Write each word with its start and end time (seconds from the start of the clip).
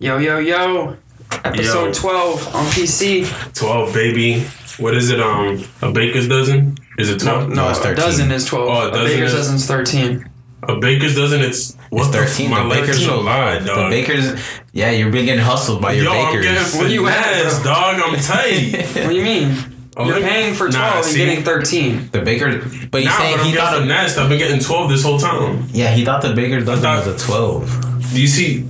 Yo, 0.00 0.16
yo, 0.18 0.38
yo. 0.38 0.96
Episode 1.44 1.86
Yo. 1.88 1.92
12 1.92 2.54
on 2.56 2.64
PC. 2.66 3.54
12, 3.54 3.94
baby. 3.94 4.40
What 4.78 4.96
is 4.96 5.10
it? 5.10 5.20
Um, 5.20 5.62
a 5.82 5.92
baker's 5.92 6.26
dozen? 6.26 6.76
Is 6.98 7.10
it 7.10 7.20
12? 7.20 7.50
No, 7.50 7.68
it's 7.68 7.78
a 7.80 7.82
13. 7.82 7.96
dozen 7.96 8.32
is 8.32 8.46
12. 8.46 8.68
Oh, 8.68 8.72
a 8.72 8.88
a 8.88 8.90
dozen 8.90 9.06
baker's 9.06 9.32
is- 9.32 9.38
dozen's 9.38 9.66
13. 9.66 10.30
A 10.68 10.76
baker's 10.78 11.14
dozen, 11.14 11.40
it's. 11.42 11.76
What 11.90 12.12
13. 12.12 12.50
The, 12.50 12.56
The, 12.56 12.62
my 12.64 12.68
bakers 12.68 12.86
baker's 12.98 13.04
so 13.04 13.20
lied, 13.20 13.62
The 13.64 13.74
bakers, 13.90 14.40
yeah, 14.72 14.90
you're 14.90 15.10
being 15.10 15.26
getting 15.26 15.44
hustled 15.44 15.82
by 15.82 15.92
your 15.92 16.04
Yo, 16.04 16.12
I'm 16.12 16.26
bakers. 16.40 16.44
getting 16.72 16.80
Where 16.80 16.88
you 16.90 17.06
at, 17.08 17.64
dog. 17.64 18.00
I'm 18.02 18.16
tight. 18.20 18.86
What 19.04 19.10
do 19.10 19.14
you 19.14 19.22
mean? 19.22 19.54
You're 19.98 20.20
let 20.20 20.22
paying 20.22 20.54
for 20.54 20.70
12 20.70 20.72
Nah, 20.74 20.96
and 20.96 21.04
see? 21.04 21.18
getting 21.26 21.44
13. 21.44 22.08
the 22.12 22.20
baker, 22.22 22.58
but 22.90 23.02
he's 23.02 23.10
nah, 23.10 23.18
saying 23.18 23.36
but 23.36 23.46
he 23.46 23.52
getting 23.52 23.66
thought. 23.66 23.76
A, 23.76 23.80
finessed. 23.80 24.16
I've 24.18 24.28
been 24.30 24.38
getting 24.38 24.60
12 24.60 24.88
this 24.90 25.02
whole 25.02 25.18
time. 25.18 25.64
yeah, 25.72 25.90
he 25.90 26.04
thought 26.06 26.22
the 26.22 26.32
bakers 26.32 26.64
dozen 26.64 26.82
thought- 26.82 27.06
was 27.06 27.22
a 27.22 27.26
twelve. 27.26 27.86
Do 28.14 28.20
you 28.20 28.26
see? 28.28 28.64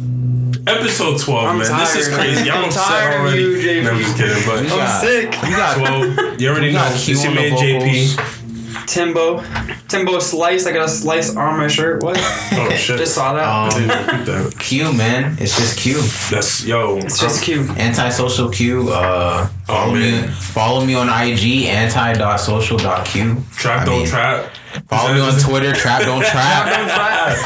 Episode 0.67 1.19
12, 1.21 1.45
I'm 1.47 1.59
man. 1.59 1.79
This 1.81 1.97
is 1.97 2.15
crazy. 2.15 2.51
I'm, 2.51 2.59
I'm 2.59 2.65
upset 2.67 2.83
tired 2.87 3.15
of 3.15 3.21
already. 3.23 3.43
you, 3.43 3.49
JP. 3.57 3.83
No, 3.85 3.91
I'm 3.91 3.99
just 3.99 4.17
kidding, 4.17 4.43
but. 4.47 4.61
We 4.63 4.69
got- 4.69 5.01
sick. 5.01 5.25
You 5.49 5.57
got 5.57 5.77
12. 5.79 6.41
You 6.41 6.49
already 6.49 6.67
we 6.69 6.73
know. 6.73 6.79
got 6.79 6.99
Q 6.99 7.15
It's 7.15 7.25
your 7.25 7.35
man 7.35 7.53
JP. 7.53 8.87
Timbo. 8.87 9.43
Timbo 9.89 10.19
slice. 10.19 10.67
I 10.67 10.73
got 10.73 10.87
a 10.87 10.89
slice 10.89 11.37
on 11.37 11.59
my 11.59 11.69
shirt. 11.69 12.03
What? 12.03 12.17
Oh, 12.53 12.69
shit. 12.75 12.99
Just 12.99 13.15
saw 13.15 13.35
that. 13.35 13.45
I 13.45 13.69
Um, 13.69 13.71
didn't 13.71 13.91
even 13.91 14.17
peep 14.17 14.27
that. 14.27 14.59
Q 14.59 14.93
man, 14.93 15.37
it's 15.41 15.57
just 15.57 15.79
Q. 15.79 16.01
That's, 16.31 16.65
yo. 16.67 16.97
it's 16.99 17.19
just 17.21 17.43
cute. 17.45 17.69
Antisocial 17.79 18.49
Q. 18.51 18.91
Uh, 18.91 19.47
follow 19.67 19.93
man. 19.95 20.23
me. 20.23 20.29
Follow 20.29 20.85
me 20.85 20.95
on 20.95 21.09
IG. 21.09 21.67
Anti.social.q. 21.67 23.37
Trap 23.53 23.83
I 23.83 23.85
don't 23.85 23.99
mean, 23.99 24.07
trap. 24.07 24.51
Follow 24.89 25.15
me 25.15 25.21
on 25.21 25.39
Twitter. 25.39 25.73
Trap 25.73 26.03
don't 26.03 26.23
trap. 26.25 26.67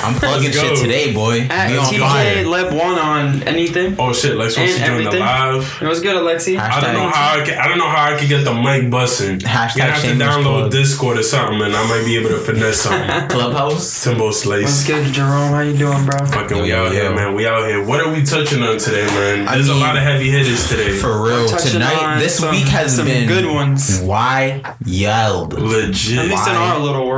I'm 0.05 0.15
plugging 0.15 0.51
shit 0.53 0.77
today, 0.79 1.13
boy. 1.15 1.41
At 1.51 1.71
we 1.71 1.79
on 1.79 1.85
TJ 1.87 1.99
fire. 1.99 2.45
Leb 2.45 2.73
one 2.79 2.99
on 2.99 3.43
anything. 3.45 3.97
Oh 3.99 4.13
shit! 4.13 4.37
Like 4.37 4.51
supposed 4.51 4.77
to 4.77 4.83
And 4.85 4.93
the 4.93 4.99
everything. 5.09 5.21
live. 5.21 5.79
It 5.83 5.87
was 5.87 6.01
good, 6.01 6.17
Alexi. 6.17 6.59
Hashtag- 6.59 6.71
I 6.71 6.81
don't 6.81 6.95
know 6.95 7.09
how 7.09 7.41
I 7.41 7.45
can, 7.45 7.59
I 7.59 7.69
don't 7.69 7.79
know 7.79 7.89
how 7.89 8.13
I 8.15 8.17
can 8.19 8.29
get 8.29 8.45
the 8.45 8.53
mic 8.55 8.91
busting. 8.91 9.39
Hashtag 9.41 9.77
you 9.77 9.83
have 9.83 10.03
to 10.03 10.09
download 10.09 10.43
plug. 10.61 10.71
Discord 10.73 11.19
or 11.19 11.23
something, 11.23 11.61
and 11.63 11.75
I 11.75 11.87
might 11.89 12.05
be 12.05 12.17
able 12.19 12.31
to 12.31 12.39
finesse 12.39 12.81
something. 12.83 13.29
Clubhouse. 13.29 14.05
Timbo 14.05 14.31
Slice. 14.31 14.63
What's 14.63 14.75
Slice. 14.75 15.05
good, 15.05 15.13
Jerome? 15.15 15.53
How 15.53 15.61
you 15.61 15.77
doing, 15.77 16.05
bro? 16.05 16.25
Fucking, 16.27 16.57
Yo, 16.59 16.63
we 16.63 16.69
yo, 16.71 16.85
out 16.87 16.93
yo. 16.95 17.01
here, 17.01 17.15
man. 17.15 17.35
We 17.35 17.47
out 17.47 17.67
here. 17.67 17.85
What 17.85 18.01
are 18.01 18.13
we 18.13 18.23
touching 18.23 18.63
on 18.63 18.79
today, 18.79 19.07
man? 19.07 19.49
I 19.49 19.55
There's 19.55 19.69
a 19.69 19.75
lot 19.75 19.97
of 19.97 20.03
heavy 20.03 20.31
hitters 20.31 20.69
today. 20.69 20.97
For 20.97 21.23
real. 21.25 21.49
Tonight, 21.49 22.19
this 22.21 22.37
some- 22.39 22.51
week 22.55 22.67
has 22.69 22.97
some 22.97 23.07
been 23.07 23.27
good 23.29 23.47
ones. 23.47 24.01
Why 24.01 24.63
yelled? 24.85 25.55
Legit. 25.55 26.19
At 26.19 26.29
least 26.29 26.49
in 26.49 26.55
our 26.55 26.79
little 26.79 27.07
world. 27.07 27.14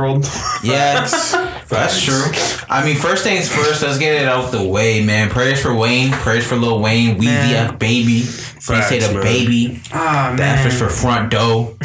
Yes, 0.63 1.31
that's 1.69 2.01
true. 2.01 2.23
I 2.69 2.85
mean, 2.85 2.95
first 2.95 3.23
things 3.23 3.49
first. 3.53 3.81
Let's 3.81 3.97
get 3.97 4.21
it 4.21 4.27
out 4.27 4.51
the 4.51 4.63
way, 4.67 5.03
man. 5.03 5.29
Prayers 5.29 5.61
for 5.61 5.73
Wayne. 5.73 6.11
Prayers 6.11 6.45
for 6.45 6.55
Lil 6.55 6.81
Wayne. 6.81 7.17
Weezy 7.17 7.25
Man. 7.25 7.73
F 7.73 7.79
baby. 7.79 8.23
When 8.67 8.77
you 8.79 8.83
say 8.83 8.99
the 8.99 9.13
man. 9.13 9.23
baby, 9.23 9.79
Ah 9.93 10.33
the 10.35 10.43
F 10.43 10.57
man. 10.59 10.67
is 10.67 10.77
for 10.79 10.89
front 10.89 11.31
door. 11.31 11.73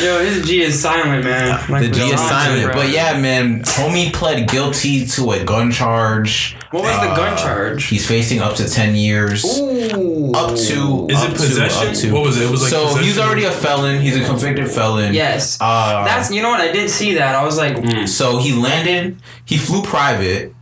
Yo, 0.00 0.24
his 0.24 0.46
G 0.46 0.62
is 0.62 0.80
silent, 0.80 1.24
man. 1.24 1.48
Like 1.70 1.82
The 1.82 1.88
G 1.90 2.00
is 2.02 2.20
silent. 2.20 2.72
bro. 2.72 2.82
But 2.82 2.90
yeah, 2.90 3.18
man, 3.18 3.62
homie 3.62 4.12
pled 4.12 4.48
guilty 4.48 5.06
to 5.06 5.32
a 5.32 5.44
gun 5.44 5.70
charge. 5.70 6.56
What 6.74 6.82
was 6.82 6.96
the 6.96 7.10
Uh, 7.12 7.16
gun 7.16 7.36
charge? 7.38 7.84
He's 7.86 8.04
facing 8.04 8.40
up 8.40 8.56
to 8.56 8.68
ten 8.68 8.96
years. 8.96 9.44
Ooh. 9.44 10.32
Up 10.34 10.48
to 10.56 11.06
Is 11.08 11.18
up 11.22 11.30
it 11.30 11.32
to- 11.36 11.46
possession? 11.46 11.88
up 11.88 11.94
to. 11.94 12.12
What 12.12 12.22
was 12.24 12.36
it? 12.36 12.44
It 12.46 12.50
was 12.50 12.62
like 12.62 12.70
so 12.70 12.96
he's 12.96 13.16
already 13.16 13.44
a 13.44 13.52
felon. 13.52 14.00
He's 14.00 14.16
a 14.16 14.24
convicted 14.24 14.68
felon. 14.68 15.14
Yes. 15.14 15.56
Uh, 15.60 16.04
That's 16.04 16.32
you 16.32 16.42
know 16.42 16.48
what 16.50 16.60
I 16.60 16.72
did 16.72 16.90
see 16.90 17.14
that. 17.14 17.36
I 17.36 17.44
was 17.44 17.56
like, 17.56 17.76
Mm. 17.76 18.08
so 18.08 18.38
he 18.38 18.52
landed. 18.52 19.16
He 19.44 19.56
flew 19.56 19.82
private. 19.82 20.52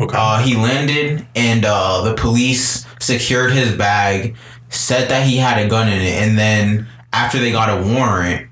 Okay. 0.00 0.16
Uh, 0.18 0.38
he 0.42 0.56
landed, 0.56 1.24
and 1.36 1.64
uh, 1.64 2.02
the 2.02 2.14
police 2.14 2.84
secured 2.98 3.52
his 3.52 3.70
bag, 3.70 4.34
said 4.68 5.08
that 5.10 5.26
he 5.28 5.36
had 5.36 5.64
a 5.64 5.68
gun 5.68 5.86
in 5.88 6.00
it, 6.02 6.22
and 6.22 6.36
then 6.36 6.86
after 7.12 7.38
they 7.38 7.52
got 7.52 7.70
a 7.70 7.76
warrant, 7.76 8.46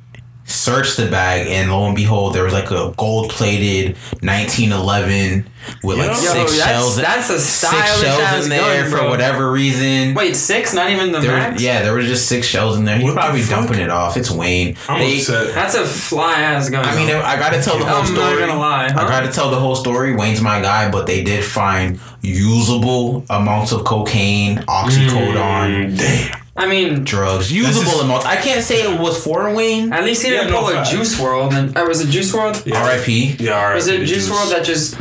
searched 0.47 0.97
the 0.99 1.07
bag, 1.07 1.47
and 1.49 1.71
lo 1.71 1.87
and 1.87 1.97
behold, 1.97 2.35
there 2.35 2.45
was 2.45 2.53
like 2.53 2.71
a 2.71 2.93
gold-plated 2.97 3.97
1911 4.23 5.47
with 5.83 5.97
like 5.99 6.09
Yo, 6.09 6.15
six 6.15 6.35
that's- 6.35 6.55
shells. 6.59 6.97
that's 6.97 7.31
a 7.31 7.41
six 7.41 8.01
shells 8.01 8.45
in 8.45 8.51
there 8.51 8.83
gun, 8.83 8.91
for 8.91 8.97
bro. 8.99 9.09
whatever 9.09 9.51
reason. 9.51 10.13
wait, 10.15 10.37
six? 10.37 10.75
Not 10.75 10.91
even 10.91 11.13
the 11.13 11.21
There, 11.21 11.33
max? 11.33 11.63
yeah, 11.63 11.81
there 11.83 11.93
were 11.95 12.03
just 12.03 12.27
six 12.27 12.47
shells 12.47 12.77
in 12.77 12.85
there. 12.85 12.97
He's 12.97 13.05
What 13.05 13.15
the 13.15 13.21
probably 13.21 13.41
fuck? 13.41 13.61
dumping 13.67 13.81
it 13.81 13.89
off. 13.91 14.17
It's 14.19 14.31
Wayne. 14.31 14.77
I'm 14.89 14.99
They- 15.01 15.17
upset. 15.21 15.55
That's 15.55 15.75
a 15.75 15.85
fly 15.87 16.35
ass 16.41 16.69
gun. 16.69 16.85
I 16.85 16.95
mean, 16.95 17.07
though. 17.07 17.23
I 17.23 17.37
gotta 17.37 17.63
tell 17.63 17.79
the 17.79 17.87
whole 17.87 18.01
I'm 18.01 18.07
story. 18.07 18.19
not 18.41 18.47
gonna 18.47 18.59
lie. 18.61 18.87
I 18.89 19.09
gotta 19.09 19.29
tell 19.33 19.51
the 19.51 19.59
whole 19.59 19.75
story. 19.77 20.15
Wayne's 20.15 20.43
my 20.43 20.61
guy, 20.61 20.91
but 20.91 21.07
they 21.07 21.23
did 21.23 21.43
find 21.45 21.99
usable 22.21 23.25
amounts 23.31 23.73
of 23.73 23.85
cocaine, 23.85 24.59
oxycodone, 24.69 25.93
Mm, 25.93 25.99
damn. 25.99 26.41
I 26.57 26.67
mean, 26.69 27.03
drugs. 27.05 27.51
Usable 27.53 27.91
is- 27.93 28.01
amounts. 28.03 28.27
I 28.27 28.37
can't 28.37 28.63
say 28.63 28.83
it 28.83 29.01
was 29.01 29.23
for 29.23 29.53
Wayne. 29.53 29.93
at 29.93 30.05
least 30.05 30.23
he 30.23 30.31
didn't 30.31 30.51
no 30.53 30.61
pull 30.61 30.69
a 30.69 30.75
facts. 30.75 30.91
Juice 30.91 31.19
WRLD. 31.19 31.53
And 31.53 31.77
or 31.79 31.89
was 31.89 32.01
it 32.01 32.09
Juice 32.11 32.33
WRLD? 32.33 32.63
Yeah. 32.67 32.83
R.I.P. 32.83 33.37
Yeah, 33.41 33.59
alright. 33.59 33.75
Was 33.75 33.89
it 33.89 34.05
Juice 34.07 34.29
WRLD 34.31 34.51
that 34.51 34.65
just 34.65 34.95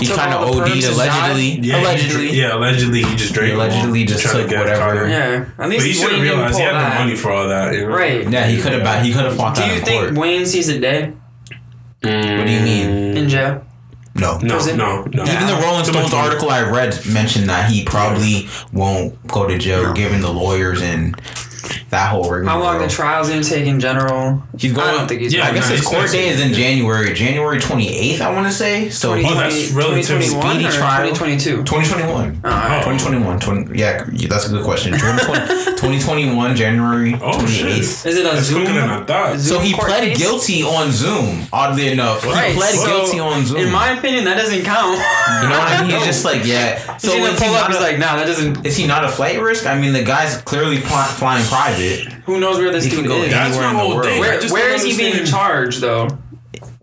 He 0.00 0.08
kind 0.08 0.34
of 0.34 0.42
OD'd 0.50 0.68
perks 0.72 0.88
allegedly. 0.88 1.60
Yeah, 1.60 1.80
allegedly. 1.80 2.26
dr- 2.26 2.34
yeah, 2.34 2.54
allegedly 2.56 3.02
he 3.04 3.16
just 3.16 3.32
drank. 3.34 3.50
He 3.50 3.54
allegedly 3.54 4.04
just 4.04 4.22
trying 4.24 4.34
to 4.36 4.40
took 4.42 4.50
get 4.50 4.58
whatever. 4.58 4.80
Carter. 4.80 5.08
Yeah, 5.08 5.44
at 5.46 5.56
But 5.56 5.70
he 5.80 5.92
should 5.92 6.10
have 6.12 6.20
realized 6.20 6.56
he 6.58 6.62
had 6.64 6.74
that. 6.74 6.94
the 6.98 7.04
money 7.04 7.16
for 7.16 7.30
all 7.32 7.48
that. 7.48 7.72
You 7.72 7.82
know? 7.88 7.94
Right. 7.96 8.28
Yeah, 8.28 8.46
he 8.46 8.60
could 8.60 8.72
have. 8.72 9.04
He 9.04 9.12
could 9.12 9.24
have 9.24 9.36
fought 9.36 9.54
Do 9.54 9.60
that 9.62 9.70
you 9.72 9.78
in 9.78 9.84
think 9.84 10.02
court. 10.02 10.14
Wayne 10.18 10.44
sees 10.44 10.68
a 10.68 10.78
day 10.80 11.12
What 12.02 12.10
do 12.46 12.52
you 12.52 12.60
mean? 12.60 13.16
in 13.16 13.28
jail? 13.28 13.64
No. 14.18 14.38
No, 14.38 14.54
Prison? 14.54 14.76
no, 14.78 15.02
no. 15.04 15.22
Even 15.24 15.46
the 15.46 15.60
Rolling 15.62 15.84
Stones 15.84 16.12
article 16.14 16.50
I 16.50 16.62
read 16.68 16.98
mentioned 17.06 17.48
that 17.48 17.70
he 17.70 17.84
probably 17.84 18.48
won't 18.72 19.14
go 19.26 19.46
to 19.46 19.58
jail, 19.58 19.92
given 19.92 20.20
the 20.20 20.32
lawyers 20.32 20.80
and 20.82 21.20
that 21.90 22.10
whole 22.10 22.28
rigmarole. 22.30 22.48
How 22.48 22.62
long 22.62 22.78
the 22.80 22.88
trial's 22.88 23.28
gonna 23.28 23.42
take 23.44 23.66
in 23.66 23.78
general? 23.80 24.42
He's 24.58 24.72
going. 24.72 24.88
I 24.88 24.92
don't 24.92 25.06
think 25.08 25.20
he's. 25.20 25.32
Yeah, 25.34 25.46
I 25.46 25.52
guess 25.54 25.68
his 25.68 25.82
court 25.82 26.10
day 26.10 26.28
is 26.28 26.40
in 26.40 26.52
January, 26.52 27.12
January 27.14 27.58
28th, 27.58 28.20
I 28.20 28.32
want 28.34 28.46
to 28.46 28.52
say. 28.52 28.88
So 28.90 29.10
Twenty- 29.10 29.24
he- 29.24 29.30
Oh, 29.30 29.34
that's 29.34 29.70
relatively 29.72 30.26
2021 30.26 30.50
speedy 30.54 30.68
or 30.68 30.72
trial. 30.72 31.08
2022. 31.10 31.64
2021. 31.64 32.40
Oh, 32.44 32.48
alright. 32.50 32.82
2021. 32.84 33.38
20, 33.40 33.78
yeah, 33.78 34.04
that's 34.28 34.46
a 34.46 34.50
good 34.50 34.64
question. 34.64 34.92
2021, 35.76 36.56
January 36.56 37.14
Oh, 37.14 37.32
28th. 37.32 37.48
shit. 37.48 37.68
Is 37.78 38.04
it 38.06 38.20
a 38.26 38.30
That's 38.30 38.46
Zoom? 38.46 38.64
than 38.64 38.78
I 38.78 39.04
thought. 39.04 39.38
So 39.38 39.58
he 39.60 39.72
court 39.72 39.88
pled 39.88 40.02
case? 40.04 40.18
guilty 40.18 40.62
on 40.62 40.90
Zoom, 40.90 41.46
oddly 41.52 41.88
enough. 41.92 42.24
Right, 42.24 42.50
He 42.52 42.56
pled 42.56 42.74
so, 42.74 42.86
guilty 42.86 43.20
on 43.20 43.44
Zoom. 43.44 43.58
In 43.58 43.70
my 43.70 43.90
opinion, 43.96 44.24
that 44.24 44.36
doesn't 44.36 44.62
count. 44.64 44.92
you 44.96 45.48
know 45.48 45.58
what 45.58 45.68
I 45.68 45.82
mean? 45.86 45.96
He's 45.96 46.06
just 46.16 46.24
like, 46.24 46.44
yeah. 46.44 46.96
So 46.98 47.08
So 47.08 47.16
he's 47.16 47.26
gonna 47.26 47.38
he, 47.38 47.44
pull 47.46 47.54
up. 47.54 47.62
not 47.62 47.70
He's 47.70 47.76
a, 47.78 47.82
like, 47.82 47.98
nah, 47.98 48.16
that 48.16 48.26
doesn't. 48.26 48.66
is 48.66 48.76
he 48.76 48.86
not 48.86 49.04
a 49.04 49.08
flight 49.08 49.40
risk? 49.40 49.66
I 49.66 49.78
mean, 49.78 49.92
the 49.92 50.02
guy's 50.02 50.36
clearly 50.42 50.78
pl- 50.80 50.96
flying 51.20 51.44
private. 51.46 51.75
Who 52.26 52.40
knows 52.40 52.58
where 52.58 52.70
this 52.72 52.84
He 52.84 52.90
dude 52.90 53.00
can 53.00 53.08
go 53.08 53.22
is? 53.22 53.30
That's 53.30 53.56
my 53.56 53.68
whole 53.72 53.90
thing. 53.90 53.96
world. 53.96 54.20
Where, 54.20 54.32
I 54.38 54.40
just 54.40 54.52
where 54.52 54.68
don't 54.76 54.86
is 54.86 54.96
he 54.96 55.12
being 55.12 55.24
charged 55.24 55.80
though? 55.80 56.08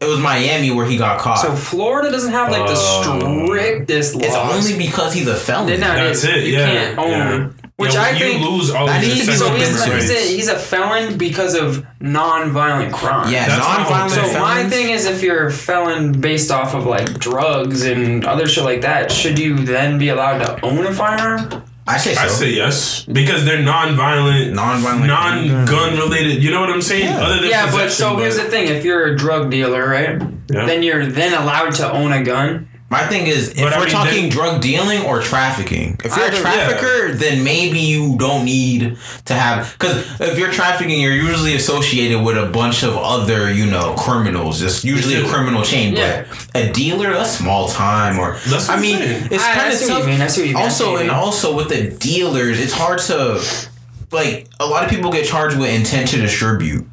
It 0.01 0.05
was 0.07 0.19
Miami 0.19 0.69
where 0.71 0.85
he 0.85 0.97
got 0.97 1.19
caught. 1.19 1.39
So 1.39 1.55
Florida 1.55 2.11
doesn't 2.11 2.31
have 2.31 2.51
like 2.51 2.67
the 2.67 2.75
Oh. 2.75 3.45
strictest 3.45 4.15
laws. 4.15 4.25
it's 4.25 4.35
only 4.35 4.77
because 4.77 5.13
he's 5.13 5.27
a 5.27 5.35
felon. 5.35 5.67
They're 5.67 5.77
not- 5.77 5.95
That's 5.95 6.23
it. 6.25 6.43
You 6.45 6.53
yeah. 6.53 6.65
can't 6.65 6.99
own 6.99 7.11
yeah. 7.11 7.29
them. 7.31 7.55
Which 7.77 7.93
Yeah, 7.95 8.03
I 8.03 8.09
you 8.11 8.19
think 8.19 8.45
lose 8.45 8.69
all 8.69 8.85
that 8.85 9.01
needs 9.01 9.21
to 9.21 9.25
be 9.27 9.33
So 9.33 9.53
he's, 9.55 9.81
into. 9.83 9.95
he's, 9.95 10.09
a, 10.11 10.13
he's 10.35 10.47
a 10.47 10.55
felon 10.59 11.17
because 11.17 11.55
of 11.55 11.83
non-violent 12.01 12.93
crime. 12.93 13.31
yeah, 13.31 13.47
That's 13.47 13.65
my 13.67 13.77
non-violent 13.77 14.11
thing. 14.13 14.33
So 14.33 14.39
my 14.39 14.63
thing 14.69 14.89
is, 14.91 15.05
if 15.05 15.23
you're 15.23 15.47
a 15.47 15.51
felon 15.51 16.11
based 16.11 16.51
off 16.51 16.75
of 16.75 16.85
like 16.85 17.17
drugs 17.17 17.83
and 17.83 18.25
other 18.25 18.47
shit 18.47 18.63
like 18.63 18.81
that, 18.81 19.11
should 19.11 19.39
you 19.39 19.55
then 19.57 19.97
be 19.97 20.09
allowed 20.09 20.39
to 20.39 20.63
own 20.65 20.85
a 20.85 20.93
firearm? 20.93 21.63
I 21.85 21.97
say 21.97 22.13
so. 22.13 22.21
I 22.21 22.27
say 22.27 22.51
yes 22.53 23.03
because 23.05 23.43
they're 23.45 23.61
non-violent, 23.61 24.53
Non-violent- 24.53 25.05
non-gun 25.05 25.93
mm. 25.93 25.97
related. 25.99 26.41
You 26.43 26.51
know 26.51 26.61
what 26.61 26.69
I'm 26.69 26.81
saying? 26.81 27.05
Yeah. 27.07 27.21
Other 27.23 27.41
than 27.41 27.49
Yeah, 27.49 27.65
but 27.65 27.71
possession, 27.89 27.89
so 27.91 28.17
here's 28.17 28.37
the 28.37 28.43
thing: 28.45 28.67
if 28.69 28.85
you're 28.85 29.05
a 29.07 29.15
drug 29.17 29.49
dealer, 29.51 29.87
right, 29.87 30.21
Yeah. 30.49 30.65
then 30.65 30.81
you're 30.83 31.05
then 31.05 31.33
allowed 31.33 31.71
to 31.75 31.91
own 31.91 32.13
a 32.13 32.23
gun. 32.23 32.69
My 32.93 33.07
thing 33.07 33.25
is, 33.25 33.49
if 33.49 33.57
But 33.57 33.73
we're 33.75 33.85
mean, 33.85 33.89
talking 33.89 34.21
then- 34.21 34.29
drug 34.29 34.61
dealing 34.61 35.01
or 35.05 35.19
trafficking, 35.19 35.97
if 36.05 36.15
you're 36.15 36.25
Either- 36.27 36.37
a 36.37 36.41
trafficker, 36.41 37.13
then 37.13 37.43
maybe 37.43 37.79
you 37.79 38.15
don't 38.19 38.45
need 38.45 38.95
to 39.25 39.33
have. 39.33 39.73
Because 39.79 40.05
if 40.19 40.37
you're 40.37 40.51
trafficking, 40.51 41.01
you're 41.01 41.11
usually 41.11 41.55
associated 41.55 42.21
with 42.21 42.37
a 42.37 42.45
bunch 42.45 42.83
of 42.83 42.95
other, 42.95 43.51
you 43.51 43.65
know, 43.65 43.93
criminals. 43.97 44.61
It's 44.61 44.85
usually 44.85 45.15
a 45.15 45.23
criminal 45.27 45.63
chain. 45.63 45.95
Yeah. 45.95 46.25
But 46.53 46.61
a 46.61 46.71
dealer, 46.71 47.11
a 47.13 47.25
small 47.25 47.67
time, 47.67 48.19
or 48.19 48.37
That's 48.47 48.67
what 48.67 48.77
I 48.77 48.81
mean, 48.81 48.99
saying. 48.99 49.27
it's 49.31 49.43
I- 49.43 49.51
I 49.51 49.55
kind 49.55 49.73
of 49.73 49.79
see 49.79 49.85
what 49.85 49.91
you 49.93 49.97
tough. 49.99 50.07
mean, 50.07 50.21
I 50.21 50.27
see 50.27 50.41
what 50.41 50.49
you 50.49 50.55
mean, 50.55 50.63
Also, 50.63 50.91
what 50.91 51.01
and 51.01 51.09
also 51.11 51.55
with 51.55 51.69
the 51.69 51.81
dealers, 51.89 52.59
it's 52.59 52.73
hard 52.73 52.99
to 52.99 53.41
like. 54.11 54.47
A 54.59 54.65
lot 54.67 54.83
of 54.83 54.89
people 54.91 55.11
get 55.11 55.25
charged 55.25 55.57
with 55.57 55.69
intent 55.69 56.09
to 56.09 56.17
distribute, 56.17 56.85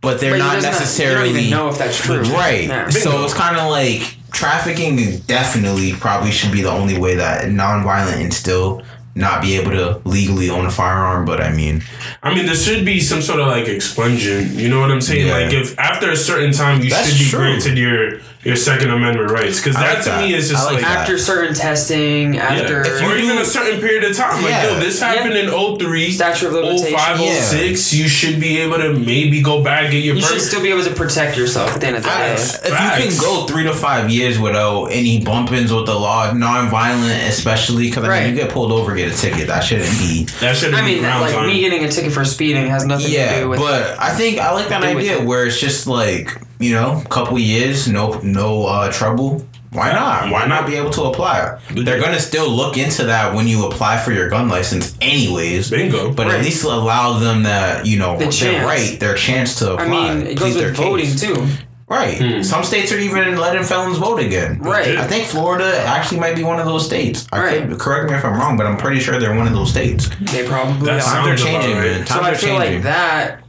but 0.00 0.18
they're 0.20 0.32
But 0.32 0.38
not 0.38 0.54
doesn't- 0.56 0.72
necessarily 0.72 1.28
You 1.28 1.34
don't 1.34 1.42
even 1.44 1.50
know 1.58 1.68
if 1.68 1.78
that's 1.78 1.96
true. 1.96 2.22
Right. 2.22 2.64
Yeah. 2.66 2.88
So 2.88 3.24
it's 3.24 3.34
kind 3.34 3.56
of 3.56 3.70
like 3.70 4.16
trafficking 4.30 5.18
definitely 5.26 5.92
probably 5.92 6.30
should 6.30 6.52
be 6.52 6.62
the 6.62 6.70
only 6.70 6.98
way 6.98 7.16
that 7.16 7.46
nonviolent 7.46 8.22
and 8.22 8.32
still 8.32 8.82
not 9.18 9.42
be 9.42 9.56
able 9.56 9.72
to 9.72 10.00
legally 10.04 10.48
own 10.48 10.64
a 10.66 10.70
firearm. 10.70 11.24
But 11.26 11.40
I 11.40 11.52
mean, 11.52 11.82
I 12.22 12.34
mean, 12.34 12.46
there 12.46 12.54
should 12.54 12.84
be 12.86 13.00
some 13.00 13.20
sort 13.20 13.40
of 13.40 13.46
like 13.48 13.64
expungement. 13.66 14.54
You 14.54 14.68
know 14.68 14.80
what 14.80 14.90
I'm 14.90 15.00
saying? 15.00 15.26
Yeah. 15.26 15.32
Like, 15.36 15.52
if 15.52 15.78
after 15.78 16.10
a 16.10 16.16
certain 16.16 16.52
time, 16.52 16.82
you 16.82 16.90
That's 16.90 17.08
should 17.10 17.18
be 17.24 17.30
true. 17.30 17.38
granted 17.40 17.76
your 17.78 18.20
your 18.44 18.54
Second 18.56 18.90
Amendment 18.90 19.30
rights, 19.32 19.58
because 19.60 19.74
that 19.74 19.94
like 19.96 20.04
to 20.04 20.10
that. 20.10 20.24
me 20.24 20.32
is 20.32 20.48
I 20.50 20.54
just 20.54 20.64
like 20.66 20.74
like. 20.76 20.82
that. 20.84 20.98
After 21.00 21.18
certain 21.18 21.54
testing, 21.54 22.38
after 22.38 22.82
yeah. 22.86 23.08
or 23.10 23.16
even 23.16 23.36
a 23.38 23.44
certain 23.44 23.80
period 23.80 24.04
of 24.08 24.16
time. 24.16 24.36
Like, 24.42 24.52
Yeah. 24.52 24.74
yo, 24.74 24.80
this 24.80 25.00
happened 25.02 25.34
in 25.36 25.50
03, 25.50 26.10
statute 26.12 26.46
of 26.46 26.52
05, 26.54 27.18
limitations. 27.20 27.50
06. 27.50 27.94
You 27.94 28.08
should 28.08 28.40
be 28.40 28.58
able 28.58 28.78
to 28.78 28.92
maybe 28.94 29.42
go 29.42 29.62
back 29.64 29.90
get 29.90 30.04
your 30.04 30.14
You 30.14 30.22
should 30.22 30.40
still 30.40 30.62
be 30.62 30.70
able 30.70 30.84
to 30.84 30.94
protect 30.94 31.36
yourself 31.36 31.74
at 31.74 31.80
the 31.80 31.88
end 31.88 31.96
of 31.96 32.04
the 32.04 32.08
day. 32.08 32.34
if 32.34 32.64
you 32.68 33.10
can 33.10 33.20
go 33.20 33.44
three 33.46 33.64
to 33.64 33.74
five 33.74 34.08
years 34.08 34.38
without 34.38 34.86
any 34.86 35.20
bump-ins 35.20 35.72
with 35.72 35.86
the 35.86 35.94
law, 35.94 36.32
non-violent, 36.32 37.28
especially 37.28 37.88
because 37.88 38.04
I 38.04 38.08
Right. 38.08 38.24
mean, 38.26 38.36
you 38.36 38.42
get 38.42 38.52
pulled 38.52 38.70
over, 38.72 38.94
get 38.94 39.07
a 39.12 39.16
ticket. 39.16 39.46
That 39.48 39.60
shouldn't 39.64 39.88
be. 39.98 40.24
That 40.40 40.56
should 40.56 40.74
I 40.74 40.80
be 40.80 40.86
mean, 40.94 41.00
grounds 41.00 41.32
like 41.32 41.34
on. 41.40 41.46
me 41.46 41.60
getting 41.60 41.84
a 41.84 41.88
ticket 41.90 42.12
for 42.12 42.24
speeding 42.24 42.66
has 42.68 42.84
nothing 42.86 43.06
to 43.06 43.12
Yeah, 43.12 43.40
do 43.40 43.48
with. 43.50 43.58
but 43.60 43.98
I 43.98 44.10
think 44.14 44.38
I 44.38 44.52
like 44.52 44.68
that 44.68 44.82
idea 44.84 45.18
it. 45.18 45.24
where 45.26 45.46
it's 45.46 45.58
just 45.60 45.86
like 45.86 46.40
you 46.60 46.72
know, 46.74 47.02
couple 47.08 47.38
years, 47.38 47.86
no 47.88 48.18
no 48.22 48.66
uh, 48.66 48.90
trouble. 48.92 49.46
Why 49.70 49.92
not? 49.92 50.24
Why 50.24 50.30
Why 50.32 50.46
not 50.46 50.62
not? 50.62 50.66
be 50.66 50.76
able 50.76 50.90
to 50.92 51.02
apply? 51.04 51.58
They're 51.70 52.00
gonna 52.00 52.18
still 52.18 52.48
look 52.48 52.78
into 52.78 53.04
that 53.04 53.34
when 53.34 53.46
you 53.46 53.66
apply 53.66 53.98
for 53.98 54.12
your 54.12 54.28
gun 54.30 54.48
license, 54.48 54.96
anyways. 55.00 55.70
Bingo. 55.70 56.10
But 56.12 56.26
Right. 56.26 56.36
at 56.36 56.44
least 56.44 56.64
allow 56.64 57.18
them 57.18 57.42
that 57.42 57.84
you 57.86 57.98
know 57.98 58.16
The 58.18 58.26
their 58.28 58.64
right, 58.66 58.98
their 58.98 59.14
chance 59.14 59.56
to 59.56 59.74
apply. 59.74 59.84
I 59.84 60.14
mean, 60.14 60.26
it 60.26 60.38
goes 60.38 60.54
with 60.56 60.74
voting 60.74 61.06
case. 61.06 61.20
too. 61.20 61.46
Right. 61.88 62.18
Hmm. 62.18 62.42
Some 62.42 62.64
states 62.64 62.92
are 62.92 62.98
even 62.98 63.36
letting 63.38 63.62
felons 63.62 63.96
vote 63.96 64.20
again. 64.20 64.58
Right. 64.60 64.98
I 64.98 65.06
think 65.06 65.24
Florida 65.24 65.78
actually 65.86 66.20
might 66.20 66.36
be 66.36 66.44
one 66.44 66.58
of 66.60 66.66
those 66.66 66.84
states. 66.84 67.26
I 67.32 67.38
Right. 67.42 67.66
could, 67.68 67.78
correct 67.78 68.10
me 68.10 68.16
if 68.16 68.24
I'm 68.26 68.34
wrong, 68.38 68.58
but 68.58 68.66
I'm 68.66 68.76
pretty 68.76 69.00
sure 69.00 69.18
they're 69.18 69.34
one 69.34 69.46
of 69.46 69.54
those 69.54 69.70
states. 69.70 70.10
They 70.20 70.46
probably 70.46 70.84
That 70.86 71.00
are. 71.00 71.00
Times 71.00 71.06
are 71.06 71.36
Sounds 71.36 71.40
about 71.40 71.62
changing, 71.62 71.76
right. 71.78 71.90
man. 71.90 72.06
So 72.06 72.14
Times 72.14 72.26
I 72.26 72.30
are 72.30 72.34
feel 72.34 72.48
changing. 72.58 72.74
like 72.74 72.82
that. 72.82 73.40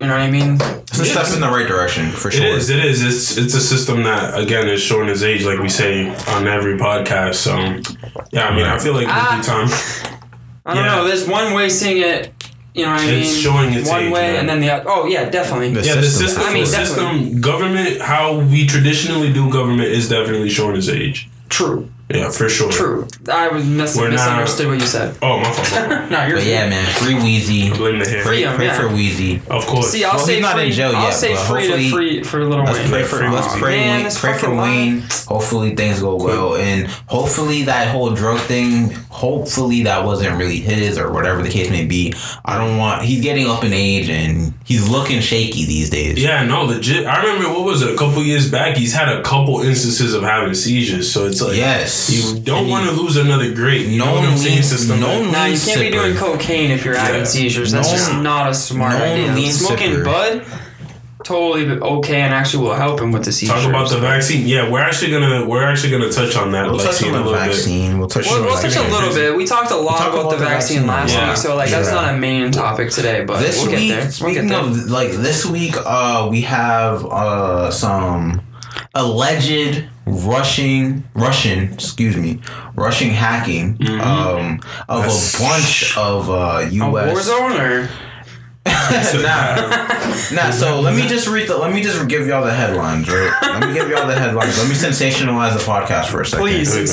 You 0.00 0.06
know 0.08 0.14
what 0.14 0.22
I 0.22 0.30
mean? 0.30 0.54
it's 0.60 0.98
a 0.98 1.04
step 1.04 1.26
in 1.34 1.40
the 1.40 1.48
right 1.48 1.66
direction 1.68 2.10
for 2.10 2.30
sure. 2.30 2.44
is. 2.46 2.68
It 2.68 2.84
is. 2.84 3.02
It's 3.02 3.36
it's 3.38 3.54
a 3.54 3.60
system 3.60 4.02
that 4.02 4.38
again 4.38 4.66
is 4.68 4.80
showing 4.82 5.08
its 5.08 5.22
age, 5.22 5.44
like 5.44 5.60
we 5.60 5.68
say 5.68 6.08
on 6.34 6.48
every 6.48 6.76
podcast. 6.76 7.34
So 7.36 7.56
yeah, 8.32 8.48
I 8.48 8.56
mean, 8.56 8.66
I 8.66 8.78
feel 8.78 8.92
like 8.94 9.06
Ah. 9.08 9.32
every 9.38 9.44
time. 9.44 9.68
I 10.66 10.74
don't 10.74 10.84
Yeah. 10.84 10.96
know. 10.96 11.06
There's 11.06 11.26
one 11.28 11.52
way 11.54 11.68
seeing 11.68 12.02
it. 12.02 12.33
You 12.74 12.84
know 12.86 12.90
what 12.92 13.02
I 13.02 13.06
mean? 13.06 13.20
It's 13.20 13.36
showing 13.36 13.72
its 13.72 13.88
one 13.88 14.02
age, 14.02 14.12
way, 14.12 14.22
man. 14.32 14.40
and 14.40 14.48
then 14.48 14.60
the 14.60 14.70
other. 14.70 14.84
Oh 14.88 15.06
yeah, 15.06 15.30
definitely. 15.30 15.70
The 15.72 15.82
Yeah, 15.86 15.94
the 15.94 16.02
system. 16.02 16.26
system, 16.28 16.42
I 16.44 16.52
mean, 16.52 16.64
the 16.64 16.70
system, 16.70 17.40
government, 17.40 18.00
how 18.00 18.40
we 18.40 18.66
traditionally 18.66 19.32
do 19.32 19.48
government 19.50 19.88
is 19.90 20.08
definitely 20.08 20.50
showing 20.50 20.76
its 20.76 20.88
age. 20.88 21.28
True. 21.48 21.88
Yeah, 22.10 22.28
for 22.30 22.48
sure. 22.50 22.70
True. 22.70 23.08
I 23.32 23.48
was 23.48 23.64
mis- 23.64 23.96
We're 23.96 24.04
not- 24.08 24.12
misunderstood 24.12 24.66
what 24.66 24.74
you 24.80 24.86
said. 24.86 25.16
Oh, 25.22 25.38
my 25.40 25.50
fault. 25.50 26.10
no, 26.10 26.26
you're. 26.26 26.36
But 26.36 26.44
yeah, 26.46 26.68
man, 26.68 26.84
free 26.96 27.14
Weezy. 27.14 27.74
Blame 27.76 27.98
the 27.98 28.06
hair. 28.08 28.22
Pray, 28.22 28.42
him, 28.42 28.54
pray 28.56 28.66
yeah. 28.66 28.76
for 28.78 28.88
Weezy. 28.88 29.46
Of 29.48 29.66
course. 29.66 29.88
See, 29.90 30.04
I'll 30.04 30.16
Well, 30.16 30.26
say 30.26 30.34
he's 30.34 30.42
not 30.42 30.54
free. 30.56 30.66
in 30.66 30.72
jail 30.72 30.94
I'll 30.94 31.02
yet, 31.04 31.14
say 31.14 31.34
but 31.34 31.42
free 31.46 31.62
to 31.62 31.68
hopefully- 31.68 31.90
free 31.90 32.22
for 32.22 32.44
Little 32.44 32.64
Let's 32.66 32.78
Wayne. 32.78 32.88
pray 32.90 33.02
for 33.04 33.30
let's 33.30 33.58
pray 33.58 33.76
man, 33.80 34.02
Wayne, 34.04 34.12
pray 34.12 34.34
for 34.38 34.54
Wayne. 34.54 35.00
Hopefully 35.28 35.74
things 35.74 36.00
go 36.00 36.16
well, 36.16 36.56
and 36.56 36.86
hopefully 37.06 37.62
that 37.62 37.88
whole 37.88 38.10
drug 38.10 38.38
thing. 38.40 38.90
Hopefully 39.08 39.84
that 39.84 40.04
wasn't 40.04 40.36
really 40.36 40.58
his 40.58 40.98
or 40.98 41.10
whatever 41.10 41.42
the 41.42 41.48
case 41.48 41.70
may 41.70 41.86
be. 41.86 42.12
I 42.44 42.58
don't 42.58 42.76
want. 42.76 43.02
He's 43.02 43.22
getting 43.22 43.46
up 43.46 43.64
in 43.64 43.72
age 43.72 44.10
and 44.10 44.52
he's 44.64 44.86
looking 44.90 45.20
shaky 45.22 45.64
these 45.64 45.88
days. 45.88 46.22
Yeah, 46.22 46.44
no, 46.44 46.64
legit. 46.64 47.06
I 47.06 47.22
remember 47.22 47.48
what 47.48 47.64
was 47.64 47.80
it? 47.80 47.94
A 47.94 47.96
couple 47.96 48.22
years 48.22 48.50
back, 48.50 48.76
he's 48.76 48.92
had 48.92 49.08
a 49.08 49.22
couple 49.22 49.60
instances 49.62 50.12
of 50.12 50.22
having 50.22 50.52
seizures. 50.52 51.10
So 51.10 51.26
it's 51.26 51.40
like, 51.40 51.56
Yes. 51.56 51.93
You 52.10 52.40
don't 52.40 52.68
want 52.68 52.84
to 52.88 52.92
lose 52.92 53.16
another 53.16 53.52
great. 53.54 53.86
You 53.86 53.98
No 53.98 54.04
know 54.06 54.12
what 54.12 54.20
one 54.24 54.30
I'm 54.32 54.36
saying? 54.38 54.54
leans- 54.56 54.68
System. 54.68 55.00
no 55.00 55.20
one 55.20 55.32
Nah, 55.32 55.44
you 55.46 55.58
can't 55.58 55.80
be 55.80 55.90
doing 55.90 56.14
cocaine 56.16 56.70
if 56.70 56.84
you're 56.84 56.96
having 56.96 57.20
Yeah. 57.22 57.26
seizures. 57.26 57.72
That's 57.72 57.88
No 57.90 57.96
just 57.96 58.12
not 58.14 58.50
a 58.50 58.54
smart 58.54 58.98
no 58.98 59.04
idea. 59.04 59.32
leans 59.32 59.58
Smoking 59.60 59.92
sipper. 59.92 60.04
bud, 60.04 60.42
totally 61.24 61.64
okay, 61.80 62.20
and 62.20 62.34
actually 62.34 62.64
will 62.64 62.74
help 62.74 63.00
him 63.00 63.10
with 63.12 63.24
the 63.24 63.32
seizures. 63.32 63.62
Talk 63.62 63.68
about 63.70 63.88
the 63.88 63.98
vaccine. 63.98 64.46
Yeah, 64.46 64.68
we're 64.70 64.80
actually 64.80 65.10
gonna 65.12 65.44
we're 65.46 65.64
actually 65.64 65.90
gonna 65.92 66.10
touch 66.12 66.36
on 66.36 66.52
that 66.52 66.66
We'll 66.70 66.78
touch 66.78 67.02
on 67.02 67.08
a 67.10 67.12
the 67.12 67.18
little 67.18 67.32
bit. 67.32 67.46
vaccine. 67.48 67.98
We'll 67.98 68.08
touch 68.08 68.26
We'll, 68.26 68.40
on 68.40 68.44
we'll 68.46 68.56
touch 68.58 68.76
a 68.76 68.82
little 68.82 69.14
bit. 69.14 69.34
We 69.36 69.44
talked 69.46 69.70
a 69.70 69.76
lot 69.76 69.98
talked 69.98 70.08
about, 70.14 70.20
about 70.26 70.30
the 70.32 70.36
the 70.38 70.44
vaccine, 70.44 70.86
vaccine 70.86 70.86
last 70.86 71.12
Yeah. 71.14 71.28
week, 71.28 71.36
so 71.38 71.56
like 71.56 71.70
that's 71.70 71.88
Yeah. 71.88 71.94
not 71.94 72.14
a 72.14 72.16
main 72.18 72.50
topic 72.50 72.90
today. 72.90 73.24
But 73.26 73.40
this 73.40 73.56
we'll 73.62 73.70
week, 73.74 73.88
get 73.88 74.00
there. 74.00 74.10
We'll 74.26 74.34
get 74.34 74.48
there. 74.48 74.58
of 74.58 74.90
like 74.90 75.12
this 75.12 75.46
week, 75.46 75.74
uh, 75.86 76.28
we 76.30 76.42
have 76.42 77.04
uh 77.06 77.70
some 77.70 78.40
alleged 78.94 79.84
rushing 80.06 81.04
Russian, 81.14 81.72
excuse 81.72 82.16
me, 82.16 82.40
Russian 82.74 83.10
hacking 83.10 83.76
Mm-hmm. 83.78 84.00
um 84.00 84.60
of 84.88 85.02
That's- 85.02 85.34
a 85.34 85.42
bunch 85.42 85.96
of 85.96 86.30
uh 86.30 86.34
a 86.34 86.68
U.S. 86.70 87.28
Warzone 87.28 87.58
or 87.60 87.90
nah, 89.22 89.56
nah. 90.32 90.50
So 90.50 90.80
let 90.80 90.94
me 90.96 91.06
just 91.06 91.28
read 91.28 91.48
the. 91.48 91.56
Let 91.58 91.70
me 91.72 91.82
just 91.82 92.08
give 92.08 92.26
y'all 92.26 92.42
the 92.44 92.52
headlines, 92.54 93.06
right? 93.08 93.30
Let 93.42 93.68
me 93.68 93.74
give 93.74 93.90
y'all 93.90 94.06
the 94.06 94.14
headlines. 94.18 94.56
Let 94.56 94.68
me 94.68 94.74
sensationalize 94.74 95.52
the 95.52 95.58
podcast 95.62 96.06
for 96.06 96.22
a 96.22 96.26
second. 96.26 96.44
please 96.46 96.72
There 96.72 96.80
you 96.80 96.86
go. 96.86 96.92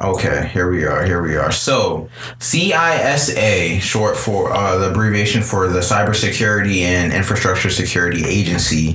Okay, 0.00 0.48
here 0.52 0.70
we 0.70 0.84
are. 0.84 1.04
Here 1.04 1.22
we 1.22 1.36
are. 1.36 1.50
So, 1.50 2.10
CISA, 2.38 3.80
short 3.80 4.16
for 4.16 4.52
uh, 4.52 4.76
the 4.78 4.90
abbreviation 4.90 5.42
for 5.42 5.68
the 5.68 5.80
Cybersecurity 5.80 6.80
and 6.82 7.12
Infrastructure 7.14 7.70
Security 7.70 8.24
Agency. 8.26 8.94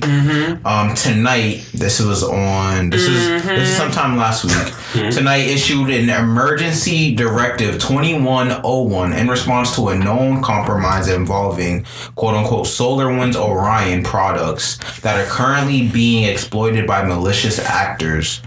Um, 0.64 0.94
tonight, 0.94 1.68
this 1.74 2.00
was 2.00 2.22
on. 2.22 2.90
This 2.90 3.02
is 3.08 3.42
this 3.44 3.68
is 3.70 3.76
sometime 3.76 4.16
last 4.16 4.44
week. 4.44 4.72
Tonight, 5.10 5.38
issued 5.48 5.90
an 5.90 6.08
emergency 6.08 7.14
directive 7.14 7.80
2101 7.80 9.12
in 9.12 9.26
response 9.28 9.74
to 9.74 9.88
a 9.88 9.98
known 9.98 10.40
compromise 10.42 11.08
involving 11.08 11.84
quote 12.14 12.34
unquote 12.34 12.66
SolarWinds 12.66 13.34
Orion 13.34 14.04
products 14.04 14.78
that 15.00 15.18
are 15.18 15.28
currently 15.28 15.88
being 15.88 16.24
exploited 16.24 16.86
by 16.86 17.02
malicious 17.02 17.58
actors. 17.58 18.40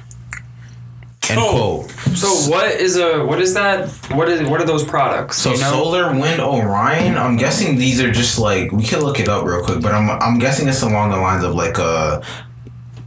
End 1.31 1.39
Oh. 1.41 1.85
quote. 1.87 2.17
So 2.17 2.27
what 2.51 2.71
is 2.71 2.97
a 2.97 3.25
what 3.25 3.41
is 3.41 3.53
that? 3.55 3.89
What 4.11 4.29
is 4.29 4.47
what 4.49 4.61
are 4.61 4.65
those 4.65 4.83
products? 4.83 5.37
So 5.37 5.51
you 5.53 5.59
know? 5.59 5.71
Solar 5.71 6.11
Wind 6.19 6.39
Orion, 6.41 7.17
I'm 7.17 7.35
guessing 7.35 7.77
these 7.77 7.99
are 8.01 8.11
just 8.11 8.37
like 8.39 8.71
we 8.71 8.83
can 8.83 9.01
look 9.01 9.19
it 9.19 9.27
up 9.27 9.45
real 9.45 9.63
quick, 9.63 9.81
but 9.81 9.93
I'm 9.93 10.09
I'm 10.09 10.39
guessing 10.39 10.67
it's 10.67 10.81
along 10.81 11.11
the 11.11 11.17
lines 11.17 11.43
of 11.43 11.55
like 11.55 11.77
a 11.77 12.23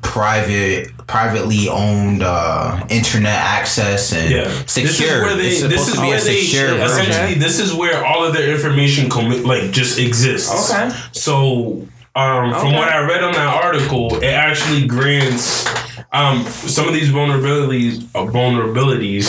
private 0.03 0.91
privately 1.07 1.69
owned 1.69 2.23
uh 2.23 2.85
internet 2.91 3.33
access 3.35 4.13
and 4.13 4.31
Yeah, 4.31 4.51
secure. 4.67 4.87
This 4.87 5.01
is 5.01 5.11
where 5.23 5.37
they. 5.37 5.47
it's 5.49 5.61
supposed 5.61 5.73
This 5.73 5.89
is 5.89 5.95
to 5.95 6.01
be 6.01 6.07
where 6.09 6.19
a 6.19 6.21
they. 6.21 6.41
secure 6.43 6.67
version. 6.69 6.83
Essentially, 7.11 7.35
this 7.35 7.59
is 7.61 7.75
where 7.75 8.05
all 8.05 8.25
of 8.25 8.35
their 8.35 8.51
information 8.55 9.09
commi- 9.09 9.45
like 9.45 9.71
just 9.71 9.99
exists. 9.99 10.71
Okay. 10.71 10.91
So, 11.13 11.87
um, 12.15 12.53
from 12.55 12.73
what 12.75 12.89
I 12.89 13.07
read 13.07 13.23
on 13.25 13.33
that 13.33 13.63
article, 13.65 14.17
it 14.23 14.25
actually 14.35 14.87
grants 14.87 15.65
um 16.13 16.45
some 16.45 16.89
of 16.89 16.95
these 16.95 17.11
vulnerabilities. 17.11 18.03
Uh, 18.15 18.25
vulnerabilities 18.27 19.27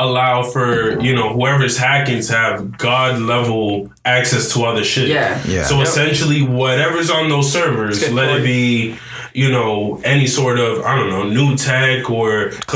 allow 0.00 0.44
for 0.44 1.00
you 1.00 1.12
know 1.14 1.32
whoever's 1.32 1.76
hacking 1.76 2.22
to 2.22 2.32
have 2.32 2.78
god 2.78 3.20
level 3.20 3.90
access 4.04 4.52
to 4.54 4.64
other 4.64 4.84
shit. 4.84 5.08
Yeah. 5.08 5.42
Yeah. 5.46 5.64
So 5.64 5.78
Yep. 5.78 5.86
essentially, 5.88 6.42
whatever's 6.42 7.10
on 7.10 7.28
those 7.28 7.52
servers, 7.52 8.00
let 8.12 8.28
point. 8.28 8.40
it 8.40 8.44
be, 8.44 8.96
you 9.34 9.50
know, 9.50 10.00
any 10.04 10.26
sort 10.28 10.58
of 10.60 10.84
I 10.84 10.94
don't 10.94 11.10
know, 11.10 11.24
new 11.28 11.56
tech 11.56 12.08
or 12.10 12.50
classified, 12.50 12.66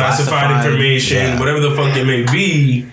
Classified, 0.51 0.65
information, 0.67 1.17
yeah. 1.19 1.39
whatever 1.39 1.61
the 1.61 1.71
fuck 1.77 1.97
it 1.97 2.05
may 2.05 2.25
be. 2.33 2.87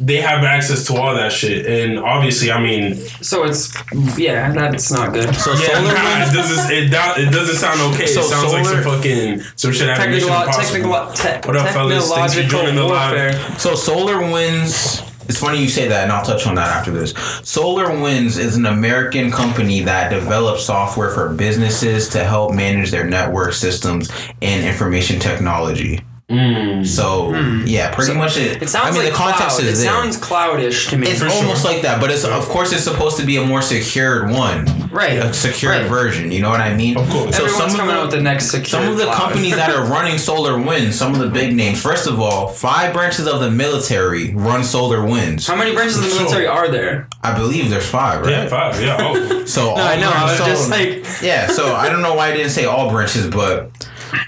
They 0.00 0.16
have 0.20 0.44
access 0.44 0.86
to 0.86 0.94
all 0.96 1.14
that 1.14 1.32
shit, 1.32 1.66
and 1.66 1.98
obviously, 1.98 2.50
I 2.50 2.60
mean, 2.62 2.94
So 3.22 3.44
it's 3.44 3.72
yeah, 4.18 4.52
that's 4.52 4.90
not 4.90 5.12
good. 5.12 5.34
So 5.34 5.52
yeah, 5.52 5.58
Solar 5.58 5.94
nah, 5.94 6.28
it 6.28 6.32
doesn't. 6.32 6.72
It, 6.72 6.90
do- 6.90 7.22
it 7.22 7.32
doesn't 7.32 7.56
sound 7.56 7.94
okay. 7.94 8.06
So 8.06 8.20
it 8.20 8.24
sounds 8.24 8.52
like 8.52 8.64
some 8.66 8.82
fucking 8.82 9.40
some 9.56 9.72
shit 9.72 9.88
out 9.88 9.98
of 10.04 10.10
Mission 10.10 10.28
Technical, 10.28 11.12
technical, 11.12 11.12
te- 11.12 11.48
What 11.48 11.56
up, 11.56 11.68
fellas? 11.68 12.10
Thanks 12.12 12.34
for 12.34 12.42
joining 12.42 12.74
the 12.76 12.84
live. 12.84 13.60
So 13.60 13.74
Solar 13.74 14.20
Winds. 14.20 15.02
It's 15.28 15.38
funny 15.38 15.60
you 15.60 15.68
say 15.68 15.86
that, 15.88 16.04
and 16.04 16.10
I'll 16.12 16.24
touch 16.24 16.46
on 16.46 16.54
that 16.54 16.68
after 16.74 16.90
this. 16.90 17.12
Solar 17.42 17.90
Winds 18.00 18.38
is 18.38 18.56
an 18.56 18.64
American 18.64 19.30
company 19.30 19.82
that 19.82 20.08
develops 20.08 20.64
software 20.64 21.10
for 21.10 21.28
businesses 21.34 22.08
to 22.10 22.24
help 22.24 22.54
manage 22.54 22.90
their 22.90 23.04
network 23.04 23.52
systems 23.52 24.10
and 24.40 24.64
information 24.66 25.20
technology. 25.20 26.00
Mm. 26.30 26.86
So 26.86 27.32
yeah, 27.64 27.94
pretty 27.94 28.12
much 28.12 28.36
it. 28.36 28.62
It 28.62 28.68
sounds 28.68 28.88
I 28.88 28.90
mean, 28.90 29.04
like 29.04 29.12
the 29.12 29.16
context 29.16 29.56
cloud. 29.56 29.66
is 29.66 29.80
It 29.80 29.84
there. 29.84 29.92
sounds 29.94 30.16
cloudish 30.20 30.90
to 30.90 30.98
me. 30.98 31.08
it's 31.08 31.20
For 31.22 31.28
almost 31.28 31.62
sure. 31.62 31.72
like 31.72 31.80
that, 31.82 32.02
but 32.02 32.10
it's 32.10 32.22
of 32.22 32.44
course 32.50 32.70
it's 32.70 32.84
supposed 32.84 33.16
to 33.16 33.24
be 33.24 33.38
a 33.38 33.44
more 33.46 33.62
secured 33.62 34.30
one, 34.30 34.90
right. 34.90 35.12
a 35.24 35.32
secured 35.32 35.80
Right. 35.82 35.88
version. 35.88 36.30
You 36.30 36.42
know 36.42 36.50
what 36.50 36.60
I 36.60 36.74
mean? 36.74 36.98
Of 36.98 37.08
course. 37.08 37.34
So 37.34 37.44
Everyone's 37.46 37.72
some 37.72 37.80
of 37.80 37.94
the, 37.94 38.00
out 38.00 38.10
the 38.10 38.20
next 38.20 38.50
secure 38.50 38.82
some 38.82 38.92
of 38.92 38.98
the 38.98 39.04
cloud. 39.04 39.16
companies 39.16 39.56
that 39.56 39.70
are 39.70 39.86
running 39.90 40.18
Solar 40.18 40.60
Winds, 40.60 40.98
some 40.98 41.14
of 41.14 41.20
the 41.20 41.28
big 41.30 41.54
names. 41.56 41.80
First 41.80 42.06
of 42.06 42.20
all, 42.20 42.48
five 42.48 42.92
branches 42.92 43.26
of 43.26 43.40
the 43.40 43.50
military 43.50 44.34
run 44.34 44.64
Solar 44.64 45.02
Winds. 45.06 45.46
How 45.46 45.56
many 45.56 45.72
branches 45.74 45.96
of 45.96 46.04
the 46.04 46.10
So- 46.10 46.18
military 46.24 46.46
are 46.46 46.68
there? 46.68 47.08
I 47.22 47.32
believe 47.38 47.70
there's 47.70 47.88
five, 47.88 48.20
right? 48.20 48.30
Yeah, 48.30 48.48
five. 48.48 48.78
Yeah. 48.82 48.98
Oh. 49.00 49.44
So 49.46 49.74
No, 49.74 49.82
I 49.82 49.96
know. 49.96 50.10
I 50.14 50.24
was 50.24 50.36
so- 50.36 50.44
just 50.44 50.70
like, 50.70 51.06
yeah. 51.22 51.46
So 51.46 51.74
I 51.74 51.88
don't 51.88 52.02
know 52.02 52.12
why 52.14 52.28
I 52.28 52.32
didn't 52.34 52.50
say 52.50 52.66
all 52.66 52.90
branches, 52.90 53.26
but 53.28 53.70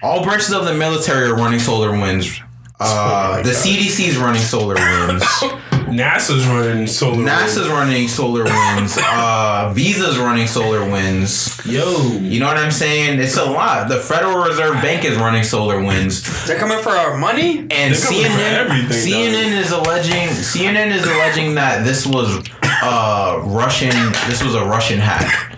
all 0.02 0.22
branches 0.24 0.52
of 0.52 0.64
the 0.64 0.74
military 0.74 1.28
are 1.28 1.34
running 1.36 1.60
Solar 1.60 1.92
Winds. 1.92 2.40
Uh, 2.78 3.34
my 3.36 3.42
the 3.42 3.50
God. 3.52 3.58
CDC 3.62 4.08
is 4.08 4.16
running 4.16 4.40
Solar 4.42 4.74
Winds. 4.74 5.24
NASA's 5.90 6.46
running 6.46 6.86
solar. 6.86 7.16
Winds. 7.16 7.30
NASA's 7.32 7.68
running 7.68 8.06
solar 8.08 8.44
winds. 8.44 8.98
Uh, 9.12 9.72
Visa's 9.74 10.18
running 10.18 10.46
solar 10.46 10.88
winds. 10.88 11.60
Yo. 11.66 12.00
You 12.20 12.38
know 12.38 12.46
what 12.46 12.56
I'm 12.58 12.70
saying? 12.70 13.18
It's 13.18 13.36
a 13.36 13.44
lot. 13.44 13.88
The 13.88 13.96
Federal 13.98 14.44
Reserve 14.44 14.74
Bank 14.74 15.04
is 15.04 15.16
running 15.18 15.42
solar 15.42 15.82
winds, 15.82 16.46
They're 16.46 16.58
coming 16.58 16.78
for 16.78 16.90
our 16.90 17.16
money. 17.18 17.58
and 17.58 17.68
They're 17.68 18.00
coming 18.00 18.22
for 18.24 18.28
CNN 18.30 18.52
everything, 18.54 19.12
CNN 19.12 19.60
is 19.60 19.72
alleging 19.72 20.28
CNN 20.28 20.92
is 20.92 21.04
alleging 21.04 21.54
that 21.56 21.84
this 21.84 22.06
was 22.06 22.38
uh 22.62 23.40
Russian. 23.44 23.90
This 24.28 24.42
was 24.44 24.54
a 24.54 24.64
Russian 24.64 25.00
hack. 25.00 25.49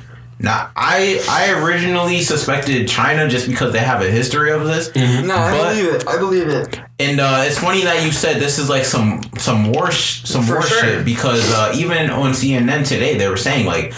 Now, 0.43 0.71
I 0.75 1.25
I 1.29 1.53
originally 1.63 2.21
suspected 2.21 2.89
China 2.89 3.29
just 3.29 3.47
because 3.49 3.73
they 3.73 3.79
have 3.79 4.03
a 4.03 4.11
history 4.11 4.51
of 4.51 4.65
this. 4.67 4.95
No, 4.95 5.35
I 5.37 5.73
believe 5.73 5.95
it. 5.95 6.09
I 6.09 6.19
believe 6.19 6.49
it. 6.49 6.81
And 6.99 7.21
uh, 7.21 7.45
it's 7.47 7.59
funny 7.59 7.83
that 7.85 8.05
you 8.05 8.11
said 8.13 8.41
this 8.41 8.59
is 8.59 8.69
like 8.69 8.85
some 8.85 9.23
some 9.39 9.73
war 9.73 9.91
sh- 9.93 10.23
some 10.25 10.43
For 10.45 10.55
war 10.55 10.63
sure. 10.63 10.81
shit 10.83 11.05
because 11.05 11.49
uh, 11.55 11.73
even 11.77 12.11
on 12.11 12.33
CNN 12.33 12.87
today 12.87 13.17
they 13.17 13.29
were 13.29 13.37
saying 13.37 13.67
like, 13.67 13.95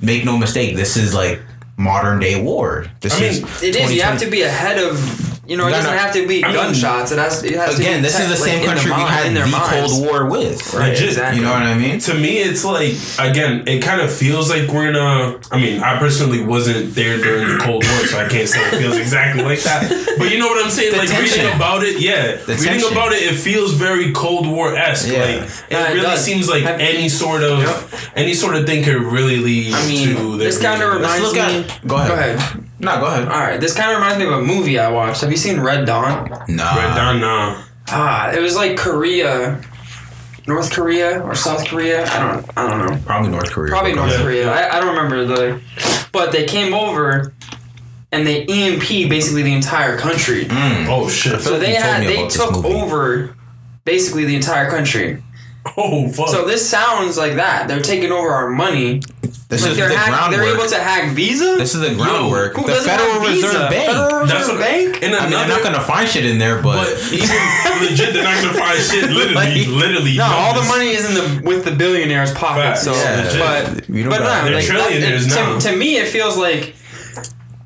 make 0.00 0.24
no 0.24 0.36
mistake, 0.38 0.76
this 0.76 0.96
is 0.96 1.14
like 1.14 1.40
modern 1.76 2.18
day 2.20 2.42
war. 2.42 2.86
This 3.00 3.16
I 3.16 3.20
mean, 3.20 3.30
is 3.30 3.62
It 3.62 3.76
is. 3.76 3.92
You 3.94 4.02
have 4.02 4.18
to 4.20 4.30
be 4.30 4.42
ahead 4.42 4.78
of. 4.78 5.31
You 5.52 5.58
know, 5.58 5.66
it 5.66 5.70
doesn't 5.72 5.90
no. 5.92 5.98
have 5.98 6.14
to 6.14 6.26
be 6.26 6.42
I 6.42 6.48
mean, 6.48 6.56
gunshots. 6.56 7.12
It 7.12 7.18
has. 7.18 7.44
It 7.44 7.54
has 7.56 7.78
Again, 7.78 7.96
to 7.96 7.98
be 7.98 8.02
this 8.04 8.18
is 8.18 8.28
the 8.30 8.36
same 8.36 8.60
in 8.60 8.64
their 8.66 8.74
country 8.74 8.90
we 8.90 8.96
mind- 8.96 9.08
had 9.10 9.26
in 9.26 9.34
the 9.34 9.46
minds. 9.46 9.92
Cold 9.92 10.06
War 10.06 10.24
with. 10.30 10.72
Right. 10.72 10.88
Legit. 10.90 11.08
Exactly. 11.08 11.38
You 11.40 11.44
know 11.44 11.52
what 11.52 11.62
I 11.62 11.76
mean? 11.76 11.98
To 12.00 12.14
me, 12.14 12.38
it's 12.38 12.64
like 12.64 12.94
again, 13.18 13.68
it 13.68 13.80
kind 13.82 14.00
of 14.00 14.10
feels 14.10 14.48
like 14.48 14.66
we're 14.70 14.88
in 14.88 14.96
a. 14.96 15.38
I 15.52 15.58
mean, 15.60 15.82
I 15.82 15.98
personally 15.98 16.42
wasn't 16.42 16.94
there 16.94 17.18
during 17.18 17.46
the 17.48 17.58
Cold 17.62 17.84
War, 17.84 18.06
so 18.06 18.18
I 18.18 18.28
can't 18.30 18.48
say 18.48 18.60
it 18.66 18.78
feels 18.80 18.96
exactly 18.96 19.44
like 19.44 19.60
that. 19.64 19.90
But 20.18 20.30
you 20.32 20.38
know 20.38 20.46
what 20.46 20.64
I'm 20.64 20.70
saying? 20.70 20.92
The 20.92 20.98
like 20.98 21.08
tension. 21.10 21.40
reading 21.40 21.54
about 21.56 21.82
it, 21.82 22.00
yeah, 22.00 22.36
The 22.36 22.54
reading 22.54 22.64
tension. 22.80 22.92
about 22.92 23.12
it, 23.12 23.22
it 23.22 23.34
feels 23.36 23.74
very 23.74 24.10
Cold 24.12 24.46
War 24.48 24.74
esque. 24.74 25.08
Yeah. 25.12 25.18
Like 25.20 25.42
it 25.42 25.64
Yeah, 25.70 25.84
it 25.90 25.94
really 25.94 26.00
does. 26.02 26.24
seems 26.24 26.48
like 26.48 26.62
Have- 26.62 26.80
any 26.80 27.10
sort 27.10 27.42
of 27.42 27.60
any 28.16 28.32
sort 28.32 28.56
of 28.56 28.64
thing 28.64 28.84
could 28.84 28.96
really 29.02 29.36
lead 29.36 29.74
I 29.74 29.86
mean, 29.86 30.16
to 30.16 30.38
this 30.38 30.58
kinda 30.58 30.86
reminds 30.88 31.34
me- 31.34 31.40
at. 31.40 31.86
Go 31.86 31.96
ahead. 31.96 32.08
Go 32.08 32.14
ahead. 32.14 32.61
No, 32.82 32.98
go 32.98 33.06
ahead. 33.06 33.28
All 33.28 33.38
right. 33.38 33.60
This 33.60 33.76
kind 33.76 33.92
of 33.92 33.96
reminds 33.98 34.18
me 34.18 34.24
of 34.24 34.32
a 34.32 34.42
movie 34.42 34.78
I 34.78 34.90
watched. 34.90 35.20
Have 35.20 35.30
you 35.30 35.36
seen 35.36 35.60
Red 35.60 35.86
Dawn? 35.86 36.28
Nah. 36.48 36.74
Red 36.76 36.94
Dawn, 36.96 37.20
nah. 37.20 37.64
Ah, 37.88 38.32
it 38.32 38.40
was 38.40 38.56
like 38.56 38.76
Korea, 38.76 39.62
North 40.48 40.72
Korea 40.72 41.20
or 41.22 41.36
South 41.36 41.64
Korea. 41.66 42.04
I 42.06 42.18
don't. 42.18 42.58
I 42.58 42.68
don't 42.68 42.84
know. 42.84 43.00
Probably 43.06 43.30
North 43.30 43.52
Korea. 43.52 43.70
Probably 43.70 43.94
North 43.94 44.10
ahead. 44.12 44.22
Korea. 44.24 44.50
I, 44.50 44.76
I 44.76 44.80
don't 44.80 44.96
remember 44.96 45.24
the. 45.24 45.60
But 46.10 46.32
they 46.32 46.44
came 46.46 46.74
over, 46.74 47.32
and 48.10 48.26
they 48.26 48.44
EMP 48.46 49.08
basically 49.08 49.42
the 49.42 49.52
entire 49.54 49.96
country. 49.96 50.46
Mm. 50.46 50.88
Oh 50.88 51.08
shit. 51.08 51.40
So 51.40 51.58
they 51.58 51.74
had 51.74 52.02
they 52.02 52.26
took 52.28 52.64
over 52.64 53.36
basically 53.84 54.24
the 54.24 54.34
entire 54.34 54.68
country. 54.68 55.22
Oh 55.76 56.08
fuck. 56.08 56.28
So 56.28 56.46
this 56.46 56.68
sounds 56.68 57.16
like 57.16 57.34
that. 57.34 57.68
They're 57.68 57.80
taking 57.80 58.10
over 58.10 58.28
our 58.30 58.50
money. 58.50 59.02
This 59.48 59.62
Like 59.62 59.72
is 59.72 59.76
they're 59.76 59.88
the 59.90 59.96
hack, 59.96 60.30
they're 60.30 60.44
able 60.54 60.66
to 60.66 60.78
hack 60.78 61.12
Visa. 61.12 61.56
This 61.58 61.74
is 61.74 61.80
the 61.82 61.94
groundwork. 61.94 62.54
Who 62.56 62.64
the 62.66 62.74
Federal 62.76 63.20
have 63.20 63.26
Visa? 63.28 63.46
Reserve 63.48 63.70
Bank. 63.70 63.86
Federal 63.90 64.26
That's 64.26 64.48
Reserve 64.48 64.58
what- 64.58 64.64
Bank. 64.64 65.02
And 65.02 65.14
I 65.14 65.20
mean, 65.22 65.30
they're 65.32 65.48
not 65.48 65.62
gonna 65.62 65.80
find 65.82 66.08
shit 66.08 66.24
in 66.24 66.38
there, 66.38 66.62
but, 66.62 66.76
but 66.88 67.12
even 67.12 67.28
legit, 67.84 68.14
they're 68.14 68.24
not 68.24 68.40
gonna 68.42 68.58
find 68.58 68.78
shit. 68.80 69.10
Literally, 69.10 69.34
Like- 69.34 69.66
literally. 69.68 70.16
No, 70.16 70.24
all 70.24 70.54
the 70.60 70.66
money 70.68 70.88
is 70.90 71.04
in 71.04 71.14
the 71.14 71.42
with 71.46 71.64
the 71.64 71.70
billionaires' 71.72 72.32
pockets. 72.32 72.82
So, 72.82 72.92
Yeah, 72.94 73.28
but 73.66 73.88
you 73.90 74.04
know 74.04 74.10
but 74.10 74.20
about 74.22 74.44
no, 74.44 74.50
They're 74.50 74.60
like 74.60 74.66
that, 74.68 74.90
trillionaires 74.90 75.26
it- 75.26 75.34
now. 75.36 75.58
to, 75.58 75.68
to 75.70 75.76
me, 75.76 75.96
it 75.98 76.08
feels 76.08 76.36
like 76.38 76.74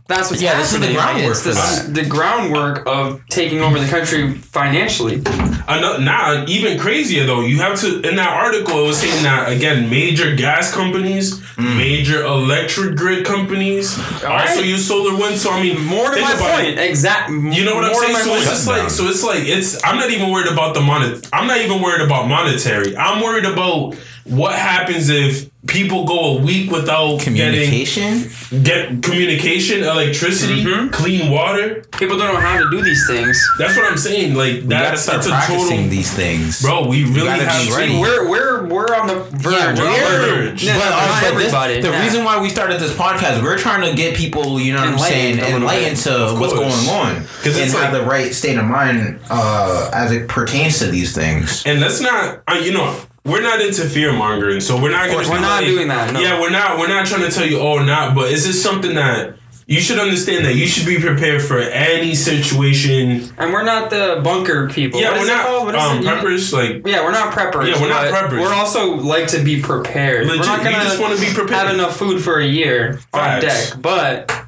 that's 0.09 0.31
what's 0.31 0.41
Yeah, 0.43 0.57
this 0.57 0.73
is 0.73 0.81
the 0.81 0.93
groundwork 0.93 1.31
it's 1.33 1.43
for 1.43 1.49
this- 1.49 1.79
that. 1.81 1.95
The 1.95 2.05
groundwork 2.05 2.87
of 2.87 3.21
taking 3.29 3.61
over 3.63 3.79
the 3.79 3.89
country 3.89 4.35
financially. 4.35 5.23
Ano- 5.69 5.99
Nah, 5.99 6.45
even 6.47 6.79
crazier 6.79 7.25
though. 7.27 7.41
You 7.41 7.59
have 7.61 7.79
to 7.81 8.01
in 8.09 8.17
that 8.17 8.29
article. 8.31 8.85
It 8.85 8.87
was 8.87 8.99
saying 8.99 9.23
that 9.25 9.51
again, 9.51 9.91
major 9.91 10.35
gas 10.37 10.71
companies, 10.73 11.35
Mm. 11.57 11.77
major 11.77 12.23
electric 12.25 12.95
grid 12.97 13.25
companies 13.25 13.99
also 13.99 14.27
Alright. 14.29 14.65
use 14.65 14.87
solar 14.87 15.17
wind. 15.17 15.39
So 15.39 15.51
I 15.51 15.61
mean, 15.61 15.81
More 15.87 16.15
to 16.15 16.21
my 16.21 16.35
point. 16.35 16.69
it. 16.69 16.79
Exact. 16.79 17.31
You 17.31 17.65
know 17.65 17.75
what 17.75 17.85
I'm 17.85 17.95
saying? 17.95 18.17
So 18.17 18.35
it's 18.37 18.45
just 18.45 18.67
like 18.69 18.91
so 18.91 19.09
it's 19.09 19.25
like 19.25 19.41
it's. 19.47 19.83
I'm 19.85 19.97
not 19.97 20.11
even 20.11 20.31
worried 20.31 20.51
about 20.53 20.75
the 20.75 20.81
monet. 20.83 21.21
I'm 21.33 21.47
not 21.49 21.59
even 21.59 21.81
worried 21.83 22.03
about 22.03 22.29
monetary. 22.29 22.97
I'm 22.97 23.21
worried 23.23 23.45
about 23.47 23.95
what 24.25 24.53
happens 24.55 25.09
if 25.09 25.47
people 25.67 26.05
go 26.05 26.37
a 26.39 26.41
week 26.41 26.71
without 26.71 27.19
getting 27.19 27.35
communication. 27.35 28.31
get 28.63 29.03
communication, 29.03 29.83
electricity, 29.83 30.65
Mhm. 30.65 30.93
clean 30.93 31.31
water. 31.31 31.83
People 31.99 32.17
don't 32.19 32.33
know 32.35 32.41
how 32.41 32.59
to 32.59 32.71
do 32.71 32.83
these 32.83 33.07
things. 33.07 33.37
That's 33.59 33.77
what 33.77 33.91
I'm 33.91 33.99
saying. 33.99 34.35
Like 34.35 34.55
We 34.55 34.61
gotta 34.63 34.91
that's 34.91 35.03
start 35.03 35.17
that's 35.23 35.27
a 35.29 35.31
practicing 35.31 35.77
total. 35.77 35.89
these 35.89 36.11
things, 36.13 36.63
Bro, 36.63 36.87
we 36.89 37.05
really 37.05 37.27
gotta 37.27 37.45
have 37.47 37.67
to. 37.69 37.75
ready. 37.75 37.99
We're 37.99 38.29
we're 38.29 38.67
we're 38.67 38.95
on 38.95 39.07
the 39.09 39.15
verge. 39.15 39.53
Yeah, 39.53 39.75
we're 39.75 39.87
on 39.89 40.21
the 40.21 40.27
verge. 40.35 40.63
Yeah, 40.63 40.79
but, 40.79 40.91
not 40.91 40.93
uh, 40.93 41.07
but 41.09 41.21
this- 41.39 41.47
everybody. 41.47 41.81
the 41.81 41.89
yeah. 41.89 42.03
reason 42.05 42.25
why 42.25 42.39
we 42.41 42.49
started 42.49 42.81
this 42.81 42.93
podcast, 42.93 43.43
we're 43.43 43.59
trying 43.59 43.83
to 43.89 43.95
get 43.97 44.15
people, 44.17 44.61
you 44.61 44.73
know 44.73 44.81
what 44.81 44.89
I'm 44.89 44.99
saying, 44.99 45.39
Enlightened 45.39 45.41
a 45.41 45.45
little 45.45 45.69
enlightened 45.69 45.97
to 45.99 46.41
what's 46.41 46.53
course. 46.53 46.87
going 46.87 46.99
on, 46.99 47.27
'Cause 47.43 47.55
and 47.57 47.65
it's 47.65 47.73
have 47.73 47.93
like- 47.93 47.93
the 47.93 48.03
right 48.03 48.35
state 48.35 48.59
of 48.59 48.65
mind 48.65 49.19
uh, 49.31 49.91
as 49.93 50.13
it 50.13 50.29
pertains 50.29 50.79
to 50.79 50.87
these 50.87 51.13
things. 51.13 51.63
And 51.67 51.81
let's 51.81 52.01
not, 52.01 52.41
uh, 52.49 52.55
you 52.55 52.73
know, 52.73 52.95
we're 53.27 53.43
not 53.43 53.61
into 53.61 53.83
fear 53.83 54.13
mongering, 54.13 54.61
so 54.61 54.81
we're 54.81 54.91
not 54.91 55.11
going 55.11 55.25
to. 55.25 55.31
we're 55.31 55.41
not 55.41 55.65
doing 55.65 55.89
that, 55.89 56.13
no. 56.13 56.21
Yeah, 56.21 56.41
we're 56.41 56.51
not. 56.51 56.79
We're 56.79 56.89
not 56.89 57.07
trying 57.07 57.23
to 57.23 57.31
tell 57.31 57.47
you, 57.47 57.59
oh, 57.59 57.85
not. 57.85 58.15
But 58.15 58.31
is 58.31 58.47
this 58.47 58.63
something 58.63 58.95
that 58.95 59.37
you 59.67 59.81
should 59.81 59.99
understand 59.99 60.45
that 60.45 60.55
you 60.55 60.67
should 60.67 60.87
be 60.87 60.99
prepared 61.01 61.43
for 61.43 61.59
any 61.59 62.15
situation? 62.15 63.35
and 63.37 63.53
we're 63.53 63.65
not 63.65 63.91
the 63.91 64.21
bunker 64.23 64.71
people. 64.71 65.01
Yeah, 65.01 65.11
What 65.11 65.17
we're 65.17 65.23
is 65.23 65.29
not 65.29 65.47
called? 65.47 65.67
What 65.67 65.75
is 65.75 65.83
um, 65.83 65.99
it? 65.99 66.05
Preppers. 66.05 66.53
Like, 66.53 66.87
Yeah, 66.87 67.05
we're 67.05 67.11
not 67.11 67.33
preppers. 67.33 67.69
Yeah, 67.69 67.81
we're 67.81 67.89
not 67.89 68.07
preppers. 68.07 68.41
We're 68.41 68.55
also 68.55 68.95
like 68.95 69.27
to 69.29 69.43
be 69.43 69.61
prepared. 69.61 70.27
Legit, 70.29 70.41
we're 70.41 70.47
not 70.47 70.63
gonna 70.63 70.85
just 70.85 71.01
wanna 71.01 71.17
be 71.19 71.27
prepared. 71.27 71.67
have 71.67 71.75
enough 71.75 71.97
food 71.97 72.23
for 72.23 72.39
a 72.39 72.47
year 72.47 73.01
on 73.13 73.41
deck, 73.41 73.75
but 73.81 74.46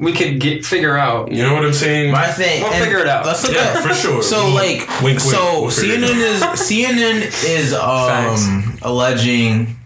we 0.00 0.12
could 0.12 0.40
get 0.40 0.64
figure 0.64 0.96
out. 0.96 1.30
you 1.30 1.42
know 1.42 1.54
what 1.54 1.64
I'm 1.64 1.72
saying? 1.74 2.10
My 2.10 2.26
thing, 2.26 2.62
We'll 2.62 2.72
and 2.72 2.82
figure 2.82 2.98
it 3.00 3.06
out. 3.06 3.26
Let's 3.26 3.44
look 3.44 3.52
Yeah, 3.54 3.74
at 3.76 3.82
for 3.82 3.92
sure. 3.94 4.22
So 4.22 4.44
We'll- 4.46 4.54
like, 4.54 4.78
wink, 5.02 5.02
wink, 5.02 5.20
so 5.20 5.60
we'll 5.62 5.70
CNN 5.70 6.16
is 6.16 6.42
CNN 6.42 7.22
is 7.46 7.74
um 7.74 8.78
alleging 8.82 9.76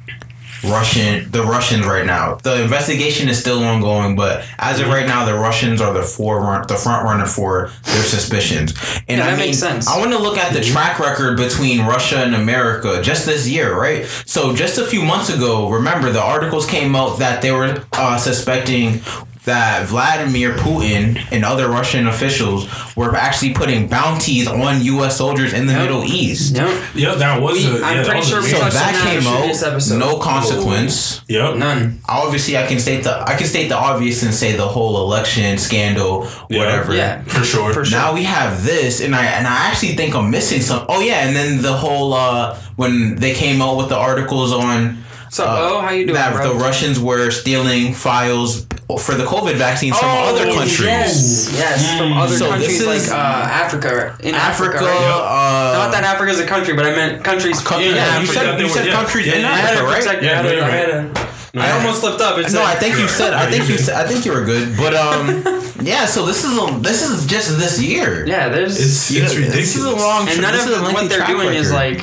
Russian 0.63 1.31
the 1.31 1.43
Russians 1.43 1.85
right 1.85 2.07
now. 2.07 2.37
The 2.43 2.63
investigation 2.63 3.29
is 3.29 3.39
still 3.39 3.63
ongoing, 3.63 4.17
but 4.17 4.45
as 4.59 4.81
of 4.81 4.89
right 4.89 5.07
now, 5.07 5.27
the 5.27 5.35
Russians 5.35 5.83
are 5.83 5.93
the 5.93 6.01
forerun 6.01 6.67
the 6.69 6.77
front 6.77 7.05
runner 7.05 7.27
for 7.27 7.71
their 7.83 8.03
suspicions. 8.03 8.73
And 9.07 9.19
Yeah, 9.19 9.25
I 9.27 9.31
that 9.33 9.37
mean, 9.39 9.47
makes 9.49 9.59
sense. 9.59 9.87
I 9.87 9.99
want 9.99 10.13
to 10.13 10.19
look 10.19 10.39
at 10.39 10.55
the 10.55 10.63
track 10.63 10.99
record 10.99 11.37
between 11.37 11.85
Russia 11.85 12.19
and 12.25 12.35
America 12.35 13.03
just 13.03 13.27
this 13.27 13.47
year, 13.47 13.79
right? 13.79 14.07
So 14.25 14.55
just 14.55 14.79
a 14.79 14.87
few 14.87 15.03
months 15.03 15.29
ago, 15.29 15.69
remember 15.69 16.11
the 16.11 16.23
articles 16.23 16.65
came 16.67 16.97
out 16.97 17.19
that 17.19 17.43
they 17.43 17.53
were 17.53 17.85
uh, 17.93 18.17
suspecting 18.17 19.03
that 19.45 19.87
Vladimir 19.87 20.53
Putin 20.55 21.21
and 21.31 21.45
other 21.45 21.69
Russian 21.69 22.07
officials 22.07 22.67
were 22.97 23.15
actually 23.15 23.53
putting 23.53 23.89
bounties 23.89 24.47
on 24.49 24.83
U.S. 24.83 25.19
soldiers 25.19 25.53
in 25.53 25.67
the 25.67 25.73
Yep. 25.75 25.83
Middle 25.83 26.05
East. 26.05 26.55
Yep. 26.57 26.83
yeah, 26.95 27.15
that 27.15 27.43
was. 27.43 27.55
We- 27.59 27.67
a, 27.67 27.85
I'm 27.85 27.97
yeah, 27.97 28.03
that 28.03 28.05
pretty 28.07 28.19
was 28.21 28.29
sure 28.29 28.41
we 28.41 28.47
major- 28.53 28.59
So 28.59 28.71
that 28.71 28.87
on 28.87 28.93
that 28.95 29.03
came 29.05 29.27
a 29.27 29.37
previous 29.39 29.63
out, 29.63 29.73
episode. 29.73 29.99
no 29.99 30.19
consequence. 30.19 31.21
Yep. 31.29 31.57
None. 31.57 32.01
Obviously, 32.09 32.57
I 32.57 32.67
can 32.67 32.79
state 32.79 33.05
the 33.05 33.21
I 33.23 33.35
can 33.37 33.47
state 33.47 33.69
the 33.69 33.77
obvious 33.77 34.23
and 34.23 34.33
say 34.33 34.53
the 34.57 34.67
whole 34.67 34.97
election 35.03 35.59
scandal, 35.59 36.29
Yeah. 36.49 36.59
whatever. 36.59 36.95
Yeah. 36.95 37.23
For 37.25 37.45
sure. 37.45 37.73
For 37.73 37.85
sure. 37.85 37.99
Now 37.99 38.15
we 38.15 38.23
have 38.25 38.65
this, 38.65 39.01
and 39.01 39.15
I 39.15 39.25
and 39.27 39.47
I 39.47 39.69
actually 39.69 39.95
think 39.97 40.15
I'm 40.15 40.31
missing 40.31 40.61
some. 40.63 40.87
Oh 40.89 41.01
yeah, 41.01 41.27
and 41.27 41.35
then 41.37 41.63
the 41.63 41.73
whole 41.73 42.15
uh 42.15 42.57
when 42.77 43.17
they 43.17 43.35
came 43.35 43.61
out 43.63 43.77
with 43.77 43.89
the 43.89 43.97
articles 43.97 44.53
on 44.53 44.99
So, 45.31 45.45
uh, 45.45 45.49
oh, 45.71 45.81
how 45.81 45.91
you 45.91 46.05
doing, 46.07 46.15
that 46.15 46.33
bro? 46.35 46.53
the 46.53 46.55
Russians 46.59 46.99
were 47.01 47.31
stealing 47.31 47.93
files 47.95 48.67
for 48.89 49.15
the 49.15 49.25
COVID 49.25 49.55
vaccines 49.57 49.99
from 49.99 50.09
Oh, 50.11 50.29
other 50.35 50.45
countries. 50.53 50.81
Yes, 50.81 51.49
yes, 51.53 51.99
from 51.99 52.13
other 52.13 52.37
So 52.37 52.51
countries 52.51 52.79
this 52.79 52.81
is- 52.81 53.09
like 53.11 53.19
uh, 53.19 53.49
Africa. 53.65 54.17
In 54.21 54.35
Africa, 54.35 54.77
Africa, 54.77 54.85
right? 54.85 55.73
uh, 55.75 55.79
Not 55.81 55.91
that 55.93 56.05
Africa 56.05 56.31
is 56.33 56.41
a 56.41 56.47
country, 56.47 56.75
but 56.75 56.85
I 56.87 56.91
meant 56.95 57.25
countries. 57.25 57.61
Co- 57.61 57.79
in 57.79 57.95
yeah, 57.97 58.21
you 58.21 58.27
said 58.27 58.61
you 58.61 58.69
said 58.69 58.87
Yeah. 58.87 58.93
countries 58.93 59.27
in 59.33 59.41
Yeah, 59.41 59.53
I 59.53 59.61
Africa, 59.61 59.85
right? 59.85 60.03
protect. 60.05 60.23
Yeah, 60.23 60.31
I, 60.33 60.35
had 60.37 60.45
no, 60.45 60.51
to, 60.51 60.57
you're 60.57 60.65
I, 60.65 60.69
right. 61.09 61.29
I 61.57 61.71
almost 61.79 62.01
slipped 62.01 62.21
up. 62.21 62.37
It's 62.39 62.53
No, 62.53 62.61
a- 62.63 62.65
I 62.67 62.75
think 62.75 62.99
you 62.99 63.09
said. 63.09 63.33
I 63.33 63.51
think 63.51 63.69
you 63.69 63.79
said. 63.79 63.95
I 64.05 64.07
think 64.09 64.25
you 64.27 64.33
were 64.33 64.45
good, 64.45 64.77
but 64.77 64.93
um, 64.95 65.43
yeah. 65.83 66.05
So 66.05 66.27
this 66.27 66.45
is 66.45 66.53
a, 66.59 66.67
this 66.81 67.01
is 67.09 67.27
just 67.27 67.57
this 67.59 67.81
year. 67.81 68.27
Yeah, 68.27 68.49
there's. 68.51 68.77
It's 68.79 69.11
Yeah, 69.11 69.23
ridiculous. 69.23 69.55
This 69.55 69.77
is 69.77 69.85
a 69.85 69.97
long. 69.97 70.29
and 70.29 70.43
none 70.43 70.53
of 70.55 70.61
is 70.61 70.81
what 70.93 71.09
they're 71.09 71.19
track 71.25 71.29
doing 71.31 71.55
is 71.55 71.73
like 71.73 72.03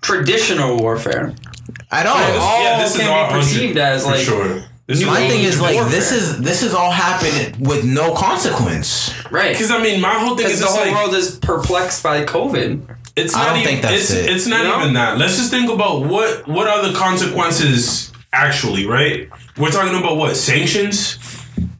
traditional 0.00 0.78
warfare. 0.78 1.34
at 1.90 2.06
all. 2.06 2.14
But 2.14 2.38
all 2.38 2.62
yeah, 2.62 2.78
this 2.82 2.96
can 2.96 3.08
all 3.10 3.26
be 3.28 3.34
perceived 3.34 3.76
as 3.76 4.04
for 4.04 4.10
like 4.12 4.20
sure. 4.24 4.62
This 4.86 5.04
My 5.04 5.26
thing 5.28 5.42
is 5.42 5.60
like 5.60 5.74
warfare. 5.74 5.90
this 5.92 6.12
is 6.12 6.38
this 6.38 6.62
is 6.62 6.72
all 6.72 6.92
happening 6.92 7.60
with 7.60 7.84
no 7.84 8.14
consequence. 8.14 9.12
right. 9.32 9.52
because 9.52 9.70
I 9.72 9.82
mean, 9.82 10.00
my 10.00 10.14
whole 10.14 10.36
thing 10.36 10.46
is 10.46 10.60
the 10.60 10.66
whole 10.66 10.86
like 10.86 10.94
world 10.94 11.14
is 11.14 11.36
perplexed 11.40 12.02
by 12.04 12.24
COVID. 12.24 12.96
it's 13.16 13.34
I 13.34 13.38
not 13.40 13.46
don't 13.50 13.58
even, 13.58 13.66
think 13.68 13.82
that's 13.82 13.94
it's, 13.94 14.10
it. 14.12 14.30
It's 14.30 14.46
not 14.46 14.62
You 14.62 14.68
know? 14.68 14.80
even 14.82 14.94
that. 14.94 15.18
Let's 15.18 15.36
just 15.38 15.50
think 15.50 15.70
about 15.70 16.04
what 16.06 16.46
what 16.46 16.68
are 16.68 16.86
the 16.86 16.96
consequences 16.96 18.12
actually, 18.32 18.86
right? 18.86 19.28
We're 19.58 19.70
talking 19.70 19.98
about 19.98 20.16
what 20.18 20.36
sanctions. 20.36 21.18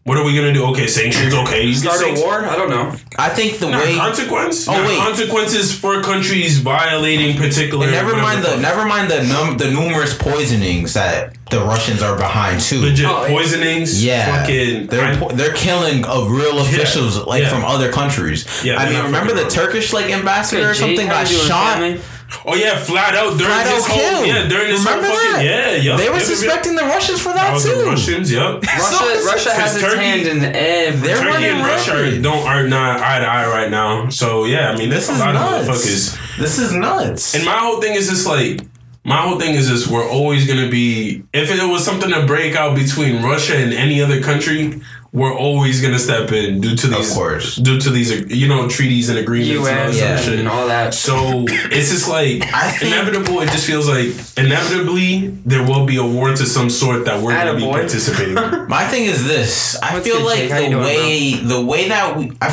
What 0.04 0.16
are 0.18 0.24
we 0.24 0.34
gonna 0.36 0.52
do? 0.52 0.64
Okay, 0.66 0.86
sanctions. 0.88 1.34
Okay, 1.34 1.62
you 1.64 1.74
Start 1.74 1.96
a 1.96 1.98
sanctions. 1.98 2.24
war? 2.24 2.44
I 2.44 2.56
don't 2.56 2.70
know. 2.70 2.94
I 3.18 3.28
think 3.28 3.58
the 3.58 3.68
Not 3.70 3.84
way 3.84 3.94
consequence. 3.96 4.66
Oh, 4.68 4.72
Not 4.72 4.86
wait. 4.88 4.98
consequences 4.98 5.76
for 5.78 6.00
countries 6.02 6.58
violating 6.58 7.36
particular. 7.36 7.84
and 7.84 7.92
never 7.92 8.16
mind 8.16 8.42
the 8.44 8.56
never 8.56 8.84
mind 8.84 9.10
the 9.10 9.22
num 9.24 9.58
the 9.58 9.70
numerous 9.70 10.16
poisonings 10.16 10.94
that 10.94 11.35
the 11.50 11.60
Russians 11.60 12.02
are 12.02 12.16
behind 12.16 12.60
too. 12.60 12.80
legit 12.80 13.06
Oh, 13.06 13.24
poisonings. 13.28 14.04
Yeah, 14.04 14.40
fucking. 14.40 14.88
they're 14.88 15.16
po- 15.16 15.28
they're 15.30 15.54
killing 15.54 16.04
of 16.04 16.30
real 16.30 16.58
officials 16.58 17.24
like 17.26 17.42
yeah. 17.42 17.48
from 17.50 17.64
other 17.64 17.90
countries. 17.92 18.46
Yeah, 18.64 18.76
I 18.78 18.90
mean, 18.90 19.02
remember 19.04 19.32
the. 19.34 19.46
Turkish 19.48 19.92
like 19.92 20.10
ambassador 20.10 20.68
or 20.70 20.74
something 20.74 21.06
got 21.06 21.28
shot. 21.28 21.78
family? 21.78 22.00
oh 22.44 22.56
yeah, 22.56 22.76
flat 22.76 23.14
out 23.14 23.38
during 23.38 23.52
Flat 23.52 23.64
this 23.66 23.84
out 23.84 23.90
whole 23.90 24.00
killed. 24.10 24.26
yeah 24.26 24.48
during 24.48 24.66
this 24.68 24.84
Remember 24.84 25.06
whole 25.06 25.16
fucking 25.16 25.46
that? 25.46 25.76
yeah 25.76 25.76
yeah. 25.76 25.96
They 25.96 26.10
were 26.10 26.18
suspecting 26.18 26.74
the 26.74 26.82
Russians 26.82 27.20
for 27.20 27.32
That 27.32 27.54
that 27.54 27.62
too. 27.62 27.78
the 27.78 27.84
Russians. 27.86 28.32
Yep. 28.32 28.62
Russia, 28.64 28.82
So- 28.90 29.26
Russia 29.30 29.50
has 29.54 29.70
since 29.70 29.74
its 29.84 29.92
Turkey- 29.94 30.04
hand 30.04 30.22
in 30.26 30.42
everything. 30.42 31.00
They're 31.02 31.16
Turkey 31.18 31.28
running 31.30 31.50
and 31.50 31.60
Russia 31.66 31.92
rampant. 31.94 32.22
don't 32.24 32.44
are 32.46 32.66
not 32.66 33.00
eye 33.00 33.20
to 33.20 33.26
eye 33.26 33.46
right 33.46 33.70
now. 33.70 34.08
So 34.08 34.44
yeah, 34.44 34.70
I 34.72 34.76
mean, 34.76 34.90
This 34.90 35.06
there's 35.06 35.18
is 35.20 35.22
a 35.22 35.26
lot 35.26 35.34
nuts. 35.34 35.68
of 35.68 35.74
motherfuckers. 35.76 36.38
This 36.38 36.58
is 36.58 36.72
nuts. 36.72 37.34
And 37.36 37.44
my 37.44 37.58
whole 37.58 37.80
thing 37.80 37.94
is 37.94 38.08
just 38.10 38.26
like, 38.26 38.60
my 39.06 39.18
whole 39.22 39.38
thing 39.40 39.54
is 39.54 39.68
just 39.68 39.86
we're 39.88 40.08
always 40.08 40.46
gonna 40.46 40.68
be. 40.68 41.22
If 41.32 41.50
it 41.50 41.62
was 41.68 41.84
something 41.84 42.10
to 42.10 42.26
break 42.26 42.54
out 42.56 42.74
between 42.76 43.22
Russia 43.22 43.56
and 43.56 43.72
any 43.72 44.02
other 44.02 44.20
country, 44.20 44.80
we're 45.12 45.32
always 45.34 45.80
gonna 45.80 45.98
step 45.98 46.30
in 46.32 46.60
due 46.60 46.76
to 46.76 46.86
these, 46.88 47.14
course. 47.14 47.56
due 47.56 47.78
to 47.80 47.88
these, 47.90 48.10
you 48.30 48.48
know, 48.48 48.68
treaties 48.68 49.08
and 49.08 49.18
agreements 49.18 49.66
and 49.66 49.78
all 49.78 49.94
Yeah. 49.94 50.04
other 50.14 50.22
shit. 50.22 50.38
and 50.40 50.48
all 50.48 50.66
that. 50.68 50.92
So 50.92 51.44
it's 51.48 51.90
just 51.90 52.08
like 52.08 52.42
I 52.52 52.70
think- 52.70 52.92
inevitable. 52.92 53.40
It 53.40 53.50
just 53.50 53.64
feels 53.66 53.88
like 53.88 54.08
inevitably 54.36 55.32
there 55.46 55.62
will 55.62 55.86
be 55.86 55.96
a 55.96 56.04
war 56.04 56.30
to 56.34 56.44
some 56.46 56.68
sort 56.68 57.04
that 57.06 57.22
we're 57.22 57.32
gonna 57.32 57.54
be 57.54 57.62
Attaboy. 57.62 57.72
participating. 57.72 58.36
in. 58.36 58.68
My 58.68 58.84
thing 58.84 59.04
is 59.04 59.24
this. 59.26 59.76
I 59.82 59.94
What's 59.94 60.06
feel 60.06 60.20
like 60.24 60.38
Jake? 60.38 60.50
How 60.50 60.60
the 60.60 60.68
doing, 60.70 60.82
way 60.84 61.34
the 61.34 61.60
way 61.60 61.88
that 61.88 62.16
we 62.16 62.32
I, 62.42 62.48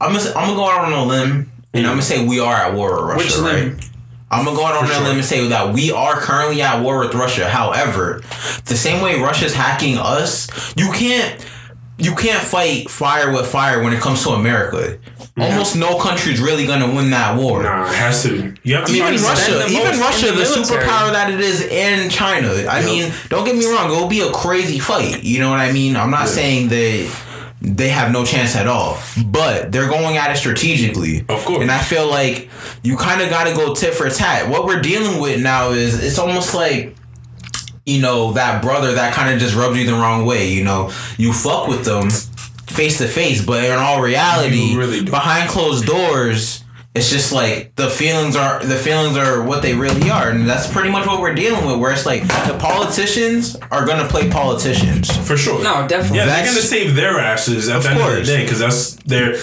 i'm 0.00 0.12
gonna 0.12 0.32
I'm 0.36 0.46
gonna 0.48 0.54
go 0.56 0.68
out 0.68 0.84
on 0.84 0.92
a 0.92 1.04
limb 1.04 1.50
and 1.74 1.86
I'm 1.86 1.92
gonna 1.92 2.02
say 2.02 2.26
we 2.26 2.40
are 2.40 2.54
at 2.54 2.74
war 2.74 2.90
with 3.06 3.14
Russia, 3.16 3.18
Which 3.24 3.36
right? 3.38 3.64
limb? 3.64 3.78
I'm 4.32 4.44
gonna 4.44 4.56
go 4.56 4.64
out 4.64 4.74
on 4.74 4.86
For 4.86 4.92
a 4.92 4.94
sure. 4.96 5.04
limb 5.04 5.16
and 5.16 5.24
say 5.24 5.46
that 5.48 5.74
we 5.74 5.92
are 5.92 6.16
currently 6.16 6.62
at 6.62 6.82
war 6.82 6.98
with 7.00 7.14
Russia. 7.14 7.48
However, 7.48 8.22
the 8.64 8.76
same 8.76 9.02
way 9.02 9.20
Russia's 9.20 9.54
hacking 9.54 9.98
us, 9.98 10.48
you 10.76 10.90
can't 10.92 11.44
you 11.98 12.14
can't 12.16 12.42
fight 12.42 12.90
fire 12.90 13.30
with 13.30 13.46
fire 13.46 13.82
when 13.82 13.92
it 13.92 14.00
comes 14.00 14.22
to 14.24 14.30
America. 14.30 14.98
Almost 15.38 15.76
no 15.76 15.98
country's 15.98 16.40
really 16.40 16.66
gonna 16.66 16.86
win 16.92 17.10
that 17.10 17.36
war. 17.36 17.62
Nah, 17.62 17.84
it 17.88 17.94
has 17.94 18.22
to. 18.24 18.54
You 18.64 18.74
have 18.76 18.86
to 18.86 18.92
Even 18.92 19.06
we 19.06 19.12
be 19.12 19.18
spend 19.18 19.38
Russia, 19.38 19.52
the 19.52 19.78
even 19.80 20.00
Russia, 20.00 20.26
the, 20.26 20.32
the 20.32 20.44
superpower 20.44 21.12
that 21.12 21.30
it 21.30 21.40
is 21.40 21.60
in 21.62 22.10
China. 22.10 22.48
I 22.48 22.80
Yeah. 22.80 22.86
mean, 22.86 23.12
don't 23.28 23.44
get 23.44 23.54
me 23.56 23.66
wrong, 23.66 23.86
it 23.92 23.94
will 24.00 24.08
be 24.08 24.20
a 24.20 24.32
crazy 24.32 24.78
fight. 24.78 25.22
You 25.22 25.38
know 25.40 25.50
what 25.50 25.60
I 25.60 25.70
mean? 25.72 25.96
I'm 25.96 26.10
not 26.10 26.20
Yeah. 26.26 26.32
saying 26.34 26.68
they 26.68 27.08
they 27.62 27.88
have 27.90 28.10
no 28.10 28.24
chance 28.24 28.56
at 28.56 28.66
all, 28.66 28.98
but 29.26 29.70
they're 29.70 29.88
going 29.88 30.16
at 30.16 30.32
it 30.32 30.36
strategically. 30.36 31.20
Of 31.28 31.44
course. 31.44 31.62
And 31.62 31.70
I 31.70 31.78
feel 31.78 32.08
like 32.08 32.50
you 32.82 32.96
kind 32.96 33.22
of 33.22 33.30
got 33.30 33.44
to 33.44 33.54
go 33.54 33.72
tit 33.72 33.94
for 33.94 34.10
tat. 34.10 34.50
What 34.50 34.64
we're 34.66 34.80
dealing 34.80 35.20
with 35.20 35.40
now 35.40 35.70
is 35.70 36.02
it's 36.02 36.18
almost 36.18 36.54
like 36.54 36.96
you 37.86 38.00
know 38.00 38.32
that 38.32 38.62
brother 38.62 38.94
that 38.94 39.12
kind 39.14 39.32
of 39.32 39.40
just 39.40 39.54
rubs 39.54 39.76
you 39.76 39.86
the 39.86 39.92
wrong 39.92 40.26
way. 40.26 40.52
You 40.52 40.64
know, 40.64 40.92
you 41.18 41.32
fuck 41.32 41.68
with 41.68 41.84
them 41.84 42.10
face 42.66 42.98
to 42.98 43.06
face, 43.06 43.44
but 43.44 43.62
in 43.64 43.78
all 43.78 44.02
reality, 44.02 44.76
really 44.76 45.04
behind 45.04 45.48
closed 45.48 45.86
doors, 45.86 46.61
it's 46.94 47.10
just 47.10 47.32
like 47.32 47.74
the 47.76 47.88
feelings 47.88 48.36
are 48.36 48.62
the 48.64 48.76
feelings 48.76 49.16
are 49.16 49.42
what 49.42 49.62
they 49.62 49.74
really 49.74 50.10
are, 50.10 50.28
and 50.30 50.48
that's 50.48 50.70
pretty 50.70 50.90
much 50.90 51.06
what 51.06 51.20
we're 51.20 51.34
dealing 51.34 51.64
with. 51.66 51.78
Where 51.78 51.90
it's 51.92 52.04
like 52.06 52.22
the 52.22 52.56
politicians 52.60 53.56
are 53.70 53.86
gonna 53.86 54.06
play 54.08 54.28
politicians. 54.30 55.10
for 55.26 55.36
sure. 55.36 55.62
No, 55.62 55.86
definitely. 55.88 56.18
Yeah, 56.18 56.26
they're 56.26 56.44
gonna 56.44 56.60
save 56.60 56.94
their 56.94 57.18
asses 57.18 57.68
at 57.68 57.76
Of 57.76 57.82
the 57.84 57.88
end 57.90 58.00
of 58.00 58.14
the 58.16 58.22
day 58.24 58.42
because 58.44 58.58
that's 58.58 58.94
their. 59.04 59.36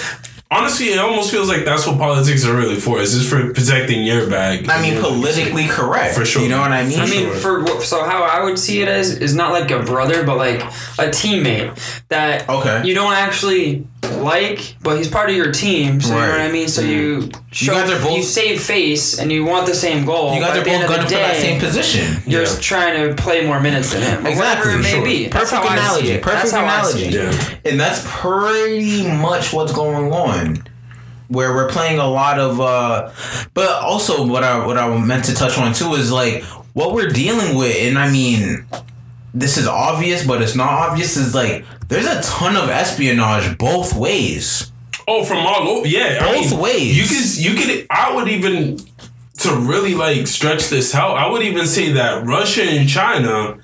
Honestly, 0.51 0.88
it 0.88 0.98
almost 0.98 1.29
feels 1.29 1.48
like 1.48 1.63
that's 1.63 1.86
what 1.86 2.00
politics 2.00 2.44
are 2.44 2.56
really 2.56 2.79
for. 2.79 3.00
Is 3.00 3.13
just 3.13 3.29
for 3.29 3.53
protecting 3.53 4.03
your 4.03 4.27
bag. 4.27 4.68
I 4.68 4.82
mean, 4.82 5.00
politically 5.00 5.68
correct. 5.68 6.15
For 6.15 6.25
sure. 6.25 6.41
You 6.41 6.50
know 6.50 6.60
what 6.60 6.72
I 6.72 6.86
mean? 6.88 7.00
I 7.00 7.06
mean, 7.06 7.25
Sure. 7.39 7.63
for 7.68 7.82
so 7.86 8.03
how 8.03 8.24
I 8.24 8.44
would 8.44 8.58
see 8.58 8.82
it 8.82 8.88
as 8.88 9.12
is 9.12 9.36
not 9.36 9.51
like 9.51 9.70
a 9.70 9.77
brother, 9.84 10.24
but 10.24 10.38
like 10.38 10.62
a 10.98 11.10
teammate 11.12 11.77
that 12.10 12.50
Okay. 12.50 12.82
you 12.88 12.96
don't 12.96 13.13
actually 13.13 13.86
like, 14.18 14.75
but 14.82 14.98
he's 14.98 15.08
part 15.10 15.30
of 15.30 15.36
your 15.36 15.51
team. 15.51 16.00
So 16.01 16.13
you 16.13 16.22
know 16.22 16.30
what 16.30 16.42
I 16.42 16.51
mean. 16.51 16.68
So 16.68 16.82
you 16.82 17.30
show 17.51 17.74
guys 17.74 17.89
are 17.89 18.01
both- 18.04 18.18
you 18.18 18.24
save 18.24 18.62
face 18.62 19.18
and 19.20 19.32
you 19.32 19.44
want 19.46 19.66
the 19.68 19.74
same 19.75 20.06
goal. 20.06 20.34
you 20.34 20.39
guys 20.42 20.50
but 20.50 20.58
are 20.58 20.60
at 20.60 20.63
the 20.66 20.70
both 20.72 20.82
of 20.84 20.89
gunning 20.89 21.08
for 21.08 21.13
that 21.16 21.38
same 21.38 21.60
position. 21.60 22.22
You're 22.28 22.43
Yeah. 22.43 22.56
trying 22.62 23.08
to 23.08 23.22
play 23.22 23.45
more 23.45 23.60
minutes 23.60 23.91
than 23.93 24.02
him. 24.02 24.26
Exactly, 24.26 24.38
Whatever 24.38 24.69
it 24.72 24.84
may 24.84 24.89
sure. 24.91 25.04
be. 25.06 25.28
Perfect 25.30 25.63
how 25.63 25.74
analogy. 25.74 26.12
it. 26.12 26.22
Perfect 26.22 26.41
That's 26.43 26.52
how 26.54 26.65
I 26.65 26.84
see 26.91 27.06
analogy. 27.08 27.17
it. 27.17 27.34
Yeah. 27.63 27.72
and 27.72 27.80
that's 27.80 28.02
pretty 28.06 29.08
much 29.08 29.54
what's 29.54 29.72
going 29.74 30.12
on 30.12 30.63
where 31.28 31.54
we're 31.54 31.69
playing 31.69 32.00
a 32.00 32.08
lot 32.08 32.39
of 32.39 32.60
uh 32.60 33.10
but 33.54 33.69
also 33.84 34.26
what 34.26 34.43
i 34.43 34.65
what 34.65 34.80
i 34.80 34.98
meant 34.98 35.24
to 35.26 35.34
touch 35.36 35.60
on 35.60 35.72
too 35.74 35.93
is 35.93 36.12
like 36.12 36.41
what 36.74 36.91
we're 36.93 37.10
dealing 37.10 37.56
with 37.56 37.76
and 37.82 38.00
i 38.00 38.10
mean 38.10 38.65
this 39.36 39.56
is 39.56 39.67
obvious 39.67 40.26
but 40.26 40.41
it's 40.41 40.56
not 40.56 40.69
obvious 40.72 41.15
is 41.17 41.36
like 41.36 41.63
there's 41.89 42.06
a 42.08 42.21
ton 42.21 42.56
of 42.56 42.69
espionage 42.69 43.58
both 43.58 43.93
ways 43.95 44.71
Oh, 45.12 45.23
from 45.25 45.38
all 45.39 45.67
over. 45.67 45.88
Yeah, 45.88 46.19
I 46.21 46.36
Both 46.36 46.52
mean, 46.52 46.60
ways. 46.60 46.95
You 46.95 47.06
could, 47.08 47.38
you 47.67 47.75
could. 47.78 47.88
I 47.89 48.13
would 48.15 48.28
even 48.28 48.78
to 49.39 49.56
really 49.56 49.95
like 49.95 50.28
stretch 50.28 50.69
this 50.69 50.93
out. 50.93 51.17
I 51.17 51.28
would 51.28 51.41
even 51.41 51.65
say 51.65 51.93
that 51.93 52.25
Russia 52.28 52.62
and 52.62 52.88
China 52.88 53.58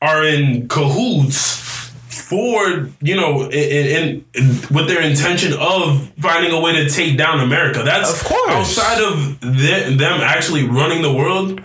are 0.00 0.24
in 0.24 0.68
cahoots 0.68 1.60
for 2.08 2.88
you 3.00 3.16
know, 3.16 3.46
in, 3.50 3.50
in, 3.52 4.24
in 4.34 4.46
with 4.70 4.86
their 4.86 5.02
intention 5.02 5.54
of 5.58 6.08
finding 6.20 6.52
a 6.52 6.60
way 6.60 6.72
to 6.84 6.88
take 6.88 7.18
down 7.18 7.40
America. 7.40 7.82
That's 7.84 8.20
Of 8.22 8.24
course. 8.28 8.50
outside 8.78 9.02
of 9.02 9.40
the, 9.40 9.96
them 9.98 10.20
actually 10.20 10.68
running 10.68 11.02
the 11.02 11.12
world. 11.12 11.60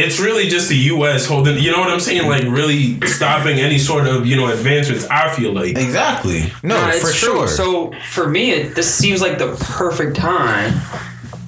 It's 0.00 0.18
really 0.20 0.48
just 0.48 0.68
the 0.68 0.76
U.S. 0.94 1.26
holding, 1.26 1.58
you 1.58 1.70
know 1.72 1.78
what 1.80 1.90
I'm 1.90 2.00
saying? 2.00 2.26
Like 2.28 2.42
really 2.44 3.00
stopping 3.06 3.58
any 3.60 3.78
sort 3.78 4.06
of 4.06 4.26
you 4.26 4.36
know 4.36 4.48
advancements. 4.48 5.06
I 5.08 5.32
feel 5.34 5.52
like 5.52 5.76
exactly 5.78 6.50
no 6.62 6.80
No, 6.80 6.88
it's 6.88 7.00
for 7.00 7.12
true. 7.12 7.46
sure 7.46 7.48
So 7.48 7.92
for 8.10 8.28
me, 8.28 8.50
it, 8.52 8.74
this 8.74 8.92
seems 8.94 9.20
like 9.20 9.38
the 9.38 9.54
perfect 9.78 10.16
time 10.16 10.72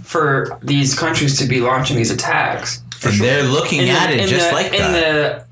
for 0.05 0.59
these 0.62 0.95
countries 0.99 1.38
to 1.38 1.47
be 1.47 1.61
launching 1.61 1.97
these 1.97 2.11
attacks. 2.11 2.83
and 3.05 3.15
they're 3.21 3.43
looking 3.45 3.81
In 3.81 3.87
the- 3.87 3.93
at 3.93 4.11
it 4.11 4.29
just 4.29 4.49
the- 4.49 4.55
like 4.55 4.73
in 4.75 4.81
that 4.93 5.47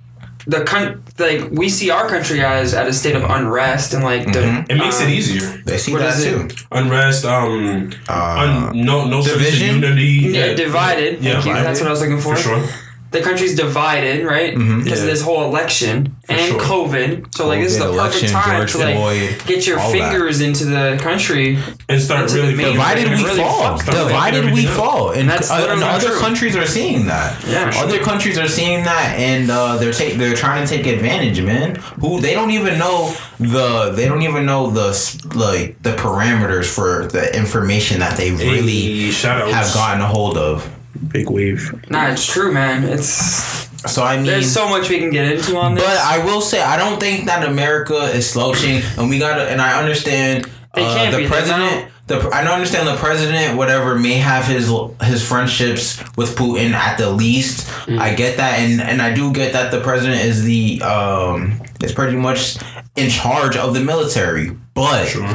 the 0.46 0.58
the 0.58 0.64
con- 0.64 1.02
like 1.18 1.48
we 1.52 1.68
see 1.68 1.90
our 1.90 2.08
country 2.08 2.42
as 2.42 2.72
at 2.72 2.86
a 2.88 2.92
state 2.92 3.14
of 3.14 3.22
unrest 3.24 3.92
and 3.94 4.02
like 4.02 4.24
the, 4.32 4.40
Mhm. 4.40 4.70
it 4.70 4.76
makes 4.76 4.98
um, 5.00 5.06
it 5.08 5.10
easier. 5.12 5.46
they 5.66 5.76
see 5.76 5.92
what 5.92 6.00
that 6.00 6.14
is 6.18 6.24
it? 6.24 6.32
too 6.32 6.64
unrest, 6.72 7.24
um, 7.26 7.90
uh, 8.08 8.72
un, 8.72 8.84
no, 8.84 9.04
no 9.06 9.22
division? 9.22 9.76
unity. 9.76 10.30
Yeah, 10.32 10.54
divided. 10.54 11.22
Yeah, 11.22 11.34
Thank 11.34 11.46
you. 11.46 11.52
That's 11.54 11.80
what 11.80 11.88
I 11.88 11.90
was 11.90 12.00
looking 12.00 12.20
for. 12.20 12.36
for 12.36 12.42
sure. 12.42 12.62
The 13.10 13.20
country's 13.20 13.56
divided, 13.56 14.24
right? 14.24 14.54
Mhm. 14.54 14.84
Because 14.84 15.00
of 15.00 15.06
this 15.08 15.20
whole 15.20 15.42
election 15.44 16.14
and 16.28 16.52
sure. 16.52 16.60
COVID. 16.60 17.34
So 17.34 17.48
like 17.48 17.60
this 17.60 17.72
is 17.72 17.78
the 17.78 17.86
COVID, 17.86 17.98
perfect 17.98 18.22
election, 18.22 18.30
time 18.30 18.56
George 18.58 18.72
to 18.72 18.78
like 18.78 18.94
Floyd, 18.96 19.42
get 19.46 19.66
your 19.66 19.80
all 19.80 19.90
that. 19.92 19.98
fingers 20.12 20.40
into 20.40 20.64
the 20.66 20.96
country. 21.02 21.58
And 21.88 22.00
start 22.00 22.22
Into 22.22 22.34
the 22.34 22.40
really 22.42 22.54
main- 22.54 22.72
Divided 22.72 23.08
we 23.08 23.16
really 23.24 23.40
fall. 23.40 23.76
fucked 23.78 23.88
up. 23.88 24.06
Divided 24.08 24.52
we 24.52 24.64
fall, 24.66 25.10
and, 25.10 25.28
That's 25.28 25.50
uh, 25.50 25.66
and 25.70 25.82
other 25.82 26.10
true. 26.10 26.18
countries 26.20 26.54
are 26.54 26.66
seeing 26.66 27.06
that. 27.06 27.34
Yeah, 27.48 27.70
sure. 27.70 27.82
other 27.84 27.98
countries 27.98 28.38
are 28.38 28.46
seeing 28.46 28.84
that, 28.84 29.18
and 29.18 29.50
uh, 29.50 29.76
they're 29.78 29.92
take 29.92 30.14
they're 30.14 30.36
trying 30.36 30.64
to 30.64 30.76
take 30.76 30.86
advantage, 30.86 31.40
man. 31.42 31.76
Who 32.00 32.20
they 32.20 32.34
don't 32.34 32.52
even 32.52 32.78
know 32.78 33.12
the 33.40 33.90
they 33.92 34.06
don't 34.06 34.22
even 34.22 34.46
know 34.46 34.70
the 34.70 34.90
like 35.34 35.82
the 35.82 35.94
parameters 35.96 36.66
for 36.66 37.06
the 37.06 37.36
information 37.36 37.98
that 38.00 38.16
they 38.16 38.30
really 38.30 39.10
Hey, 39.10 39.50
have 39.50 39.72
gotten 39.74 40.00
a 40.00 40.06
hold 40.06 40.38
of. 40.38 40.68
Big 41.08 41.30
wave. 41.30 41.74
Nah, 41.90 42.08
it's 42.08 42.26
true, 42.26 42.52
man. 42.52 42.84
It's 42.84 43.08
So 43.90 44.02
I 44.02 44.16
mean, 44.16 44.26
there's 44.26 44.50
so 44.50 44.68
much 44.68 44.88
we 44.90 44.98
can 44.98 45.10
get 45.10 45.30
into 45.30 45.56
on 45.56 45.74
this. 45.74 45.84
But 45.84 45.98
I 45.98 46.24
will 46.24 46.40
say, 46.40 46.60
I 46.62 46.76
don't 46.76 47.00
think 47.00 47.26
that 47.26 47.48
America 47.48 47.94
is 48.14 48.28
slouching, 48.28 48.82
and 48.98 49.08
we 49.08 49.18
gotta. 49.18 49.50
And 49.50 49.60
I 49.60 49.78
understand 49.80 50.44
They 50.74 50.84
uh, 50.84 50.94
can't 50.94 51.12
the 51.12 51.18
be, 51.18 51.22
they 51.24 51.28
president. 51.28 51.90
The 52.06 52.16
I 52.30 52.42
don't 52.44 52.54
understand 52.54 52.86
the 52.88 52.96
president. 52.96 53.56
Whatever 53.56 53.98
may 53.98 54.14
have 54.14 54.44
his 54.46 54.70
his 55.02 55.26
friendships 55.26 55.98
with 56.16 56.36
Putin 56.36 56.72
at 56.72 56.98
the 56.98 57.10
least. 57.10 57.66
Mm. 57.86 57.98
I 57.98 58.14
get 58.14 58.36
that, 58.36 58.58
and 58.58 58.80
and 58.80 59.00
I 59.00 59.14
do 59.14 59.32
get 59.32 59.52
that 59.54 59.70
the 59.70 59.80
president 59.80 60.20
is 60.24 60.44
the 60.44 60.82
um 60.82 61.60
is 61.82 61.92
pretty 61.92 62.16
much 62.16 62.56
in 62.96 63.08
charge 63.08 63.56
of 63.56 63.74
the 63.74 63.80
military, 63.80 64.50
but. 64.74 65.06
Sure. 65.06 65.26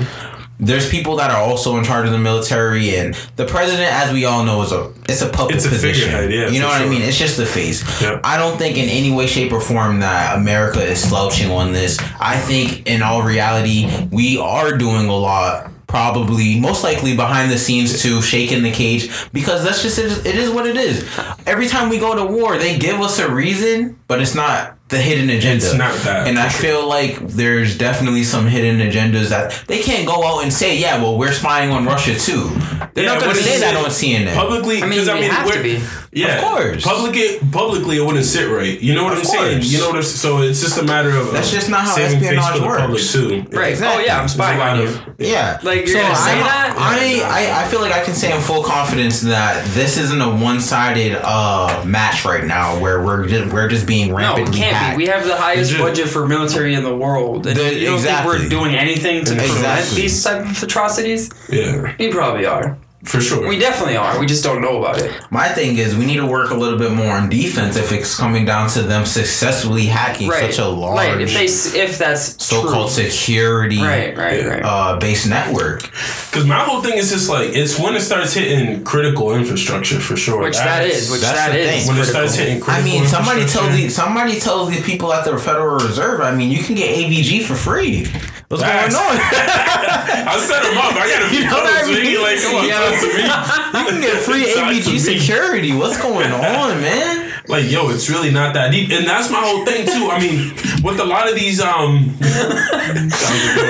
There's 0.57 0.89
people 0.89 1.17
that 1.17 1.31
are 1.31 1.41
also 1.41 1.77
in 1.77 1.83
charge 1.83 2.05
of 2.05 2.13
the 2.13 2.17
military, 2.17 2.95
and 2.95 3.13
the 3.35 3.45
president, 3.45 3.91
as 3.91 4.13
we 4.13 4.23
all 4.23 4.45
know, 4.45 4.61
is 4.61 4.71
a 4.71 4.93
it's 5.09 5.21
a 5.21 5.29
puppet 5.29 5.57
It's 5.57 5.65
a 5.65 5.69
position. 5.69 6.05
figurehead, 6.11 6.31
yeah, 6.31 6.47
you 6.49 6.59
know 6.59 6.67
what 6.67 6.81
I 6.81 6.87
mean? 6.87 7.01
It's 7.01 7.17
just 7.19 7.35
the 7.37 7.45
face. 7.45 7.83
Yeah. 8.01 8.21
I 8.23 8.37
don't 8.37 8.57
think 8.57 8.77
in 8.77 8.87
any 8.87 9.11
way, 9.11 9.27
shape, 9.27 9.51
or 9.51 9.59
form 9.59 9.99
that 9.99 10.37
America 10.37 10.81
is 10.81 11.01
slouching 11.01 11.51
on 11.51 11.73
this. 11.73 11.99
I 12.19 12.37
think 12.39 12.87
in 12.87 13.01
all 13.03 13.21
reality, 13.21 14.07
we 14.11 14.37
are 14.37 14.77
doing 14.77 15.07
a 15.07 15.15
lot. 15.15 15.71
Probably, 15.87 16.59
most 16.59 16.83
likely 16.83 17.15
behind 17.15 17.49
the 17.51 17.57
scenes 17.57 18.01
too, 18.01 18.21
shaking 18.21 18.63
the 18.63 18.71
cage 18.71 19.09
because 19.31 19.63
that's 19.63 19.81
just 19.81 19.97
it. 19.97 20.25
It 20.25 20.35
is 20.35 20.49
what 20.49 20.65
it 20.67 20.75
is. 20.75 21.07
Every 21.45 21.67
time 21.67 21.89
we 21.89 21.99
go 21.99 22.15
to 22.15 22.25
war, 22.25 22.57
they 22.57 22.77
give 22.77 22.99
us 22.99 23.17
a 23.19 23.31
reason, 23.31 23.97
but 24.07 24.19
it's 24.19 24.35
not 24.35 24.77
the 24.89 24.97
hidden 24.99 25.29
agenda. 25.31 25.65
It's 25.65 25.73
not 25.73 25.95
that, 26.03 26.27
And 26.27 26.37
I 26.37 26.47
sure. 26.47 26.61
feel 26.61 26.87
like 26.87 27.17
there's 27.27 27.75
definitely 27.77 28.23
some 28.23 28.45
hidden 28.45 28.79
agendas 28.87 29.29
that 29.29 29.63
they 29.67 29.79
can't 29.81 30.05
go 30.07 30.23
out 30.23 30.43
and 30.43 30.53
say, 30.53 30.77
yeah, 30.77 31.01
well, 31.01 31.17
we're 31.17 31.31
spying 31.33 31.71
on 31.71 31.85
Russia 31.85 32.13
too. 32.17 32.49
They're 32.93 33.05
Yeah, 33.05 33.13
not 33.15 33.21
going 33.23 33.35
to 33.35 33.41
say 33.41 33.59
that 33.61 33.75
on 33.75 33.85
CNN. 33.89 34.35
Publicly, 34.35 34.83
I 34.83 34.85
mean, 34.85 34.99
'cause, 34.99 35.07
they 35.07 35.23
have 35.27 35.47
to 35.51 35.57
we're- 35.59 35.77
be. 35.79 35.83
Yeah, 36.13 36.37
Of 36.37 36.43
course. 36.45 36.81
Publicly, 36.85 37.39
publicly, 37.51 37.97
it 37.97 38.05
wouldn't 38.05 38.23
sit 38.23 38.47
right. 38.49 38.79
You 38.79 38.95
know 38.95 39.03
what 39.03 39.11
Of 39.13 39.19
I'm 39.19 39.25
saying? 39.25 39.61
You 39.63 39.79
know 39.79 39.87
what 39.87 39.97
I'm 39.97 40.03
So 40.03 40.41
it's 40.43 40.61
just 40.61 40.77
a 40.77 40.83
matter 40.83 41.09
of 41.09 41.33
That's 41.33 41.51
just 41.51 41.69
not 41.69 41.81
how 41.83 41.97
espionage 41.97 42.53
for 42.53 42.59
the 42.59 42.65
public 42.65 42.89
works. 42.91 43.11
too. 43.11 43.43
Right. 43.51 43.71
Exactly. 43.71 44.03
Oh 44.03 44.05
yeah, 44.05 44.21
I'm 44.21 44.29
spying 44.29 44.61
on 44.61 44.79
you. 44.79 44.87
of- 44.87 45.01
Yeah. 45.17 45.59
Like, 45.61 45.85
you're 45.87 46.01
gonna 46.01 46.15
say 46.15 46.31
I, 46.31 46.39
that? 46.39 46.75
I, 46.77 47.57
I, 47.59 47.65
I 47.65 47.67
feel 47.67 47.81
like 47.81 47.91
I 47.91 48.01
can 48.01 48.13
say 48.13 48.33
in 48.33 48.39
full 48.39 48.63
confidence 48.63 49.19
that 49.21 49.65
this 49.73 49.97
isn't 49.97 50.21
a 50.21 50.29
one-sided 50.29 51.19
uh, 51.21 51.83
match 51.85 52.23
right 52.23 52.45
now 52.45 52.79
where 52.79 53.03
we're 53.03 53.27
just, 53.27 53.51
we're 53.53 53.67
just 53.67 53.85
being 53.85 54.07
No, 54.11 54.15
rampantly 54.15 54.57
can't 54.57 54.74
hacked. 54.75 54.97
We 54.97 55.07
have 55.07 55.25
the 55.25 55.35
highest 55.35 55.71
Legit. 55.71 55.85
budget 55.85 56.07
for 56.09 56.27
military 56.27 56.73
in 56.73 56.83
the 56.83 56.95
world. 56.95 57.47
And 57.47 57.55
The- 57.57 57.73
you 57.79 57.85
don't 57.87 57.95
exactly. 57.95 58.37
think 58.39 58.43
we're 58.43 58.49
doing 58.49 58.75
anything 58.75 59.25
to 59.25 59.35
prevent 59.35 59.89
these 59.91 60.23
type 60.23 60.41
of 60.45 60.63
atrocities? 60.63 61.29
Yeah, 61.49 61.93
We 61.99 62.11
probably 62.11 62.45
are. 62.45 62.77
For 63.05 63.21
sure. 63.21 63.47
We 63.47 63.57
definitely 63.59 63.95
are. 63.97 64.19
We 64.19 64.25
just 64.25 64.43
don't 64.43 64.61
know 64.61 64.79
about 64.83 64.99
it. 64.99 65.11
My 65.31 65.47
thing 65.49 65.77
is, 65.77 65.95
we 65.95 66.05
need 66.05 66.17
to 66.17 66.25
work 66.25 66.51
a 66.51 66.55
little 66.55 66.77
bit 66.79 66.91
more 66.91 67.11
on 67.15 67.29
defense 67.29 67.77
if 67.77 67.91
it's 67.91 68.17
coming 68.17 68.45
down 68.45 68.69
to 68.71 68.81
them 68.81 69.05
successfully 69.05 69.85
hacking 69.85 70.27
Right. 70.29 70.51
such 70.53 70.59
a 70.59 70.67
large 70.67 70.95
Like 70.95 71.19
if 71.19 71.33
they 71.33 71.45
if 71.79 71.97
that's 71.97 72.43
so-called 72.43 72.91
true. 72.93 73.03
security 73.09 73.81
Right, 73.81 74.17
right, 74.17 74.45
right. 74.45 74.61
uh, 74.63 74.97
based 74.99 75.27
network. 75.29 75.83
Because 76.31 76.45
my 76.45 76.59
whole 76.59 76.81
thing 76.81 76.97
is 76.97 77.11
just 77.11 77.29
like 77.29 77.49
it's 77.55 77.79
when 77.79 77.95
it 77.95 78.01
starts 78.01 78.33
hitting 78.33 78.83
critical 78.83 79.35
infrastructure 79.35 79.99
for 79.99 80.17
sure. 80.17 80.41
which 80.43 80.57
that 80.57 80.79
That's- 80.83 81.11
which 81.11 81.21
that's 81.21 81.37
that 81.37 81.51
the 81.53 81.59
is. 81.59 81.69
thing. 81.85 81.87
when 81.93 81.97
it 82.01 82.05
starts 82.05 82.35
hitting 82.35 82.59
critical. 82.59 82.89
I 82.89 82.91
mean, 82.93 83.05
somebody 83.07 83.39
tell 83.45 83.65
infrastructure. 83.65 83.77
the 83.87 83.89
somebody 83.89 84.39
tell 84.39 84.65
the 84.65 84.81
people 84.81 85.13
at 85.13 85.25
the 85.25 85.37
Federal 85.37 85.77
Reserve. 85.77 86.21
I 86.21 86.33
mean, 86.33 86.49
you 86.51 86.63
can 86.63 86.75
get 86.75 86.89
AVG 86.95 87.43
for 87.43 87.55
free. 87.55 88.07
What's 88.47 88.61
Facts. 88.61 88.93
going 88.93 89.09
on? 89.09 89.17
I 90.29 90.37
set 90.37 90.61
them 90.61 90.77
up. 90.77 90.93
I 90.93 91.09
got 91.09 91.23
a 91.25 91.29
few 91.33 91.39
You 91.43 91.45
know 91.49 91.57
what 91.57 91.65
I 91.65 91.81
clothes, 91.81 91.97
mean? 91.97 92.13
man. 92.13 92.21
Like, 92.21 92.39
come 92.41 92.55
on, 92.55 92.65
Yeah. 92.67 92.77
talk 92.77 92.93
to 93.01 93.07
me. 93.09 93.23
you 93.79 93.85
can 93.89 94.01
get 94.01 94.17
free 94.21 94.45
Talk 94.53 94.69
to 94.69 94.75
AVG 94.75 94.99
security. 94.99 95.73
What's 95.75 95.97
going 96.01 96.31
on, 96.31 96.79
man? 96.81 97.33
Like, 97.47 97.69
yo, 97.69 97.89
it's 97.89 98.09
really 98.09 98.31
not 98.31 98.53
that 98.55 98.71
deep, 98.71 98.89
and 98.91 99.05
that's 99.05 99.29
my 99.29 99.37
whole 99.41 99.65
thing 99.65 99.85
too. 99.85 100.09
I 100.09 100.17
mean, 100.19 100.49
with 100.83 100.99
a 100.99 101.05
lot 101.05 101.27
of 101.29 101.35
these, 101.35 101.59
um, 101.61 102.13
that 102.19 103.09
was 103.13 103.45
a 103.45 103.53
good 103.53 103.69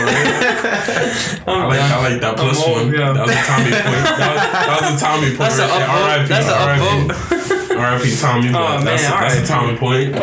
one. 1.48 1.60
I 1.60 1.68
like, 1.68 1.80
I 1.80 2.10
like 2.10 2.22
that 2.22 2.36
plus 2.38 2.56
I'm 2.64 2.70
old, 2.72 2.78
one. 2.88 2.94
yeah. 2.94 3.12
That 3.14 3.28
was 3.28 3.36
a 3.36 3.44
Tommy 3.44 3.72
point. 3.72 4.04
That 4.16 4.32
was, 4.32 4.42
that 4.52 4.80
was 4.82 4.92
a 4.92 5.04
Tommy 5.04 5.28
point. 5.36 5.40
That's 5.40 5.60
an 5.60 5.68
right 5.68 5.80
there. 5.80 5.88
upvote. 5.88 6.08
R.I.P. 6.08 6.28
That's 6.32 6.48
an 6.48 6.56
R.I.P. 6.56 6.84
upvote. 6.84 7.65
R.I.P. 7.78 8.16
Tommy. 8.18 8.52
But 8.52 8.82
Oh, 8.82 8.84
that's, 8.84 9.04
man, 9.04 9.12
a, 9.12 9.22
that's 9.30 9.36
a 9.36 9.40
R.I.P. 9.40 9.48
Tommy 9.48 9.78
point. 9.78 10.14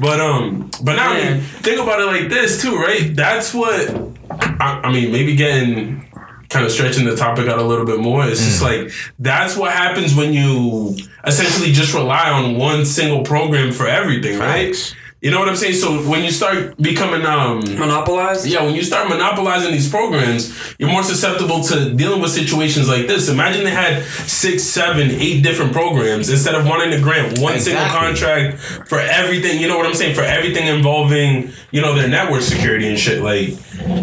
But 0.00 0.20
um, 0.20 0.70
but 0.82 0.94
now 0.96 1.12
I 1.12 1.14
Man. 1.14 1.32
mean, 1.34 1.40
think 1.42 1.80
about 1.80 2.00
it 2.00 2.06
like 2.06 2.28
this 2.28 2.60
too, 2.62 2.76
right? 2.76 3.14
That's 3.14 3.52
what 3.54 3.90
I, 4.30 4.80
I 4.84 4.92
mean. 4.92 5.12
Maybe 5.12 5.36
getting 5.36 6.08
kind 6.48 6.66
of 6.66 6.72
stretching 6.72 7.04
the 7.06 7.16
topic 7.16 7.48
out 7.48 7.58
a 7.58 7.62
little 7.62 7.86
bit 7.86 7.98
more. 8.00 8.24
It's 8.26 8.40
Mm. 8.40 8.44
just 8.44 8.62
like 8.62 8.92
that's 9.18 9.56
what 9.56 9.72
happens 9.72 10.14
when 10.14 10.32
you 10.32 10.96
essentially 11.24 11.72
just 11.72 11.94
rely 11.94 12.30
on 12.30 12.56
one 12.58 12.84
single 12.84 13.22
program 13.22 13.72
for 13.72 13.86
everything, 13.86 14.38
right? 14.38 14.74
Facts. 15.22 15.24
You 15.24 15.30
know 15.30 15.38
what 15.38 15.48
I'm 15.48 15.56
saying? 15.56 15.74
So 15.74 16.02
when 16.08 16.24
you 16.24 16.30
start 16.30 16.76
becoming 16.78 17.24
um 17.24 17.60
Monopolized. 17.78 18.46
yeah, 18.46 18.62
when 18.64 18.74
you 18.74 18.82
start 18.82 19.08
monopolizing 19.08 19.70
these 19.72 19.88
programs, 19.88 20.52
you're 20.78 20.90
more 20.90 21.02
susceptible 21.04 21.62
to 21.64 21.94
dealing 21.94 22.20
with 22.20 22.32
situations 22.32 22.88
like 22.88 23.06
this. 23.06 23.28
Imagine 23.28 23.64
they 23.64 23.70
had 23.70 24.02
six, 24.26 24.62
seven, 24.64 25.10
eight 25.12 25.42
different 25.42 25.72
programs 25.72 26.28
instead 26.28 26.54
of 26.54 26.66
wanting 26.66 26.90
to 26.90 27.00
grant 27.00 27.38
one 27.38 27.58
single 27.60 27.84
contract 27.86 28.58
for 28.88 28.98
everything. 28.98 29.60
You 29.60 29.68
know 29.68 29.76
what 29.76 29.86
I'm 29.86 29.94
saying? 29.94 30.14
For 30.14 30.22
everything 30.22 30.66
involving, 30.66 31.52
you 31.70 31.80
know, 31.80 31.94
their 31.94 32.08
network 32.08 32.42
security 32.42 32.88
and 32.88 32.98
shit. 32.98 33.22
Like, 33.22 33.50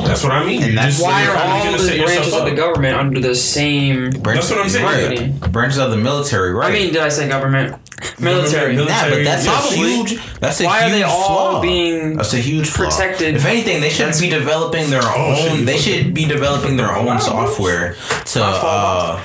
that's 0.08 0.23
what 0.23 0.32
I 0.32 0.45
mean. 0.45 0.63
And 0.63 0.73
You're 0.73 0.82
that's 0.84 0.97
just- 0.97 1.03
Why 1.03 1.23
you're 1.23 1.38
all 1.38 1.71
the 1.77 1.97
branches 2.03 2.34
of 2.34 2.45
the 2.45 2.55
government 2.55 2.97
under 2.97 3.19
the 3.19 3.36
same? 3.36 4.10
Branches- 4.12 4.49
what 4.51 4.60
I'm 4.62 4.69
saying. 4.69 5.39
Right. 5.41 5.51
Branches 5.51 5.79
of 5.79 5.91
the 5.91 5.97
military, 5.97 6.53
right? 6.53 6.69
I 6.69 6.73
mean, 6.73 6.93
did 6.93 7.01
I 7.01 7.10
say 7.10 7.27
government? 7.27 7.75
Military. 8.21 8.75
Government, 8.75 8.89
yeah, 8.89 9.10
but 9.10 9.23
that's 9.23 9.45
Yeah, 9.45 9.58
a 9.60 9.71
huge. 9.75 10.39
That's 10.39 10.62
a 10.62 10.65
Why 10.65 10.79
are 10.79 10.84
huge 10.89 10.93
they 10.93 11.03
all 11.03 11.27
flaw. 11.51 11.62
being 11.62 12.15
That's 12.17 12.34
a 12.34 12.38
huge 12.38 12.69
flaw. 12.69 12.89
protected? 12.89 13.36
If 13.36 13.45
anything, 13.45 13.82
they 13.82 13.89
should 13.89 14.13
be 14.19 14.29
developing 14.29 14.89
their 14.89 15.01
Oh, 15.03 15.47
own. 15.51 15.65
They 15.65 15.77
should 15.77 16.13
be 16.13 16.25
developing 16.25 16.75
their 16.77 16.95
own 16.95 17.19
software 17.19 17.95
to 18.25 18.43
uh, 18.43 19.21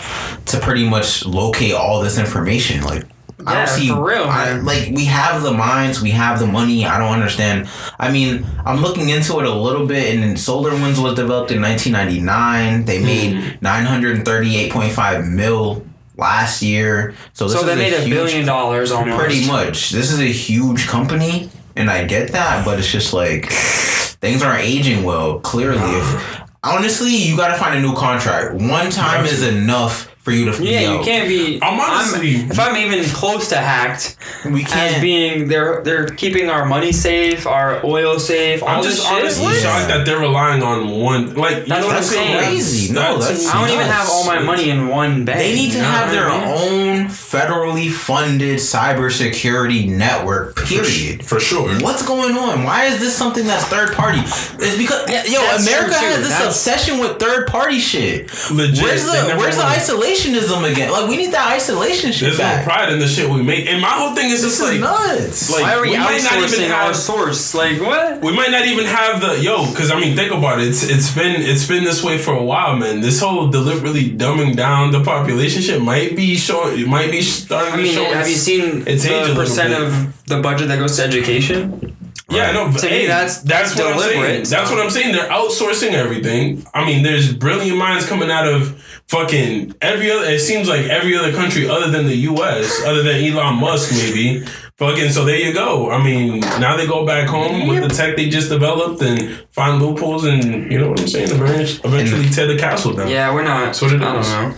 to 0.47 0.61
pretty 0.61 0.89
much 0.89 1.25
locate 1.27 1.73
all 1.75 2.01
this 2.03 2.19
information. 2.19 2.83
Like. 2.83 3.05
I 3.47 3.53
don't 3.57 3.69
see, 3.69 3.89
for 3.89 4.03
real, 4.03 4.23
I, 4.25 4.53
like 4.55 4.91
we 4.95 5.05
have 5.05 5.43
the 5.43 5.53
minds, 5.53 6.01
we 6.01 6.11
have 6.13 6.39
the 6.39 6.47
money. 6.47 6.87
I 6.87 6.99
don't 6.99 7.13
understand. 7.13 7.69
I 7.99 8.11
mean, 8.11 8.47
I'm 8.65 8.81
looking 8.81 9.11
into 9.11 9.39
it 9.39 9.45
a 9.45 9.53
little 9.53 9.87
bit, 9.87 10.15
and 10.15 10.23
then 10.23 10.35
SolarWinds 10.35 11.03
was 11.03 11.15
developed 11.15 11.51
in 11.51 11.61
1999. 11.61 12.87
They 12.87 13.01
Hmm. 13.01 13.05
made 13.05 13.59
938.5 13.61 15.27
mil 15.29 15.85
last 16.17 16.63
year. 16.63 17.15
So 17.33 17.45
this 17.45 17.55
So 17.55 17.61
is 17.61 17.67
they 17.67 17.77
made 17.77 17.93
a 17.95 18.09
billion 18.09 18.47
dollars 18.47 18.91
almost. 18.91 19.19
Pretty 19.19 19.47
much. 19.47 19.91
This 19.91 20.11
is 20.13 20.21
a 20.21 20.25
huge 20.25 20.87
company, 20.87 21.51
and 21.77 21.91
I 21.91 22.05
get 22.05 22.33
that, 22.33 22.65
but 22.65 22.79
it's 22.79 22.91
just 22.91 23.13
like 23.13 23.51
things 23.51 24.43
aren't 24.43 24.63
aging 24.65 25.03
well. 25.05 25.41
Clearly, 25.41 25.81
if 25.81 26.41
honestly, 26.63 27.15
you 27.15 27.37
got 27.37 27.49
to 27.49 27.59
find 27.59 27.79
a 27.79 27.81
new 27.83 27.95
contract. 27.95 28.55
One 28.55 28.91
time 28.91 29.25
is 29.25 29.43
enough 29.47 30.14
for 30.25 30.33
you 30.33 30.51
to. 30.51 30.65
Yeah, 30.65 30.81
yo, 30.81 30.99
you 30.99 31.05
can't 31.05 31.29
be. 31.29 31.59
I'm 31.63 31.79
honestly- 31.79 32.37
if 32.37 32.59
I'm 32.59 32.77
even 32.77 33.05
close 33.11 33.49
to 33.51 33.57
hacked, 33.57 34.17
We 34.47 34.63
as 34.65 34.71
can't. 34.73 35.03
being 35.03 35.49
they're 35.49 35.83
they're 35.85 36.07
keeping 36.07 36.49
our 36.49 36.65
money 36.65 36.93
safe, 36.93 37.47
our 37.47 37.85
oil 37.85 38.19
safe, 38.19 38.63
all 38.63 38.69
I'm 38.71 38.83
just 38.83 39.03
shit. 39.03 39.13
honestly 39.13 39.53
Yeah. 39.55 39.61
shocked 39.61 39.89
that 39.89 40.07
they're 40.07 40.19
relying 40.19 40.63
on 40.63 40.89
one. 40.91 41.35
Like, 41.35 41.57
you 41.57 41.65
That's 41.67 41.69
know 41.69 41.77
what 41.77 41.85
what 41.87 41.91
I'm 41.93 41.97
I'm 41.99 42.03
saying? 42.03 42.39
saying. 42.39 42.53
Crazy. 42.55 42.93
No, 42.95 43.19
that's- 43.19 43.47
I 43.47 43.61
don't 43.61 43.71
even 43.71 43.87
have 43.87 44.09
all 44.09 44.25
my 44.25 44.39
money 44.39 44.71
in 44.71 44.89
one 44.89 45.25
bank. 45.27 45.39
They 45.39 45.55
need 45.55 45.73
to 45.73 45.79
you 45.79 45.85
have 45.85 46.11
their 46.11 46.31
I 46.31 46.45
own 46.53 47.07
federally 47.09 47.91
funded 47.93 48.59
cybersecurity 48.61 49.89
network. 49.89 50.57
Period. 50.65 51.25
For 51.25 51.39
sure. 51.41 51.69
What's 51.81 52.03
going 52.03 52.37
on? 52.37 52.65
Why 52.65 52.85
is 52.87 52.99
this 53.01 53.15
something 53.15 53.47
that's 53.47 53.65
third 53.65 53.93
party? 53.93 54.21
It's 54.21 54.77
because 54.79 55.09
yo, 55.31 55.41
that's 55.43 55.67
America 55.67 55.91
true, 55.99 56.09
has 56.09 56.19
this 56.21 56.29
That's- 56.31 56.47
obsession 56.57 56.99
with 56.99 57.19
third 57.19 57.47
party 57.47 57.79
shit. 57.79 58.31
Legit, 58.51 58.83
Where's 58.83 59.05
the 59.05 59.13
never 59.13 59.39
Where's 59.39 59.57
the 59.57 59.63
wanna- 59.63 59.75
isolationism 60.15 60.71
again? 60.71 60.91
Like 60.91 61.09
we 61.09 61.17
need 61.17 61.33
that 61.33 61.53
isolation 61.53 62.13
shit 62.13 62.37
There's 62.37 62.39
no 62.39 62.63
pride 62.65 62.93
in 62.93 62.99
the 62.99 63.07
shit 63.09 63.29
we 63.29 63.43
make. 63.43 63.67
And 63.67 63.81
my 63.81 63.89
whole 63.89 64.15
thing 64.15 64.31
is 64.31 64.43
This 64.43 64.59
just 64.59 64.63
is 64.73 64.81
like, 64.81 64.81
nuts. 64.81 65.51
like- 65.51 65.63
Why 65.63 65.75
are 65.75 65.83
we, 65.83 65.91
We 65.91 65.99
might 65.99 66.23
not 66.23 66.39
even 66.51 66.71
have- 66.71 66.87
our 66.89 66.95
source? 66.95 67.55
Like 67.55 67.81
what? 67.81 68.21
we 68.23 68.33
might 68.35 68.51
not 68.51 68.67
even 68.67 68.85
have 68.87 69.21
the 69.21 69.41
yo, 69.41 69.67
because 69.71 69.91
I 69.91 69.99
mean, 69.99 70.17
think 70.17 70.33
about 70.33 70.61
it. 70.61 70.69
It's 70.69 70.83
it's 70.89 71.15
been 71.15 71.41
it's 71.41 71.67
been 71.67 71.85
this 71.85 72.03
way 72.03 72.19
for 72.19 72.33
a 72.33 72.43
while, 72.43 72.77
man. 72.77 73.01
This 73.01 73.21
whole 73.21 73.49
deliberately 73.49 74.11
dumbing 74.11 74.57
down 74.57 74.93
the 74.93 75.03
population 75.03 75.63
shit 75.63 75.81
might 75.81 76.17
be 76.17 76.37
showing. 76.37 76.79
It 76.81 76.89
might 76.89 77.11
be 77.11 77.23
starting 77.23 77.75
I 77.75 77.77
to 77.77 77.83
mean, 77.83 77.95
show. 77.95 78.05
have 78.05 78.29
you 78.29 78.35
seen 78.35 78.85
it's 78.87 79.05
aged 79.05 79.07
a 79.07 79.09
the 79.15 79.21
little 79.21 79.37
percent 79.45 79.73
of 79.75 80.27
the 80.27 80.41
budget 80.41 80.69
that 80.69 80.79
goes 80.79 80.97
to 80.97 81.05
education? 81.05 81.97
Yeah, 82.31 82.53
no. 82.53 82.73
To 82.73 82.83
me, 82.85 82.89
hey, 82.89 83.07
that's- 83.07 83.43
that's 83.43 83.75
that's 83.75 83.81
what 83.81 83.95
I'm 83.95 84.01
saying. 84.01 84.45
That's 84.49 84.71
what 84.71 84.81
I'm 84.81 84.91
saying. 84.91 85.13
They're 85.13 85.29
outsourcing 85.29 85.93
everything. 85.93 86.67
I 86.75 86.85
mean, 86.85 87.03
there's 87.03 87.33
brilliant 87.35 87.77
minds 87.77 88.07
coming 88.07 88.31
out 88.31 88.49
of 88.49 88.83
fucking 89.09 89.75
every 89.83 90.11
other. 90.11 90.25
It 90.25 90.41
seems 90.41 90.67
like 90.69 90.87
every 90.87 91.17
other 91.17 91.33
country 91.33 91.69
other 91.69 91.91
than 91.91 92.07
the 92.07 92.17
U.S., 92.33 92.81
other 92.87 93.03
than 93.03 93.23
Elon 93.23 93.57
Musk, 93.61 93.93
maybe. 93.93 94.45
Fucking. 94.79 95.11
So 95.11 95.25
there 95.25 95.39
you 95.39 95.53
go. 95.53 95.91
I 95.91 96.03
mean, 96.03 96.41
now 96.41 96.77
they 96.77 96.87
go 96.87 97.07
back 97.07 97.29
home 97.29 97.69
with 97.69 97.83
the 97.83 97.89
tech 97.95 98.17
they 98.17 98.29
just 98.29 98.49
developed 98.49 99.01
and 99.03 99.45
find 99.53 99.81
loopholes 99.81 100.25
and 100.25 100.73
you 100.73 100.79
know 100.79 100.89
what 100.91 101.01
I'm 101.01 101.07
saying. 101.07 101.31
Eventually, 101.31 101.81
eventually 101.89 102.29
tear 102.31 102.47
the 102.49 102.59
castle 102.59 102.93
down. 102.95 103.09
Yeah, 103.09 103.33
we're 103.33 103.45
not. 103.45 103.67
That's 103.67 103.83
what 103.83 103.93
it 103.93 104.03
I 104.03 104.13
don't 104.15 104.23
know. 104.51 104.57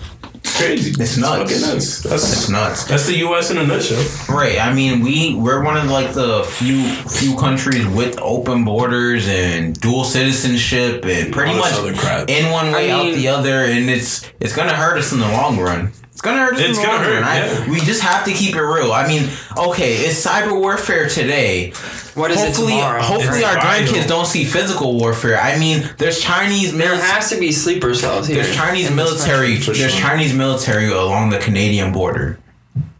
It's 0.59 0.65
crazy. 0.65 1.03
It's 1.03 1.17
nuts. 1.19 1.53
fucking 1.53 1.61
nuts. 1.69 2.03
That's 2.03 2.33
It's 2.33 2.49
nuts. 2.49 2.85
that's 2.85 3.07
the 3.07 3.17
U.S. 3.19 3.51
in 3.51 3.59
a 3.59 3.67
nutshell. 3.67 4.03
Right. 4.35 4.59
I 4.59 4.73
mean, 4.73 5.01
we 5.03 5.35
we're 5.35 5.63
one 5.63 5.77
of 5.77 5.85
like 5.91 6.13
the 6.15 6.45
few 6.45 6.85
few 6.89 7.37
countries 7.37 7.87
with 7.87 8.19
open 8.21 8.65
borders 8.65 9.29
and 9.29 9.79
dual 9.81 10.05
citizenship 10.05 11.05
and 11.05 11.33
pretty 11.33 11.55
much 11.55 11.73
crap. 11.99 12.29
in 12.31 12.51
one 12.51 12.73
way 12.73 12.91
I 12.91 12.95
out 12.97 13.15
the 13.15 13.29
other, 13.29 13.65
and 13.65 13.89
it's 13.91 14.31
it's 14.41 14.55
gonna 14.57 14.75
hurt 14.75 14.99
us 14.99 15.13
in 15.13 15.19
the 15.21 15.29
long 15.29 15.59
run. 15.59 15.93
It's 16.17 16.23
gonna 16.23 16.39
hurt 16.47 16.55
us 16.55 16.61
It's 16.61 16.79
in 16.79 16.83
the 16.83 16.89
gonna 16.89 17.05
hurt, 17.05 17.15
run. 17.21 17.25
I- 17.25 17.69
we 17.69 17.79
just 17.81 18.01
have 18.01 18.25
to 18.25 18.33
keep 18.33 18.57
it 18.57 18.63
real. 18.63 18.91
I 18.91 19.07
mean, 19.07 19.29
okay, 19.55 19.97
it's 19.97 20.25
cyber 20.25 20.59
warfare 20.59 21.11
today. 21.11 21.75
What 22.15 22.31
is 22.31 22.39
hopefully, 22.41 22.73
it 22.73 22.77
tomorrow? 22.81 23.03
hopefully 23.03 23.41
It's 23.41 23.47
our 23.47 23.57
vital. 23.57 23.93
grandkids 23.95 24.07
don't 24.09 24.27
see 24.27 24.47
physical 24.47 24.99
warfare. 24.99 25.39
I 25.39 25.59
mean, 25.59 25.87
there's 25.99 26.19
Chinese 26.19 26.73
there 26.73 26.89
military. 26.89 27.11
has 27.11 27.29
to 27.29 27.39
be 27.39 27.53
sleeper 27.53 27.95
cells 27.95 28.29
here. 28.29 28.43
There's 28.43 28.57
Chinese 28.57 28.87
in 28.89 28.97
military. 28.97 29.57
country. 29.57 29.75
There's 29.75 29.93
sure. 29.93 30.01
Chinese 30.01 30.33
military 30.33 30.91
along 30.91 31.29
the 31.29 31.39
Canadian 31.39 31.93
border. 31.93 32.39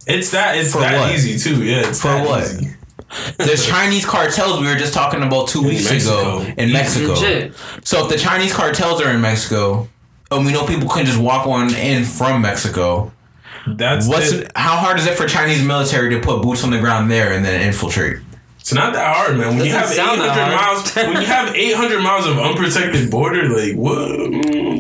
It's 0.07 0.29
that. 0.33 0.57
It's 0.59 0.73
For 0.73 0.81
that 0.83 0.99
what? 1.01 1.15
easy 1.15 1.39
too. 1.39 1.65
Yeah. 1.65 1.89
It's 1.89 2.03
For 2.03 2.09
that 2.09 2.29
what? 2.29 2.43
easy. 2.45 2.75
There's 3.39 3.65
Chinese 3.67 4.05
cartels 4.05 4.61
we 4.61 4.67
were 4.67 4.75
just 4.77 4.93
talking 4.93 5.23
about 5.23 5.49
two 5.49 5.63
weeks 5.63 5.85
Mexico. 5.85 6.41
ago 6.43 6.53
in 6.59 6.71
Mexico. 6.71 7.15
Legit. 7.15 7.55
So 7.83 8.05
if 8.05 8.11
the 8.11 8.19
Chinese 8.19 8.53
cartels 8.53 9.01
are 9.01 9.09
in 9.11 9.23
Mexico, 9.23 9.89
and 10.31 10.45
we 10.47 10.53
know 10.53 10.67
people 10.67 10.89
can 10.89 11.05
just 11.07 11.19
walk 11.21 11.47
on 11.47 11.75
in 11.75 12.05
from 12.05 12.43
Mexico, 12.43 13.13
That's 13.67 14.07
what's 14.09 14.33
it. 14.33 14.53
how 14.57 14.77
hard 14.77 14.99
is 14.99 15.07
it 15.07 15.17
for 15.17 15.27
Chinese 15.27 15.63
military 15.65 16.11
to 16.11 16.21
put 16.21 16.43
boots 16.43 16.65
on 16.65 16.71
the 16.71 16.79
ground 16.79 17.11
there 17.11 17.33
and 17.33 17.45
then 17.45 17.61
infiltrate? 17.61 18.19
It's 18.61 18.73
not 18.73 18.95
that 18.95 19.15
hard, 19.15 19.39
man. 19.39 19.57
When 19.57 19.65
you 19.65 19.71
have 19.71 19.83
Doesn't 19.83 20.03
eight 20.05 20.07
sound 20.09 20.21
hundred 20.21 20.57
miles, 20.57 20.95
when 20.97 21.21
you 21.23 21.27
have 21.29 21.55
eight 21.63 21.77
hundred 21.77 22.01
miles 22.03 22.27
of 22.27 22.37
unprotected 22.37 23.13
border, 23.13 23.49
like 23.49 23.75
what? 23.77 24.09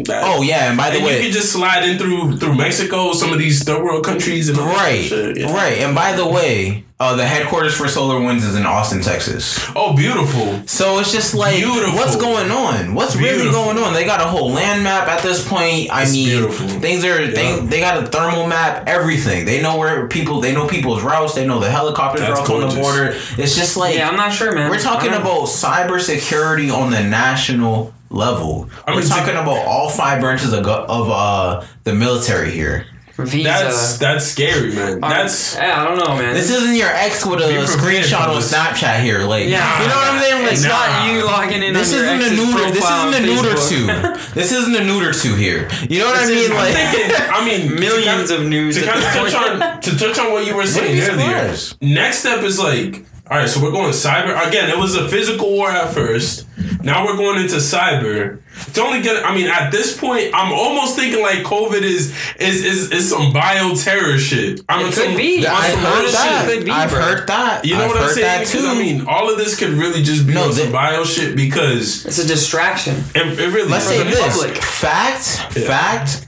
that- 0.07 0.23
Oh 0.27 0.43
yeah, 0.43 0.69
and 0.71 0.77
by 0.77 0.91
the 0.91 0.97
and 0.97 1.07
way, 1.07 1.17
you 1.19 1.23
can 1.23 1.31
just 1.33 1.53
slide 1.53 1.89
in 1.89 1.97
through 1.97 2.37
through 2.39 2.57
Mexico, 2.57 3.13
some 3.13 3.33
of 3.33 3.39
these 3.39 3.63
third 3.63 3.85
world 3.85 4.05
countries, 4.05 4.49
and 4.49 4.59
right, 4.59 5.05
shit, 5.05 5.39
yeah. 5.39 5.55
right, 5.55 5.79
and 5.79 5.95
by 5.95 6.11
the 6.17 6.27
way, 6.27 6.85
uh, 6.99 7.15
the 7.15 7.27
headquarters 7.27 7.75
for 7.77 7.89
Solar 7.89 8.19
Winds 8.25 8.43
is 8.43 8.57
in 8.57 8.65
Austin, 8.65 9.03
Texas. 9.03 9.63
Oh, 9.77 9.95
beautiful. 9.95 10.67
So 10.67 10.99
it's 10.99 11.13
just 11.13 11.35
like, 11.35 11.57
Beautiful. 11.57 11.93
what's 11.95 12.17
going 12.17 12.51
on? 12.51 12.95
What's 12.95 13.15
really 13.17 13.51
going 13.51 13.77
on? 13.77 13.93
They 13.93 14.05
got 14.07 14.21
a 14.23 14.25
whole 14.25 14.51
land 14.51 14.83
map 14.83 15.07
at 15.07 15.23
this 15.23 15.47
point. 15.47 15.91
I 15.93 16.05
It's 16.05 16.13
mean, 16.13 16.29
beautiful. 16.29 16.69
things 16.81 17.05
are 17.05 17.21
Yeah. 17.23 17.31
they 17.33 17.67
they 17.67 17.81
got 17.81 18.03
a 18.03 18.07
thermal 18.07 18.47
map, 18.47 18.85
everything. 18.87 19.45
They 19.45 19.61
know 19.61 19.77
where 19.77 20.09
people, 20.09 20.41
they 20.41 20.55
know 20.55 20.67
people's 20.67 21.03
routes. 21.03 21.35
They 21.35 21.47
know 21.47 21.61
the 21.61 21.71
helicopter 21.71 22.19
That's 22.21 22.39
routes 22.39 22.49
on 22.51 22.61
the 22.69 22.75
border. 22.81 23.15
It's 23.37 23.55
just 23.55 23.77
like 23.77 23.95
Yeah, 23.97 24.09
I'm 24.09 24.17
not 24.17 24.33
sure, 24.33 24.55
man. 24.55 24.71
we're 24.71 24.79
talking 24.79 25.11
I 25.11 25.19
don't 25.19 25.21
about 25.23 25.49
cybersecurity 25.49 26.73
on 26.75 26.91
the 26.91 27.03
national 27.03 27.93
level. 28.09 28.71
I 28.87 28.95
we're 28.95 29.03
talking 29.03 29.35
about 29.35 29.67
all 29.67 29.91
five 29.91 30.21
branches 30.21 30.53
of 30.55 30.65
go- 30.65 30.87
of 30.89 31.11
uh 31.11 31.65
the 31.85 31.95
military 31.95 32.53
here. 32.53 32.87
Visa. 33.19 33.49
That's 33.49 33.99
that's 33.99 34.25
scary, 34.27 34.75
man. 34.75 34.95
Um, 34.95 35.01
That's 35.01 35.55
yeah, 35.57 35.81
I 35.81 35.85
don't 35.89 35.97
know, 35.99 36.17
man. 36.17 36.35
This 36.35 36.51
isn't 36.51 36.75
your 36.75 36.89
ex 36.91 37.25
with 37.25 37.41
a 37.41 37.45
screenshot 37.65 38.25
for 38.27 38.37
on. 38.37 38.43
Snapchat 38.43 39.01
here, 39.03 39.21
like 39.25 39.49
yeah, 39.49 39.83
you 39.83 39.89
know 39.89 39.95
what 39.97 40.09
I'm 40.15 40.21
saying? 40.23 40.43
Like, 40.45 40.53
It's 40.53 40.63
Nah. 40.65 40.69
not 40.69 41.09
you 41.11 41.25
logging 41.25 41.63
in. 41.63 41.73
This 41.73 41.93
on 41.95 41.99
isn't 42.01 42.21
a 42.21 42.25
ex's 42.25 42.37
neuter. 42.37 42.71
This 42.73 42.85
isn't 42.85 43.15
a 43.15 43.21
neuter 43.27 43.57
Facebook. 43.57 44.15
two. 44.27 44.35
This 44.37 44.53
isn't 44.53 44.77
a 44.77 44.85
neuter 44.85 45.13
two 45.15 45.35
here. 45.35 45.67
You 45.89 46.01
know 46.01 46.07
what 46.07 46.17
I 46.17 46.27
This 46.27 46.31
is- 46.45 46.49
mean? 46.51 46.59
I'm 46.59 46.65
Like, 46.67 46.75
thinking, 46.75 47.17
I 47.17 47.45
mean, 47.45 47.75
Millions 47.81 48.31
of 48.31 48.45
news 48.45 48.77
To 48.77 48.85
kind 48.87 48.99
of 48.99 49.05
touch 49.07 49.35
on 49.35 49.81
to 49.81 49.99
touch 49.99 50.19
on 50.19 50.33
what 50.33 50.45
you 50.47 50.55
were 50.55 50.67
saying 50.67 51.01
earlier. 51.01 51.57
Next 51.81 52.19
step 52.19 52.43
is 52.45 52.59
like, 52.59 53.07
all 53.31 53.39
right, 53.39 53.49
so 53.49 53.63
we're 53.63 53.73
going 53.73 53.93
cyber 53.93 54.37
again. 54.47 54.69
It 54.69 54.77
was 54.79 54.95
a 54.95 55.09
physical 55.09 55.51
war 55.51 55.71
at 55.71 55.93
first. 55.95 56.45
Now 56.87 57.05
we're 57.05 57.17
going 57.17 57.41
into 57.41 57.57
cyber. 57.57 58.39
It's 58.69 58.79
only 58.79 59.03
gonna. 59.03 59.21
I 59.21 59.35
mean, 59.35 59.49
at 59.49 59.71
this 59.71 59.99
point, 59.99 60.31
I'm 60.33 60.53
almost 60.53 60.97
thinking 60.97 61.21
like 61.21 61.41
COVID 61.41 61.83
is 61.83 62.15
is 62.39 62.65
is, 62.65 62.91
is 62.93 63.11
some 63.11 63.33
bioterror 63.33 64.19
shit. 64.19 64.61
I'm 64.69 64.87
It 64.87 64.95
some- 64.95 65.09
could 65.09 65.17
be. 65.17 65.47
on 65.47 65.55
I've 65.55 65.73
some 65.73 65.81
heard 65.81 66.03
real 66.05 66.13
that. 66.13 66.45
shit. 66.49 66.57
could 66.59 66.65
be, 66.65 66.71
I've 66.71 66.91
bro. 66.91 67.01
heard 67.01 67.27
that. 67.27 67.65
You 67.65 67.75
know 67.77 67.83
I've 67.85 67.89
what 67.89 67.97
I'm 67.99 68.03
heard 68.05 68.15
saying? 68.15 68.27
that 68.27 68.39
Because 68.47 68.63
too. 68.63 68.69
I 68.69 68.75
mean, 68.79 69.07
all 69.07 69.31
of 69.31 69.37
this 69.37 69.57
could 69.59 69.71
really 69.71 70.03
just 70.03 70.27
be 70.27 70.35
No, 70.35 70.45
on 70.45 70.53
some 70.53 70.67
they- 70.67 70.73
bio 70.73 71.05
shit 71.05 71.37
because 71.37 72.07
It's 72.07 72.19
a 72.19 72.27
distraction. 72.27 73.03
it, 73.15 73.39
it 73.39 73.53
really. 73.53 73.69
Let's 73.69 73.85
say 73.87 74.03
this: 74.05 74.21
public. 74.21 74.57
fact, 74.63 75.57
Yeah. 75.57 75.67
fact. 75.67 76.23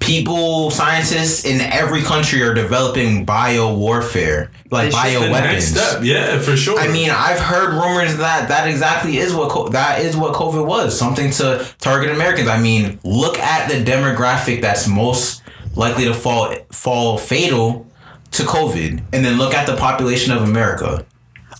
People, 0.00 0.70
scientists 0.72 1.44
in 1.44 1.60
every 1.60 2.02
country 2.02 2.42
are 2.42 2.52
developing 2.54 3.24
bio 3.24 3.72
warfare, 3.72 4.50
like 4.72 4.92
bio 4.92 5.30
weapons. 5.30 5.74
Yeah, 6.02 6.40
for 6.40 6.56
sure. 6.56 6.78
I 6.78 6.88
mean, 6.88 7.10
I've 7.10 7.38
heard 7.38 7.74
rumors 7.74 8.16
that 8.16 8.48
that 8.48 8.66
exactly 8.68 9.18
is 9.18 9.34
what 9.34 9.50
co- 9.50 9.68
that 9.68 10.00
is 10.00 10.16
what 10.16 10.34
COVID 10.34 10.66
was, 10.66 10.98
something 10.98 11.30
to 11.32 11.66
target 11.78 12.10
Americans. 12.10 12.48
I 12.48 12.60
mean, 12.60 12.98
look 13.04 13.38
at 13.38 13.68
the 13.70 13.84
demographic 13.84 14.60
that's 14.62 14.88
most 14.88 15.42
likely 15.76 16.04
to 16.04 16.14
fall 16.14 16.54
fall 16.70 17.18
fatal 17.18 17.86
to 18.32 18.42
COVID, 18.44 19.02
and 19.12 19.24
then 19.24 19.36
look 19.36 19.52
at 19.54 19.66
the 19.66 19.76
population 19.76 20.32
of 20.32 20.42
America. 20.42 21.04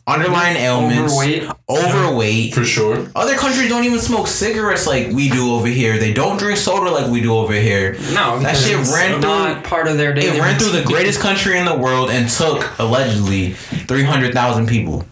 Underlying 0.04 0.56
ailments, 0.56 1.12
Overweight. 1.12 1.48
overweight. 1.68 2.54
for 2.54 2.64
sure. 2.64 3.06
Other 3.14 3.36
countries 3.36 3.68
don't 3.68 3.84
even 3.84 4.00
smoke 4.00 4.26
cigarettes 4.26 4.84
like 4.86 5.08
we 5.10 5.28
do 5.28 5.54
over 5.54 5.68
here. 5.68 5.96
They 5.96 6.12
don't 6.12 6.38
drink 6.38 6.58
soda 6.58 6.90
like 6.90 7.08
we 7.08 7.20
do 7.20 7.32
over 7.36 7.52
here. 7.52 7.92
No, 8.12 8.38
that 8.38 8.40
because 8.40 8.66
shit 8.66 8.80
it's 8.80 8.92
ran 8.92 9.20
through 9.20 9.30
not 9.30 9.62
part 9.64 9.86
of 9.86 9.98
their 9.98 10.12
daily. 10.12 10.38
it 10.38 10.40
ran 10.40 10.58
through 10.58 10.72
the 10.72 10.82
greatest 10.82 11.20
country 11.20 11.56
in 11.56 11.64
the 11.64 11.76
world 11.76 12.10
and 12.10 12.28
took 12.28 12.68
allegedly 12.80 13.52
three 13.52 14.02
hundred 14.02 14.34
thousand 14.34 14.66
people 14.68 15.04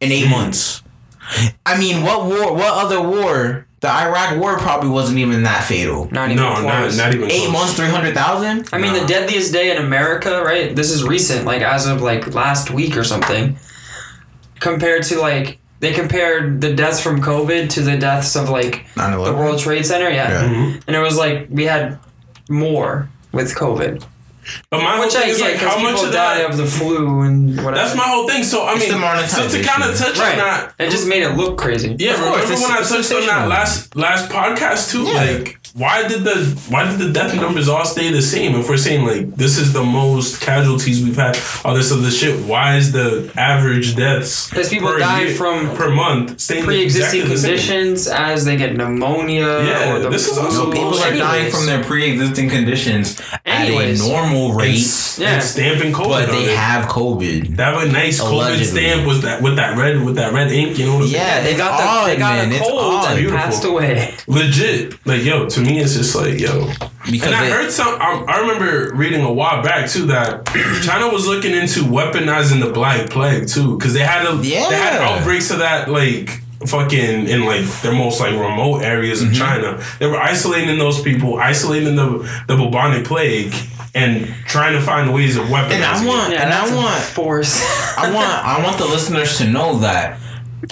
in 0.00 0.12
eight 0.12 0.28
months. 0.28 0.82
I 1.64 1.78
mean, 1.78 2.02
what 2.02 2.26
war? 2.26 2.52
What 2.54 2.84
other 2.84 3.00
war? 3.00 3.66
The 3.80 3.88
Iraq 3.90 4.38
War 4.40 4.58
probably 4.58 4.88
wasn't 4.90 5.18
even 5.18 5.42
that 5.44 5.64
fatal. 5.64 6.08
Not 6.10 6.30
even 6.30 6.42
No, 6.42 6.62
not, 6.62 6.80
close. 6.80 6.96
not 6.98 7.14
even 7.14 7.30
Eight 7.30 7.40
close. 7.44 7.52
months, 7.52 7.74
three 7.74 7.88
hundred 7.88 8.14
thousand. 8.14 8.68
I 8.72 8.78
mean, 8.78 8.92
the 8.92 9.06
deadliest 9.06 9.52
day 9.52 9.70
in 9.70 9.78
America, 9.82 10.42
right? 10.44 10.74
This 10.76 10.90
is 10.90 11.02
recent, 11.02 11.46
like 11.46 11.62
as 11.62 11.86
of 11.86 12.02
like 12.02 12.34
last 12.34 12.70
week 12.70 12.96
or 12.96 13.04
something. 13.04 13.56
Compared 14.60 15.02
to 15.04 15.20
like 15.20 15.58
they 15.80 15.92
compared 15.92 16.60
the 16.60 16.74
deaths 16.74 17.00
from 17.00 17.20
COVID 17.22 17.68
to 17.70 17.82
the 17.82 17.96
deaths 17.98 18.34
of 18.36 18.48
like 18.48 18.86
the 18.94 19.00
9/11. 19.02 19.36
World 19.38 19.58
Trade 19.60 19.84
Center, 19.84 20.08
yeah. 20.10 20.30
Yeah. 20.30 20.48
Mhm. 20.48 20.82
And 20.86 20.96
it 20.96 21.00
was 21.00 21.16
like 21.18 21.46
we 21.50 21.64
had 21.64 21.98
more 22.48 23.08
with 23.32 23.54
COVID, 23.54 24.02
But 24.70 24.78
my 24.82 24.92
whole 24.96 25.04
which 25.04 25.14
I 25.16 25.20
thing 25.22 25.30
is 25.30 25.40
like, 25.40 25.56
how 25.56 25.76
much 25.78 25.94
people 25.96 26.06
of 26.06 26.12
die 26.12 26.38
that? 26.38 26.50
of 26.50 26.56
the 26.56 26.64
flu 26.66 27.22
and 27.22 27.56
whatever. 27.56 27.74
That's 27.74 27.94
my 27.96 28.04
whole 28.04 28.26
thing. 28.28 28.44
So 28.44 28.62
I 28.62 28.74
It's 28.76 28.88
mean, 28.88 29.28
so 29.28 29.48
to 29.48 29.62
kind 29.62 29.82
of 29.82 29.96
touch 29.98 30.16
on 30.18 30.24
right. 30.24 30.36
that. 30.38 30.74
It 30.78 30.90
just 30.90 31.06
made 31.08 31.22
it 31.22 31.36
look 31.36 31.58
crazy. 31.58 31.96
Yeah, 31.98 32.12
Of 32.14 32.20
course, 32.20 32.30
remember 32.42 32.52
it's- 32.52 32.62
when 32.62 32.70
I 32.70 32.80
it's 32.80 32.88
touched 32.90 33.12
on 33.12 33.26
that 33.26 33.48
last 33.48 33.96
last 33.96 34.30
podcast 34.30 34.90
too? 34.92 35.02
Yeah. 35.02 35.14
Like, 35.14 35.58
why 35.76 36.08
did 36.08 36.24
the 36.24 36.36
why 36.70 36.88
did 36.90 36.98
the 36.98 37.12
death 37.12 37.34
numbers 37.36 37.68
all 37.68 37.84
stay 37.84 38.10
the 38.10 38.22
same? 38.22 38.54
If 38.54 38.68
we're 38.68 38.78
saying 38.78 39.04
like 39.04 39.36
this 39.36 39.58
is 39.58 39.72
the 39.74 39.82
most 39.84 40.40
casualties 40.40 41.04
we've 41.04 41.16
had, 41.16 41.38
all 41.64 41.74
this 41.74 41.92
other 41.92 42.10
shit, 42.10 42.40
why 42.46 42.76
is 42.76 42.92
the 42.92 43.30
average 43.36 43.94
deaths 43.94 44.48
'Cause 44.50 44.70
people 44.70 44.88
per 44.88 44.98
die 44.98 45.22
year- 45.24 45.34
from 45.34 45.76
per 45.76 45.90
month 45.90 46.40
staying 46.40 46.64
Pre-existing 46.64 47.20
exactly 47.22 47.34
the 47.34 47.38
same? 47.38 47.50
conditions 47.50 48.08
as 48.08 48.44
they 48.46 48.56
get 48.56 48.74
pneumonia. 48.76 49.62
Yeah, 49.64 49.92
or 49.92 49.98
the 49.98 50.08
this 50.08 50.26
is 50.28 50.38
also 50.38 50.66
No, 50.66 50.70
people 50.72 50.98
are 50.98 51.14
dying 51.14 51.50
from 51.50 51.66
their 51.66 51.84
pre-existing 51.84 52.48
conditions 52.48 53.20
Anyways. 53.44 54.00
at 54.00 54.06
a 54.06 54.10
normal 54.10 54.54
rate, 54.54 54.76
s- 54.78 55.18
Yeah. 55.20 55.34
and 55.34 55.42
stamping 55.42 55.92
COVID. 55.92 56.08
but 56.08 56.30
they 56.30 56.44
it. 56.52 56.56
have 56.56 56.86
COVID. 56.88 57.54
They 57.56 57.62
have 57.62 57.82
a 57.82 57.86
nice 57.86 58.18
COVID 58.20 58.64
stamp 58.64 59.06
with 59.06 59.20
that 59.22 59.42
with 59.42 59.56
that 59.56 59.76
red 59.76 60.02
with 60.04 60.16
that 60.16 60.32
red 60.32 60.50
ink. 60.52 60.78
You 60.78 60.86
know 60.86 60.94
what 60.94 61.02
I'm 61.02 61.08
saying? 61.08 61.22
Yeah, 61.26 61.42
They 61.42 61.54
got 61.54 61.76
the, 61.78 61.84
odd, 61.86 62.08
they 62.08 62.16
got 62.16 62.48
man. 62.48 62.52
a 62.52 62.58
cold 62.64 63.04
and 63.08 63.30
passed 63.30 63.64
away. 63.64 64.14
legit. 64.26 64.94
Like 65.04 65.22
yo, 65.24 65.46
to 65.46 65.60
me, 65.66 65.80
it's 65.80 65.94
just 65.94 66.14
like 66.14 66.38
yo. 66.40 66.66
Because 67.10 67.26
and 67.28 67.34
I 67.36 67.44
they- 67.44 67.50
heard 67.50 67.70
some. 67.70 67.88
I, 68.00 68.24
I 68.28 68.40
remember 68.40 68.94
reading 68.94 69.22
a 69.22 69.32
while 69.32 69.62
back 69.62 69.88
too 69.88 70.06
that 70.06 70.46
China 70.84 71.12
was 71.12 71.26
looking 71.26 71.52
into 71.54 71.80
weaponizing 71.80 72.60
the 72.60 72.70
Black 72.72 73.10
Plague 73.10 73.48
too, 73.48 73.76
because 73.76 73.92
they 73.94 74.00
had 74.00 74.26
a 74.26 74.34
Yeah. 74.42 74.68
they 74.68 74.76
had 74.76 75.00
outbreaks 75.00 75.50
of 75.50 75.58
that 75.58 75.88
like 75.90 76.40
fucking 76.66 77.28
in 77.28 77.44
like 77.44 77.64
their 77.82 77.92
most 77.92 78.18
like 78.20 78.32
remote 78.32 78.82
areas 78.82 79.22
Mm-hmm. 79.22 79.32
of 79.32 79.36
China. 79.38 79.84
They 79.98 80.06
were 80.06 80.18
isolating 80.20 80.78
those 80.78 81.00
people, 81.02 81.38
isolating 81.38 81.94
the 81.96 82.28
the 82.48 82.56
bubonic 82.56 83.04
plague, 83.04 83.54
and 83.94 84.26
trying 84.46 84.72
to 84.72 84.80
find 84.80 85.12
ways 85.14 85.36
of 85.36 85.44
weaponizing. 85.44 85.72
And 85.72 85.84
I 85.84 86.02
it. 86.02 86.06
want, 86.08 86.32
and 86.34 86.52
I 86.52 86.74
want, 86.74 87.02
force. 87.02 87.62
I 87.96 88.12
want, 88.12 88.44
I 88.44 88.62
want 88.64 88.78
the 88.78 88.86
listeners 88.86 89.38
to 89.38 89.48
know 89.48 89.78
that 89.78 90.18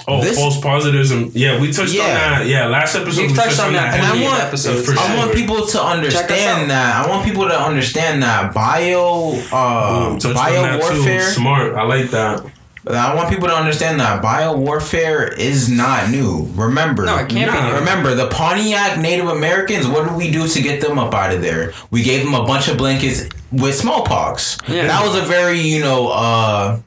Oh, 0.07 0.21
This- 0.21 0.35
false 0.37 0.59
positives 0.59 1.11
and 1.11 1.33
yeah, 1.35 1.59
we 1.59 1.71
touched 1.71 1.97
on 1.99 2.05
that. 2.07 2.45
Yeah, 2.47 2.67
last 2.67 2.95
episode 2.95 3.21
We've 3.21 3.31
we 3.31 3.37
touched 3.37 3.59
on 3.59 3.73
that 3.73 3.93
And 3.95 4.05
I 4.05 4.23
want- 4.23 4.41
episodes. 4.43 4.85
for 4.85 4.97
I 4.97 5.07
sure. 5.07 5.17
want 5.17 5.33
people 5.33 5.65
to 5.65 5.83
understand 5.83 6.69
that. 6.71 7.05
I 7.05 7.09
want 7.09 7.23
people 7.25 7.47
to 7.47 7.59
understand 7.59 8.21
that 8.23 8.53
bio, 8.53 9.37
uh, 9.51 10.09
Boom, 10.09 10.19
touched 10.19 10.25
on 10.25 10.33
bio 10.45 10.61
that 10.63 10.81
too. 10.81 10.95
warfare. 10.97 11.21
Smart, 11.21 11.75
I 11.75 11.83
like 11.83 12.09
that. 12.11 12.41
I 12.87 13.15
want 13.15 13.29
people 13.29 13.47
to 13.47 13.55
understand 13.55 13.99
that 13.99 14.21
bio 14.21 14.55
warfare 14.55 15.27
is 15.27 15.69
not 15.69 16.11
new. 16.11 16.47
Remember, 16.53 17.03
No, 17.05 17.15
it 17.15 17.29
can't 17.29 17.51
be 17.51 17.57
Nah. 17.57 17.69
new. 17.69 17.75
Remember 17.77 18.13
the 18.13 18.27
Pontiac 18.27 18.99
Native 18.99 19.27
Americans. 19.27 19.87
What 19.87 20.03
did 20.03 20.13
we 20.15 20.29
do 20.29 20.47
to 20.47 20.61
get 20.61 20.81
them 20.81 20.99
up 20.99 21.11
out 21.15 21.33
of 21.33 21.41
there? 21.41 21.73
We 21.89 22.03
gave 22.03 22.23
them 22.23 22.35
a 22.35 22.43
bunch 22.45 22.67
of 22.67 22.77
blankets 22.77 23.23
with 23.51 23.73
smallpox. 23.75 24.59
Yeah. 24.67 24.85
That 24.85 25.03
was 25.03 25.15
a 25.15 25.21
very, 25.21 25.59
you 25.61 25.81
know, 25.81 26.09
uh, 26.09 26.77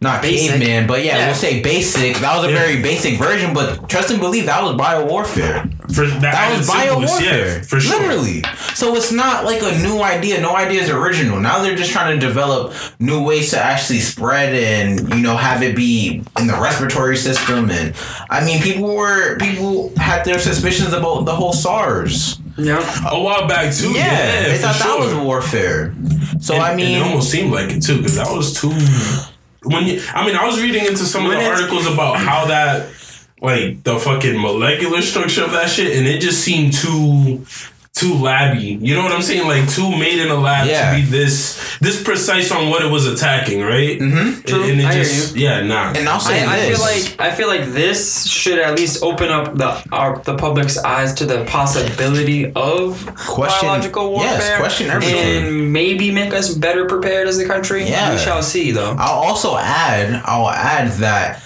not 0.00 0.20
Basic. 0.22 0.50
caveman, 0.50 0.86
but 0.86 1.02
yeah, 1.04 1.16
Yeah. 1.16 1.26
we'll 1.26 1.34
say 1.34 1.60
basic. 1.62 2.18
That 2.18 2.36
was 2.36 2.44
a 2.46 2.50
Yeah. 2.52 2.58
very 2.58 2.76
basic 2.82 3.16
version, 3.18 3.54
but 3.54 3.88
trust 3.88 4.10
and 4.10 4.20
believe 4.20 4.46
that 4.46 4.62
was 4.62 4.74
bio 4.76 5.04
warfare. 5.06 5.64
For 5.94 6.06
that, 6.06 6.20
That 6.20 6.58
was 6.58 6.66
bio 6.68 6.90
symbols, 6.92 7.10
warfare. 7.10 7.46
yeah, 7.56 7.62
for 7.62 7.80
sure. 7.80 8.00
Literally. 8.00 8.44
So 8.74 8.94
it's 8.96 9.12
not 9.12 9.44
like 9.44 9.62
a 9.62 9.78
new 9.78 10.02
idea. 10.02 10.40
No 10.40 10.56
idea 10.56 10.82
is 10.82 10.90
original. 10.90 11.40
Now 11.40 11.62
they're 11.62 11.76
just 11.76 11.92
trying 11.92 12.18
to 12.18 12.26
develop 12.26 12.74
new 12.98 13.22
ways 13.22 13.50
to 13.50 13.58
actually 13.64 14.00
spread 14.00 14.54
and, 14.54 15.08
you 15.14 15.20
know, 15.20 15.36
have 15.36 15.62
it 15.62 15.74
be 15.76 16.22
in 16.38 16.46
the 16.48 16.54
respiratory 16.54 17.16
system. 17.16 17.70
And 17.70 17.94
I 18.28 18.44
mean, 18.44 18.60
people 18.62 18.94
were, 18.94 19.36
people 19.38 19.92
had 19.96 20.24
their 20.24 20.38
suspicions 20.38 20.92
about 20.92 21.24
the 21.24 21.34
whole 21.34 21.52
SARS. 21.52 22.38
yeah. 22.58 22.78
A 23.10 23.18
while 23.20 23.46
back 23.46 23.72
too. 23.74 23.90
Yeah. 23.92 24.12
Yeah, 24.12 24.48
they 24.48 24.58
thought 24.58 24.74
sure. 24.76 24.86
that 24.86 24.98
was 25.06 25.14
warfare. 25.14 25.94
So 26.40 26.54
And- 26.54 26.62
I 26.62 26.74
mean, 26.74 26.96
it 26.98 27.02
almost 27.02 27.30
seemed 27.30 27.52
like 27.52 27.70
it 27.70 27.82
too, 27.82 27.98
because 27.98 28.16
that 28.16 28.30
was 28.30 28.52
too. 28.60 28.72
When 29.64 29.86
you, 29.86 30.02
I 30.14 30.26
mean, 30.26 30.36
I 30.36 30.46
was 30.46 30.60
reading 30.60 30.86
into 30.86 31.04
some 31.04 31.24
of 31.26 31.32
the 31.32 31.44
articles 31.44 31.86
about 31.86 32.16
how 32.16 32.46
that, 32.46 32.88
like 33.40 33.82
the 33.82 33.98
fucking 33.98 34.40
molecular 34.40 35.02
structure 35.02 35.44
of 35.44 35.52
that 35.52 35.68
shit, 35.68 35.96
and 35.96 36.06
it 36.06 36.20
just 36.20 36.42
seemed 36.42 36.72
too 36.72 37.44
too 37.94 38.14
labby. 38.14 38.76
You 38.82 38.96
know 38.96 39.04
what 39.04 39.12
I'm 39.12 39.22
saying? 39.22 39.46
Like 39.46 39.68
too 39.70 39.88
made 39.88 40.18
in 40.18 40.28
a 40.28 40.34
lab 40.34 40.66
Yeah. 40.66 40.90
to 40.90 40.96
be 41.00 41.06
this 41.06 41.78
this 41.80 42.02
precise 42.02 42.50
on 42.50 42.68
what 42.68 42.82
it 42.82 42.90
was 42.90 43.06
attacking, 43.06 43.60
right? 43.62 43.96
Mm-hmm. 43.98 44.42
True. 44.42 44.64
And 44.64 44.80
it 44.80 44.84
I 44.86 44.94
hear 44.94 45.04
just 45.04 45.36
yeah, 45.36 45.62
nah. 45.62 45.92
And 45.94 46.08
I'll 46.08 46.18
say 46.18 46.44
I, 46.44 46.56
I 46.56 46.68
feel 46.70 46.80
like 46.80 47.20
I 47.20 47.34
feel 47.34 47.46
like 47.46 47.66
this 47.72 48.26
should 48.26 48.58
at 48.58 48.76
least 48.76 49.02
open 49.04 49.28
up 49.30 49.56
the 49.56 49.80
our, 49.92 50.18
the 50.24 50.36
public's 50.36 50.76
eyes 50.78 51.14
to 51.14 51.24
the 51.24 51.44
possibility 51.44 52.52
of 52.54 53.06
Question- 53.16 53.68
biological 53.68 54.10
warfare. 54.10 54.30
yes, 54.38 54.56
question 54.58 54.90
everything. 54.90 55.46
and 55.46 55.72
maybe 55.72 56.10
make 56.10 56.32
us 56.34 56.52
better 56.52 56.86
prepared 56.86 57.28
as 57.28 57.38
a 57.38 57.46
country. 57.46 57.84
Yeah. 57.84 58.12
we 58.12 58.18
shall 58.18 58.42
see 58.42 58.72
though. 58.72 58.96
I'll 58.98 59.22
also 59.22 59.56
add, 59.56 60.20
I'll 60.24 60.50
add 60.50 60.90
that. 60.98 61.40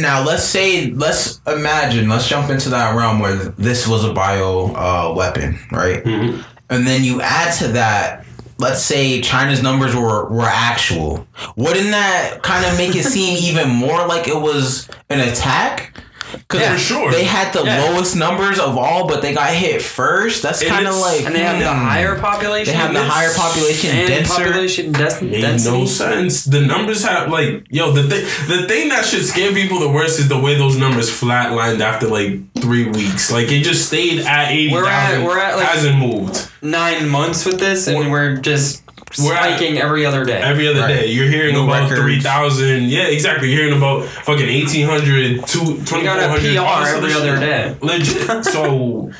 Now 0.00 0.24
let's 0.24 0.42
say, 0.42 0.90
let's 0.92 1.40
imagine, 1.46 2.08
let's 2.08 2.28
jump 2.28 2.50
into 2.50 2.68
that 2.70 2.94
realm 2.96 3.18
where 3.20 3.34
this 3.36 3.86
was 3.86 4.04
a 4.04 4.12
bio 4.12 4.72
uh, 4.74 5.14
weapon, 5.16 5.58
right? 5.70 6.02
Mhm. 6.04 6.44
And 6.68 6.86
then 6.86 7.02
you 7.04 7.20
add 7.20 7.52
to 7.58 7.68
that, 7.68 8.24
let's 8.58 8.80
say 8.80 9.20
China's 9.20 9.62
numbers 9.62 9.94
were 9.94 10.28
were 10.28 10.46
actual. 10.48 11.26
Wouldn't 11.56 11.90
that 11.90 12.42
kind 12.42 12.64
of 12.64 12.76
make 12.76 12.94
it 12.94 13.04
seem 13.04 13.36
even 13.42 13.68
more 13.68 14.06
like 14.06 14.28
it 14.28 14.40
was 14.40 14.88
an 15.08 15.20
attack? 15.20 15.96
Because 16.32 16.60
Yeah, 16.60 16.76
sure. 16.76 17.10
they 17.10 17.24
had 17.24 17.52
the 17.52 17.64
Yeah. 17.64 17.82
lowest 17.84 18.16
numbers 18.16 18.58
of 18.58 18.76
all, 18.76 19.06
but 19.08 19.22
they 19.22 19.32
got 19.34 19.50
hit 19.50 19.82
first. 19.82 20.42
That's 20.42 20.62
kind 20.62 20.86
of 20.86 20.96
like 20.96 21.24
And 21.26 21.34
they 21.34 21.40
have 21.40 21.58
the 21.58 21.68
hmm. 21.72 21.84
higher 21.86 22.18
population. 22.18 22.72
They 22.74 22.78
have 22.78 22.92
the 22.92 23.02
higher 23.04 23.32
population, 23.34 23.90
and 23.90 24.08
denser. 24.08 24.32
population 24.34 24.92
des- 24.92 25.20
Made 25.22 25.40
density. 25.40 25.76
no 25.78 25.84
sense. 25.86 26.44
The 26.44 26.60
numbers 26.60 27.04
have 27.04 27.30
like 27.30 27.64
yo 27.70 27.92
the 27.92 28.02
thing 28.04 28.24
the 28.48 28.66
thing 28.68 28.88
that 28.90 29.04
should 29.04 29.24
scare 29.24 29.52
people 29.52 29.78
the 29.80 29.88
worst 29.88 30.18
is 30.18 30.28
the 30.28 30.38
way 30.38 30.56
those 30.56 30.76
numbers 30.76 31.10
flatlined 31.10 31.80
after 31.80 32.06
like 32.06 32.38
three 32.60 32.86
weeks. 32.86 33.30
Like 33.30 33.50
it 33.50 33.62
just 33.62 33.86
stayed 33.86 34.20
at 34.26 34.50
eighty 34.52 34.72
We're 34.72 34.86
at- 34.86 35.22
we're 35.22 35.38
at, 35.38 35.56
like- 35.56 35.66
hasn't 35.66 35.98
moved 35.98 36.46
Nine 36.62 37.08
months 37.08 37.46
with 37.46 37.58
this, 37.58 37.86
and 37.86 37.96
We're- 37.96 38.10
we're, 38.10 38.36
just 38.36 38.82
we're 39.18 39.34
at- 39.34 39.42
spiking 39.58 39.78
every 39.78 40.06
other 40.06 40.24
day. 40.24 40.40
every 40.40 40.68
other 40.68 40.80
Right. 40.80 40.88
day. 41.00 41.06
You're 41.06 41.28
hearing 41.28 41.54
New 41.54 41.64
about 41.64 41.82
records. 41.82 42.00
three 42.00 42.20
thousand. 42.20 42.84
Yeah, 42.90 43.02
exactly. 43.04 43.48
You're 43.50 43.64
hearing 43.64 43.76
about 43.76 44.04
fucking 44.06 44.48
1800, 44.48 45.46
two- 45.46 45.80
2400. 45.84 46.04
got 46.04 46.18
a 46.20 46.28
all 46.28 46.80
this 46.80 46.90
PR 46.92 46.96
other 46.96 47.06
every 47.08 47.12
other 47.14 47.40
day. 47.40 47.74
Legit. 47.80 48.44
So, 48.50 49.10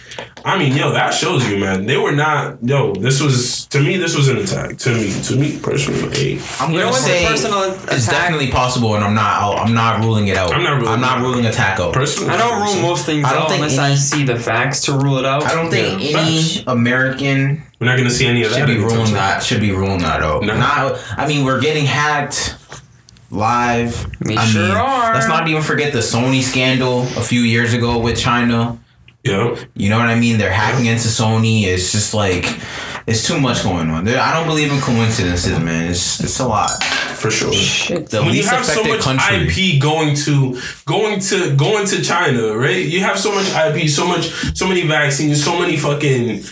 I 0.45 0.57
mean, 0.59 0.75
yo, 0.77 0.93
that 0.93 1.13
shows 1.13 1.49
you, 1.49 1.59
man. 1.59 1.87
They 1.87 1.97
were 1.97 2.13
not. 2.13 2.59
Yo, 2.63 2.95
this 2.95 3.21
was 3.21 3.67
to 3.67 3.81
me. 3.81 3.97
This 3.97 4.17
was 4.17 4.29
an 4.29 4.39
attack. 4.39 4.79
To 4.79 4.91
me, 4.91 5.13
to 5.25 5.37
me 5.37 5.59
personally. 5.63 6.41
I'm 6.61 6.73
gonna 6.73 6.93
say 6.93 7.27
personal 7.27 7.65
it's 7.65 7.85
attack? 7.85 8.11
definitely 8.11 8.51
possible, 8.51 8.95
and 8.95 9.05
I'm 9.05 9.15
not. 9.15 9.41
I'll- 9.43 9.59
I'm 9.59 9.75
not 9.75 10.01
ruling 10.01 10.29
it 10.29 10.37
out. 10.37 10.53
I'm 10.55 10.63
not 10.63 10.77
ruling 10.79 10.89
I'm 10.95 11.01
not 11.01 11.21
ruling 11.21 11.45
attack 11.47 11.79
out. 11.81 11.93
Personally, 11.93 12.31
I 12.31 12.37
don't 12.39 12.63
rule 12.63 12.77
most 12.83 13.05
things 13.07 13.27
I 13.27 13.33
don't 13.33 13.43
out 13.43 13.49
think 13.51 13.63
unless 13.63 13.79
any- 13.79 13.93
I 13.93 13.97
see 13.97 14.25
the 14.25 14.37
facts 14.37 14.83
to 14.83 14.93
rule 14.93 15.19
it 15.19 15.27
out. 15.27 15.45
I 15.45 15.55
don't 15.55 15.71
think 15.71 16.03
Yeah, 16.03 16.19
any 16.21 16.43
facts. 16.43 16.63
American 16.67 17.63
We're 17.81 17.87
not 17.87 17.97
gonna 17.97 18.11
see 18.11 18.27
any 18.27 18.43
of 18.43 18.51
that. 18.51 18.59
should 18.59 18.67
be 18.67 18.75
anytime 18.75 18.91
ruling 18.93 19.13
that. 19.15 19.43
Should 19.43 19.61
be 19.61 19.73
ruling 19.73 20.01
that 20.01 20.23
out. 20.23 20.43
No. 20.43 20.57
Not. 20.57 21.01
I 21.17 21.27
mean, 21.27 21.45
we're 21.47 21.61
getting 21.61 21.87
hacked 21.87 22.57
live. 23.31 24.07
We 24.21 24.37
I 24.37 24.45
sure 24.45 24.63
mean, 24.69 24.77
are. 24.77 25.15
Let's 25.15 25.29
not 25.29 25.49
even 25.49 25.63
forget 25.63 25.93
the 25.93 26.01
Sony 26.01 26.43
scandal 26.43 27.03
a 27.17 27.23
few 27.23 27.41
years 27.41 27.73
ago 27.73 27.99
with 27.99 28.19
China. 28.19 28.79
Yo, 29.23 29.57
You 29.75 29.91
know 29.91 29.99
what 29.99 30.09
I 30.09 30.15
mean? 30.19 30.39
They're 30.39 30.51
hacking 30.53 30.87
into 30.87 31.09
Sony. 31.09 31.65
It's 31.65 31.93
just 31.93 32.15
like 32.15 32.45
it's 33.11 33.27
too 33.27 33.41
much 33.41 33.63
going 33.63 33.91
on. 33.91 34.05
There, 34.05 34.21
I 34.21 34.33
don't 34.35 34.47
believe 34.47 34.73
in 34.73 34.81
coincidences, 34.81 35.59
man. 35.59 35.91
It's 35.91 36.21
it's 36.21 36.39
a 36.41 36.47
lot. 36.47 36.83
for 37.21 37.31
sure. 37.31 37.53
Shit. 37.53 38.09
The 38.09 38.19
when 38.23 38.29
you 38.29 38.33
least 38.41 38.49
have 38.51 38.65
so 38.65 38.81
affected 38.81 38.93
much 39.07 39.21
country. 39.21 39.75
IP 39.75 39.83
going 39.83 40.17
to 40.25 40.59
going 40.87 41.21
to 41.21 41.55
going 41.57 41.87
to 41.89 42.03
China, 42.03 42.57
right? 42.57 42.85
You 42.85 43.01
have 43.01 43.19
so 43.19 43.31
much 43.35 43.47
IP, 43.53 43.91
so 43.91 44.07
much, 44.07 44.31
so 44.57 44.67
many 44.67 44.87
vaccines, 44.87 45.45
so 45.45 45.59
many 45.59 45.77
fucking, 45.77 46.43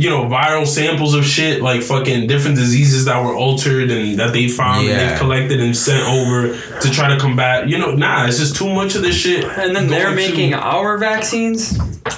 you 0.00 0.08
know, 0.10 0.24
viral 0.26 0.66
samples 0.66 1.14
of 1.14 1.24
shit, 1.24 1.60
like 1.60 1.82
fucking 1.82 2.28
different 2.28 2.56
diseases 2.56 3.06
that 3.06 3.24
were 3.24 3.34
altered 3.34 3.90
and 3.90 4.18
that 4.20 4.32
they 4.32 4.46
found 4.48 4.86
and 4.86 5.10
they've 5.10 5.18
collected 5.18 5.58
and 5.60 5.76
sent 5.76 6.06
over 6.06 6.56
to 6.80 6.90
try 6.90 7.08
to 7.12 7.18
combat. 7.18 7.68
You 7.68 7.78
know, 7.78 7.92
nah, 7.94 8.26
it's 8.26 8.38
just 8.38 8.54
too 8.54 8.72
much 8.72 8.94
of 8.94 9.02
this 9.02 9.16
shit. 9.16 9.44
And 9.44 9.74
then 9.74 9.88
they're 9.88 10.04
going 10.14 10.16
to- 10.18 10.30
making 10.30 10.54
our 10.54 10.98
vaccines. 10.98 11.72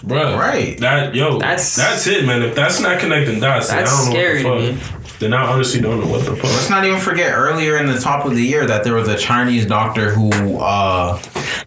Bruh, 0.05 0.39
Right. 0.39 0.79
That 0.81 1.15
yo, 1.15 1.39
That's- 1.39 1.75
that's 1.77 2.05
that's 2.05 2.07
it, 2.07 2.27
man. 2.27 2.43
If 2.43 2.55
that's 2.55 2.81
not 2.81 2.99
connecting 3.01 3.41
dots, 3.41 3.69
then 3.69 3.84
That's 3.85 3.93
I 3.93 4.05
don't 4.05 4.07
know 4.07 4.13
scary 4.21 4.45
what 4.45 4.55
to 4.57 4.67
the 4.67 4.73
me. 4.73 4.79
fuck. 4.79 5.19
Then 5.19 5.33
I 5.33 5.47
honestly 5.47 5.81
don't 5.81 6.01
know 6.01 6.07
what 6.11 6.25
the 6.25 6.35
fuck. 6.35 6.45
Let's 6.45 6.71
not 6.71 6.85
even 6.85 6.99
forget 6.99 7.33
earlier 7.35 7.79
in 7.79 7.87
the 7.87 7.99
top 7.99 8.25
of 8.27 8.35
the 8.35 8.43
year 8.43 8.67
that 8.67 8.83
there 8.85 8.95
was 8.95 9.09
a 9.09 9.17
Chinese 9.17 9.65
doctor 9.67 10.11
who 10.11 10.59
uh 10.59 11.21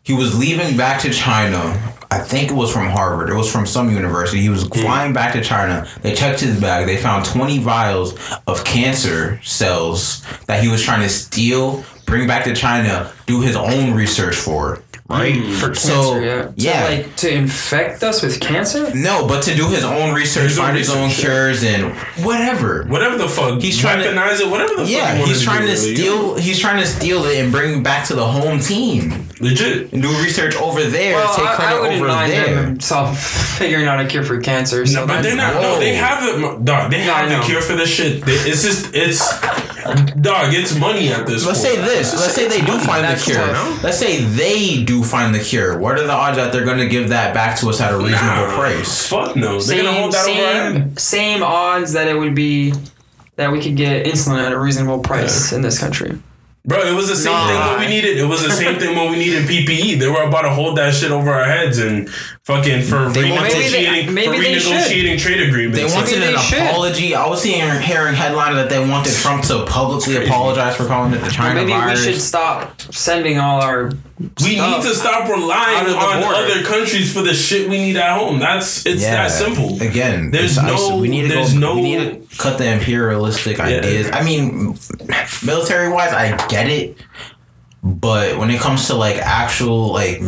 he 0.04 0.14
was 0.14 0.38
leaving 0.38 0.76
back 0.78 1.02
to 1.02 1.12
China. 1.12 1.94
I 2.10 2.20
think 2.20 2.50
it 2.52 2.54
was 2.54 2.72
from 2.72 2.88
Harvard. 2.90 3.30
It 3.30 3.36
was 3.36 3.52
from 3.52 3.66
some 3.66 3.92
university. 3.92 4.40
He 4.42 4.48
was 4.50 4.64
flying 4.66 5.12
back 5.12 5.34
to 5.34 5.42
China. 5.44 5.86
They 6.02 6.14
checked 6.16 6.40
his 6.40 6.60
bag. 6.60 6.86
They 6.88 6.96
found 6.96 7.26
20 7.26 7.60
vials 7.60 8.14
of 8.48 8.64
cancer 8.64 9.42
cells 9.44 10.24
that 10.46 10.64
he 10.64 10.70
was 10.70 10.82
trying 10.82 11.02
to 11.02 11.10
steal, 11.10 11.84
bring 12.06 12.26
back 12.26 12.46
to 12.46 12.56
China, 12.56 13.12
do 13.26 13.42
his 13.42 13.58
own 13.58 13.94
research 13.94 14.36
for. 14.36 14.84
Right? 15.10 15.36
Mm, 15.36 15.54
for 15.54 15.74
So, 15.74 16.20
cancer, 16.20 16.26
yeah. 16.26 16.52
yeah. 16.58 16.88
To, 16.90 16.96
like 17.04 17.16
to 17.18 17.34
infect 17.34 18.04
us 18.04 18.22
with 18.22 18.42
cancer? 18.42 18.94
No, 18.94 19.26
but 19.26 19.42
to 19.44 19.56
do 19.56 19.70
his 19.70 19.86
own 19.86 20.14
research, 20.14 20.44
His 20.50 20.60
own 20.60 20.66
find 20.66 20.78
his 20.78 20.90
own 20.90 21.06
research, 21.08 21.24
cures 21.26 21.64
and 21.64 21.94
whatever. 22.26 22.84
Whatever 22.88 23.18
the 23.18 23.30
fuck, 23.30 23.62
He's 23.62 23.78
trying 23.78 24.04
to- 24.04 24.10
weaponize 24.10 24.42
it. 24.42 24.50
Whatever 24.50 24.74
the 24.76 24.82
fuck. 24.84 24.90
Yeah, 24.92 25.16
he's 25.16 25.42
trying 25.42 25.62
do, 25.62 25.68
to 25.68 25.74
really. 25.82 25.96
steal. 25.96 26.36
He's 26.36 26.60
trying 26.60 26.82
to 26.82 26.86
steal 26.86 27.24
it 27.26 27.38
and 27.38 27.54
bring 27.54 27.78
it 27.80 27.84
back 27.84 28.06
to 28.08 28.16
the 28.16 28.26
home 28.26 28.60
team 28.60 29.30
Legit. 29.40 29.94
and 29.94 30.02
do 30.02 30.10
research 30.22 30.56
over 30.58 30.84
there. 30.84 31.16
Well, 31.16 31.36
take 31.38 31.46
I, 31.48 31.56
credit 31.56 31.76
I 31.76 31.80
wouldn't 31.80 32.02
over 32.02 32.08
mind 32.08 32.32
there. 32.34 32.56
them 32.56 32.80
self 32.82 33.18
figuring 33.58 33.88
out 33.88 34.02
a 34.02 34.08
cure 34.08 34.24
for 34.24 34.42
cancer. 34.42 34.86
So 34.86 35.02
No, 35.02 35.08
but 35.08 35.22
they're 35.22 35.38
not. 35.38 35.54
No, 35.62 35.80
they 35.80 35.96
have 35.96 36.22
it. 36.28 36.66
Dog, 36.66 36.92
they 36.92 37.06
No, 37.06 37.14
have 37.14 37.30
the 37.30 37.46
cure 37.46 37.62
for 37.62 37.78
this 37.78 37.90
shit. 37.90 38.26
They, 38.26 38.34
it's 38.34 38.62
just, 38.64 38.94
it's, 38.94 39.20
dog. 40.22 40.54
It's 40.54 40.78
money 40.78 41.10
at 41.10 41.26
this. 41.26 41.46
Let's 41.46 41.62
point. 41.64 41.76
say 41.76 41.82
this. 41.82 42.14
Let's 42.14 42.36
say 42.36 42.48
they 42.50 42.60
do 42.62 42.78
find 42.80 43.06
the 43.06 43.22
cure. 43.24 43.48
Let's 43.84 43.98
say 43.98 44.22
they 44.24 44.84
do 44.84 44.97
find 45.04 45.34
the 45.34 45.40
cure. 45.40 45.78
What 45.78 45.98
are 46.00 46.04
the 46.06 46.12
odds 46.14 46.38
that 46.38 46.52
they're 46.52 46.66
going 46.66 46.78
to 46.80 46.88
give 46.88 47.10
that 47.10 47.34
back 47.34 47.58
to 47.60 47.70
us 47.70 47.80
at 47.82 47.92
a 47.94 47.98
reasonable 47.98 48.48
Nah, 48.48 48.56
price? 48.56 49.08
Fuck 49.08 49.36
no. 49.36 49.60
They're 49.60 49.84
gonna 49.84 49.92
same, 49.94 50.02
hold 50.02 50.12
that 50.14 50.28
over 50.28 50.80
same, 50.80 50.98
same 50.98 51.44
odds 51.44 51.94
that 51.94 52.08
it 52.08 52.18
would 52.18 52.36
be 52.36 52.74
that 53.36 53.52
we 53.52 53.62
could 53.62 53.76
get 53.76 54.06
insulin 54.06 54.44
at 54.44 54.52
a 54.52 54.60
reasonable 54.60 55.00
price 55.00 55.52
in 55.54 55.62
this 55.62 55.78
country. 55.80 56.18
Bro, 56.66 56.80
it 56.80 56.94
was 56.96 57.08
the 57.08 57.16
same 57.16 57.32
Nah. 57.32 57.48
thing 57.48 57.60
when 57.72 57.80
we 57.80 57.88
needed. 57.88 58.18
It 58.18 58.26
was 58.26 58.44
the 58.44 58.52
same 58.52 58.78
thing 58.78 58.94
when 58.94 59.10
we 59.10 59.18
needed 59.18 59.48
PPE. 59.48 60.00
They 60.00 60.08
were 60.10 60.24
about 60.24 60.42
to 60.42 60.50
hold 60.50 60.78
that 60.78 60.94
shit 60.94 61.12
over 61.12 61.32
our 61.32 61.46
heads 61.46 61.78
and 61.80 62.10
fucking 62.44 62.82
for 62.82 63.08
They 63.08 63.32
wanted- 63.32 63.54
Maybe 63.54 63.70
they- 63.70 63.86
renegotiating, 63.86 64.10
maybe 64.12 64.38
for 64.38 64.44
renegotiating 64.44 65.18
trade 65.22 65.48
agreements. 65.48 65.80
They 65.80 65.96
wanted 65.96 66.20
Maybe 66.20 66.26
an 66.26 66.34
they 66.36 66.42
should. 66.42 66.58
apology. 66.64 67.16
I 67.16 67.26
was 67.26 67.42
seeing 67.42 67.62
hearing 67.80 68.16
headline 68.16 68.56
that 68.56 68.70
they 68.70 68.80
wanted 68.86 69.14
Trump 69.16 69.44
to 69.46 69.64
publicly 69.66 70.18
apologize 70.26 70.76
for 70.76 70.84
calling 70.86 71.14
it 71.14 71.22
the 71.22 71.28
Or 71.28 71.30
China 71.30 71.54
maybe 71.56 71.72
virus. 71.72 72.00
Maybe 72.00 72.08
we 72.08 72.14
should 72.16 72.22
stop 72.22 72.82
sending 72.92 73.40
all 73.40 73.62
our. 73.62 73.92
We 74.20 74.56
need 74.60 74.82
to 74.82 74.96
stop 74.96 75.30
relying 75.30 75.78
out 75.78 75.86
of 75.86 75.92
the 75.92 75.98
on 75.98 76.22
border. 76.22 76.36
other 76.38 76.64
countries 76.64 77.14
for 77.14 77.22
the 77.22 77.36
shit 77.36 77.70
we 77.70 77.78
need 77.78 77.98
at 77.98 78.18
home. 78.18 78.40
That's 78.40 78.84
it's 78.86 79.04
that 79.04 79.30
simple. 79.30 79.80
Again, 79.82 80.32
There's 80.32 80.58
no- 80.62 80.98
we 80.98 81.08
need 81.08 81.24
to 81.24 81.28
there's 81.28 81.54
go, 81.54 81.60
no- 81.60 81.76
we 81.76 81.82
need 81.84 82.30
to 82.32 82.38
cut 82.38 82.58
the 82.58 82.66
imperialistic 82.72 83.60
ideas. 83.60 84.10
I 84.12 84.24
mean, 84.24 84.76
military 85.46 85.90
wise, 85.90 86.14
I 86.14 86.36
get 86.48 86.68
it, 86.68 86.98
but 87.84 88.40
when 88.40 88.50
it 88.50 88.60
comes 88.60 88.88
to 88.88 88.96
like 88.96 89.18
actual 89.18 89.94
like 89.94 90.20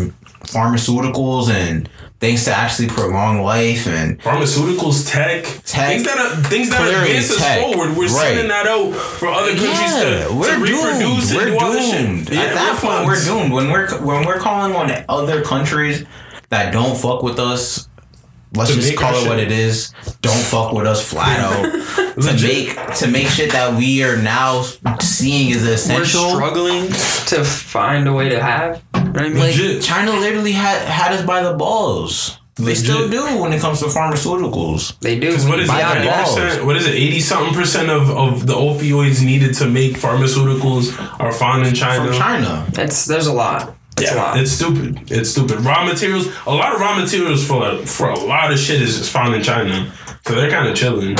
pharmaceuticals 0.45 1.49
and 1.49 1.89
things 2.19 2.43
to 2.45 2.53
actually 2.53 2.88
prolong 2.89 3.41
life 3.41 3.88
and 3.88 4.19
Pharmaceuticals, 4.21 5.10
tech, 5.10 5.43
Tech. 5.65 5.89
things 5.89 6.03
that 6.03 6.17
are, 6.17 6.36
things 6.49 6.69
that 6.69 6.79
Clearly 6.82 7.08
advance 7.12 7.32
us 7.32 7.38
tech. 7.38 7.60
forward. 7.62 7.95
We're 7.95 8.03
Right. 8.08 8.10
sending 8.27 8.47
that 8.49 8.67
out 8.67 8.93
for 8.93 9.29
other 9.29 9.51
countries 9.51 9.69
yeah, 9.71 10.27
to, 10.27 10.34
we're 10.34 10.55
to 10.55 10.62
reproduce 10.62 11.34
We're 11.34 11.45
do 11.45 11.58
doomed. 11.60 12.27
shit. 12.27 12.38
At 12.38 12.53
that 12.55 12.77
point, 12.82 13.05
we're 13.05 13.23
doomed. 13.23 13.53
When 13.53 13.71
we're 13.71 13.88
when 14.01 14.25
we're 14.25 14.39
calling 14.39 14.75
on 14.75 14.91
other 15.08 15.41
countries 15.43 16.03
that 16.49 16.73
don't 16.73 16.97
fuck 16.97 17.23
with 17.23 17.39
us. 17.39 17.88
Let's 18.55 18.73
just 18.73 18.97
call 18.97 19.13
our 19.15 19.25
it 19.25 19.27
what 19.29 19.39
it 19.39 19.51
is. 19.51 19.93
Don't 20.23 20.36
fuck 20.36 20.73
with 20.73 20.88
us 20.88 21.08
flat 21.08 21.39
out. 21.39 21.71
to 22.19 22.34
make 22.41 22.95
to 22.95 23.08
make 23.08 23.27
shit 23.27 23.51
that 23.51 23.77
we 23.77 24.03
are 24.03 24.17
now 24.17 24.63
seeing 24.99 25.51
is 25.51 25.63
essential. 25.67 25.95
We're 25.95 26.01
essential. 26.03 26.29
struggling 26.36 26.88
to 27.27 27.45
find 27.45 28.08
a 28.08 28.13
way 28.13 28.27
to 28.29 28.41
have. 28.41 28.82
You 29.13 29.19
know 29.19 29.26
I 29.26 29.30
mean? 29.30 29.76
Like 29.76 29.82
China 29.82 30.12
literally 30.12 30.52
had 30.52 30.82
had 30.88 31.12
us 31.13 31.26
by 31.26 31.41
the 31.43 31.54
balls. 31.54 32.38
They 32.56 32.65
Legit. 32.65 32.84
still 32.84 33.10
do 33.10 33.41
when 33.41 33.54
it 33.54 33.62
comes 33.62 33.80
to 33.80 33.86
pharmaceuticals. 33.86 35.00
they 35.00 35.17
do. 35.17 35.28
Because 35.28 35.45
what 35.48 35.60
is 35.62 35.69
it? 35.69 35.76
eighty 35.76 36.10
percent? 36.10 36.65
What 36.65 36.76
is 36.76 36.88
it? 36.88 36.95
Eighty 36.95 37.19
something 37.22 37.54
percent 37.54 37.89
of, 37.89 38.10
of 38.10 38.48
the 38.48 38.54
opioids 38.54 39.24
needed 39.24 39.54
to 39.56 39.67
make 39.67 39.93
pharmaceuticals 39.93 40.93
are 41.22 41.32
found 41.32 41.65
in 41.65 41.74
China. 41.74 42.10
From 42.10 42.19
China. 42.19 42.67
It's 42.74 43.06
there's 43.06 43.28
a 43.28 43.34
lot. 43.34 43.76
It's 43.98 44.12
a 44.12 44.15
yeah, 44.15 44.22
lot. 44.22 44.39
it's 44.39 44.52
stupid. 44.52 45.10
It's 45.10 45.30
stupid. 45.30 45.62
Raw 45.62 45.86
materials. 45.86 46.28
A 46.48 46.52
lot 46.52 46.74
of 46.76 46.82
raw 46.82 47.00
materials 47.00 47.48
for 47.48 47.78
for 47.86 48.10
a 48.10 48.19
lot 48.19 48.52
of 48.52 48.60
shit 48.60 48.82
is 48.82 48.98
just 48.98 49.12
found 49.12 49.34
in 49.36 49.41
China. 49.41 49.91
So 50.28 50.36
they're 50.36 50.52
kind 50.52 50.67
of 50.67 50.76
chilling. 50.76 51.15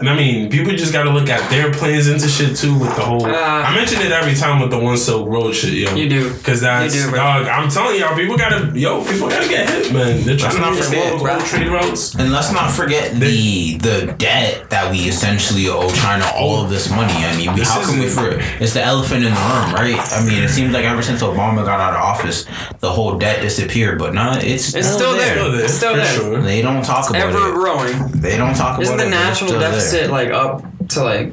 And 0.00 0.08
I 0.08 0.16
mean, 0.16 0.50
people 0.50 0.72
just 0.72 0.92
gotta 0.92 1.10
look 1.10 1.28
at 1.28 1.48
their 1.50 1.72
plans 1.72 2.08
into 2.08 2.28
shit 2.28 2.56
too 2.56 2.78
with 2.78 2.94
the 2.96 3.02
whole. 3.02 3.24
Uh, 3.26 3.30
I 3.32 3.74
mention 3.74 4.00
it 4.00 4.10
every 4.12 4.34
time 4.34 4.60
with 4.60 4.70
the 4.70 4.78
one 4.78 4.96
Silk 4.96 5.28
Road 5.28 5.52
shit, 5.54 5.74
yo. 5.74 5.94
You 5.94 6.08
do. 6.08 6.34
Cause 6.42 6.60
that's 6.62 6.94
You 6.94 7.10
do, 7.10 7.16
dog. 7.16 7.46
I'm 7.46 7.68
telling 7.68 8.00
y'all, 8.00 8.16
people 8.16 8.36
gotta 8.36 8.72
yo, 8.78 9.04
people 9.04 9.28
gotta 9.28 9.48
get 9.48 9.68
hit, 9.68 9.92
man. 9.92 10.22
They're 10.24 10.36
trying 10.36 10.54
Let's 10.54 10.54
to 10.54 10.60
not 10.60 10.74
not 10.74 10.84
forget, 10.84 11.12
forget 11.12 11.20
bro. 11.38 11.46
trade 11.46 11.68
routes. 11.68 12.14
And 12.14 12.32
let's 12.32 12.52
not 12.52 12.70
forget 12.70 13.12
the 13.20 13.76
the 13.78 14.14
debt 14.18 14.70
that 14.70 14.90
we 14.90 15.00
essentially 15.00 15.68
owe 15.68 15.88
China 15.90 16.24
all 16.34 16.62
of 16.64 16.70
this 16.70 16.90
money. 16.90 17.12
I 17.12 17.36
mean, 17.36 17.52
we, 17.52 17.60
This 17.60 17.68
how 17.70 17.80
is 17.82 17.88
can 17.90 17.98
we 18.00 18.06
it. 18.06 18.10
for 18.10 18.30
it's 18.62 18.72
the 18.74 18.82
elephant 18.82 19.24
in 19.24 19.34
the 19.34 19.40
room, 19.40 19.74
right? 19.74 19.98
I 20.12 20.24
mean, 20.24 20.42
it 20.42 20.48
seems 20.48 20.72
like 20.72 20.84
ever 20.84 21.02
since 21.02 21.22
Obama 21.22 21.64
got 21.64 21.78
out 21.80 21.92
of 21.94 22.00
office, 22.00 22.46
the 22.80 22.90
whole 22.90 23.18
debt 23.18 23.42
disappeared. 23.42 23.98
But 23.98 24.14
nah, 24.14 24.38
it's 24.38 24.74
It's 24.74 24.88
still 24.88 25.12
there. 25.12 25.34
Still 25.36 25.52
there, 25.52 25.64
It's 25.64 25.74
still 25.74 25.94
there. 25.96 26.04
sure. 26.06 26.40
They 26.40 26.62
don't 26.62 26.84
talk 26.84 27.10
about 27.10 27.20
Ever 27.22 27.50
it. 27.50 27.54
growing. 27.54 28.08
They 28.12 28.36
don't 28.36 28.54
talk 28.54 28.78
about 28.78 28.82
Isn't 28.82 28.96
the 28.96 29.04
it. 29.06 29.10
but 29.10 29.16
it's 29.18 29.28
national 29.28 29.48
still 29.50 29.60
there. 29.90 30.08
deficit 30.08 30.10
like 30.10 30.30
up 30.30 30.88
to 30.88 31.02
like 31.04 31.32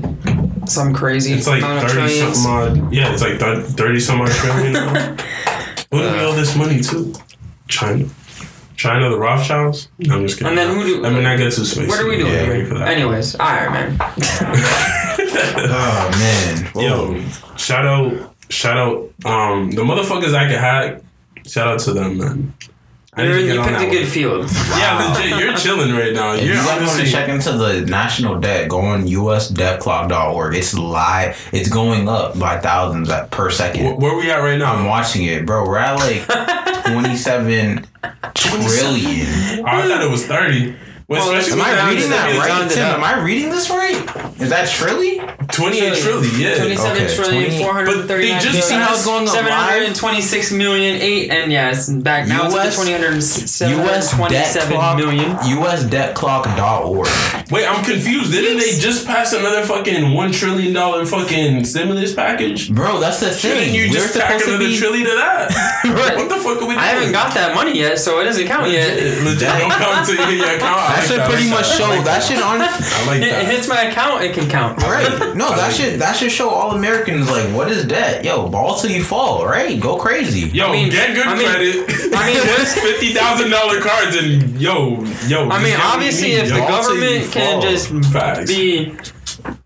some 0.70 0.94
crazy 0.94 1.34
It's 1.34 1.48
like 1.48 1.62
amount 1.62 1.86
of 1.86 1.92
thirty 1.92 2.08
trillions? 2.08 2.44
something 2.44 2.84
odd. 2.86 2.94
Yeah, 2.94 3.12
it's 3.14 3.22
like 3.22 3.40
thir- 3.40 3.62
thirty 3.62 4.00
some 4.00 4.22
odd 4.22 4.30
trillion. 4.32 4.74
now. 4.74 4.94
Who 5.92 6.02
do 6.02 6.12
we 6.12 6.20
owe 6.20 6.34
this 6.36 6.56
money 6.56 6.82
to? 6.82 7.14
China. 7.70 8.06
China, 8.76 9.10
the 9.10 9.18
Rothschilds. 9.18 9.88
No, 10.00 10.16
I'm 10.18 10.28
just 10.28 10.38
kidding. 10.38 10.50
And 10.50 10.58
then 10.58 10.76
who 10.76 10.84
do- 10.84 11.06
I 11.06 11.10
mean, 11.10 11.26
I 11.26 11.36
get 11.36 11.52
too 11.54 11.66
spicy. 11.66 11.88
What 11.88 12.00
are 12.00 12.08
we 12.08 12.18
doing 12.18 12.32
Yeah, 12.32 12.42
here? 12.42 12.50
ready 12.52 12.66
for 12.66 12.76
that. 12.78 12.88
Anyways, 12.90 13.36
alright, 13.40 13.72
man. 13.72 13.98
Oh 15.20 16.10
man, 16.12 16.66
Whoa. 16.74 16.82
Yo, 17.16 17.24
shout 17.58 17.86
out, 17.86 18.36
shout 18.50 18.78
out, 18.78 19.10
um, 19.26 19.72
the 19.72 19.82
motherfuckers 19.82 20.34
I 20.34 20.48
can 20.48 20.60
hack. 20.60 21.02
Shout 21.48 21.68
out 21.68 21.80
to 21.82 21.94
them, 21.94 22.18
man. 22.18 22.54
I 23.18 23.24
need 23.24 23.30
You're, 23.30 23.40
you 23.56 23.62
picked 23.64 23.82
a 23.82 23.90
good 23.90 24.02
one. 24.04 24.12
field. 24.12 24.50
Yeah, 24.78 25.14
legit. 25.18 25.40
You're 25.40 25.54
chilling 25.58 25.92
right 25.96 26.14
now. 26.14 26.34
If 26.34 26.44
You're 26.44 26.56
you 26.56 26.62
guys 26.62 26.68
want 26.68 26.80
to 26.82 26.90
honestly. 26.92 27.10
check 27.12 27.30
into 27.30 27.52
the 27.54 27.82
national 27.82 28.40
debt, 28.40 28.70
go 28.70 28.80
on 28.80 29.06
usdebtclock.org. 29.08 30.56
It's 30.56 30.74
live. 30.78 31.50
It's 31.52 31.70
going 31.70 32.08
up 32.08 32.38
by 32.40 32.60
thousands 32.60 33.10
at, 33.10 33.32
per 33.32 33.50
second. 33.50 33.86
Wh- 33.96 34.00
Where 34.00 34.16
we 34.16 34.30
at 34.30 34.38
right 34.38 34.58
now? 34.60 34.76
I'm 34.76 34.86
watching 34.86 35.26
it, 35.26 35.46
bro. 35.46 35.66
We're 35.68 35.78
at 35.80 35.96
like 35.96 36.86
27 36.86 37.86
trillion. 38.36 39.28
Oh, 39.60 39.64
I 39.66 39.88
thought 39.88 40.02
it 40.04 40.10
was 40.12 40.26
thirty. 40.26 40.76
Well, 41.10 41.26
Well, 41.30 41.36
Am 41.42 41.54
Am 41.54 41.62
I 41.62 41.90
reading 41.90 42.10
that 42.10 42.36
right, 42.38 42.70
Tim? 42.70 42.84
Am 42.84 43.02
I 43.04 43.24
reading 43.24 43.50
this 43.50 43.70
right? 43.70 43.96
Is 44.42 44.50
that 44.50 44.68
trillion? 44.68 45.26
Twenty-eight 45.48 45.96
trillion. 46.04 46.36
Yeah. 46.40 46.58
27 46.58 46.92
Okay, 46.92 47.16
trillion, 47.16 47.46
20 47.50 47.64
439 47.64 47.86
But 47.88 48.08
they 48.10 48.30
just- 48.44 48.56
You 48.56 48.62
see 48.62 48.74
how 48.76 48.94
it's 48.94 49.06
going 49.06 49.24
up 49.28 49.34
live? 49.34 49.96
726 49.96 50.52
million, 50.52 51.02
8, 51.02 51.32
and 51.32 51.52
yeah, 51.52 51.72
it's 51.72 51.88
back 51.90 52.28
now 52.28 52.44
US 52.52 52.54
it's 52.54 52.78
at 52.78 52.84
20 52.84 52.92
US 52.92 54.12
debt 54.12 54.52
727 54.52 54.74
clock. 54.76 54.98
million. 54.98 55.32
USDebtClock.org. 55.38 57.08
Wait, 57.52 57.66
I'm 57.66 57.84
confused. 57.86 58.32
Didn't 58.34 58.60
they 58.60 58.78
just 58.78 59.08
pass 59.08 59.32
another 59.32 59.64
fucking 59.64 60.14
one 60.14 60.34
trillion 60.34 60.74
dollar 60.74 61.06
fucking 61.06 61.64
stimulus 61.64 62.14
package? 62.14 62.70
Bro, 62.76 63.00
that's 63.00 63.22
the 63.22 63.30
thing. 63.30 63.40
Shouldn't 63.40 63.72
you 63.72 63.88
We're 63.88 63.94
just 63.94 64.14
tack 64.14 64.38
to 64.44 64.48
another 64.50 64.68
be. 64.68 64.78
trillion 64.78 65.06
to 65.08 65.16
that? 65.16 65.74
Right. 65.88 66.18
What 66.18 66.28
the 66.28 66.36
fuck 66.36 66.58
are 66.62 66.66
we 66.68 66.74
doing? 66.76 66.78
I 66.80 66.88
haven't 66.88 67.14
got 67.14 67.34
that 67.36 67.56
money 67.56 67.78
yet, 67.80 67.98
so 67.98 68.20
it 68.20 68.26
doesn't 68.26 68.46
count 68.48 68.70
yet. 68.70 68.92
Legit, 68.98 69.24
legit 69.24 69.48
don't 69.48 69.72
come 69.72 70.06
to 70.06 70.14
your 70.14 70.30
your 70.32 70.52
account. 70.58 70.97
I 70.98 71.02
That 71.02 71.08
should 71.08 71.22
pretty 71.30 71.50
much 71.50 71.66
I 71.66 71.78
show. 71.78 71.88
like 71.90 72.04
That 72.06 72.24
should 72.24 72.38
on. 72.42 72.62
I 72.62 73.06
like 73.08 73.22
It, 73.22 73.28
it 73.28 73.46
hits 73.48 73.68
my 73.68 73.82
account, 73.84 74.24
it 74.24 74.34
can 74.34 74.50
count. 74.50 74.82
Right. 74.82 75.36
No, 75.36 75.48
I 75.50 75.56
that 75.56 75.58
like 75.68 75.72
should 75.76 75.94
it. 75.94 76.00
that 76.00 76.16
should 76.16 76.32
show 76.32 76.50
all 76.50 76.72
Americans 76.76 77.30
like 77.30 77.46
what 77.56 77.70
is 77.72 77.86
debt? 77.86 78.24
Yo, 78.26 78.48
ball 78.50 78.76
till 78.76 78.92
you 78.92 79.04
fall, 79.04 79.46
right? 79.46 79.80
Go 79.80 79.98
crazy. 79.98 80.50
Yo, 80.50 80.68
I 80.68 80.72
mean- 80.72 80.90
get 80.90 81.14
good 81.16 81.28
I 81.28 81.36
mean- 81.36 81.48
credit. 81.48 82.14
I 82.16 82.28
mean, 82.28 82.38
what's- 82.48 82.74
fifty 82.74 83.14
thousand 83.14 83.50
dollar 83.52 83.80
cards 83.82 84.16
and 84.16 84.60
yo, 84.60 85.04
yo. 85.28 85.50
I 85.50 85.58
mean, 85.62 85.68
get 85.74 85.80
what 85.80 85.96
obviously, 85.96 86.32
you 86.34 86.38
if 86.40 86.50
the 86.50 86.56
yo. 86.56 86.68
Ball 86.68 86.84
till 86.84 86.96
you 86.96 87.02
government 87.02 87.32
can 87.32 87.62
fall. 87.62 87.72
just 87.72 88.12
Facts. 88.14 88.48
be 88.52 88.96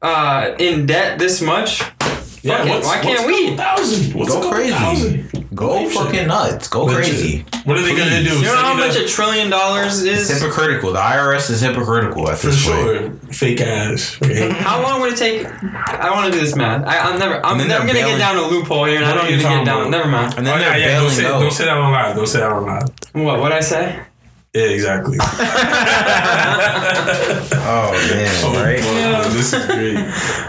uh, 0.02 0.56
in 0.60 0.86
debt 0.86 1.18
this 1.20 1.42
much, 1.42 1.82
yeah, 2.44 2.58
fuck 2.58 2.68
it, 2.68 2.70
what's, 2.70 2.86
why 2.88 2.96
what's 2.96 3.08
can't 3.08 3.24
a 3.24 3.28
we? 3.28 3.56
Thousand? 3.58 4.14
What's 4.14 4.30
Go 4.32 4.36
couple 4.38 4.52
crazy. 4.52 4.72
thousand? 4.74 5.48
Go 5.54 5.84
Shit. 5.90 5.92
fucking 5.94 6.28
nuts. 6.28 6.68
Go 6.70 6.86
Legit. 6.86 6.96
crazy. 7.06 7.46
What 7.66 7.78
are 7.78 7.82
they 7.82 7.96
gonna 7.96 8.24
do? 8.24 8.36
you 8.38 8.42
know 8.44 8.56
how 8.56 8.74
much 8.74 8.96
a 8.96 9.06
trillion 9.08 9.50
dollars 9.50 10.02
It's 10.04 10.30
is? 10.30 10.42
hypocritical. 10.42 10.94
The 10.94 11.00
IRS 11.00 11.50
is 11.52 11.62
hypocritical 11.62 12.30
at 12.30 12.38
For 12.40 12.48
this 12.48 12.66
point. 12.66 12.78
sure, 12.80 13.10
fake 13.34 13.62
ass. 13.62 14.18
Okay. 14.24 14.50
How 14.50 14.82
long 14.82 15.02
would 15.02 15.14
it 15.14 15.18
take? 15.18 15.46
I 15.46 16.10
want 16.12 16.28
to 16.28 16.32
do 16.32 16.40
this 16.44 16.56
math. 16.56 16.88
I, 16.88 16.98
I'm 17.00 17.20
never. 17.20 17.46
I'm, 17.46 17.54
And 17.54 17.62
then 17.62 17.68
never 17.68 17.82
gonna 17.86 17.94
bailing- 18.00 18.14
get 18.14 18.20
down 18.20 18.38
a 18.38 18.48
loophole 18.48 18.86
here, 18.86 18.98
and 18.98 19.06
I 19.06 19.14
don't 19.14 19.26
are 19.26 19.30
you 19.30 19.36
even 19.38 19.46
get 19.52 19.66
down. 19.66 19.82
about? 19.82 19.90
Never 19.92 20.08
mind. 20.10 20.34
And 20.38 20.48
then 20.48 20.58
Oh, 20.58 20.62
yeah, 20.62 20.70
they're 20.70 20.80
yeah, 20.80 20.86
don't 20.88 21.02
bailing 21.04 21.16
say, 21.16 21.26
out. 21.26 21.40
don't 21.42 21.52
say 21.52 21.66
that 21.66 21.78
on 21.78 21.92
live. 21.92 22.16
Don't 22.16 22.28
say 22.28 22.40
that 22.40 22.52
on 22.52 22.66
live. 22.66 22.84
What? 23.14 23.40
What 23.42 23.52
I 23.52 23.60
say? 23.60 24.00
Yeah, 24.54 24.64
exactly. 24.64 25.18
Oh 27.64 27.92
man, 27.94 28.36
Oh, 28.44 28.54
right? 28.62 28.82
boy, 28.82 29.30
This 29.30 29.54
is 29.54 29.66
great. 29.66 29.96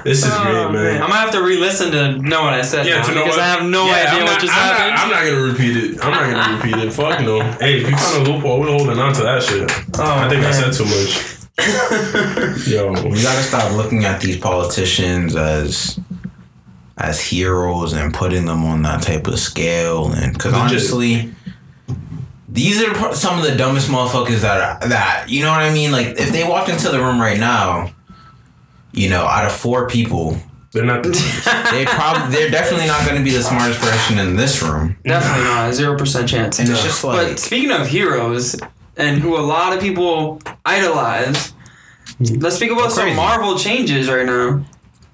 This 0.04 0.24
is 0.24 0.30
Oh, 0.32 0.42
great, 0.42 0.70
man. 0.72 0.94
I'm 1.02 1.08
gonna 1.08 1.20
have 1.20 1.30
to 1.32 1.42
re-listen 1.42 1.90
to 1.92 2.18
know 2.18 2.42
what 2.42 2.54
I 2.54 2.62
said. 2.62 2.86
Yeah, 2.86 2.98
now, 2.98 3.04
to 3.06 3.14
know 3.14 3.22
because 3.24 3.36
what, 3.36 3.44
I 3.44 3.48
have 3.48 3.64
no 3.70 3.86
yeah, 3.86 3.92
idea 3.92 4.08
I'm 4.08 4.18
what 4.24 4.32
not, 4.32 4.40
just 4.40 4.52
I'm 4.52 4.58
happened. 4.58 4.94
Not, 4.96 5.04
I'm 5.04 5.10
not 5.10 5.24
gonna 5.24 5.52
repeat 5.52 5.76
it. 5.76 6.04
I'm 6.04 6.10
not 6.10 6.30
gonna 6.30 6.56
repeat 6.56 6.76
it. 6.86 6.92
Fuck 6.92 7.20
no. 7.20 7.42
Hey, 7.60 7.80
if 7.80 7.88
you 7.88 7.96
found 7.96 8.26
a 8.26 8.30
loophole, 8.32 8.60
we're 8.60 8.66
holding 8.68 8.98
on 8.98 9.12
to 9.14 9.22
that 9.22 9.42
shit. 9.42 9.70
Oh, 9.98 10.02
I 10.02 10.28
think 10.28 10.44
I 10.44 10.50
said 10.52 10.72
too 10.72 10.84
much. 10.84 12.66
Yo, 12.66 12.90
We 13.08 13.22
gotta 13.22 13.42
stop 13.42 13.72
looking 13.72 14.04
at 14.04 14.20
these 14.20 14.38
politicians 14.38 15.36
as 15.36 16.00
as 16.98 17.20
heroes 17.20 17.92
and 17.92 18.12
putting 18.12 18.46
them 18.46 18.64
on 18.64 18.82
that 18.82 19.02
type 19.02 19.26
of 19.28 19.38
scale. 19.38 20.12
And 20.12 20.32
because 20.32 20.52
Legit. 20.52 20.70
honestly, 20.70 21.34
these 22.52 22.82
are 22.82 23.14
some 23.14 23.38
of 23.38 23.44
the 23.44 23.56
dumbest 23.56 23.88
motherfuckers 23.88 24.40
that 24.40 24.82
are, 24.82 24.88
that 24.88 25.26
you 25.28 25.42
know 25.42 25.50
what 25.50 25.62
I 25.62 25.72
mean. 25.72 25.90
Like 25.90 26.18
if 26.18 26.32
they 26.32 26.46
walked 26.46 26.68
into 26.68 26.90
the 26.90 26.98
room 26.98 27.18
right 27.18 27.40
now, 27.40 27.90
you 28.92 29.08
know, 29.08 29.22
out 29.22 29.46
of 29.46 29.52
four 29.52 29.88
people, 29.88 30.36
they're 30.72 30.84
not. 30.84 31.02
they 31.70 31.86
probably 31.86 32.30
they're 32.30 32.50
definitely 32.50 32.86
not 32.86 33.06
going 33.06 33.16
to 33.16 33.24
be 33.24 33.34
the 33.34 33.42
smartest 33.42 33.80
person 33.80 34.18
in 34.18 34.36
this 34.36 34.62
room. 34.62 34.96
Definitely 35.02 35.44
not. 35.44 35.72
Zero 35.72 35.96
percent 35.96 36.28
chance. 36.28 36.58
And 36.58 36.68
it's 36.68 36.82
just 36.82 37.02
like 37.02 37.28
but 37.28 37.40
speaking 37.40 37.70
of 37.70 37.86
heroes, 37.88 38.54
and 38.98 39.18
who 39.18 39.36
a 39.36 39.40
lot 39.40 39.72
of 39.72 39.80
people 39.80 40.38
idolize, 40.66 41.54
hmm. 42.18 42.38
let's 42.40 42.56
speak 42.56 42.70
about 42.70 42.92
some. 42.92 43.16
Marvel 43.16 43.58
changes 43.58 44.10
right 44.10 44.26
now. 44.26 44.62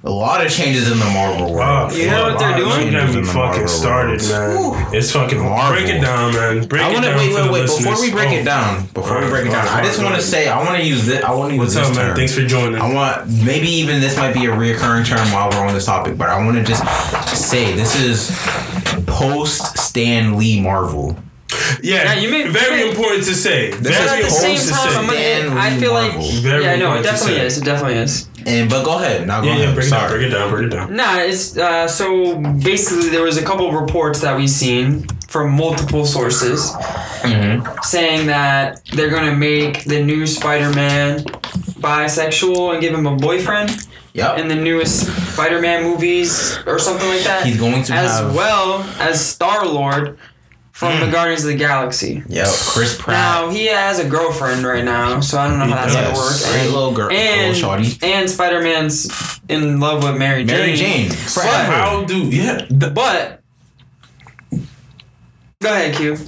A 0.04 0.10
lot 0.10 0.44
of 0.46 0.50
changes 0.52 0.90
in 0.90 0.98
the 0.98 1.04
Marvel 1.06 1.52
world. 1.52 1.90
Oh, 1.92 1.96
You 1.96 2.06
know 2.08 2.22
what 2.30 2.38
they're 2.38 2.52
fuck. 2.52 2.56
doing? 2.80 2.92
Don't 2.92 3.06
get 3.12 3.14
me 3.16 3.24
fucking 3.24 3.34
Marvel 3.34 3.68
started, 3.68 4.22
world. 4.22 4.74
man. 4.76 4.94
It's 4.94 5.10
fucking 5.10 5.40
Marvel. 5.40 5.72
break 5.76 5.92
it 5.92 6.00
down, 6.00 6.32
man. 6.32 6.66
Break 6.68 6.82
I 6.82 6.92
want 6.92 7.04
to 7.04 7.10
down 7.10 7.18
wait, 7.18 7.30
for 7.32 7.34
wait, 7.34 7.46
the 7.46 7.52
wait. 7.52 7.62
Before 7.66 8.00
we 8.00 8.10
break 8.12 8.28
Oh. 8.28 8.34
it 8.36 8.44
down, 8.44 8.86
before 8.94 9.20
we 9.20 9.26
break 9.28 9.46
it 9.46 9.50
down, 9.50 9.66
ahead, 9.66 9.82
I 9.82 9.86
just 9.86 10.00
want 10.00 10.14
to 10.14 10.22
say 10.22 10.48
I 10.48 10.58
want 10.62 10.78
to 10.78 10.84
use 10.84 11.04
this. 11.06 11.24
I 11.24 11.32
want 11.32 11.50
to 11.50 11.56
use 11.56 11.74
What's 11.74 11.74
this 11.74 11.88
up, 11.90 11.96
man? 11.96 12.06
term. 12.08 12.16
Thanks 12.16 12.32
for 12.34 12.46
joining. 12.46 12.80
I 12.80 12.94
want 12.94 13.28
maybe 13.44 13.68
even 13.68 14.00
this 14.00 14.16
might 14.16 14.32
be 14.34 14.46
a 14.46 14.50
reoccurring 14.50 15.04
term 15.04 15.30
while 15.32 15.50
we're 15.50 15.66
on 15.66 15.74
this 15.74 15.86
topic, 15.86 16.16
but 16.16 16.28
I 16.30 16.44
want 16.44 16.56
to 16.58 16.62
just 16.62 16.84
say 17.36 17.74
this 17.74 18.00
is 18.00 18.30
post 19.06 19.76
Stan 19.78 20.38
Lee 20.38 20.60
Marvel. 20.60 21.16
Yeah, 21.82 22.14
Yeah, 22.14 22.20
you 22.20 22.30
made- 22.30 22.50
very 22.50 22.82
you- 22.82 22.90
important 22.90 23.24
to 23.24 23.34
say. 23.34 23.72
This 23.72 23.96
Very 23.98 24.20
at 24.20 24.24
the 24.24 24.30
same 24.30 24.56
important 24.56 24.68
to 24.68 24.72
time, 24.74 24.90
say. 24.90 24.96
I'm 24.98 25.06
gonna, 25.06 25.18
Stan 25.18 25.58
I 25.58 25.70
Lee 25.74 25.80
feel 25.80 25.92
like 25.92 26.12
Marvel. 26.14 26.30
Very 26.40 26.64
yeah, 26.64 26.76
no, 26.76 26.94
it 26.94 27.02
definitely 27.02 27.40
is. 27.40 27.58
It 27.58 27.64
definitely 27.64 27.98
is. 27.98 28.28
And 28.48 28.70
but 28.70 28.84
go 28.84 28.98
ahead 28.98 29.26
now. 29.26 29.40
Go 29.40 29.46
Yeah, 29.48 29.52
ahead. 29.54 29.68
yeah, 29.68 29.74
break 29.74 29.86
it 29.86 29.90
down, 29.90 30.00
Sorry. 30.00 30.18
break 30.18 30.26
it 30.32 30.34
down, 30.34 30.50
break 30.50 30.66
it 30.66 30.70
down. 30.76 30.96
Nah, 30.96 31.18
it's 31.18 31.56
uh, 31.56 31.86
so 31.86 32.36
basically 32.36 33.08
there 33.10 33.22
was 33.22 33.36
a 33.36 33.42
couple 33.44 33.68
of 33.68 33.74
reports 33.74 34.20
that 34.20 34.36
we've 34.36 34.50
seen 34.50 35.06
from 35.28 35.52
multiple 35.52 36.06
sources 36.06 36.72
Mhm. 37.22 37.84
saying 37.84 38.26
that 38.28 38.80
they're 38.94 39.10
gonna 39.10 39.34
make 39.36 39.84
the 39.84 40.02
new 40.02 40.26
Spider-Man 40.26 41.24
bisexual 41.80 42.72
and 42.72 42.80
give 42.80 42.94
him 42.94 43.06
a 43.06 43.14
boyfriend 43.16 43.84
Yep. 44.14 44.38
in 44.38 44.48
the 44.48 44.54
newest 44.54 45.06
Spider-Man 45.34 45.84
movies 45.84 46.58
or 46.66 46.78
something 46.78 47.08
like 47.08 47.22
that. 47.24 47.44
He's 47.46 47.58
going 47.58 47.82
to 47.84 47.92
as 47.92 48.18
have- 48.18 48.34
well 48.34 48.84
as 48.98 49.20
Star 49.24 49.64
Lord 49.66 50.16
from 50.78 51.00
the 51.00 51.06
Guardians 51.12 51.42
of 51.44 51.48
the 51.50 51.56
Galaxy. 51.56 52.22
Yep. 52.28 52.46
Chris 52.68 52.96
Pratt. 52.96 53.16
Now 53.18 53.50
he 53.50 53.66
has 53.66 53.98
a 53.98 54.08
girlfriend 54.08 54.64
right 54.64 54.84
now, 54.84 55.20
so 55.20 55.38
I 55.38 55.48
don't 55.48 55.58
know 55.58 55.66
how 55.66 55.86
that's 55.86 55.94
gonna 55.94 56.14
work. 56.14 56.36
great 56.38 56.64
And, 56.64 56.72
little 56.72 56.92
girl, 56.92 57.10
and, 57.10 57.54
little 57.56 57.78
shorty. 57.78 57.98
and 58.02 58.30
Spider-Man's 58.30 59.10
in 59.48 59.80
love 59.80 60.02
with 60.04 60.16
Mary 60.16 60.44
Jane. 60.44 60.56
Mary 60.56 60.76
Jane. 60.76 61.10
Forever. 61.10 61.72
How 61.72 62.04
do 62.04 62.16
yeah? 62.28 62.64
The, 62.70 62.90
But 62.90 63.40
go 65.60 65.72
ahead, 65.72 65.94
Q. 65.96 66.16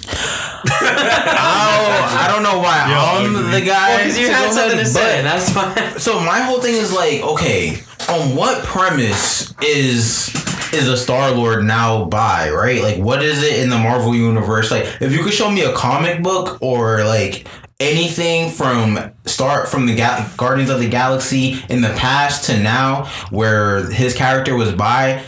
Oh, 0.63 2.17
I 2.21 2.27
don't 2.31 2.43
know 2.43 2.59
why 2.59 2.91
Yo, 2.91 3.25
I'm 3.25 3.35
ugly. 3.37 3.61
the 3.61 3.67
guy. 3.67 3.97
Because 3.99 4.19
you 4.19 4.27
to 4.27 4.33
had 4.33 4.49
go 4.49 4.53
something 4.55 4.79
ahead, 4.79 4.87
to 4.87 4.93
but- 4.93 5.01
say. 5.01 5.23
That's 5.23 5.51
fine. 5.51 5.99
So 5.99 6.21
my 6.21 6.41
whole 6.41 6.61
thing 6.61 6.75
is 6.75 6.93
like, 6.93 7.23
okay, 7.23 7.79
on 8.09 8.37
what 8.37 8.63
premise 8.65 9.55
is 9.63 10.29
is 10.73 10.89
a 10.89 10.97
Star 10.97 11.31
Lord 11.33 11.65
now 11.65 12.05
by, 12.05 12.51
right? 12.51 12.83
Like 12.83 12.99
what 12.99 13.23
is 13.23 13.43
it 13.43 13.61
in 13.63 13.71
the 13.71 13.79
Marvel 13.79 14.15
universe? 14.15 14.71
Like 14.71 14.85
if 15.01 15.13
you 15.13 15.23
could 15.23 15.33
show 15.33 15.51
me 15.51 15.63
a 15.63 15.73
comic 15.73 16.23
book 16.23 16.59
or 16.63 17.05
like 17.05 17.47
anything 17.79 18.51
from 18.51 18.99
start 19.25 19.69
from 19.69 19.87
the 19.87 19.95
Ga- 19.97 20.29
Guardians 20.37 20.71
of 20.71 20.81
the 20.81 20.89
Galaxy 20.89 21.63
in 21.69 21.81
the 21.81 21.89
past 21.91 22.45
to 22.45 22.59
now 22.61 23.07
where 23.31 23.91
his 23.91 24.15
character 24.15 24.55
was 24.55 24.73
by 24.73 25.23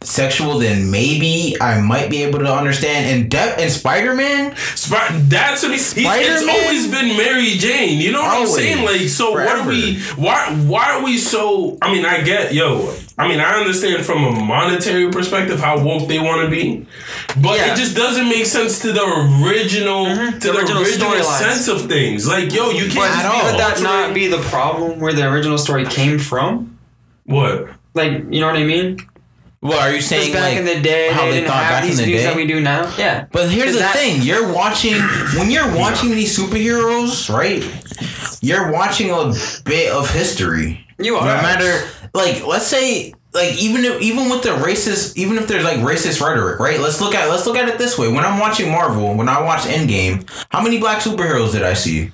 sexual, 0.00 0.58
then 0.60 0.90
maybe 0.92 1.56
I 1.60 1.80
might 1.80 2.08
be 2.08 2.22
able 2.22 2.38
to 2.38 2.54
understand. 2.54 3.06
And 3.06 3.30
De- 3.30 3.60
and 3.60 3.70
Spider 3.70 4.14
Man, 4.14 4.54
Sp- 4.56 5.10
that's. 5.28 5.62
He's, 5.66 5.96
it's 5.96 6.00
Spider-Man? 6.00 6.48
always 6.48 6.86
been 6.88 7.16
Mary 7.16 7.48
Jane. 7.58 8.00
You 8.00 8.12
know 8.12 8.20
what 8.22 8.34
Always. 8.36 8.50
I'm 8.50 8.56
saying? 8.58 8.84
Like, 8.86 9.08
so 9.08 9.32
what 9.32 9.48
are 9.48 9.68
we? 9.68 10.00
Why? 10.16 10.54
Why 10.54 10.92
are 10.92 11.04
we 11.04 11.18
so? 11.18 11.78
I 11.82 11.92
mean, 11.92 12.04
I 12.04 12.22
get 12.22 12.54
yo. 12.54 12.94
I 13.18 13.26
mean, 13.26 13.40
I 13.40 13.54
understand 13.58 14.06
from 14.06 14.22
a 14.24 14.30
monetary 14.30 15.10
perspective 15.10 15.58
how 15.58 15.82
woke 15.82 16.06
they 16.08 16.20
want 16.20 16.42
to 16.42 16.48
be, 16.50 16.86
but 17.42 17.56
Yeah. 17.58 17.72
it 17.72 17.76
just 17.76 17.96
doesn't 17.96 18.28
make 18.28 18.46
sense 18.46 18.78
to 18.80 18.92
the 18.92 19.02
original 19.44 20.06
mm-hmm. 20.06 20.38
to 20.38 20.46
the, 20.46 20.52
The 20.52 20.58
original 20.58 20.82
original, 20.82 21.10
storylines. 21.10 21.38
sense 21.38 21.68
of 21.68 21.88
things. 21.88 22.28
Like, 22.28 22.52
yo, 22.52 22.70
you 22.70 22.84
can't 22.84 22.94
But 22.94 23.08
just 23.08 23.24
At 23.24 23.26
all. 23.26 23.50
would 23.50 23.60
that 23.60 23.82
not 23.82 24.14
be 24.14 24.28
the 24.28 24.38
problem 24.42 25.00
where 25.00 25.12
the 25.12 25.28
original 25.28 25.58
story 25.58 25.84
came 25.86 26.18
from? 26.18 26.78
what? 27.24 27.68
Like, 27.94 28.12
you 28.30 28.40
know 28.40 28.46
what 28.46 28.56
I 28.56 28.62
mean? 28.64 29.00
Well, 29.60 29.80
are 29.80 29.92
you 29.92 30.00
saying? 30.00 30.32
back 30.32 30.50
like, 30.50 30.58
in 30.58 30.64
the 30.64 30.80
day, 30.80 31.10
how 31.10 31.24
they 31.24 31.40
they 31.40 31.46
thought 31.48 31.64
have 31.64 31.82
back 31.82 31.90
in 31.90 31.96
the 31.96 32.04
views 32.04 32.20
day? 32.20 32.26
that 32.28 32.36
we 32.36 32.46
do 32.46 32.60
now. 32.60 32.94
Yeah. 32.96 33.26
But 33.32 33.50
here's 33.50 33.72
the 33.72 33.80
that- 33.80 33.96
thing: 33.96 34.22
you're 34.22 34.52
watching 34.52 34.94
when 35.36 35.50
you're 35.50 35.74
watching 35.74 36.10
these 36.10 36.38
superheroes, 36.38 37.28
right? 37.28 37.64
You're 38.40 38.70
watching 38.70 39.10
a 39.10 39.32
bit 39.64 39.90
of 39.92 40.08
history. 40.14 40.86
You 41.00 41.16
are. 41.16 41.24
No 41.26 41.32
are. 41.34 41.42
matter, 41.42 41.88
like, 42.18 42.46
let's 42.46 42.66
say, 42.66 43.14
like, 43.32 43.54
even 43.62 43.84
if 43.84 44.02
even 44.02 44.28
with 44.30 44.42
the 44.42 44.50
racist, 44.50 45.16
even 45.16 45.36
if 45.38 45.46
there's 45.48 45.64
like 45.64 45.78
racist 45.78 46.20
rhetoric, 46.20 46.58
right? 46.60 46.80
Let's 46.80 47.00
look 47.00 47.14
at 47.14 47.28
let's 47.30 47.46
look 47.46 47.56
at 47.56 47.68
it 47.68 47.78
this 47.78 47.96
way. 47.98 48.08
When 48.08 48.24
I'm 48.24 48.38
watching 48.38 48.70
Marvel, 48.70 49.14
when 49.14 49.28
I 49.28 49.40
watch 49.42 49.60
Endgame, 49.62 50.28
how 50.50 50.60
many 50.62 50.78
black 50.78 50.98
superheroes 51.02 51.52
did 51.52 51.62
I 51.62 51.74
see? 51.74 52.10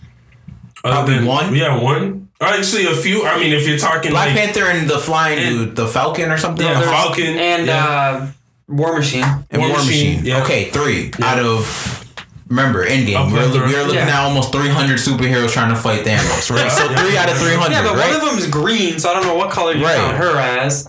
Other 0.84 0.94
Probably 0.96 1.14
than- 1.16 1.26
one? 1.26 1.55
Yeah, 1.55 1.80
one. 1.80 2.28
Actually, 2.40 2.86
a 2.86 2.94
few. 2.94 3.24
I 3.24 3.38
mean, 3.38 3.52
if 3.55 3.66
you're 3.66 3.78
talking 3.78 4.11
Black 4.11 4.26
like 4.34 4.36
Panther 4.36 4.64
and 4.66 4.88
the 4.90 4.98
flying 4.98 5.38
And- 5.38 5.59
dude, 5.68 5.76
the 5.76 5.86
Falcon 5.88 6.30
or 6.30 6.36
something. 6.36 6.66
Yeah, 6.66 6.78
the 6.80 6.86
Falcon 6.86 7.38
And 7.38 7.66
yeah. 7.66 7.86
uh, 7.86 8.26
War 8.68 8.92
Machine. 8.94 9.22
and 9.50 9.61
War 9.62 9.68
War, 9.70 9.78
Machine, 9.78 10.16
Machine. 10.16 10.26
yeah. 10.26 10.42
Okay, 10.42 10.70
three 10.70 11.11
Yeah. 11.18 11.26
out 11.26 11.38
of. 11.38 12.03
Remember, 12.49 12.84
Endgame. 12.84 13.28
A 13.28 13.32
We're, 13.32 13.49
we're 13.51 13.82
looking 13.84 13.95
Yeah. 13.95 14.20
at 14.20 14.24
almost 14.24 14.53
300 14.53 14.99
superheroes 14.99 15.51
trying 15.51 15.70
to 15.70 15.76
fight 15.76 16.05
Thanos, 16.05 16.51
right? 16.55 16.70
So 16.70 16.90
Yeah. 16.90 16.97
three 16.99 17.16
out 17.16 17.30
of 17.30 17.38
300, 17.38 17.72
Yeah, 17.72 17.82
but 17.82 17.97
right? 17.97 18.07
one 18.12 18.16
of 18.20 18.28
them 18.28 18.38
is 18.38 18.47
green, 18.47 18.99
so 18.99 19.11
I 19.11 19.14
don't 19.14 19.24
know 19.26 19.34
what 19.34 19.51
color 19.51 19.72
you 19.72 19.84
Right. 19.84 19.97
count 19.97 20.16
her 20.18 20.36
as. 20.38 20.88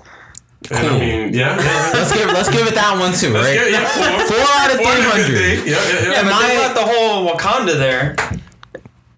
And 0.71 0.79
I 0.79 0.89
Cool. 0.89 0.99
mean, 0.99 1.33
yeah. 1.33 1.55
yeah. 1.61 1.89
let's 1.93 2.11
give 2.11 2.27
let's 2.33 2.49
give 2.49 2.67
it 2.67 2.73
that 2.75 2.97
one 2.99 3.13
too, 3.13 3.33
right? 3.33 3.53
get- 3.53 3.71
yeah, 3.71 3.87
four. 3.87 4.03
Four 4.27 4.45
out 4.59 4.71
of 4.71 4.77
Four 4.81 4.91
is 4.93 4.99
a 4.99 5.01
good 5.03 5.25
300. 5.27 5.67
Yeah, 5.67 5.75
yeah, 5.75 5.75
yeah. 5.75 6.11
Yeah, 6.11 6.23
but 6.23 6.33
Am 6.33 6.41
they 6.41 6.55
I- 6.57 6.59
left 6.59 6.75
the 6.75 6.81
whole 6.81 7.29
Wakanda 7.31 7.77
there. 7.77 8.15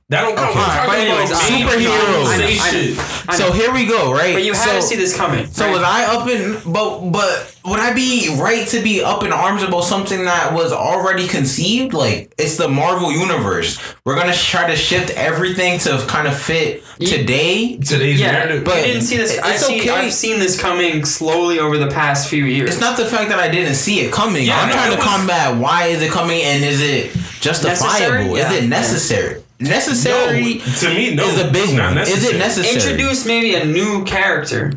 That 0.09 0.21
don't 0.21 0.37
count. 0.37 0.51
Okay. 0.51 0.59
We're 0.59 0.65
talking 0.65 0.87
But 0.89 0.99
anyways, 0.99 1.29
about 1.31 1.43
I- 1.43 1.49
main 1.49 1.67
Superheroes. 1.67 2.27
I 2.31 2.37
know, 2.37 2.43
I 2.45 2.47
know. 2.47 2.71
shit. 2.71 3.29
I 3.29 3.35
So 3.35 3.51
here 3.51 3.73
we 3.73 3.85
go, 3.85 4.13
right? 4.13 4.33
But 4.35 4.45
you 4.45 4.53
had 4.53 4.63
so, 4.63 4.75
to 4.77 4.81
see 4.81 4.95
this 4.95 5.17
coming. 5.17 5.47
So 5.47 5.65
right? 5.65 5.73
was 5.73 5.83
I 5.83 6.05
up 6.05 6.29
in 6.29 6.61
but 6.71 7.11
but 7.11 7.53
would 7.65 7.81
I 7.81 7.91
be 7.91 8.33
right 8.39 8.65
to 8.69 8.79
be 8.81 9.03
up 9.03 9.23
in 9.23 9.33
arms 9.33 9.63
about 9.63 9.81
something 9.83 10.23
that 10.23 10.53
was 10.53 10.71
already 10.71 11.27
conceived? 11.27 11.93
Like 11.93 12.33
it's 12.37 12.55
the 12.55 12.69
Marvel 12.69 13.11
universe. 13.11 13.79
We're 14.05 14.15
gonna 14.15 14.33
try 14.33 14.69
to 14.69 14.77
shift 14.77 15.09
everything 15.09 15.77
to 15.79 15.97
kind 16.07 16.25
of 16.25 16.39
fit 16.39 16.85
You- 16.99 17.07
today. 17.09 17.75
Today's 17.75 18.21
Yeah, 18.21 18.31
narrative. 18.31 18.63
but- 18.63 18.77
you 18.77 18.93
didn't 18.93 19.01
see 19.01 19.17
this. 19.17 19.37
I 19.39 19.55
it's 19.55 19.65
see, 19.67 19.81
okay. 19.81 19.89
I've 19.89 20.13
seen 20.13 20.39
this 20.39 20.57
coming 20.57 21.03
slowly 21.03 21.59
over 21.59 21.77
the 21.77 21.87
past 21.87 22.29
few 22.29 22.45
years. 22.45 22.69
It's 22.69 22.79
not 22.79 22.95
the 22.95 23.03
fact 23.05 23.27
that 23.27 23.39
I 23.39 23.49
didn't 23.49 23.75
see 23.75 23.99
it 23.99 24.13
coming. 24.13 24.45
Yeah, 24.45 24.57
I'm 24.61 24.69
no, 24.69 24.73
trying 24.75 24.91
to 24.91 24.95
was- 24.95 25.05
combat 25.05 25.57
why 25.57 25.87
is 25.87 26.01
it 26.01 26.11
coming 26.11 26.41
and 26.43 26.63
is 26.63 26.79
it 26.79 27.11
justifiable? 27.41 27.89
Necessary? 27.89 28.31
Is 28.39 28.51
it 28.53 28.63
Yeah. 28.63 28.69
necessary? 28.69 29.41
Necessary 29.59 30.55
no, 30.55 30.63
to 30.79 30.89
me, 30.93 31.15
no. 31.15 31.23
is 31.27 31.39
a 31.41 31.49
big 31.51 31.69
one. 31.77 31.97
Is 31.97 32.23
it 32.25 32.37
necessary. 32.37 32.37
necessary? 32.37 32.75
Introduce 32.93 33.25
maybe 33.25 33.55
a 33.55 33.65
new 33.65 34.03
character. 34.05 34.71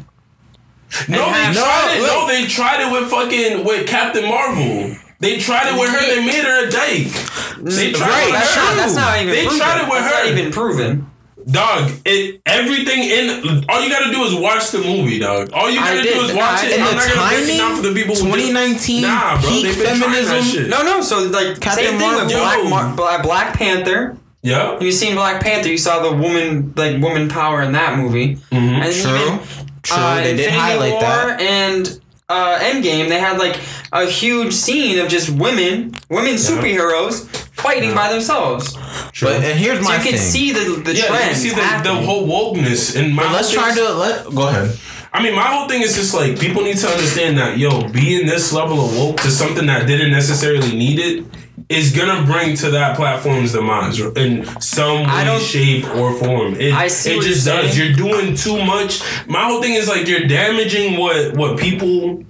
No, 1.09 1.24
And 1.26 1.35
they 1.35 1.41
have- 1.41 1.55
tried 1.55 1.97
it. 1.97 2.01
No, 2.01 2.07
No, 2.22 2.26
they 2.28 2.47
tried 2.47 2.81
it 2.81 2.91
with 2.93 3.11
fucking 3.11 3.64
with 3.64 3.87
Captain 3.87 4.24
Marvel. 4.26 4.97
They 5.20 5.39
tried 5.39 5.68
it 5.74 5.78
with 5.78 5.91
her. 5.91 6.01
They 6.01 6.24
made 6.24 6.45
her 6.45 6.66
a 6.66 6.70
dyke. 6.70 7.12
They 7.61 7.93
tried 7.93 8.09
Right, 8.09 8.22
it 8.22 8.33
with 8.33 8.41
That's 8.41 8.55
her. 8.55 8.62
not, 8.64 8.76
that's 8.76 8.95
not 8.95 9.16
even 9.20 9.35
They 9.35 9.43
proven. 9.45 9.59
tried 9.61 9.81
it 9.83 9.89
with 9.91 10.01
that's 10.01 10.14
her. 10.16 10.24
not 10.24 10.39
even 10.39 10.53
proven. 10.53 11.07
Dog, 11.51 11.91
it 12.05 12.41
everything 12.47 13.03
in 13.03 13.64
all 13.68 13.83
you 13.83 13.89
gotta 13.91 14.11
do 14.12 14.22
is 14.24 14.35
watch 14.35 14.70
the 14.70 14.78
movie, 14.78 15.18
dog. 15.18 15.51
All 15.53 15.70
you 15.70 15.78
gotta 15.81 16.03
did. 16.03 16.14
do 16.14 16.20
is 16.22 16.33
watch 16.35 16.61
I 16.61 16.66
it. 16.66 16.68
did. 16.70 16.81
I'm 16.81 16.87
the 16.87 16.95
not 16.95 17.09
gonna 17.14 17.28
break 17.28 17.49
it 17.49 17.57
down 17.59 17.76
for 17.76 17.83
the 17.83 17.95
people 17.95 18.14
2019 18.14 19.03
Nah, 19.03 19.41
bro, 19.41 19.51
peak 19.51 19.64
they've 19.64 19.76
been 19.78 19.87
trying 19.99 20.12
that 20.12 20.26
feminism. 20.26 20.68
No, 20.70 20.83
no. 20.83 21.01
So 21.03 21.20
like 21.28 21.59
Captain 21.61 21.85
same 21.87 21.99
thing 21.99 22.14
with 22.14 22.33
Marvel. 22.33 22.39
Black, 22.41 22.64
Mar- 22.68 22.95
Black 22.95 23.22
Black 23.22 23.55
Panther. 23.55 24.16
Yeah. 24.43 24.78
You've 24.80 24.95
seen 24.95 25.14
Black 25.14 25.43
Panther. 25.43 25.68
You 25.68 25.78
saw 25.78 26.01
the 26.03 26.16
woman 26.16 26.72
like 26.76 27.01
woman 27.03 27.28
power 27.28 27.62
in 27.62 27.72
that 27.72 27.99
movie. 27.99 28.36
Mhm. 28.51 28.84
And 28.84 28.95
True. 28.95 29.16
even, 29.34 29.38
True. 29.82 29.97
uh, 29.97 30.14
they 30.16 30.22
did 30.36 30.41
Infinity 30.47 30.59
highlight 30.59 30.93
War 30.93 31.01
that. 31.03 31.41
and 31.41 32.01
uh, 32.28 32.59
Endgame. 32.61 33.09
They 33.09 33.18
had 33.18 33.38
like 33.38 33.59
a 33.93 34.07
huge 34.07 34.55
scene 34.55 34.99
of 34.99 35.09
just 35.09 35.30
women, 35.30 35.95
women 36.09 36.34
superheroes 36.36 37.26
fighting 37.53 37.93
by 37.95 38.11
themselves. 38.11 38.74
But 39.20 39.43
and 39.45 39.59
here's 39.59 39.78
So 39.84 39.84
my 39.91 39.97
you 40.03 40.11
can 40.11 40.18
see 40.18 40.53
the 40.53 40.80
the 40.84 40.95
Yeah, 40.95 41.03
you 41.03 41.09
trends. 41.09 41.38
see 41.43 41.51
the, 41.51 41.80
the 41.82 41.95
whole 41.95 42.26
wokeness 42.26 42.97
and 42.99 43.14
my 43.14 43.24
But 43.24 43.32
let's 43.32 43.53
try 43.53 43.74
to 43.74 43.93
let 43.93 44.24
go 44.34 44.49
ahead. 44.49 44.78
I 45.12 45.20
mean, 45.22 45.34
my 45.34 45.43
whole 45.49 45.68
thing 45.68 45.82
is 45.82 45.97
just 45.97 46.14
like 46.14 46.38
people 46.38 46.62
need 46.62 46.76
to 46.78 46.88
understand 46.88 47.36
that 47.38 47.59
yo, 47.59 47.88
being 47.88 48.26
this 48.26 48.53
level 48.53 48.80
of 48.86 48.97
woke 48.97 49.20
to 49.22 49.30
something 49.30 49.66
that 49.66 49.86
didn't 49.88 50.12
necessarily 50.12 50.70
need 50.72 50.99
it 51.01 51.24
is 51.69 51.93
gonna 51.97 52.25
bring 52.27 52.57
to 52.57 52.71
that 52.71 52.97
platform's 52.97 53.53
demise 53.53 54.01
in 54.01 54.45
some 54.61 55.07
way, 55.07 55.39
shape, 55.39 55.87
or 55.97 56.15
form. 56.19 56.55
It, 56.55 56.73
I 56.73 56.89
see 56.89 57.17
it 57.17 57.23
just 57.23 57.47
you're 57.47 57.57
does. 57.63 57.79
You're 57.79 57.93
doing 57.93 58.35
too 58.35 58.65
much. 58.65 59.03
My 59.29 59.45
whole 59.45 59.63
thing 59.63 59.75
is 59.75 59.89
like 59.89 60.07
you're 60.07 60.27
damaging 60.27 60.99
what 60.99 61.37
what 61.37 61.59
people 61.59 62.25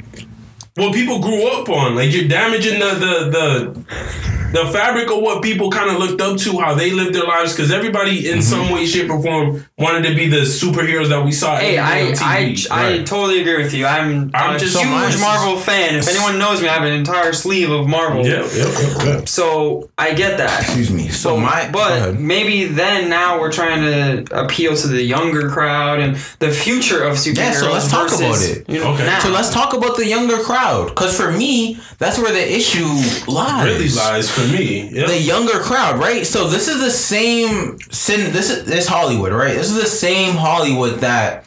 what 0.76 0.94
people 0.94 1.20
grew 1.20 1.46
up 1.48 1.68
on. 1.68 1.94
Like 1.94 2.12
you're 2.12 2.28
damaging 2.28 2.78
the 2.78 2.94
the 2.94 3.30
the 3.30 4.39
the 4.52 4.66
fabric 4.72 5.10
of 5.10 5.20
what 5.22 5.42
people 5.42 5.70
kind 5.70 5.90
of 5.90 5.98
looked 5.98 6.20
up 6.20 6.38
to, 6.38 6.58
how 6.58 6.74
they 6.74 6.90
lived 6.92 7.14
their 7.14 7.24
lives, 7.24 7.52
because 7.52 7.70
everybody 7.70 8.28
in 8.30 8.38
mm-hmm. 8.38 8.42
some 8.42 8.70
way, 8.70 8.86
shape, 8.86 9.10
or 9.10 9.22
form 9.22 9.64
wanted 9.78 10.08
to 10.08 10.14
be 10.14 10.28
the 10.28 10.42
superheroes 10.42 11.08
that 11.08 11.24
we 11.24 11.32
saw. 11.32 11.56
Hey, 11.56 11.78
every 11.78 11.78
I, 11.78 12.06
on 12.08 12.12
I, 12.22 12.44
TV. 12.52 12.70
I 12.70 12.90
Right. 12.90 13.06
totally 13.06 13.40
agree 13.40 13.62
with 13.62 13.72
you. 13.74 13.86
I'm, 13.86 14.30
I'm 14.34 14.56
a 14.56 14.58
just- 14.58 14.76
huge 14.76 15.14
so. 15.14 15.20
Marvel 15.20 15.56
fan. 15.58 15.96
If 15.96 16.08
anyone 16.08 16.38
knows 16.38 16.60
me, 16.62 16.68
I 16.68 16.74
have 16.74 16.84
an 16.84 16.92
entire 16.92 17.32
sleeve 17.32 17.70
of 17.70 17.86
Marvel. 17.86 18.26
Yeah, 18.26 18.48
yeah, 18.54 18.64
yeah, 18.80 19.04
yeah. 19.04 19.24
So 19.24 19.90
I 19.98 20.14
get 20.14 20.38
that. 20.38 20.62
Excuse 20.62 20.90
me. 20.90 21.08
So 21.08 21.36
my 21.36 21.68
but 21.70 22.18
maybe 22.18 22.64
then 22.64 23.08
now 23.08 23.38
we're 23.40 23.52
trying 23.52 23.82
to 23.82 24.38
appeal 24.38 24.74
to 24.76 24.88
the 24.88 25.02
younger 25.02 25.48
crowd 25.50 26.00
and 26.00 26.16
the 26.38 26.50
future 26.50 27.02
of 27.04 27.16
superheroes. 27.16 27.36
Yeah, 27.36 27.52
so 27.52 27.72
let's 27.72 27.90
talk 27.90 28.10
versus, 28.10 28.20
about 28.20 28.56
it. 28.58 28.68
You 28.68 28.80
know, 28.80 28.94
Okay. 28.94 29.04
now. 29.06 29.20
So 29.20 29.30
let's 29.30 29.50
talk 29.50 29.74
about 29.74 29.96
the 29.96 30.06
younger 30.06 30.38
crowd, 30.38 30.88
because 30.88 31.16
for 31.16 31.30
me, 31.32 31.78
that's 31.98 32.18
where 32.18 32.32
the 32.32 32.56
issue 32.56 32.86
lies. 33.26 33.66
Really 33.66 33.88
lies 33.90 34.30
for 34.46 34.52
me. 34.52 34.88
Yeah. 34.88 35.06
The 35.06 35.18
younger 35.20 35.60
crowd, 35.60 35.98
right? 35.98 36.26
So 36.26 36.48
this 36.48 36.68
is 36.68 36.80
the 36.80 36.90
same. 36.90 37.78
Sin. 37.90 38.32
This 38.32 38.50
is 38.50 38.64
this 38.64 38.86
Hollywood, 38.86 39.32
right? 39.32 39.54
This 39.54 39.70
is 39.70 39.76
the 39.76 39.86
same 39.86 40.34
Hollywood 40.36 41.00
that 41.00 41.44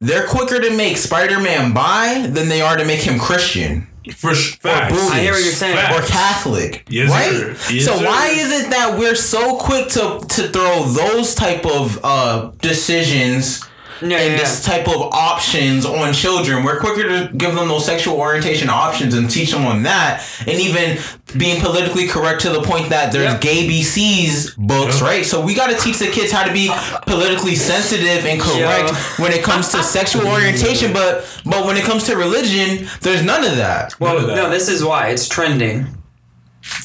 they're 0.00 0.26
quicker 0.26 0.60
to 0.60 0.76
make 0.76 0.96
Spider-Man 0.96 1.72
bi 1.72 2.26
than 2.26 2.48
they 2.48 2.60
are 2.60 2.76
to 2.76 2.84
make 2.84 3.00
him 3.00 3.18
Christian 3.18 3.86
for 4.16 4.34
sh- 4.34 4.56
facts. 4.58 4.92
Buddhist 4.92 5.12
I 5.12 5.20
hear 5.20 5.32
what 5.32 5.44
you're 5.44 5.52
saying. 5.52 5.76
Facts. 5.76 5.98
or 6.08 6.10
Catholic, 6.12 6.84
Yes, 6.90 7.08
right? 7.10 7.30
sir. 7.58 7.74
Yes, 7.74 7.84
so 7.84 7.96
sir. 7.98 8.04
why 8.04 8.26
is 8.28 8.64
it 8.64 8.70
that 8.70 8.98
we're 8.98 9.14
so 9.14 9.56
quick 9.58 9.88
to 9.90 10.20
to 10.28 10.48
throw 10.48 10.82
those 10.84 11.34
type 11.36 11.64
of 11.64 12.00
uh, 12.04 12.50
decisions? 12.60 13.64
Yeah, 14.02 14.18
and 14.18 14.32
yeah, 14.32 14.38
this 14.38 14.64
type 14.64 14.88
of 14.88 15.00
options 15.12 15.84
on 15.86 16.12
children. 16.12 16.64
We're 16.64 16.80
quicker 16.80 17.04
to 17.04 17.30
give 17.36 17.54
them 17.54 17.68
those 17.68 17.84
sexual 17.86 18.16
orientation 18.18 18.68
options 18.68 19.14
and 19.14 19.30
teach 19.30 19.52
them 19.52 19.64
on 19.64 19.82
that, 19.84 20.24
and 20.40 20.60
even 20.60 20.98
being 21.36 21.60
politically 21.60 22.06
correct 22.08 22.40
to 22.42 22.50
the 22.50 22.62
point 22.62 22.90
that 22.90 23.12
there's 23.12 23.32
Yep. 23.32 23.40
gay 23.40 23.66
BC's 23.68 24.50
books, 24.56 24.96
Yep. 25.00 25.02
right? 25.02 25.24
So 25.26 25.40
we 25.40 25.54
got 25.54 25.70
to 25.70 25.76
teach 25.76 25.98
the 25.98 26.08
kids 26.08 26.30
how 26.32 26.44
to 26.44 26.52
be 26.52 26.70
politically 27.06 27.54
sensitive 27.56 28.26
and 28.26 28.40
correct 28.40 28.90
Yeah. 28.90 28.96
when 29.18 29.32
it 29.32 29.42
comes 29.42 29.68
to 29.70 29.82
sexual 29.98 30.26
orientation, 30.26 30.92
but 30.92 31.24
but 31.44 31.64
when 31.66 31.76
it 31.76 31.84
comes 31.84 32.04
to 32.04 32.16
religion, 32.16 32.88
there's 33.00 33.22
none 33.22 33.44
of 33.44 33.56
that. 33.56 33.94
well, 34.00 34.18
of 34.18 34.26
that. 34.26 34.36
no, 34.36 34.50
this 34.50 34.68
is 34.68 34.84
why 34.84 35.08
it's 35.08 35.26
trending. 35.28 35.86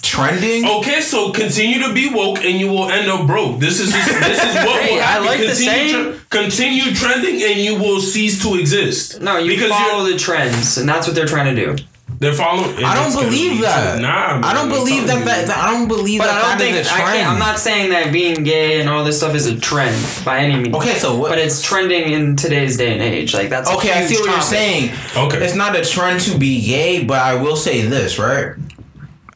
Trending. 0.01 0.65
Okay, 0.67 1.01
so 1.01 1.31
continue 1.31 1.79
to 1.87 1.93
be 1.93 2.09
woke 2.13 2.43
and 2.43 2.59
you 2.59 2.67
will 2.69 2.89
end 2.89 3.07
up 3.09 3.27
broke. 3.27 3.59
This 3.59 3.79
is 3.79 3.91
just, 3.91 4.07
this 4.07 4.39
is 4.43 4.55
what 4.65 4.81
Hey, 4.81 4.95
will 4.95 5.01
I 5.01 5.05
happen. 5.05 5.25
like 5.27 5.39
the 5.39 5.45
continue, 5.47 5.69
saying. 5.71 6.03
tre- 6.29 6.41
continue 6.41 6.93
trending 6.95 7.41
and 7.43 7.59
you 7.59 7.75
will 7.79 7.99
cease 7.99 8.41
to 8.43 8.55
exist. 8.57 9.21
No, 9.21 9.37
you 9.37 9.51
because 9.51 9.69
follow 9.69 10.03
you're, 10.05 10.13
the 10.13 10.19
trends, 10.19 10.77
and 10.77 10.89
that's 10.89 11.05
what 11.07 11.15
they're 11.15 11.25
trying 11.27 11.55
to 11.55 11.75
do. 11.75 11.83
they're 12.19 12.33
following. 12.33 12.83
I 12.83 12.95
don't 12.95 13.13
believe 13.13 13.51
lead 13.53 13.63
that. 13.63 14.01
Nah, 14.01 14.35
man, 14.39 14.43
I 14.43 14.53
don't 14.53 14.69
believe 14.69 15.05
that, 15.07 15.23
that, 15.25 15.47
that- 15.47 15.57
I 15.57 15.71
don't 15.71 15.87
believe 15.87 16.19
But 16.21 16.27
that 16.27 16.37
I 16.37 16.41
don't 16.49 16.57
that 16.57 16.63
think 16.63 16.77
is 16.77 16.87
a 16.87 16.91
I 16.93 16.95
trend. 17.01 17.13
can't, 17.19 17.29
I'm 17.33 17.39
not 17.39 17.59
saying 17.59 17.89
that 17.91 18.11
being 18.11 18.43
gay 18.43 18.79
and 18.79 18.89
all 18.89 19.03
this 19.03 19.17
stuff 19.19 19.35
is 19.35 19.45
a 19.45 19.59
trend 19.59 19.95
by 20.25 20.39
any 20.39 20.55
means. 20.55 20.75
Okay, 20.75 20.95
so 20.95 21.15
what? 21.17 21.29
But 21.29 21.37
it's 21.37 21.61
trending 21.61 22.11
in 22.13 22.35
today's 22.35 22.77
day 22.77 22.93
and 22.93 23.01
age. 23.01 23.35
Like 23.35 23.49
that's 23.49 23.69
a 23.69 23.73
Okay, 23.75 23.91
I 23.91 24.05
see 24.05 24.15
huge 24.15 24.25
what 24.25 24.31
you're 24.33 24.41
saying. 24.41 24.95
Okay. 25.15 25.37
It's 25.45 25.53
not 25.55 25.75
a 25.75 25.83
trend 25.83 26.21
to 26.21 26.37
be 26.37 26.65
gay, 26.65 27.03
but 27.03 27.19
I 27.19 27.35
will 27.35 27.55
say 27.55 27.81
this, 27.83 28.17
right? 28.17 28.55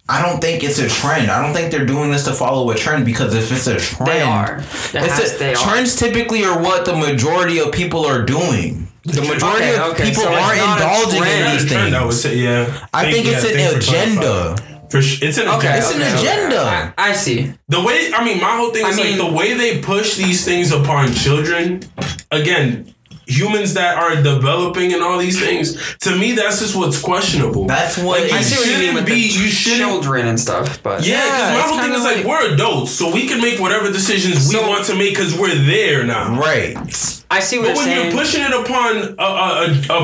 I 0.10 0.22
don't 0.22 0.42
think 0.42 0.64
it's 0.64 0.80
a 0.80 0.90
trend. 0.90 1.32
I 1.32 1.42
don't 1.42 1.54
think 1.54 1.72
they're 1.72 1.86
doing 1.86 2.12
this 2.12 2.26
to 2.26 2.34
follow 2.34 2.70
a 2.72 2.76
trend 2.76 3.06
because 3.06 3.34
if 3.34 3.52
it's 3.52 3.68
a 3.68 3.78
trend, 3.80 4.12
They 4.12 4.22
are. 4.22 4.58
It's 4.60 4.92
has- 4.94 5.36
a, 5.36 5.38
they 5.40 5.54
are. 5.54 5.56
trends 5.56 5.96
typically 5.96 6.44
are 6.44 6.62
what 6.62 6.86
the 6.86 6.96
majority 6.96 7.60
of 7.60 7.72
people 7.72 8.06
are 8.06 8.24
doing. 8.24 8.88
The 9.04 9.22
majority 9.22 9.66
Okay, 9.66 9.76
of 9.78 9.92
okay, 9.94 10.10
people 10.10 10.24
so 10.24 10.34
aren't 10.34 10.60
indulging 10.60 11.18
in 11.18 11.24
trend. 11.24 11.44
Not 11.46 11.52
these 11.62 11.72
trend, 11.72 11.96
I 11.96 12.02
would 12.06 12.10
things. 12.12 12.22
say, 12.22 12.36
yeah. 12.38 12.88
I 12.94 13.12
think 13.12 13.26
yeah, 13.26 13.32
it's 13.36 13.46
an 13.46 13.78
agenda. 13.78 14.56
For 14.92 15.02
sure, 15.02 15.28
it's 15.28 15.38
an 15.38 15.48
Okay, 15.48 15.78
agenda. 15.78 15.78
It's 15.78 15.92
an 15.96 16.02
okay, 16.20 16.46
okay. 16.48 16.58
I, 16.98 17.10
I 17.10 17.14
see. 17.14 17.54
The 17.70 17.82
way 17.82 18.12
I 18.14 18.24
mean, 18.26 18.42
my 18.42 18.58
whole 18.58 18.72
thing 18.72 18.86
I 18.86 18.90
is 18.90 18.98
mean- 18.98 19.18
like 19.18 19.30
the 19.30 19.34
way 19.36 19.54
they 19.54 19.82
push 19.82 20.18
these 20.18 20.44
things 20.46 20.72
upon 20.72 21.14
children. 21.14 21.82
Again, 22.30 22.94
humans 23.28 23.74
that 23.76 23.98
are 23.98 24.16
developing 24.22 24.94
and 24.94 25.02
all 25.02 25.18
these 25.18 25.40
things. 25.40 25.96
To 26.00 26.16
me, 26.18 26.34
that's 26.34 26.60
just 26.60 26.76
what's 26.76 27.00
questionable. 27.02 27.66
That's 27.66 27.98
what 27.98 28.22
Like, 28.22 28.32
I 28.34 28.38
you 28.40 28.44
see 28.44 28.56
what 28.58 28.66
you 28.68 28.72
mean 28.74 28.80
shouldn't 28.82 28.96
with 28.96 29.06
be- 29.06 29.12
the 29.14 29.20
you 29.44 29.50
shouldn't- 29.50 29.80
children 29.82 30.28
and 30.28 30.40
stuff, 30.40 30.82
but 30.84 31.06
yeah, 31.06 31.22
because 31.24 31.40
Yeah, 31.40 31.54
my 31.54 31.60
it's 31.60 31.70
whole 31.70 31.80
thing 31.80 31.94
is 31.94 32.04
like, 32.04 32.18
like- 32.18 32.26
we're 32.26 32.54
adults, 32.54 32.92
so 32.92 33.12
we 33.14 33.28
can 33.28 33.40
make 33.42 33.60
whatever 33.60 33.92
decisions 33.92 34.50
we 34.50 34.60
want 34.60 34.86
to 34.86 34.96
make 34.96 35.12
because 35.12 35.34
we're 35.38 35.56
there 35.56 36.04
now. 36.04 36.38
right. 36.40 37.21
I 37.34 37.40
see 37.40 37.58
what 37.60 37.68
But 37.68 37.76
you're 37.76 37.84
saying. 37.86 38.12
So 38.12 38.18
when 38.18 38.26
saying. 38.26 38.42
you're 38.42 38.44
pushing 38.44 38.44
it 38.44 38.52
upon 38.52 38.92
a 39.18 39.24
a, 39.24 39.96
a, 39.96 40.02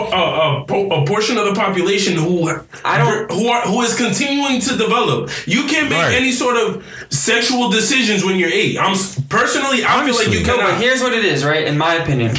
a, 0.00 0.16
a, 0.16 0.74
a, 0.74 1.02
a 1.02 1.06
portion 1.06 1.36
of 1.36 1.44
the 1.44 1.54
population 1.54 2.16
who 2.16 2.48
I 2.84 2.96
don't- 2.98 3.30
who 3.30 3.48
are 3.48 3.62
who 3.62 3.82
is 3.82 3.94
continuing 3.94 4.58
to 4.60 4.76
develop, 4.76 5.30
you 5.46 5.64
can't 5.66 5.88
make 5.90 5.98
Right. 6.02 6.14
any 6.14 6.32
sort 6.32 6.56
of 6.56 6.82
sexual 7.10 7.68
decisions 7.70 8.24
when 8.24 8.36
you're 8.38 8.48
eight. 8.62 8.78
I'm 8.78 8.96
personally, 9.28 9.84
I 9.84 10.04
feel 10.04 10.14
like 10.14 10.28
you 10.28 10.40
Obviously. 10.40 10.42
No, 10.44 10.56
but 10.56 10.80
here's 10.80 11.02
what 11.02 11.12
it 11.12 11.24
is, 11.24 11.44
right? 11.44 11.64
In 11.66 11.76
my 11.76 11.94
opinion, 11.96 12.34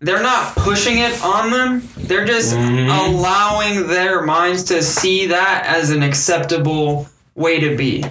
they're 0.00 0.22
not 0.22 0.54
pushing 0.56 0.98
it 0.98 1.22
on 1.24 1.50
them. 1.50 1.88
They're 1.96 2.24
just 2.26 2.54
Mm-hmm. 2.54 2.90
allowing 3.16 3.86
their 3.86 4.22
minds 4.22 4.64
to 4.64 4.82
see 4.82 5.26
that 5.26 5.64
as 5.66 5.90
an 5.90 6.02
acceptable 6.02 7.08
way 7.34 7.60
to 7.60 7.76
be, 7.76 8.04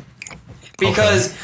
because 0.79 1.35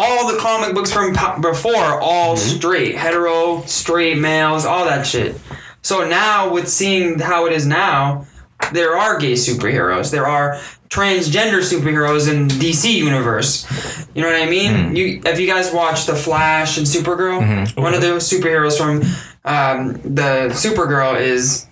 all 0.00 0.30
the 0.32 0.38
comic 0.38 0.74
books 0.74 0.92
from 0.92 1.12
before 1.42 2.00
all 2.00 2.36
Mm-hmm. 2.36 2.56
straight, 2.58 2.94
hetero, 2.96 3.62
straight 3.66 4.18
males, 4.18 4.64
all 4.64 4.84
that 4.84 5.04
shit. 5.06 5.34
So 5.82 6.06
now, 6.08 6.52
with 6.52 6.68
seeing 6.68 7.18
how 7.18 7.46
it 7.46 7.52
is 7.52 7.66
now, 7.66 8.26
there 8.72 8.96
are 8.96 9.18
gay 9.18 9.32
superheroes. 9.34 10.10
There 10.10 10.26
are 10.26 10.60
transgender 10.88 11.60
superheroes 11.62 12.30
in 12.32 12.48
DC 12.48 12.92
universe. 12.94 13.66
You 14.14 14.22
know 14.22 14.28
what 14.30 14.40
I 14.40 14.46
mean? 14.48 14.94
You 14.96 15.20
have 15.24 15.38
you 15.40 15.46
guys 15.46 15.72
watched 15.72 16.06
The 16.06 16.14
Flash 16.16 16.78
and 16.78 16.86
Supergirl? 16.86 17.40
One 17.76 17.94
of 17.94 18.00
the 18.00 18.18
superheroes 18.18 18.76
from 18.78 19.02
um, 19.44 19.94
the 20.02 20.50
Supergirl 20.64 21.20
is 21.20 21.66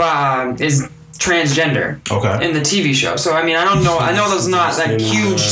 um, 0.00 0.56
is 0.60 0.88
transgender 1.18 2.00
Okay. 2.10 2.46
in 2.46 2.52
the 2.54 2.60
TV 2.60 2.94
show. 2.94 3.16
So 3.16 3.34
I 3.34 3.44
mean, 3.44 3.56
I 3.56 3.64
don't 3.64 3.82
know. 3.84 3.98
I 3.98 4.12
know 4.14 4.28
there's 4.30 4.48
not 4.48 4.76
like 4.78 4.90
uh, 4.90 4.98
huge, 4.98 5.42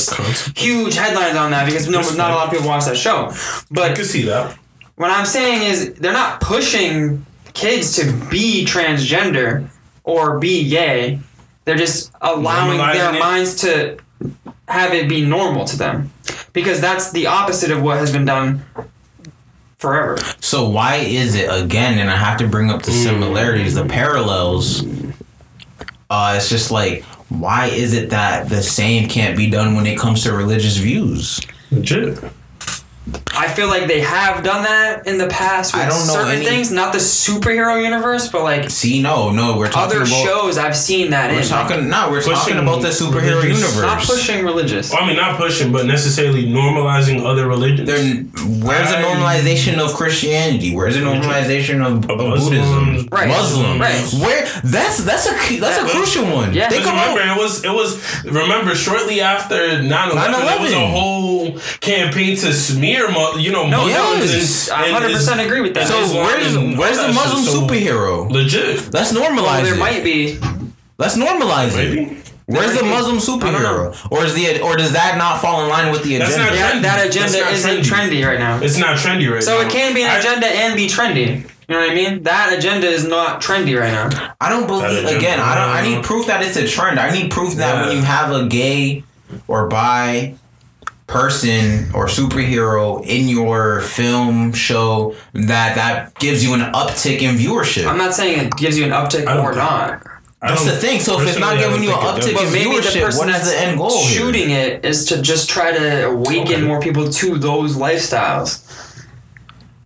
huge 0.56 0.94
headlines 0.94 1.36
on 1.36 1.50
that 1.52 1.66
because 1.66 1.88
no, 1.88 2.00
not 2.00 2.30
a 2.30 2.34
lot 2.34 2.46
of 2.46 2.52
people 2.52 2.68
watch 2.68 2.84
that 2.86 2.96
show. 2.96 3.28
I 3.30 3.62
But 3.70 3.96
can 3.96 4.04
see 4.04 4.22
that. 4.22 4.56
what 4.96 5.10
I'm 5.10 5.26
saying 5.26 5.62
is 5.70 5.94
they're 5.94 6.12
not 6.12 6.40
pushing 6.40 7.24
kids 7.54 7.96
to 7.96 8.12
be 8.30 8.64
transgender 8.64 9.68
or 10.04 10.38
be 10.38 10.68
gay. 10.68 11.20
They're 11.64 11.76
just 11.76 12.10
allowing 12.20 12.78
their 12.78 13.14
it. 13.14 13.18
minds 13.20 13.56
to 13.62 13.98
have 14.68 14.92
it 14.94 15.08
be 15.08 15.24
normal 15.24 15.64
to 15.66 15.76
them. 15.76 16.12
Because 16.52 16.80
that's 16.80 17.12
the 17.12 17.26
opposite 17.28 17.70
of 17.70 17.82
what 17.82 17.98
has 17.98 18.12
been 18.12 18.24
done 18.24 18.64
forever. 19.78 20.16
So 20.40 20.68
why 20.68 20.96
is 20.96 21.34
it 21.34 21.48
again? 21.50 21.98
And 21.98 22.10
I 22.10 22.16
have 22.16 22.38
to 22.38 22.46
bring 22.48 22.70
up 22.70 22.82
the 22.82 22.92
mm. 22.92 23.02
similarities, 23.04 23.74
the 23.74 23.84
parallels. 23.84 24.82
Uh, 26.12 26.34
it's 26.36 26.50
just 26.50 26.70
like 26.70 27.02
why 27.30 27.68
is 27.68 27.94
it 27.94 28.10
that 28.10 28.50
the 28.50 28.62
same 28.62 29.08
can't 29.08 29.34
be 29.34 29.48
done 29.48 29.74
when 29.74 29.86
it 29.86 29.98
comes 29.98 30.22
to 30.24 30.32
religious 30.34 30.76
views? 30.76 31.40
Legit. 31.70 32.22
I 33.34 33.48
feel 33.48 33.66
like 33.66 33.88
they 33.88 34.00
have 34.00 34.44
done 34.44 34.62
that 34.62 35.08
in 35.08 35.18
the 35.18 35.26
past 35.26 35.74
with 35.74 35.82
I 35.82 35.88
don't 35.88 36.06
know 36.06 36.12
certain 36.14 36.36
any- 36.36 36.44
things, 36.44 36.70
not 36.70 36.92
the 36.92 37.00
superhero 37.00 37.82
universe, 37.82 38.28
but 38.28 38.42
like 38.44 38.70
See, 38.70 39.02
no, 39.02 39.30
no, 39.32 39.56
we're 39.56 39.68
talking 39.68 39.96
other 39.96 40.04
about. 40.06 40.24
shows 40.24 40.56
I've 40.56 40.76
seen 40.76 41.10
that 41.10 41.32
We're 41.32 41.40
in. 41.40 41.46
talking 41.48 41.88
no, 41.88 42.10
we're 42.10 42.18
Pushing 42.22 42.34
talking 42.34 42.58
about 42.58 42.82
the 42.82 42.88
superhero 42.88 43.42
religious- 43.42 43.58
universe. 43.58 43.82
not 43.82 44.02
pushing 44.02 44.44
religious. 44.44 44.92
Well, 44.92 45.02
I 45.02 45.06
mean, 45.08 45.16
not 45.16 45.36
pushing, 45.36 45.72
but 45.72 45.86
necessarily 45.86 46.46
normalizing 46.46 47.24
other 47.26 47.48
religions. 47.48 47.88
Then 47.88 48.30
where's 48.62 48.88
the 48.90 48.98
I- 48.98 49.02
normalization 49.02 49.78
of 49.78 49.94
Christianity? 49.94 50.72
Where's 50.74 50.94
the 50.94 51.00
normalization 51.00 51.84
of, 51.84 52.08
of 52.08 52.18
Muslims. 52.18 52.44
Buddhism? 52.50 53.08
Right. 53.10 53.26
Muslim. 53.28 53.80
Right. 53.80 54.00
Where 54.20 54.46
that's 54.62 54.98
that's 55.02 55.26
a 55.26 55.36
key- 55.40 55.58
that's 55.58 55.76
That 55.76 55.80
a 55.80 55.84
was- 55.84 55.92
crucial 55.92 56.24
one. 56.26 56.54
Yeah. 56.54 56.68
Think 56.68 56.82
Because 56.84 56.92
about 56.94 57.16
remember, 57.18 57.34
it 57.40 57.42
was 57.42 57.64
it 57.64 57.72
was 57.72 58.24
remember 58.24 58.76
shortly 58.76 59.20
after 59.20 59.56
9-11, 59.82 60.46
there 60.46 60.60
was 60.60 60.72
a 60.72 60.76
9/11. 60.76 60.90
whole 60.92 61.58
campaign 61.80 62.36
to 62.36 62.52
smear, 62.52 62.91
mu- 63.10 63.38
you 63.38 63.50
know, 63.52 63.66
No, 63.66 63.86
Muslims. 63.86 64.32
yes. 64.34 64.68
and- 64.68 64.76
I 64.82 64.86
and 64.86 64.96
100% 65.04 65.40
is- 65.40 65.46
agree 65.46 65.60
with 65.60 65.74
that. 65.74 65.86
So 65.88 65.96
where's 66.22 66.56
where's 66.78 66.98
the 66.98 67.12
Muslim 67.12 67.44
so 67.44 67.60
superhero? 67.62 68.30
Legit. 68.30 68.92
Let's 68.92 69.12
normalize 69.12 69.42
well, 69.44 69.62
there 69.62 69.74
it. 69.74 69.78
might 69.80 70.04
be. 70.04 70.38
Let's 70.98 71.16
normalize 71.16 71.76
it. 71.78 71.94
Maybe. 71.94 72.16
Where's 72.46 72.74
the. 72.76 72.84
Muslim 72.84 73.16
I 73.42 73.50
don't 73.52 73.62
know. 73.62 73.92
superhero? 73.92 74.06
Or 74.10 74.24
is 74.24 74.34
the 74.34 74.60
or 74.60 74.76
does 74.76 74.92
that 74.92 75.16
not 75.16 75.40
fall 75.40 75.62
in 75.64 75.68
line 75.70 75.90
with 75.92 76.02
the 76.02 76.18
That's 76.18 76.34
agenda? 76.34 76.50
not- 76.50 76.58
That, 76.58 76.72
Trendy. 76.74 76.82
that 76.82 76.96
That's 76.96 77.16
agenda 77.16 77.40
not 77.40 77.52
isn't 77.52 77.70
trendy. 77.80 78.20
trendy 78.20 78.26
right 78.26 78.38
now. 78.38 78.58
It's 78.60 78.76
not 78.76 78.96
trendy 78.98 79.32
right 79.32 79.42
So 79.42 79.52
now. 79.54 79.60
So 79.62 79.66
it 79.68 79.72
can 79.72 79.94
be 79.94 80.02
an 80.02 80.10
I- 80.10 80.18
agenda 80.18 80.46
and 80.46 80.76
be 80.76 80.86
trendy. 80.88 81.44
You 81.68 81.76
know 81.78 81.80
what 81.86 81.90
I 81.92 81.94
mean? 81.94 82.22
That 82.24 82.52
agenda 82.52 82.86
is 82.88 83.04
not 83.04 83.40
trendy 83.40 83.78
right 83.80 83.92
now. 83.92 84.34
I 84.40 84.50
don't 84.50 84.66
believe 84.66 85.04
agenda. 85.04 85.16
again. 85.16 85.40
I 85.40 85.54
don't. 85.54 85.68
I 85.70 85.80
need 85.82 86.02
proof 86.04 86.26
that 86.26 86.42
it's 86.44 86.56
a 86.56 86.66
trend. 86.68 86.98
I 87.00 87.10
need 87.10 87.30
proof 87.30 87.54
that 87.54 87.76
Yeah. 87.76 87.86
when 87.86 87.96
you 87.96 88.02
have 88.02 88.32
a 88.32 88.44
gay 88.46 89.04
or 89.48 89.68
bi 89.68 90.34
person 91.12 91.90
or 91.94 92.06
superhero 92.06 93.04
in 93.06 93.28
your 93.28 93.80
film 93.82 94.52
show, 94.52 95.14
that 95.34 95.74
that 95.76 96.14
gives 96.18 96.42
you 96.42 96.54
an 96.54 96.60
uptick 96.72 97.20
in 97.20 97.36
viewership. 97.36 97.86
I'm 97.86 97.98
not 97.98 98.14
saying 98.14 98.46
it 98.46 98.56
gives 98.56 98.78
you 98.78 98.84
an 98.84 98.90
uptick 98.90 99.22
or 99.28 99.52
think- 99.52 99.56
not. 99.56 100.02
That's 100.40 100.64
the 100.64 100.72
thing. 100.72 100.98
So 100.98 101.20
if 101.20 101.28
it's 101.28 101.38
not 101.38 101.56
giving 101.58 101.84
you 101.84 101.90
an 101.90 101.98
uptick 101.98 102.30
in 102.30 102.52
maybe 102.52 102.74
the 102.74 102.80
viewership, 102.82 103.02
person 103.04 103.18
what 103.20 103.28
is 103.28 103.34
that's 103.36 103.50
the 103.52 103.60
end 103.60 103.78
goal 103.78 103.90
here? 103.90 104.18
shooting 104.18 104.50
it 104.50 104.84
is 104.84 105.04
to 105.06 105.22
just 105.22 105.48
try 105.48 105.70
to 105.70 106.08
awaken 106.08 106.54
Okay. 106.54 106.62
more 106.62 106.80
people 106.80 107.08
to 107.08 107.38
those 107.38 107.76
lifestyles. 107.76 108.60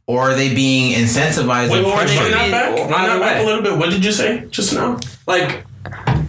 Or 0.07 0.20
are 0.31 0.35
they 0.35 0.55
being 0.55 0.95
incentivized 0.95 1.70
Wait, 1.70 1.79
and 1.79 1.87
wait, 1.89 1.97
wait, 1.97 2.07
pressured? 2.07 2.33
run 2.33 2.51
that 2.51 2.51
back. 2.53 2.70
Either 2.91 3.09
Run 3.11 3.20
back 3.20 3.43
a 3.43 3.45
little 3.45 3.61
bit. 3.62 3.77
What 3.77 3.91
did 3.91 4.03
you 4.03 4.12
say 4.12 4.47
just 4.51 4.72
now? 4.72 4.99
Like, 5.27 5.64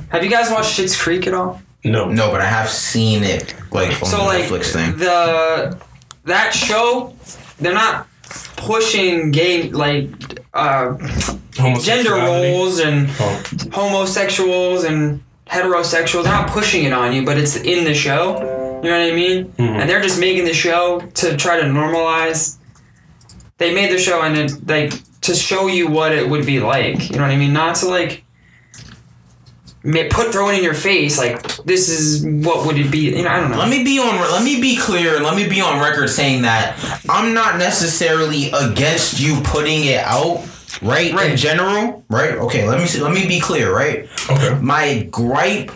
have 0.09 0.23
you 0.25 0.29
guys 0.29 0.51
watched 0.51 0.77
Schitt's 0.77 0.99
Creek 1.01 1.25
at 1.27 1.33
all? 1.33 1.61
No. 1.83 2.09
No, 2.09 2.31
but 2.31 2.41
I 2.41 2.45
have 2.45 2.69
seen 2.69 3.23
it 3.23 3.55
like 3.71 3.89
on 4.01 4.09
so 4.09 4.17
the 4.17 4.23
like 4.23 4.43
Netflix 4.45 4.73
thing. 4.73 4.97
the 4.97 5.77
that 6.25 6.53
show, 6.53 7.15
they're 7.59 7.73
not 7.73 8.07
pushing 8.57 9.31
gay 9.31 9.69
like 9.71 10.09
uh, 10.53 10.95
gender 11.81 12.13
roles 12.15 12.79
and 12.79 13.09
Oh. 13.19 13.43
homosexuals 13.71 14.83
and 14.83 15.23
heterosexuals. 15.47 16.23
They're 16.23 16.33
not 16.33 16.49
pushing 16.49 16.83
it 16.83 16.91
on 16.93 17.13
you, 17.13 17.23
but 17.25 17.37
it's 17.37 17.55
in 17.55 17.85
the 17.85 17.93
show. 17.93 18.39
You 18.83 18.89
know 18.89 18.99
what 18.99 19.11
I 19.13 19.15
mean? 19.15 19.45
Mhm. 19.57 19.79
And 19.79 19.89
they're 19.89 20.01
just 20.01 20.19
making 20.19 20.45
the 20.45 20.53
show 20.53 20.99
to 21.15 21.37
try 21.37 21.57
to 21.59 21.65
normalize. 21.65 22.57
They 23.57 23.73
made 23.73 23.91
the 23.91 23.97
show 23.97 24.21
and 24.21 24.37
it 24.37 24.51
like 24.67 24.93
to 25.21 25.33
show 25.33 25.67
you 25.67 25.87
what 25.87 26.11
it 26.11 26.27
would 26.29 26.45
be 26.45 26.59
like. 26.59 27.09
You 27.09 27.15
know 27.17 27.23
what 27.23 27.31
I 27.31 27.37
mean? 27.37 27.53
Not 27.53 27.75
to 27.77 27.87
like 27.87 28.11
ma- 28.11 28.26
put 29.83 30.31
throw 30.31 30.49
it 30.49 30.57
in 30.57 30.63
your 30.63 30.73
face 30.73 31.17
like 31.17 31.41
this 31.65 31.87
is 31.89 32.25
what 32.45 32.65
would 32.65 32.77
it 32.77 32.91
be. 32.91 33.15
You 33.15 33.23
know, 33.23 33.29
I 33.29 33.39
don't 33.39 33.51
know. 33.51 33.57
Let 33.57 33.69
me 33.69 33.83
be 33.83 33.99
on. 33.99 34.15
Let 34.19 34.43
me 34.43 34.59
be 34.59 34.77
clear 34.77 35.15
and 35.15 35.23
let 35.23 35.35
me 35.35 35.47
be 35.47 35.61
on 35.61 35.79
record 35.79 36.09
saying 36.09 36.41
that 36.43 36.77
I'm 37.09 37.33
not 37.33 37.57
necessarily 37.57 38.51
against 38.51 39.19
you 39.19 39.39
putting 39.43 39.85
it 39.85 39.99
out. 40.03 40.45
Right, 40.81 41.11
Right. 41.11 41.31
in 41.31 41.37
general, 41.37 42.03
right? 42.07 42.33
Okay, 42.35 42.67
let 42.67 42.77
me 42.79 42.85
see, 42.85 42.99
let 42.99 43.11
me 43.11 43.25
be 43.25 43.39
clear, 43.39 43.73
right? 43.73 44.07
Okay. 44.29 44.59
My 44.61 45.07
gripe 45.09 45.71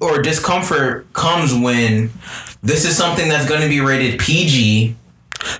or 0.00 0.20
discomfort 0.20 1.12
comes 1.12 1.54
when 1.54 2.10
this 2.60 2.84
is 2.84 2.96
something 2.96 3.28
that's 3.28 3.48
going 3.48 3.60
to 3.60 3.68
be 3.68 3.80
rated 3.80 4.18
PG. 4.18 4.96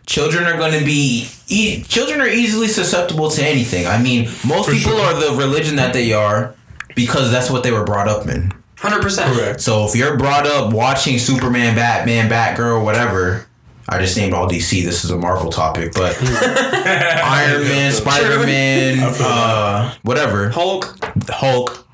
Children 0.07 0.45
are 0.47 0.57
going 0.57 0.77
to 0.77 0.85
be 0.85 1.29
e- 1.47 1.83
children 1.85 2.21
are 2.21 2.27
easily 2.27 2.67
susceptible 2.67 3.31
to 3.31 3.45
anything. 3.47 3.87
I 3.87 3.99
mean, 4.03 4.25
most 4.45 4.67
For 4.69 4.73
people 4.75 4.93
sure. 4.93 5.01
are 5.01 5.15
the 5.15 5.37
religion 5.41 5.77
that 5.77 5.93
they 5.93 6.13
are 6.13 6.56
because 6.97 7.31
that's 7.31 7.49
what 7.49 7.63
they 7.63 7.71
were 7.71 7.85
brought 7.85 8.09
up 8.09 8.27
in. 8.27 8.53
Hundred 8.79 9.03
percent. 9.03 9.33
Correct. 9.35 9.61
So 9.61 9.87
if 9.87 9.95
you're 9.95 10.17
brought 10.17 10.47
up 10.47 10.73
watching 10.73 11.19
Superman, 11.19 11.77
Batman, 11.77 12.29
Batgirl, 12.29 12.83
whatever, 12.85 13.47
I 13.89 13.99
just 13.99 14.17
named 14.17 14.35
all 14.35 14.49
DC. 14.49 14.85
This 14.85 15.05
is 15.05 15.11
a 15.11 15.17
Marvel 15.17 15.51
topic, 15.51 15.95
but 15.95 16.17
Iron 16.23 17.63
Man, 17.63 17.93
Spider 17.93 18.45
Man, 18.45 18.99
uh, 19.01 19.95
whatever, 20.03 20.51
Hulk. 20.51 20.99
Hulk. 21.29 21.86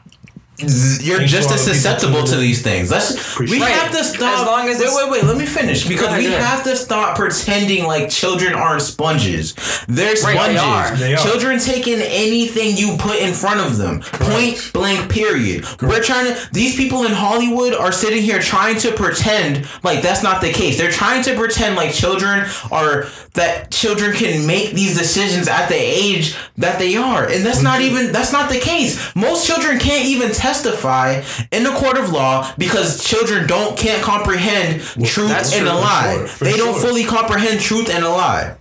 You're 0.63 1.19
Thanks 1.19 1.33
just 1.33 1.51
as 1.51 1.61
all 1.61 1.67
the 1.67 1.73
people 1.73 1.75
susceptible 1.75 2.25
to 2.25 2.37
these 2.37 2.63
things. 2.63 2.91
Let's 2.91 3.39
we 3.39 3.47
Appreciate 3.47 3.69
it. 3.69 3.73
have 3.73 3.93
to 3.93 4.05
stop. 4.05 4.41
As 4.41 4.47
long 4.47 4.69
as 4.69 4.79
wait, 4.79 4.91
wait, 4.95 5.11
wait. 5.11 5.25
Let 5.25 5.37
me 5.37 5.47
finish 5.47 5.87
because 5.87 6.07
ahead, 6.07 6.19
we 6.19 6.25
go 6.25 6.37
have 6.37 6.65
to 6.65 6.77
stop 6.77 7.17
pretending 7.17 7.85
like 7.85 8.09
children 8.11 8.55
aren't 8.55 8.83
sponges. 8.83 9.55
They're 9.89 10.17
sponges. 10.17 10.55
they 10.55 10.59
are. 10.59 10.97
They 10.97 11.15
are. 11.15 11.19
Children 11.19 11.59
take 11.59 11.89
in 11.89 12.01
anything 12.03 12.77
you 12.77 12.97
put 12.99 13.19
in 13.19 13.33
front 13.33 13.61
of 13.61 13.77
them. 13.77 14.01
Point 14.03 14.71
blank. 14.73 15.11
Period. 15.11 15.65
We're 15.81 16.03
trying 16.03 16.33
to. 16.33 16.49
These 16.53 16.77
people 16.77 17.05
in 17.05 17.13
Hollywood 17.13 17.75
are 17.75 17.93
sitting 17.93 18.23
here 18.23 18.39
trying 18.39 18.79
to 18.81 18.93
pretend 18.93 19.67
like 19.83 20.03
that's 20.03 20.23
not 20.23 20.41
the 20.41 20.53
case. 20.53 20.79
They're 20.79 20.91
trying 20.91 21.23
to 21.25 21.35
pretend 21.35 21.77
like 21.77 21.93
children 21.93 22.47
are 22.71 23.07
that 23.35 23.71
children 23.71 24.13
can 24.13 24.47
make 24.47 24.73
these 24.73 24.97
decisions 24.97 25.49
at 25.49 25.69
the 25.69 25.75
age 25.75 26.37
that 26.59 26.79
they 26.79 26.97
are, 26.97 27.27
and 27.29 27.45
that's 27.45 27.63
not 27.63 27.81
even 27.81 28.13
that's 28.13 28.33
not 28.33 28.51
the 28.51 28.59
case. 28.59 29.15
Most 29.15 29.47
children 29.47 29.79
can't 29.79 30.07
even 30.07 30.33
testify 30.53 31.23
in 31.51 31.65
the 31.65 31.71
court 31.73 31.97
of 31.99 32.11
law 32.13 32.53
because 32.59 33.03
children 33.05 33.47
don't 33.47 33.77
can't 33.79 34.03
comprehend 34.03 34.81
truth 35.05 35.31
and 35.31 35.47
true, 35.47 35.67
a 35.69 35.71
for 35.71 35.75
lie. 35.81 36.15
sure, 36.19 36.27
for 36.27 36.45
they 36.45 36.57
don't 36.57 36.79
fully 36.81 37.05
comprehend 37.05 37.61
truth 37.61 37.89
and 37.91 38.05
a 38.05 38.09
lie. 38.09 38.57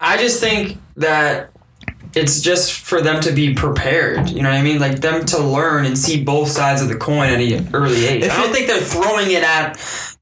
I 0.00 0.16
just 0.16 0.40
think 0.40 0.78
that 0.96 1.50
it's 2.14 2.40
just 2.40 2.72
for 2.72 3.02
them 3.02 3.20
to 3.22 3.32
be 3.32 3.54
prepared. 3.54 4.30
You 4.30 4.42
know 4.42 4.48
what 4.50 4.58
I 4.58 4.62
mean? 4.62 4.78
Like 4.80 5.00
them 5.00 5.26
to 5.26 5.38
learn 5.38 5.84
and 5.84 5.98
see 5.98 6.22
both 6.24 6.48
sides 6.48 6.80
of 6.80 6.88
the 6.88 6.96
coin 6.96 7.28
at 7.28 7.40
an 7.40 7.70
early 7.74 8.06
age. 8.06 8.24
If 8.24 8.32
I 8.32 8.36
don't 8.36 8.50
it- 8.50 8.54
think 8.54 8.66
they're 8.68 8.80
throwing 8.80 9.30
it 9.30 9.42
at 9.42 9.76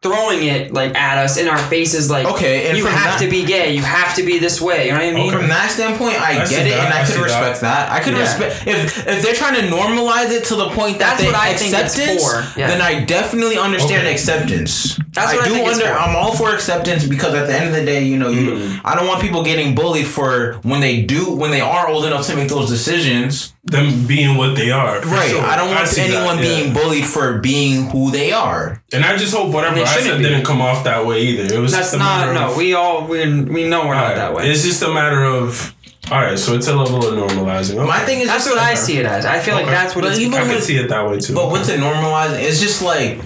throwing 0.05 0.42
it 0.44 0.70
like 0.72 0.94
at 0.94 1.16
us 1.16 1.38
in 1.38 1.48
our 1.48 1.57
faces 1.72 2.11
like 2.11 2.26
Okay, 2.26 2.68
and 2.68 2.76
you 2.76 2.84
have 2.84 3.18
that- 3.18 3.24
to 3.24 3.28
be 3.30 3.42
gay, 3.42 3.72
you 3.74 3.80
have 3.82 4.14
to 4.16 4.22
be 4.22 4.38
this 4.38 4.61
way. 4.61 4.86
You 4.86 4.92
know 4.92 4.98
what 4.98 5.07
I 5.09 5.12
mean? 5.14 5.28
Okay. 5.30 5.36
From 5.38 5.48
that 5.48 5.70
standpoint, 5.70 6.20
I, 6.20 6.42
I 6.42 6.46
get 6.46 6.66
it, 6.66 6.70
that, 6.70 6.84
and 6.84 6.92
I, 6.94 7.02
I 7.02 7.07
could 7.07 7.20
respect 7.24 7.61
that. 7.62 7.90
I 7.90 8.00
could 8.00 8.12
Yeah. 8.12 8.20
respect 8.20 8.66
if 8.66 9.07
if 9.09 9.22
they're 9.22 9.34
trying 9.34 9.55
to 9.55 9.66
normalize 9.74 10.30
it 10.30 10.44
to 10.50 10.57
the 10.57 10.68
point 10.70 10.98
that 10.98 11.16
That's 11.16 11.20
they 11.22 11.26
what 11.26 11.34
I 11.34 11.55
think 11.55 11.72
it's 11.72 11.96
acceptance. 11.96 12.22
for, 12.22 12.61
yeah. 12.61 12.66
Then 12.68 12.82
I 12.82 13.02
definitely 13.05 13.57
understand 13.57 14.02
Okay. 14.07 14.12
acceptance. 14.12 14.98
That's 15.12 15.32
what 15.32 15.44
I 15.44 15.48
do 15.48 15.55
think 15.55 15.68
it's 15.68 15.78
under. 15.80 15.88
for. 15.94 15.98
I'm 15.98 16.14
all 16.16 16.34
for 16.34 16.52
acceptance 16.55 17.07
because 17.07 17.32
at 17.34 17.46
the 17.46 17.55
end 17.57 17.68
of 17.68 17.74
the 17.74 17.84
day, 17.86 18.02
you 18.05 18.18
know, 18.18 18.28
you. 18.28 18.50
Mm. 18.50 18.80
I 18.84 18.94
don't 18.96 19.07
want 19.07 19.22
people 19.22 19.42
getting 19.42 19.74
bullied 19.74 20.07
for 20.07 20.59
when 20.64 20.80
they 20.80 21.00
do 21.02 21.34
when 21.34 21.50
they 21.50 21.61
are 21.62 21.88
old 21.88 22.05
enough 22.05 22.26
to 22.26 22.36
make 22.36 22.48
those 22.48 22.68
decisions. 22.68 23.53
Them 23.66 24.06
being 24.06 24.36
what 24.36 24.56
they 24.56 24.70
are. 24.70 25.00
Right. 25.00 25.30
sure. 25.30 25.42
I 25.42 25.56
don't 25.56 25.70
want 25.74 25.88
see 25.88 26.02
that, 26.02 26.10
anyone 26.10 26.36
yeah. 26.36 26.42
being 26.44 26.74
bullied 26.74 27.06
for 27.06 27.38
being 27.38 27.88
who 27.88 28.10
they 28.10 28.30
are. 28.30 28.82
And 28.92 29.02
I 29.04 29.16
just 29.16 29.34
hope 29.34 29.52
whatever 29.54 29.80
I 29.80 29.84
said 29.84 30.18
be. 30.18 30.22
didn't 30.24 30.44
come 30.44 30.60
off 30.60 30.84
that 30.84 31.06
way 31.06 31.22
either. 31.22 31.54
It 31.54 31.58
was 31.58 31.72
That's 31.72 31.86
just 31.92 31.94
a 31.94 31.98
not 31.98 32.20
matter 32.26 32.34
no. 32.34 32.50
of, 32.50 32.56
We 32.58 32.74
all 32.74 33.06
we 33.06 33.20
we 33.42 33.66
know 33.66 33.86
we're 33.86 33.94
not 33.94 34.02
Alright, 34.12 34.16
that 34.16 34.34
way. 34.34 34.50
It's 34.50 34.62
just 34.64 34.82
a 34.82 34.92
matter 34.92 35.24
of 35.24 35.74
all 36.10 36.20
right. 36.20 36.38
So 36.38 36.54
it's 36.54 36.68
a 36.68 36.76
level 36.76 37.06
of 37.06 37.14
normalizing. 37.14 37.76
Okay. 37.78 37.86
My 37.88 38.00
thing 38.00 38.20
is 38.20 38.26
That's 38.28 38.44
just 38.44 38.54
what 38.54 38.62
I 38.62 38.74
see 38.74 38.98
it 38.98 39.06
as. 39.06 39.24
I 39.24 39.38
feel 39.38 39.54
like 39.54 39.64
that's 39.66 39.94
what 39.96 40.02
But 40.02 40.10
it's. 40.12 40.20
even 40.20 40.34
I 40.34 40.42
can 40.44 40.56
with- 40.56 40.64
see 40.64 40.76
it 40.76 40.88
that 40.90 41.08
way 41.08 41.18
too. 41.18 41.34
But 41.34 41.50
with 41.50 41.66
the 41.66 41.72
normalizing, 41.74 42.42
it's 42.42 42.60
just 42.60 42.82
like 42.82 43.20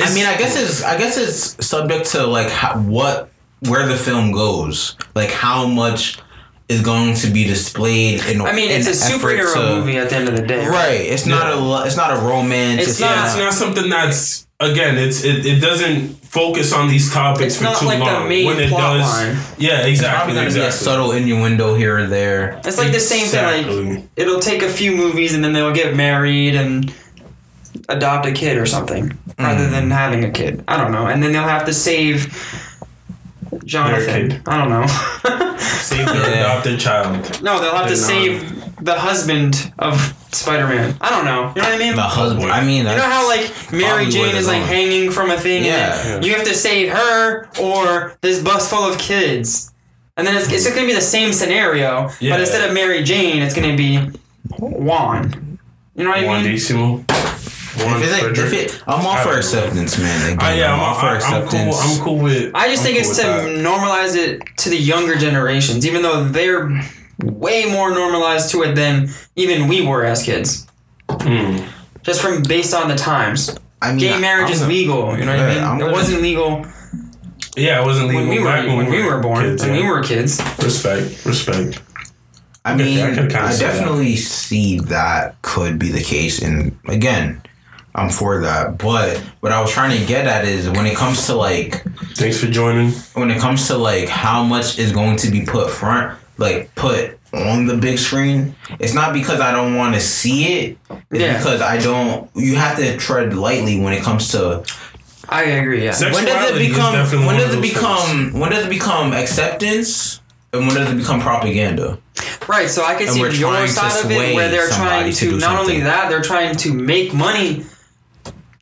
I 0.00 0.12
mean, 0.14 0.26
I 0.26 0.36
guess 0.36 0.56
it's 0.56 0.82
I 0.82 0.98
guess 0.98 1.16
it's 1.16 1.64
subject 1.64 2.06
to 2.12 2.26
like 2.26 2.50
how, 2.50 2.78
what 2.80 3.30
where 3.60 3.86
the 3.86 3.94
film 3.96 4.32
goes, 4.32 4.96
like 5.14 5.30
how 5.30 5.66
much 5.68 6.18
is 6.72 6.80
going 6.80 7.14
to 7.22 7.28
be 7.28 7.44
displayed 7.44 8.24
in. 8.26 8.40
I 8.40 8.52
mean, 8.52 8.70
it's 8.70 8.88
a 8.88 8.96
superhero 9.10 9.52
to- 9.54 9.76
movie 9.76 9.96
at 9.98 10.08
the 10.10 10.16
end 10.16 10.28
of 10.28 10.36
the 10.36 10.42
day. 10.54 10.66
right? 10.66 11.00
It's 11.14 11.26
not 11.26 11.46
Yeah. 11.46 11.82
a 11.82 11.86
it's 11.86 11.96
not 11.96 12.10
a 12.16 12.16
romance. 12.32 12.82
It's 12.88 13.00
yeah, 13.00 13.14
not- 13.14 13.26
it's 13.26 13.36
not 13.36 13.52
something 13.54 13.88
that's 13.90 14.46
again. 14.60 14.96
It's 14.98 15.22
it, 15.24 15.44
it 15.46 15.60
doesn't 15.60 16.18
focus 16.32 16.72
on 16.72 16.88
these 16.88 17.12
topics 17.12 17.44
It's 17.54 17.56
for 17.58 17.64
not 17.64 17.76
too 17.78 17.84
like 17.86 17.98
the 17.98 18.04
long. 18.06 18.26
main 18.28 18.46
when 18.46 18.58
it 18.58 18.70
plot 18.70 18.96
does, 18.98 19.06
line. 19.12 19.36
yeah, 19.58 19.84
exactly. 19.86 20.16
Probably 20.16 20.34
gonna 20.34 20.46
exactly. 20.46 20.62
be 20.62 20.68
a 20.68 20.72
subtle 20.72 21.12
innuendo 21.12 21.74
here 21.74 21.98
or 21.98 22.06
there. 22.06 22.58
It's 22.64 22.78
like 22.78 22.90
the 22.92 23.00
same 23.00 23.26
thing. 23.26 23.94
Like 23.96 24.04
it'll 24.16 24.40
take 24.40 24.62
a 24.62 24.68
few 24.68 24.92
movies 24.96 25.34
and 25.34 25.44
then 25.44 25.52
they'll 25.52 25.74
get 25.74 25.94
married 25.94 26.54
and 26.54 26.90
adopt 27.90 28.24
a 28.26 28.32
kid 28.32 28.56
or 28.56 28.64
something, 28.66 29.12
rather 29.38 29.68
than 29.68 29.88
Mm. 29.88 29.92
having 29.96 30.24
a 30.24 30.30
kid. 30.30 30.62
I 30.68 30.76
don't 30.78 30.92
know. 30.92 31.06
And 31.06 31.22
then 31.22 31.32
they'll 31.32 31.42
have 31.56 31.66
to 31.66 31.74
save 31.74 32.32
Jonathan. 33.64 34.42
I 34.46 34.58
don't 34.58 34.70
know. 34.70 34.86
Save 35.58 36.06
their 36.06 36.16
Yeah. 36.30 36.40
adopted 36.52 36.80
child. 36.80 37.42
no, 37.42 37.60
they'll 37.60 37.72
have 37.74 37.88
to 37.88 37.94
They're 37.94 38.30
not. 38.30 38.42
save 38.42 38.84
the 38.84 38.94
husband 38.98 39.72
of 39.78 39.94
Spider-Man. 40.32 40.96
I 41.00 41.10
don't 41.10 41.24
know. 41.24 41.52
You 41.54 41.62
know 41.62 41.68
what 41.68 41.74
I 41.74 41.78
mean? 41.78 41.94
The 41.94 42.02
oh, 42.02 42.06
husband. 42.06 42.50
I 42.50 42.64
mean, 42.64 42.78
You 42.78 42.84
know 42.84 42.98
how 43.00 43.28
like 43.28 43.52
Mary 43.72 44.06
Jane 44.10 44.34
is 44.34 44.46
like 44.46 44.56
going. 44.58 44.66
hanging 44.68 45.10
from 45.12 45.30
a 45.30 45.36
thing, 45.38 45.64
Yeah. 45.64 45.94
and 46.00 46.08
then 46.14 46.22
you 46.22 46.34
have 46.34 46.44
to 46.46 46.54
save 46.54 46.92
her 46.92 47.48
or 47.60 48.16
this 48.22 48.42
bus 48.42 48.68
full 48.70 48.84
of 48.84 48.98
kids, 48.98 49.72
and 50.16 50.26
then 50.26 50.36
it's, 50.36 50.50
it's 50.52 50.68
gonna 50.74 50.86
be 50.86 50.94
the 50.94 51.00
same 51.00 51.32
scenario, 51.32 52.10
Yeah. 52.20 52.32
but 52.32 52.40
instead 52.40 52.66
of 52.68 52.74
Mary 52.74 53.02
Jane, 53.04 53.42
it's 53.42 53.54
gonna 53.54 53.76
be 53.76 53.98
Juan. 54.58 55.58
You 55.94 56.04
know 56.04 56.10
what 56.10 56.18
I 56.20 56.24
Juan 56.24 56.42
mean? 56.42 56.52
Decimo. 56.54 57.04
Juan 57.76 58.02
If 58.02 58.22
it, 58.22 58.38
if 58.38 58.52
it, 58.52 58.82
I'm 58.86 59.06
all 59.06 59.16
for 59.18 59.36
acceptance, 59.36 59.98
man. 59.98 60.26
Again, 60.32 60.38
Ah, 60.40 60.52
yeah, 60.54 60.74
I'm 60.74 60.80
all 60.80 60.94
for 60.94 61.06
I'm, 61.06 61.14
I'm 61.16 61.20
cool. 61.20 61.38
acceptance. 61.70 61.98
I'm 61.98 62.04
cool 62.04 62.18
with. 62.18 62.50
I 62.54 62.68
just 62.68 62.80
I'm 62.86 62.92
think 62.92 63.04
cool 63.04 63.10
it's 63.10 63.20
to 63.20 63.26
that. 63.26 63.64
normalize 63.64 64.16
it 64.16 64.42
to 64.58 64.68
the 64.70 64.76
younger 64.76 65.16
generations, 65.16 65.86
even 65.86 66.02
though 66.02 66.24
they're 66.24 66.70
way 67.22 67.64
more 67.66 67.90
normalized 67.90 68.50
to 68.50 68.62
it 68.62 68.74
than 68.74 69.08
even 69.36 69.68
we 69.68 69.86
were 69.86 70.04
as 70.04 70.22
kids. 70.22 70.66
Hmm. 71.10 71.58
Just 72.02 72.20
from 72.20 72.42
based 72.42 72.74
on 72.74 72.88
the 72.88 72.96
times, 72.96 73.56
I 73.80 73.90
mean, 73.90 74.00
gay 74.00 74.20
marriage 74.20 74.46
I'm 74.48 74.52
is 74.52 74.60
gonna- 74.60 74.72
legal. 74.72 75.16
You 75.18 75.24
know 75.24 75.32
what 75.36 75.40
I 75.40 75.54
mean? 75.54 75.64
I'm 75.64 75.76
it 75.76 75.80
gonna- 75.80 75.92
wasn't 75.92 76.22
legal 76.22 76.66
Yeah, 77.56 77.80
it 77.82 77.86
wasn't 77.86 78.08
legal 78.08 78.22
when 78.22 78.30
we 78.30 78.38
were 78.40 78.44
back 78.48 78.66
when 78.66 78.90
we 78.90 79.02
were 79.02 79.18
born, 79.20 79.44
Kids, 79.44 79.62
when 79.62 79.74
yeah. 79.74 79.80
we 79.82 79.86
were 79.88 80.02
kids. 80.02 80.40
Respect, 80.62 81.24
respect. 81.26 81.80
I 82.64 82.74
mean, 82.76 82.98
I 83.00 83.10
I 83.10 83.14
see 83.16 83.26
that. 83.26 83.58
definitely 83.58 84.16
see 84.16 84.78
that 84.80 85.40
could 85.42 85.78
be 85.78 85.90
the 85.90 86.02
case, 86.02 86.40
and 86.40 86.76
again, 86.86 87.42
I'm 87.94 88.08
for 88.10 88.40
that. 88.40 88.78
But 88.78 89.18
what 89.40 89.52
I 89.52 89.60
was 89.60 89.70
trying 89.70 89.98
to 90.00 90.06
get 90.06 90.26
at 90.26 90.44
is 90.44 90.68
when 90.70 90.86
it 90.86 90.96
comes 90.96 91.26
to 91.26 91.34
like 91.34 91.84
Thanks 92.14 92.38
for 92.38 92.46
joining. 92.46 92.90
when 93.14 93.30
it 93.30 93.38
comes 93.40 93.66
to 93.68 93.76
like 93.76 94.08
how 94.08 94.42
much 94.44 94.78
is 94.78 94.92
going 94.92 95.16
to 95.18 95.30
be 95.30 95.44
put 95.44 95.70
front, 95.70 96.18
like 96.38 96.74
put 96.74 97.18
on 97.34 97.66
the 97.66 97.76
big 97.76 97.98
screen. 97.98 98.54
It's 98.78 98.94
not 98.94 99.12
because 99.12 99.40
I 99.40 99.52
don't 99.52 99.76
want 99.76 99.94
to 99.94 100.00
see 100.00 100.54
it. 100.60 100.78
It's 101.10 101.20
Yeah. 101.20 101.36
because 101.36 101.60
I 101.60 101.78
don't. 101.78 102.30
You 102.34 102.56
have 102.56 102.76
to 102.78 102.96
tread 102.96 103.34
lightly 103.34 103.78
when 103.80 103.92
it 103.92 104.02
comes 104.02 104.28
to 104.32 104.64
I 105.28 105.44
agree. 105.44 105.84
Yeah. 105.84 105.92
Sex- 105.92 106.14
when 106.14 106.24
does 106.26 106.34
it 106.34 106.38
Sexuality 106.54 106.64
is 106.66 106.74
become 106.74 106.92
definitely 106.94 107.26
when 107.26 107.36
does 107.36 107.52
it 107.54 107.56
those 107.60 107.70
become 107.72 108.40
when 108.40 108.50
does 108.50 108.66
it 108.66 108.70
become 108.70 109.12
acceptance 109.12 110.20
and 110.52 110.66
when 110.66 110.76
does 110.76 110.90
it 110.90 110.96
become 110.96 111.20
propaganda? 111.20 111.98
Right, 112.48 112.68
so 112.68 112.84
I 112.84 112.94
can 112.94 113.04
And 113.08 113.12
see 113.12 113.20
your 113.40 113.66
side 113.68 114.04
of 114.04 114.10
it 114.10 114.34
where 114.34 114.48
they're 114.50 114.68
somebody 114.68 114.90
trying 114.90 115.12
to 115.12 115.18
to, 115.18 115.30
do 115.32 115.38
not 115.38 115.60
only 115.60 115.80
that, 115.80 116.08
they're 116.10 116.20
trying 116.22 116.56
to 116.56 116.72
make 116.74 117.14
money 117.14 117.64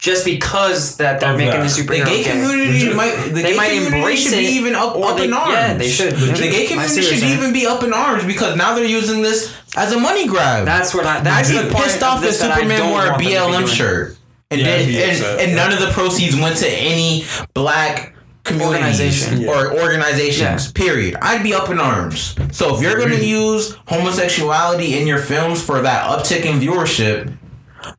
just 0.01 0.25
because 0.25 0.97
that 0.97 1.21
they're 1.21 1.33
Of 1.33 1.37
making 1.37 1.61
that. 1.61 1.69
the 1.69 1.83
The 1.83 1.89
superhero 1.89 2.07
gay 2.07 2.25
gay. 2.25 2.31
community 2.31 2.73
Legit. 2.73 2.97
might 2.97 3.15
the 3.27 3.31
They 3.31 3.43
gay 3.43 3.57
might 3.57 3.69
community 3.69 3.97
embrace 3.97 4.23
should 4.23 4.33
it, 4.33 4.37
be 4.39 4.47
even 4.55 4.75
up, 4.75 4.97
up 4.97 5.17
they- 5.19 5.25
in 5.25 5.33
arms. 5.35 5.53
yeah, 5.53 5.75
they 5.75 5.89
should. 5.91 6.15
The 6.17 6.33
gay 6.33 6.67
community 6.67 7.03
should 7.03 7.19
saying. 7.21 7.39
even 7.39 7.53
be 7.53 7.67
up 7.67 7.83
in 7.85 7.93
arms 7.93 8.25
because 8.25 8.57
now 8.57 8.75
they're 8.75 8.85
using 8.85 9.21
this 9.23 9.53
as 9.77 9.93
a 9.93 9.99
money 10.01 10.27
grab. 10.27 10.65
That's 10.65 10.95
what 10.95 11.05
I. 11.07 11.21
That's 11.21 11.51
I'd 11.51 11.57
the 11.65 11.69
be 11.69 11.73
part 11.75 11.85
pissed 11.85 12.03
off 12.03 12.25
if 12.25 12.39
that 12.41 12.55
Superman 12.57 12.91
wore 12.91 13.05
a 13.07 13.11
want 13.11 13.23
them 13.23 13.25
to 13.25 13.29
be 13.29 13.35
BLM 13.35 13.69
shirt 13.69 14.17
and 14.51 14.61
Yeah, 14.61 14.79
did, 14.79 15.23
and, 15.23 15.41
and 15.43 15.55
none 15.57 15.73
of 15.73 15.81
the 15.81 15.89
proceeds 15.93 16.35
went 16.35 16.57
to 16.57 16.69
any 16.69 17.25
black 17.55 18.15
communities 18.43 19.27
Organization. 19.29 19.49
or 19.49 19.79
organizations. 19.83 20.67
Yeah. 20.67 20.73
Period. 20.87 21.17
I'd 21.21 21.43
be 21.43 21.53
up 21.53 21.69
in 21.69 21.79
arms. 21.79 22.35
So 22.53 22.75
if 22.75 22.81
you're 22.83 22.97
going 22.97 23.11
to 23.11 23.25
use 23.25 23.77
homosexuality 23.87 24.99
in 24.99 25.07
your 25.07 25.19
films 25.19 25.63
for 25.63 25.83
that 25.83 26.07
uptick 26.09 26.45
in 26.47 26.59
viewership, 26.59 27.33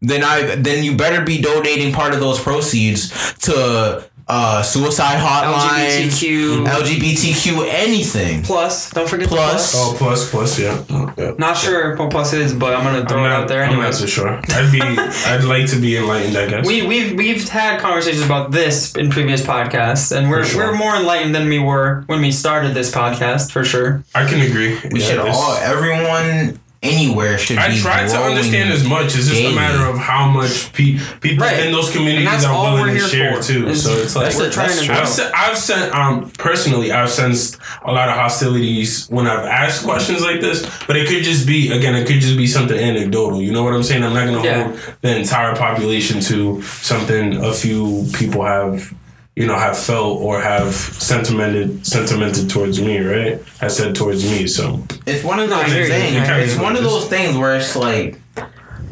then 0.02 0.24
I 0.24 0.56
then 0.56 0.84
you 0.84 0.96
better 0.96 1.24
be 1.24 1.42
donating 1.42 1.94
part 1.94 2.14
of 2.14 2.20
those 2.20 2.40
proceeds 2.40 3.10
to 3.40 4.04
uh, 4.28 4.62
suicide 4.64 5.18
hotlines, 5.20 6.08
LGBTQ 6.08 6.66
LGBTQ, 6.66 7.68
anything. 7.70 8.42
plus. 8.44 8.90
Don't 8.92 9.10
forget 9.10 9.28
the 9.30 9.36
Plus. 9.36 9.72
plus. 9.72 9.76
Oh, 9.76 9.96
plus, 9.98 10.30
plus, 10.32 10.60
yeah. 10.60 10.86
yeah. 11.18 11.34
Not 11.38 11.58
sure 11.58 11.98
what 11.98 12.12
plus 12.12 12.32
is, 12.32 12.54
but 12.54 12.74
I'm 12.74 12.84
gonna 12.86 13.06
throw 13.06 13.20
I'm 13.20 13.26
it 13.26 13.34
out 13.34 13.48
there 13.50 13.66
I'm 13.66 13.78
not 13.78 13.94
so 13.94 14.06
sure. 14.06 14.30
I'd 14.50 14.72
be. 14.72 14.80
I'd 15.26 15.44
like 15.44 15.68
to 15.72 15.82
be 15.82 15.98
enlightened. 15.98 16.38
I 16.38 16.48
guess. 16.48 16.66
We 16.66 16.86
we've 16.88 17.18
we've 17.18 17.50
had 17.50 17.82
conversations 17.82 18.24
about 18.24 18.52
this 18.52 18.96
in 18.96 19.10
previous 19.10 19.42
podcasts, 19.42 20.16
and 20.16 20.30
we're 20.30 20.46
sure. 20.46 20.68
we're 20.72 20.78
more 20.78 20.96
enlightened 20.96 21.36
than 21.36 21.50
we 21.50 21.60
were 21.60 22.04
when 22.06 22.22
we 22.22 22.32
started 22.32 22.74
this 22.74 22.90
podcast 22.90 23.52
for 23.52 23.66
sure. 23.66 24.02
I 24.16 24.26
can 24.26 24.40
agree. 24.40 24.80
We 24.94 25.02
Yeah, 25.02 25.06
should 25.08 25.20
all, 25.20 25.56
everyone, 25.58 26.58
anywhere 26.82 27.38
should 27.38 27.58
I 27.58 27.68
be. 27.70 27.76
I 27.76 27.80
try 27.80 28.08
to 28.08 28.18
understand 28.18 28.72
as 28.72 28.84
much. 28.88 29.06
It's 29.16 29.28
just 29.28 29.34
daily. 29.34 29.54
a 29.54 29.56
matter 29.56 29.86
of 29.86 29.98
how 30.00 30.28
much 30.28 30.74
pe- 30.74 30.98
people 31.20 31.46
Right. 31.46 31.66
in 31.66 31.72
those 31.72 31.92
communities 31.92 32.44
are 32.44 32.74
willing 32.74 32.96
to 32.96 33.08
share 33.08 33.36
for, 33.38 33.44
too. 33.44 33.68
is- 33.68 33.84
So 33.84 33.94
it's 33.94 34.16
like 34.16 34.26
That's 34.26 34.38
we're 34.38 34.48
it, 34.48 34.54
trying 34.54 34.70
to 34.88 34.94
I've 34.94 35.08
sent, 35.08 35.34
I've 35.36 35.58
sent 35.58 35.94
um 35.96 36.32
personally 36.38 36.92
I've 36.92 37.10
sensed 37.12 37.58
a 37.86 37.92
lot 37.92 38.10
of 38.10 38.16
hostilities 38.16 39.06
when 39.10 39.28
I've 39.28 39.46
asked 39.46 39.84
questions 39.84 40.22
like 40.22 40.42
this, 40.42 40.66
but 40.88 40.96
it 40.98 41.08
could 41.08 41.24
just 41.24 41.46
be 41.46 41.72
again 41.72 41.96
it 41.96 42.08
could 42.08 42.20
just 42.20 42.36
be 42.38 42.48
something 42.48 42.78
anecdotal. 42.78 43.42
You 43.42 43.52
know 43.52 43.64
what 43.64 43.74
I'm 43.74 43.84
saying? 43.84 44.04
I'm 44.04 44.14
not 44.14 44.26
gonna 44.26 44.44
Yeah. 44.44 44.64
hold 44.64 44.80
the 45.02 45.16
entire 45.18 45.56
population 45.56 46.20
to 46.22 46.62
something 46.82 47.38
a 47.44 47.54
few 47.54 48.08
people 48.14 48.44
have 48.44 48.92
you 49.36 49.48
know 49.48 49.56
have 49.58 49.78
felt 49.78 50.20
or 50.22 50.42
have 50.42 50.74
sentimented 50.74 51.86
sentimented 51.86 52.50
towards 52.50 52.82
me, 52.82 53.00
right? 53.00 53.42
I 53.62 53.68
said 53.68 53.96
towards 53.96 54.24
me, 54.30 54.48
so 54.48 54.84
It's 55.06 55.24
one 55.24 55.40
of 55.40 55.50
those 55.50 55.64
things. 55.66 55.90
I 55.92 56.26
hear 56.26 56.40
It's 56.40 56.58
one 56.58 56.76
of 56.76 56.84
those 56.84 57.08
things 57.08 57.38
where 57.38 57.56
it's 57.56 57.76
like 57.76 58.20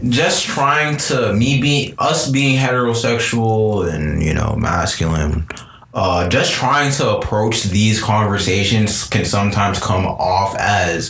just 0.07 0.45
trying 0.45 0.95
to 0.95 1.33
me 1.33 1.59
be 1.61 1.93
us 1.97 2.29
being 2.31 2.57
heterosexual 2.57 3.91
and 3.93 4.23
you 4.23 4.33
know 4.33 4.55
masculine 4.55 5.45
uh 5.93 6.29
just 6.29 6.53
trying 6.53 6.89
to 6.89 7.17
approach 7.17 7.63
these 7.63 8.01
conversations 8.01 9.03
can 9.05 9.25
sometimes 9.25 9.77
come 9.79 10.05
off 10.05 10.55
as 10.57 11.09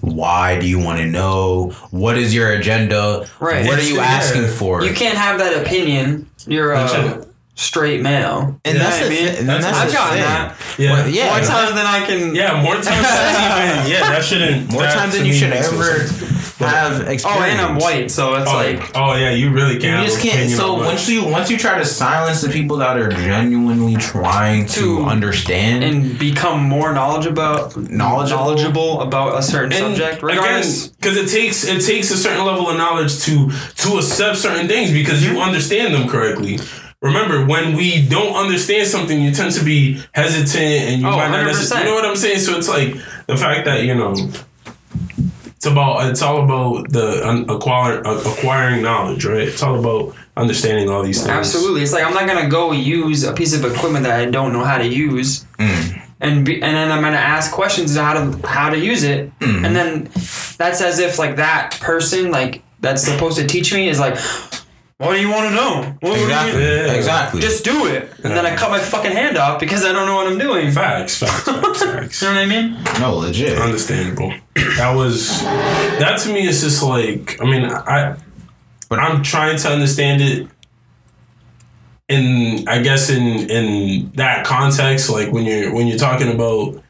why 0.00 0.58
do 0.60 0.66
you 0.66 0.78
want 0.78 0.98
to 0.98 1.06
know 1.06 1.70
what 1.92 2.18
is 2.18 2.34
your 2.34 2.50
agenda 2.52 3.26
Right. 3.40 3.64
what 3.64 3.78
are 3.78 3.82
you 3.82 3.96
Yeah. 3.96 4.02
asking 4.02 4.48
for 4.48 4.84
You 4.84 4.92
can't 4.92 5.16
have 5.16 5.38
that 5.38 5.56
opinion. 5.64 6.28
You're 6.46 6.74
That's 6.74 6.92
a 6.92 7.20
it. 7.20 7.25
Straight 7.56 8.02
male. 8.02 8.60
and 8.64 8.74
You 8.76 8.82
know 8.82 8.88
that's 8.90 9.00
what 9.00 9.08
the 9.10 9.16
I 9.18 9.24
mean? 9.24 9.32
thi- 9.32 9.38
and 9.40 9.48
that's 9.48 9.66
I've 9.66 9.88
the 9.88 9.92
gotten 9.94 10.18
that. 10.20 10.56
Yeah. 10.78 10.92
Well, 10.92 11.08
yeah 11.08 11.26
More 11.30 11.40
times 11.40 11.70
than 11.74 11.86
I 11.86 12.06
can. 12.06 12.34
Yeah, 12.34 12.62
more 12.62 12.74
times 12.74 12.86
than 12.86 13.82
even. 13.82 13.90
Yeah, 13.92 14.00
that 14.10 14.24
shouldn't. 14.24 14.70
more 14.70 14.82
times 14.84 15.16
than 15.16 15.26
you 15.26 15.32
should 15.32 15.50
makes 15.50 15.72
ever 15.72 16.00
have 16.58 17.00
experience 17.08 17.24
Oh, 17.26 17.42
and 17.42 17.60
I'm 17.60 17.76
white, 17.76 18.10
so 18.10 18.34
it's 18.34 18.48
Oh, 18.50 18.54
like. 18.54 18.90
oh 18.94 19.14
yeah, 19.14 19.30
you 19.30 19.50
really 19.52 19.78
can't. 19.78 20.00
You 20.02 20.08
just 20.08 20.22
can't. 20.22 20.50
So 20.50 20.74
once 20.74 21.06
you 21.08 21.24
once 21.26 21.50
you 21.50 21.58
try 21.58 21.78
to 21.78 21.84
silence 21.84 22.40
the 22.40 22.48
people 22.48 22.76
that 22.78 22.96
are 22.96 23.08
genuinely 23.10 23.96
trying 23.96 24.64
to, 24.66 24.80
To- 24.80 25.04
understand, 25.04 25.84
and 25.84 26.18
become 26.18 26.62
more 26.62 26.92
knowledgeable 26.92 27.70
Knowledgeable? 27.76 27.90
knowledgeable 28.44 29.00
about 29.02 29.38
a 29.38 29.42
certain 29.42 29.72
subject 29.72 30.22
regardless 30.22 30.88
because 30.88 31.16
it 31.18 31.28
takes 31.28 31.64
it 31.66 31.82
takes 31.84 32.10
a 32.10 32.16
certain 32.16 32.44
level 32.44 32.68
of 32.70 32.76
knowledge 32.78 33.18
to 33.24 33.50
to 33.76 33.98
accept 33.98 34.36
certain 34.38 34.66
things 34.68 34.90
because 34.92 35.22
Mm-hmm. 35.22 35.36
you 35.36 35.42
understand 35.42 35.94
them 35.94 36.08
correctly. 36.08 36.58
Remember, 37.02 37.44
when 37.44 37.76
we 37.76 38.06
don't 38.08 38.34
understand 38.34 38.86
something, 38.88 39.20
you 39.20 39.30
tend 39.30 39.52
to 39.52 39.64
be 39.64 40.02
hesitant, 40.12 40.56
and 40.56 41.00
you 41.02 41.06
Oh, 41.06 41.10
might 41.12 41.28
not. 41.28 41.40
100%. 41.40 41.46
necessarily- 41.46 41.86
You 41.86 41.90
know 41.90 41.96
what 42.00 42.04
I'm 42.10 42.16
saying? 42.16 42.38
So 42.40 42.56
it's 42.56 42.68
like 42.68 42.96
the 43.26 43.36
fact 43.36 43.64
that 43.66 43.82
you 43.84 43.94
know. 43.94 44.14
It's 45.56 45.64
about 45.66 46.06
it's 46.10 46.22
all 46.22 46.42
about 46.44 46.92
the 46.92 47.26
un- 47.26 47.46
acquire, 47.48 48.06
uh, 48.06 48.18
acquiring 48.20 48.82
knowledge, 48.82 49.24
right? 49.24 49.48
It's 49.48 49.62
all 49.62 49.78
about 49.78 50.14
understanding 50.36 50.90
all 50.90 51.02
these 51.02 51.16
things. 51.22 51.30
absolutely 51.30 51.80
it's 51.82 51.94
like 51.94 52.04
i'm 52.04 52.12
not 52.12 52.26
gonna 52.26 52.46
go 52.46 52.70
use 52.70 53.24
a 53.24 53.32
piece 53.32 53.54
of 53.54 53.64
equipment 53.64 54.04
that 54.04 54.20
i 54.20 54.26
don't 54.26 54.52
know 54.52 54.62
how 54.62 54.76
to 54.76 54.86
use 54.86 55.46
Mm. 55.58 55.98
and 56.20 56.44
be, 56.44 56.60
and 56.62 56.76
then 56.76 56.92
i'm 56.92 57.00
gonna 57.00 57.16
ask 57.16 57.50
questions 57.52 57.96
on 57.96 58.04
how 58.04 58.12
to 58.12 58.46
how 58.46 58.68
to 58.68 58.78
use 58.78 59.02
it 59.02 59.30
Mm. 59.40 59.64
and 59.64 59.74
then 59.74 60.10
that's 60.58 60.82
as 60.82 60.98
if 60.98 61.18
like 61.18 61.36
that 61.36 61.78
person 61.80 62.30
like 62.30 62.62
that's 62.82 63.02
supposed 63.02 63.38
to 63.38 63.46
teach 63.46 63.72
me 63.72 63.88
is 63.88 63.98
like 63.98 64.18
what 64.98 65.12
do 65.12 65.20
you 65.20 65.28
want 65.30 65.48
to 65.50 65.54
know 65.54 65.82
what, 66.00 66.02
what 66.02 66.14
do 66.14 66.20
you- 66.20 66.24
exactly, 66.26 66.62
Yeah. 66.62 66.92
exactly. 66.92 67.40
just 67.42 67.64
do 67.64 67.86
it 67.86 68.10
and 68.24 68.32
then 68.34 68.46
i 68.46 68.56
cut 68.56 68.70
my 68.70 68.78
fucking 68.78 69.12
hand 69.12 69.36
off 69.36 69.60
because 69.60 69.84
i 69.84 69.92
don't 69.92 70.06
know 70.06 70.16
what 70.16 70.26
i'm 70.26 70.38
doing 70.38 70.70
Facts, 70.70 71.18
facts, 71.18 71.42
facts, 71.44 71.82
facts. 71.82 72.22
you 72.22 72.28
know 72.28 72.34
what 72.34 72.42
i 72.42 72.46
mean 72.46 72.76
no 73.00 73.16
legit. 73.16 73.58
understandable. 73.58 74.32
That 74.78 74.94
was 74.94 75.42
that 75.42 76.18
to 76.20 76.32
me 76.32 76.46
is 76.46 76.62
just 76.62 76.82
like 76.82 77.38
I 77.42 77.44
mean 77.44 77.64
I 77.66 78.16
but 78.88 78.98
I'm 79.00 79.22
trying 79.22 79.58
to 79.58 79.68
understand 79.68 80.22
it 80.22 80.48
in 82.08 82.66
I 82.68 82.80
guess 82.80 83.10
in 83.10 83.50
in 83.50 84.12
that 84.14 84.46
context 84.46 85.10
like 85.10 85.30
when 85.32 85.44
you're 85.44 85.74
when 85.74 85.86
you're 85.88 85.98
talking 85.98 86.32
about 86.32 86.82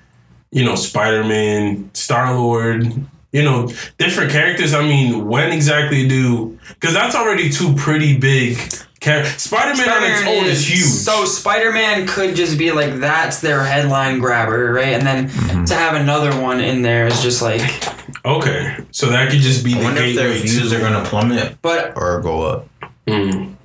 you 0.52 0.64
know 0.64 0.74
Spider-Man, 0.76 1.90
Star-Lord, 1.94 3.04
you 3.37 3.43
know 3.49 3.59
different 3.99 4.30
characters 4.37 4.72
I 4.80 4.82
mean 4.93 5.26
when 5.32 5.49
exactly 5.53 6.09
do 6.09 6.59
cuz 6.80 6.93
that's 6.99 7.14
already 7.20 7.47
two 7.59 7.74
pretty 7.74 8.16
big 8.16 8.59
characters. 9.01 9.43
Spider-Man, 9.43 9.89
on 9.89 10.03
its 10.03 10.22
own 10.22 10.45
is, 10.47 10.68
huge. 10.68 10.80
So 11.07 11.24
Spider-Man 11.26 12.07
could 12.07 12.34
just 12.34 12.59
be 12.59 12.72
like 12.72 12.93
that's 12.99 13.41
their 13.41 13.62
headline 13.62 14.18
grabber, 14.18 14.72
right? 14.72 14.95
And 14.99 15.07
then 15.07 15.28
Mm-hmm. 15.28 15.64
to 15.64 15.74
have 15.74 15.95
another 15.95 16.32
one 16.41 16.61
in 16.61 16.82
there 16.82 17.07
is 17.07 17.20
just 17.22 17.43
like, 17.43 17.62
okay. 18.24 18.76
So 18.91 19.11
that 19.11 19.30
could 19.30 19.41
just 19.41 19.64
be 19.64 19.74
I 19.74 19.78
the 19.78 19.84
wonder 19.84 20.03
if 20.03 20.16
their 20.16 20.32
views 20.32 20.72
are 20.72 20.80
gonna 20.80 21.05
plummet 21.05 21.59
but 21.62 21.93
or 21.97 22.20
go 22.20 22.43
up. 22.43 22.68
Mm. 23.07 23.55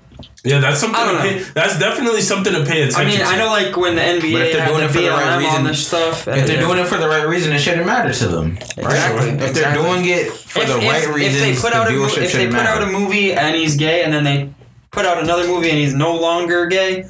Yeah, 0.44 0.60
that's 0.60 0.80
something. 0.80 1.00
I 1.00 1.06
don't 1.06 1.18
to 1.18 1.24
know. 1.24 1.44
pay, 1.46 1.52
that's 1.54 1.78
definitely 1.78 2.22
something 2.22 2.52
to 2.54 2.66
pay 2.66 2.82
attention. 2.82 2.94
To. 2.94 2.98
I 2.98 3.04
attention 3.04 3.20
mean, 3.20 3.20
to. 3.20 3.26
I 3.34 3.38
know 3.38 3.52
like 3.52 3.78
when 3.78 3.96
the 3.96 4.02
NBA 4.02 4.34
But 4.34 4.42
if 4.42 4.54
they're 4.54 4.66
doing 4.68 4.84
it 4.84 4.88
for 4.89 5.02
the 5.02 5.10
right 5.12 5.24
BLM 5.24 5.34
on 5.34 5.39
reason- 5.44 5.64
this 5.66 5.88
stuff, 5.88 6.28
If 6.28 6.48
they're 6.48 6.60
doing 6.60 6.80
it 6.80 6.88
for 6.88 6.98
the 6.98 7.08
right 7.08 7.28
reason, 7.28 7.54
it 7.54 7.60
shouldn't 7.60 7.86
matter 7.86 8.12
to 8.12 8.28
them. 8.28 8.58
exactly, 8.76 9.30
If 9.30 9.38
they're 9.39 9.50
exactly. 9.50 9.84
doing 9.84 10.06
it 10.06 10.32
for 10.32 10.62
if, 10.62 10.68
the 10.68 10.78
if- 10.82 10.89
right 10.92 11.04
if 11.04 11.16
reasons, 11.16 11.42
they 11.62 11.62
put 11.70 11.74
out 11.78 11.88
a 11.92 12.04
if 12.24 12.34
they 12.34 12.46
put 12.48 12.54
matter. 12.54 12.70
out 12.70 12.82
a 12.82 12.88
movie 12.88 13.34
and 13.34 13.56
he's 13.56 13.76
gay, 13.76 14.04
and 14.04 14.12
then 14.12 14.24
they 14.24 14.50
put 14.89 15.06
out 15.06 15.22
another 15.22 15.48
movie 15.48 15.70
and 15.70 15.78
he's 15.78 15.94
no 15.94 16.16
longer 16.16 16.66
gay, 16.66 17.04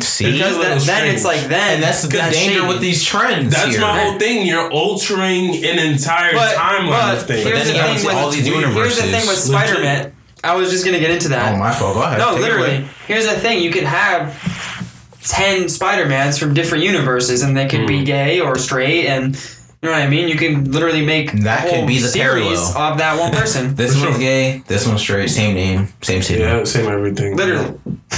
See, 0.00 0.30
because 0.30 0.56
that, 0.58 0.80
then 0.82 1.12
it's 1.12 1.24
like 1.24 1.40
then 1.48 1.74
and 1.74 1.82
that's 1.82 2.02
the 2.02 2.08
that's 2.08 2.32
danger 2.36 2.60
shady. 2.60 2.68
with 2.68 2.80
these 2.80 3.02
trends. 3.04 3.52
that's 3.52 3.72
here. 3.72 3.80
my 3.80 3.98
whole 4.04 4.16
thing. 4.20 4.46
You're 4.46 4.70
altering 4.70 5.56
an 5.64 5.80
entire 5.80 6.32
But- 6.34 6.54
timeline 6.54 6.88
but 6.90 7.14
of 7.16 7.26
things. 7.26 7.42
here's 7.44 7.66
the 7.66 7.72
thing 7.72 7.98
to- 7.98 8.06
with 8.06 8.14
all 8.14 8.30
these 8.30 8.46
Here's 8.46 8.94
the 8.94 9.02
thing 9.02 9.26
with 9.26 9.26
Legit. 9.26 9.38
Spider-Man. 9.38 10.12
I 10.44 10.54
was 10.56 10.70
just 10.70 10.84
gonna 10.84 11.00
get 11.00 11.10
into 11.10 11.28
that. 11.30 11.54
Oh 11.54 11.58
my 11.58 11.72
fault. 11.72 11.94
Go 11.94 12.02
ahead. 12.02 12.18
No, 12.18 12.32
Take 12.34 12.42
literally. 12.42 12.88
Here's 13.06 13.26
the 13.26 13.34
thing: 13.38 13.62
you 13.62 13.70
could 13.70 13.84
have 13.84 14.34
ten 15.26 15.68
Spider-Mans 15.68 16.38
from 16.38 16.54
different 16.54 16.84
universes, 16.84 17.42
and 17.42 17.56
they 17.56 17.66
could 17.66 17.80
Hmm. 17.80 17.86
be 17.86 18.04
gay 18.04 18.40
or 18.40 18.56
straight, 18.58 19.06
and 19.06 19.34
you 19.82 19.88
know 19.88 19.92
what 19.94 20.02
I 20.02 20.08
mean. 20.08 20.28
You 20.28 20.36
can 20.36 20.70
literally 20.72 21.04
make 21.04 21.32
That 21.42 21.68
could 21.68 21.86
be 21.86 21.98
the 21.98 22.08
series 22.08 22.58
parallel. 22.72 22.92
of 22.92 22.98
that 22.98 23.18
one 23.18 23.32
person. 23.32 23.74
This 23.76 23.94
For 23.96 24.06
one's 24.06 24.16
sure. 24.16 24.18
gay. 24.20 24.62
This 24.66 24.86
one's 24.86 25.00
straight. 25.00 25.28
Same 25.30 25.54
name. 25.54 25.88
Same 26.02 26.22
city. 26.22 26.40
yeah, 26.42 26.64
same 26.64 26.88
everything. 26.88 27.36
literally, 27.36 27.74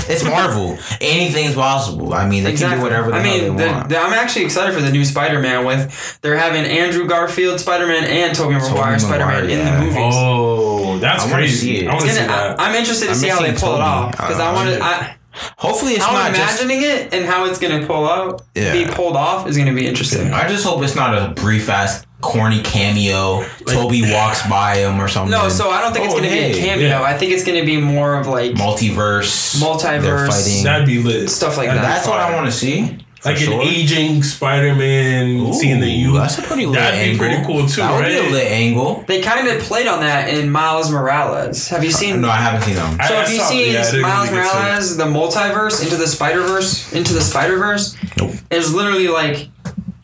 It's 0.09 0.25
Marvel. 0.25 0.79
Anything's 1.01 1.55
possible. 1.55 2.15
I 2.15 2.27
mean, 2.29 2.45
they 2.45 2.55
can 2.55 2.77
do 2.79 2.83
whatever 2.83 3.11
the 3.11 3.17
I 3.19 3.23
mean, 3.23 3.57
they 3.57 3.65
the, 3.67 3.73
want. 3.73 3.89
the- 3.91 3.99
I'm 3.99 4.13
actually 4.15 4.45
excited 4.47 4.75
for 4.75 4.81
the 4.81 4.91
new 4.91 5.05
Spider-Man. 5.05 5.65
With 5.67 6.19
they're 6.23 6.37
having 6.37 6.65
Andrew 6.65 7.07
Garfield 7.07 7.61
Spider-Man 7.61 8.05
and 8.05 8.35
Tobey 8.35 8.55
Maguire 8.55 8.99
Spider-Man 8.99 9.45
Maguire, 9.45 9.45
in 9.51 9.65
the 9.65 9.81
movies. 9.85 10.15
Oh, 10.17 10.80
that's 11.01 11.25
I 11.25 11.31
crazy. 11.33 11.57
see 11.57 11.77
it. 11.85 11.89
I 11.89 11.95
want 11.95 12.07
to 12.07 12.13
see 12.13 12.19
that. 12.27 12.61
I, 12.61 12.69
am 12.71 12.75
interested 12.77 13.07
to 13.07 13.11
I'm 13.13 13.17
see 13.17 13.29
how 13.29 13.41
they 13.41 13.51
missing 13.53 13.67
pull 13.67 13.77
it 13.77 13.81
off 13.81 14.11
because 14.13 14.39
Uh, 14.39 14.43
I 14.45 14.53
want 14.53 14.69
to. 14.71 14.77
yeah. 14.77 14.85
I, 14.85 15.17
Hopefully, 15.59 15.93
it's 15.93 16.05
how 16.05 16.13
not 16.13 16.35
just. 16.35 16.61
imagining 16.61 16.83
it 16.85 17.15
and 17.15 17.25
how 17.25 17.45
it's 17.45 17.59
gonna 17.59 17.87
pull 17.87 18.05
out, 18.09 18.43
Yeah. 18.55 18.73
be 18.73 18.85
pulled 18.87 19.17
off 19.17 19.47
is 19.49 19.57
gonna 19.57 19.73
be 19.73 19.87
interesting. 19.87 20.33
I 20.33 20.49
just 20.49 20.65
hope 20.65 20.83
it's 20.83 20.97
not 20.97 21.17
a 21.17 21.29
brief 21.41 21.69
ass 21.71 22.05
corny 22.21 22.61
cameo. 22.63 23.45
Toby 23.67 24.03
walks 24.13 24.45
by 24.49 24.79
him 24.79 25.01
or 25.01 25.07
something. 25.07 25.31
No, 25.31 25.49
so 25.49 25.71
I 25.71 25.81
don't 25.83 25.93
think 25.93 26.07
it's 26.07 26.15
Oh, 26.15 26.19
gonna 26.19 26.31
be 26.31 26.39
a 26.39 26.55
cameo. 26.55 26.89
yeah. 26.89 27.03
I 27.03 27.17
think 27.17 27.31
it's 27.33 27.45
gonna 27.45 27.65
be 27.65 27.77
more 27.81 28.17
of 28.17 28.27
like 28.27 28.53
multiverse. 28.53 29.57
Multiverse. 29.63 30.29
Fighting. 30.29 30.65
That'd 30.65 30.87
be 30.87 30.99
lit. 31.01 31.31
Stuff 31.31 31.57
like 31.57 31.69
That'd 31.69 31.83
that. 31.83 31.87
be 31.89 31.95
That's 31.95 32.09
what 32.09 32.19
I 32.19 32.35
want 32.35 32.47
to 32.47 32.53
see. 32.53 32.99
Like 33.25 33.37
for 33.37 33.53
an 33.53 33.61
aging 33.61 34.23
Spider-Man, 34.23 35.53
seeing 35.53 35.81
the 35.81 35.87
Ooh, 35.87 35.91
youth. 35.91 36.15
That's 36.15 36.39
a 36.39 36.43
pretty 36.43 36.65
lit 36.65 36.79
That'd 36.79 37.13
be 37.13 37.19
pretty 37.19 37.45
cool 37.45 37.67
too, 37.67 37.83
That 37.83 37.93
would 37.99 38.07
be 38.07 38.17
a 38.17 38.23
right? 38.23 38.33
lit 38.33 38.47
angle. 38.51 39.05
they 39.07 39.21
kind 39.21 39.47
of 39.47 39.61
played 39.63 39.87
on 39.87 40.01
that 40.01 40.31
in 40.33 40.51
Miles 40.51 40.91
Morales. 40.91 41.69
Have 41.69 41.85
you 41.85 41.91
uh, 41.91 41.93
seen? 41.93 42.21
No, 42.23 42.31
I 42.31 42.37
haven't 42.37 42.63
seen 42.63 42.77
them. 42.77 42.93
So 42.93 42.99
I 42.99 43.07
have 43.07 43.31
you 43.31 43.37
saw- 43.39 43.49
seen 43.49 43.73
yeah, 43.75 44.01
Miles 44.01 44.31
really 44.31 44.43
get 44.43 44.55
Morales, 44.55 44.97
the 44.97 45.05
multiverse, 45.05 45.83
into 45.85 45.97
the 45.97 46.07
Spider 46.07 46.41
Verse, 46.41 46.93
into 46.95 47.13
the 47.13 47.21
Spider 47.21 47.59
Verse? 47.59 47.95
Nope. 48.17 48.33
There's 48.49 48.73
literally 48.75 49.09
like 49.09 49.49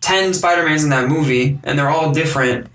ten 0.03 0.35
Spider 0.35 0.65
Mans 0.65 0.85
in 0.85 0.91
that 0.91 1.09
movie, 1.09 1.59
and 1.65 1.79
they're 1.79 1.89
all 1.91 2.13
different. 2.13 2.67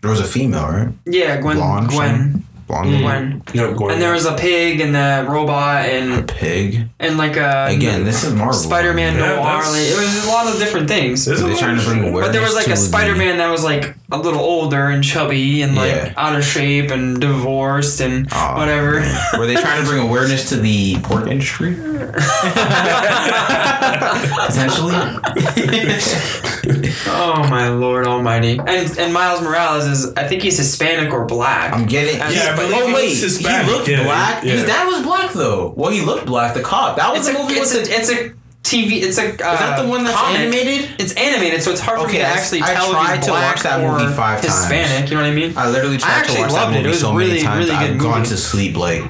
There 0.00 0.10
was 0.10 0.18
a 0.20 0.24
female, 0.24 0.66
right? 0.66 0.88
Yeah, 1.06 1.40
Gwen. 1.40 1.56
Blonde. 1.56 1.88
Gwen. 1.88 2.44
Blonde. 2.72 3.02
Gwen. 3.02 3.42
Yep, 3.52 3.76
Gordon. 3.76 3.94
And 3.96 4.02
there 4.02 4.12
was 4.12 4.24
a 4.24 4.34
pig 4.34 4.80
and 4.80 4.94
the 4.94 5.26
robot 5.30 5.84
and 5.84 6.12
A 6.14 6.22
pig. 6.22 6.88
and 6.98 7.18
like 7.18 7.36
a 7.36 7.66
Again, 7.68 8.04
this 8.04 8.24
is 8.24 8.32
Marvel. 8.34 8.54
Spider 8.54 8.94
Man 8.94 9.14
Yeah, 9.14 9.36
noir. 9.36 9.44
that's- 9.44 9.72
Like, 9.72 9.82
it 9.82 9.98
was 9.98 10.24
a 10.24 10.28
lot 10.28 10.46
of 10.52 10.58
different 10.58 10.88
things. 10.88 11.24
There's 11.26 11.42
a 11.42 11.44
They're 11.44 11.56
trying 11.56 11.78
to 11.78 11.84
bring 11.84 11.98
awareness. 12.00 12.28
But 12.28 12.32
there 12.32 12.40
was 12.42 12.54
like 12.54 12.68
a 12.68 12.76
Spider 12.76 13.14
Man 13.14 13.36
that 13.38 13.50
was 13.50 13.62
like 13.62 13.94
a 14.12 14.18
little 14.18 14.40
older 14.40 14.88
and 14.90 15.02
chubby 15.02 15.62
and 15.62 15.74
like 15.74 15.92
Yeah. 15.92 16.12
out 16.16 16.36
of 16.36 16.44
shape 16.44 16.90
and 16.90 17.20
divorced 17.20 18.00
and 18.00 18.28
Aw, 18.32 18.56
whatever. 18.58 19.00
Were 19.38 19.46
they 19.46 19.56
trying 19.56 19.82
to 19.82 19.88
bring 19.88 20.06
awareness 20.06 20.48
to 20.50 20.56
the 20.56 20.96
pork 21.02 21.26
industry? 21.28 21.74
Potentially. 24.46 24.94
oh 27.06 27.46
my 27.50 27.68
lord 27.68 28.06
almighty. 28.06 28.58
And 28.58 28.98
and 28.98 29.12
Miles 29.12 29.40
Morales 29.40 29.86
is 29.86 30.12
I 30.14 30.26
think 30.26 30.42
he's 30.42 30.56
Hispanic 30.58 31.12
or 31.12 31.24
black. 31.24 31.72
I'm 31.72 31.86
getting. 31.86 32.18
Yeah, 32.18 32.52
I 32.52 32.56
but 32.56 32.66
oh 32.72 32.86
wait, 32.94 33.10
was 33.10 33.22
Hispanic, 33.22 33.66
he 33.66 33.72
looked 33.72 33.88
yeah, 33.88 34.02
black. 34.04 34.44
yeah. 34.44 34.52
His 34.52 34.64
dad 34.64 34.86
was 34.86 35.02
black 35.02 35.32
though. 35.32 35.72
Well, 35.76 35.90
he 35.90 36.00
looked 36.02 36.26
black. 36.26 36.54
The 36.54 36.62
cop. 36.62 36.96
That 36.96 37.12
was 37.12 37.26
it's 37.26 37.36
the 37.36 37.42
a 37.42 37.44
movie. 37.46 37.54
it's 37.60 37.74
with 37.74 37.84
a 37.84 37.88
the, 37.88 37.98
it's 37.98 38.10
a 38.10 38.32
TV 38.72 39.02
it's 39.02 39.18
a 39.18 39.24
uh, 39.28 39.32
is 39.32 39.36
that 39.38 39.82
the 39.82 39.88
one 39.88 40.04
that's 40.04 40.16
comic. 40.16 40.40
animated? 40.40 40.90
It's 40.98 41.12
animated, 41.14 41.62
so 41.62 41.70
it's 41.70 41.80
hard 41.80 41.98
for 42.00 42.04
Okay, 42.06 42.14
me 42.18 42.18
to 42.20 42.26
actually 42.26 42.62
I 42.62 42.72
tell 42.74 42.86
if 42.86 42.90
tried 42.92 43.16
he's 43.16 43.24
to 43.26 43.30
black 43.32 43.54
watch 43.56 43.62
that 43.64 43.80
or 43.84 43.92
movie 43.98 44.12
five 44.14 44.40
times. 44.40 44.54
Hispanic. 44.60 45.10
You 45.10 45.16
know 45.16 45.22
what 45.22 45.30
I 45.30 45.34
mean? 45.34 45.52
I 45.56 45.68
literally 45.70 45.98
tried 45.98 46.10
actually 46.10 46.36
to 46.36 46.40
watch 46.42 46.50
that 46.52 46.56
loved 46.64 46.72
it. 46.72 46.76
movie 46.78 46.86
It 46.88 46.90
was 46.90 47.00
so 47.00 47.14
really, 47.14 47.30
many 47.30 47.42
times. 47.42 47.66
really 47.68 47.78
good 47.86 47.90
I've 47.96 47.98
gone 47.98 48.24
to 48.24 48.36
sleep 48.36 48.76
like 48.76 49.02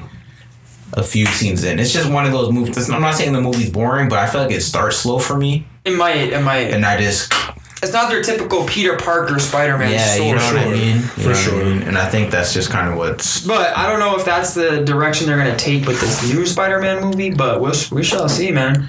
a 0.93 1.03
few 1.03 1.25
scenes 1.25 1.63
in. 1.63 1.79
It's 1.79 1.91
just 1.93 2.09
one 2.09 2.25
of 2.25 2.31
those 2.31 2.51
movies. 2.51 2.89
I'm 2.89 3.01
not 3.01 3.15
saying 3.15 3.33
the 3.33 3.41
movie's 3.41 3.69
boring, 3.71 4.09
but 4.09 4.19
I 4.19 4.27
feel 4.27 4.41
like 4.41 4.51
it 4.51 4.61
starts 4.61 4.97
slow 4.97 5.17
for 5.19 5.35
me, 5.37 5.65
It 5.85 5.95
might. 5.97 6.17
It 6.33 6.41
might. 6.43 6.71
and 6.71 6.85
I 6.85 6.97
just 7.01 7.33
It's 7.81 7.91
not 7.93 8.09
their 8.09 8.21
typical 8.21 8.63
Peter 8.65 8.95
Parker 8.95 9.39
Spider-Man 9.39 9.91
yeah, 9.91 10.05
story. 10.13 10.29
you 10.29 10.35
know 10.35 10.41
what 10.43 10.55
I 10.57 10.61
sure. 10.63 10.71
mean. 10.71 10.95
You 10.97 11.01
For 11.01 11.21
know 11.21 11.29
I 11.31 11.33
sure. 11.33 11.65
mean? 11.65 11.81
And 11.83 11.97
I 11.97 12.07
think 12.07 12.29
that's 12.31 12.53
just 12.53 12.69
kind 12.69 12.87
of 12.89 12.95
what's 12.97 13.41
But 13.45 13.75
I 13.75 13.89
don't 13.89 13.99
know 13.99 14.15
if 14.17 14.23
that's 14.23 14.53
the 14.53 14.83
direction 14.85 15.25
they're 15.25 15.37
gonna 15.37 15.57
take 15.57 15.87
with 15.87 15.99
this 15.99 16.31
new 16.31 16.45
Spider-Man 16.45 17.01
movie. 17.01 17.31
But 17.31 17.59
we'll, 17.59 17.73
we 17.91 18.03
shall 18.03 18.29
see, 18.29 18.51
man. 18.51 18.87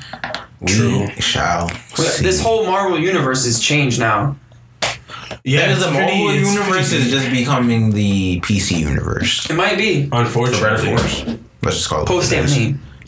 We 0.61 0.67
True. 0.73 1.09
shall. 1.21 1.69
see. 1.95 2.23
This 2.25 2.43
whole 2.43 2.65
Marvel 2.67 2.99
universe 2.99 3.45
has 3.45 3.61
changed 3.61 3.99
now. 3.99 4.37
Yeah, 5.45 5.75
the 5.75 5.87
pretty- 5.87 6.01
mobile 6.25 6.31
it's 6.31 6.53
universe 6.55 6.89
pretty- 6.91 7.05
is 7.05 7.11
just 7.11 7.31
becoming 7.31 7.91
the 7.93 8.41
PC 8.41 8.77
universe. 8.79 9.49
It 9.51 9.55
might 9.57 9.77
be 9.77 10.05
For 10.05 10.11
better 10.11 10.25
unfortunately. 10.25 10.97
for. 10.97 11.39
Let's 11.63 11.77
just 11.79 11.89
call 11.89 12.03
it 12.03 12.07
post 12.07 12.33
what 12.33 12.39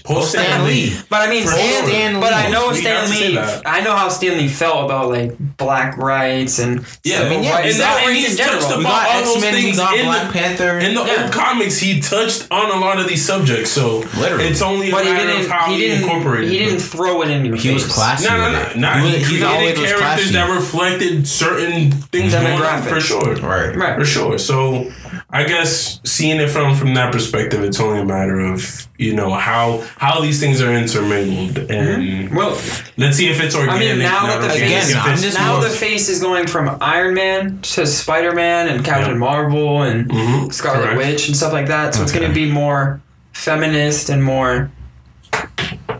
it 0.08 0.14
Stan. 0.14 0.14
Lee. 0.14 0.14
Post 0.14 0.30
Stan 0.30 0.44
Stan 0.44 0.64
Lee. 0.64 0.90
Lee. 0.90 0.96
But 1.10 1.20
I 1.22 1.30
mean, 1.30 1.42
For 1.44 1.50
Stan, 1.50 1.84
Stan 1.86 2.20
but 2.20 2.32
I 2.32 2.48
know 2.50 2.70
We 2.70 2.76
Stan 2.80 2.96
have 2.96 3.06
to 3.08 3.14
say 3.14 3.28
Lee. 3.30 3.62
I 3.66 3.80
know 3.82 3.96
how 3.96 4.08
Stan 4.08 4.36
Lee 4.38 4.48
felt 4.48 4.84
about 4.84 5.10
like 5.10 5.36
black 5.56 5.96
rights 5.98 6.58
and 6.58 6.80
Yeah, 7.04 7.18
civil 7.18 7.26
I 7.26 7.30
mean, 7.30 7.44
yeah, 7.44 7.52
rights, 7.54 7.66
and 7.66 7.74
civil 7.76 7.94
that- 7.96 8.06
and 8.06 8.16
he's 8.16 8.30
in 8.32 8.36
general. 8.36 8.60
touched 8.60 8.76
We 8.78 8.84
about 8.84 9.08
all 9.08 9.22
those 9.24 9.34
X 9.36 9.42
Men, 9.42 9.54
things 9.54 9.76
got 9.76 9.96
in 9.98 10.04
Black 10.06 10.26
the- 10.28 10.32
Panther. 10.32 10.78
In 10.78 10.94
the 10.94 11.04
Yeah. 11.04 11.22
old 11.24 11.32
comics, 11.32 11.78
he 11.78 12.00
touched 12.00 12.46
on 12.50 12.70
a 12.70 12.76
lot 12.80 12.98
of 13.00 13.08
these 13.08 13.24
subjects, 13.24 13.70
so 13.70 14.04
Literally. 14.18 14.44
it's 14.48 14.62
only 14.62 14.88
a 14.90 14.92
but 14.92 15.04
he 15.04 15.12
matter 15.12 15.26
didn't. 15.26 15.44
of 15.46 15.50
how 15.50 15.66
He 15.66 15.74
he, 15.74 15.80
didn't. 15.88 16.02
incorporated. 16.04 16.50
He 16.50 16.58
didn't 16.58 16.78
throw 16.80 17.22
it 17.22 17.30
in 17.30 17.44
your 17.44 17.56
he 17.56 17.68
face. 17.68 17.84
was 17.84 17.92
classy. 17.92 18.28
No, 18.28 18.36
no, 18.36 18.52
no, 18.52 18.60
it. 18.60 18.76
no. 18.76 18.90
He, 18.92 19.08
He, 19.08 19.16
was, 19.18 19.26
he 19.28 19.38
created 19.38 19.44
always 19.46 19.78
was 19.78 19.88
characters 19.92 20.30
classy. 20.30 20.32
that 20.32 20.50
reflected 20.50 21.26
certain 21.28 21.90
things 22.12 22.32
going 22.32 22.46
on 22.46 22.60
Demographic. 22.60 22.88
for 22.88 23.00
sure. 23.00 23.34
right. 23.36 23.76
Right. 23.76 23.98
For 23.98 24.04
sure. 24.04 24.38
So 24.38 24.90
I 25.28 25.42
guess 25.44 26.00
seeing 26.04 26.40
it 26.40 26.48
from 26.48 26.74
from 26.76 26.94
that 26.94 27.12
perspective, 27.12 27.62
it's 27.64 27.80
only 27.80 28.00
a 28.00 28.04
matter 28.04 28.38
of 28.40 28.86
you 28.96 29.12
know 29.14 29.32
how 29.34 29.84
how 29.98 30.20
these 30.20 30.38
things 30.40 30.62
are 30.62 30.72
intermingled, 30.72 31.58
and 31.70 32.32
Well, 32.34 32.50
let's 32.96 33.16
see 33.16 33.28
if 33.28 33.42
it's 33.42 33.54
organic. 33.56 33.82
I 33.82 33.90
mean, 33.92 33.98
now 33.98 34.26
that 34.28 34.40
the 34.40 34.48
face- 34.50 34.90
if 34.90 34.96
I'm 35.04 35.16
just 35.18 35.36
now 35.36 35.54
more- 35.54 35.64
the 35.64 35.70
face 35.70 36.08
is 36.08 36.20
going 36.22 36.46
from 36.46 36.78
Iron 36.80 37.14
Man 37.14 37.58
to 37.62 37.86
Spider 37.86 38.32
Man 38.32 38.68
and 38.68 38.84
Captain 38.84 39.14
Yeah. 39.14 39.18
Marvel 39.18 39.82
and 39.82 40.08
Mhm, 40.08 40.54
Scarlet 40.54 40.82
correct. 40.84 40.96
Witch 40.98 41.26
and 41.28 41.36
stuff 41.36 41.52
like 41.52 41.66
that. 41.66 41.94
So 41.94 42.02
it's 42.02 42.12
going 42.12 42.26
to 42.28 42.32
be 42.34 42.50
more 42.50 43.00
feminist 43.32 44.08
and 44.08 44.22
more. 44.22 44.70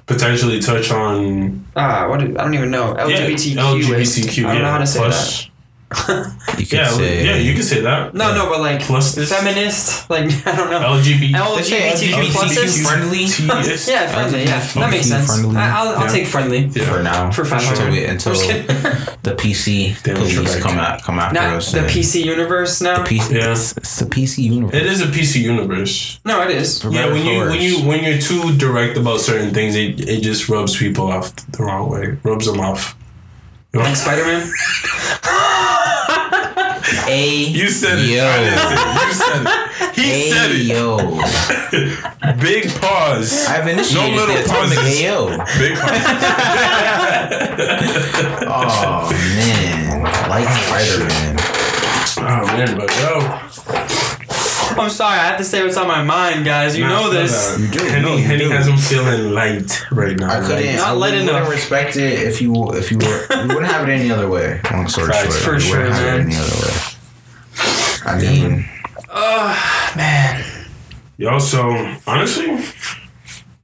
potentially 0.06 0.60
touch 0.60 0.92
on 0.92 1.64
Uh, 1.74 2.06
what? 2.06 2.20
do- 2.20 2.36
I 2.38 2.42
don't 2.44 2.54
even 2.54 2.70
know. 2.70 2.94
LGBTQ. 2.94 3.54
yeah, 3.56 3.62
LGBTQ. 3.62 4.46
I 4.46 4.52
don't 4.54 4.62
know 4.62 4.70
how 4.70 4.78
to 4.78 4.86
say 4.86 5.00
plus, 5.00 5.48
You 6.08 6.64
could 6.66 6.72
Yeah, 6.72 6.88
say, 6.88 7.24
yeah, 7.24 7.36
you 7.36 7.52
can 7.54 7.62
say 7.62 7.80
that. 7.80 8.12
that. 8.12 8.14
No, 8.14 8.34
no, 8.34 8.46
uh, 8.46 8.50
but 8.50 8.60
like 8.60 8.80
Plus 8.80 9.14
this- 9.14 9.30
feminist. 9.32 10.08
Like 10.08 10.24
I 10.46 10.56
don't 10.56 10.70
know. 10.70 10.80
LGBT. 10.80 11.56
They 11.56 11.62
say 11.62 11.90
LGBTQ 11.90 12.30
pluses. 12.32 12.82
friendly 12.86 13.26
TS. 13.26 13.88
Yeah, 13.94 14.06
friendly. 14.12 14.44
Yeah, 14.44 14.60
that 14.60 14.90
makes 14.90 15.06
sense. 15.08 15.26
friendly. 15.26 15.56
I, 15.56 15.70
I'll, 15.78 15.88
I'll 15.98 16.06
Yeah. 16.06 16.12
take 16.12 16.26
friendly. 16.26 16.60
Yeah. 16.66 16.84
for 16.90 17.02
now. 17.02 17.30
For 17.30 17.44
five 17.44 17.62
until, 17.68 17.90
we, 17.90 18.04
until 18.04 18.32
I'm 18.32 18.38
just 18.38 18.48
kidding. 18.50 18.66
the 19.22 19.34
PC 19.34 20.02
Damn 20.02 20.16
police 20.16 20.34
Trebek. 20.38 20.60
come 20.62 20.78
out 20.78 21.02
come 21.02 21.18
after 21.18 21.34
Not 21.34 21.52
us. 21.56 21.72
the 21.72 21.80
PC 21.80 22.24
universe 22.24 22.80
now. 22.80 23.02
The 23.02 23.10
PC, 23.10 23.30
Yeah. 23.34 23.52
it's, 23.52 23.76
it's 23.76 23.98
the 23.98 24.06
PC 24.06 24.38
universe. 24.44 24.74
It 24.74 24.86
is 24.86 25.00
a 25.02 25.06
PC 25.06 25.40
universe. 25.42 26.20
no, 26.24 26.42
it 26.42 26.50
is. 26.50 26.80
For 26.82 26.90
Yeah, 26.90 27.06
when 27.08 27.24
you 27.26 27.40
for 27.40 27.48
when 27.50 27.58
worse. 27.58 27.62
you 27.62 27.86
when 27.88 28.04
you're 28.04 28.18
too 28.18 28.56
direct 28.56 28.96
about 28.96 29.20
certain 29.20 29.52
things, 29.52 29.74
it, 29.74 30.00
it 30.08 30.20
just 30.22 30.48
rubs 30.48 30.76
people 30.76 31.06
off 31.10 31.34
the 31.52 31.62
wrong 31.64 31.90
way. 31.90 32.16
Rubs 32.22 32.46
them 32.46 32.60
off. 32.60 32.96
You 33.72 33.80
know? 33.80 33.86
Like 33.86 33.96
Spider 33.96 34.24
Man. 34.24 34.50
A 37.08 37.44
You 37.50 37.68
said 37.68 37.98
it. 37.98 38.08
Yo. 38.10 38.24
I 38.26 38.38
didn't 38.38 38.58
it. 38.72 38.78
You 39.06 39.12
said 39.14 39.42
it. 39.42 39.48
He 39.96 40.02
Hey 40.02 40.30
said 40.30 40.50
it. 40.52 40.66
yo, 40.66 40.98
Big 42.40 42.70
pause. 42.80 43.46
I've 43.46 43.66
initiated 43.66 44.10
No 44.10 44.16
little 44.16 44.34
the 44.34 44.40
atomic 44.42 44.78
pauses. 44.78 45.00
yo. 45.02 45.28
Big 45.58 45.74
pause. 45.78 46.06
Oh 48.48 49.08
man, 49.36 50.02
like 50.28 50.48
Spider 50.48 51.04
Man. 51.04 51.36
oh 52.18 52.44
man, 52.46 52.76
but 52.76 52.90
yo, 52.96 53.20
I'm 54.78 54.90
sorry, 54.90 55.18
I 55.18 55.24
have 55.26 55.38
to 55.38 55.44
say 55.44 55.62
what's 55.64 55.76
on 55.76 55.86
my 55.88 56.02
mind, 56.02 56.44
guys. 56.44 56.76
You 56.76 56.84
nah, 56.84 57.02
know 57.02 57.10
this. 57.12 57.58
You 57.58 57.68
do, 57.68 57.78
Henny, 57.84 58.02
no, 58.02 58.16
you 58.16 58.22
Henny 58.24 58.44
do. 58.44 58.50
has 58.50 58.66
him 58.68 58.76
feeling 58.76 59.32
light 59.32 59.84
right 59.90 60.18
now. 60.18 60.30
I 60.30 60.46
couldn't. 60.46 60.76
Not 60.76 60.86
I 60.88 60.90
light 60.92 61.12
wouldn't 61.12 61.30
enough. 61.30 61.48
respect 61.50 61.96
it 61.96 62.22
if 62.26 62.40
you 62.42 62.72
if 62.72 62.90
you 62.90 62.98
were. 62.98 63.26
We 63.30 63.46
wouldn't 63.54 63.66
have 63.66 63.88
it 63.88 63.92
any 63.92 64.10
other 64.10 64.28
way. 64.28 64.60
Long 64.72 64.86
story 64.88 65.08
Facts, 65.12 65.40
short, 65.42 65.44
for 65.44 65.54
we 65.54 65.60
sure, 65.60 65.78
wouldn't 65.78 65.94
have 65.96 66.04
man. 66.04 66.20
it 66.20 66.24
any 66.24 66.36
other 66.36 66.56
way. 66.66 66.82
I 68.04 68.18
mean, 68.20 68.68
Oh 69.08 69.92
man. 69.96 70.44
Yo, 71.18 71.38
so 71.38 71.70
honestly, 72.06 72.62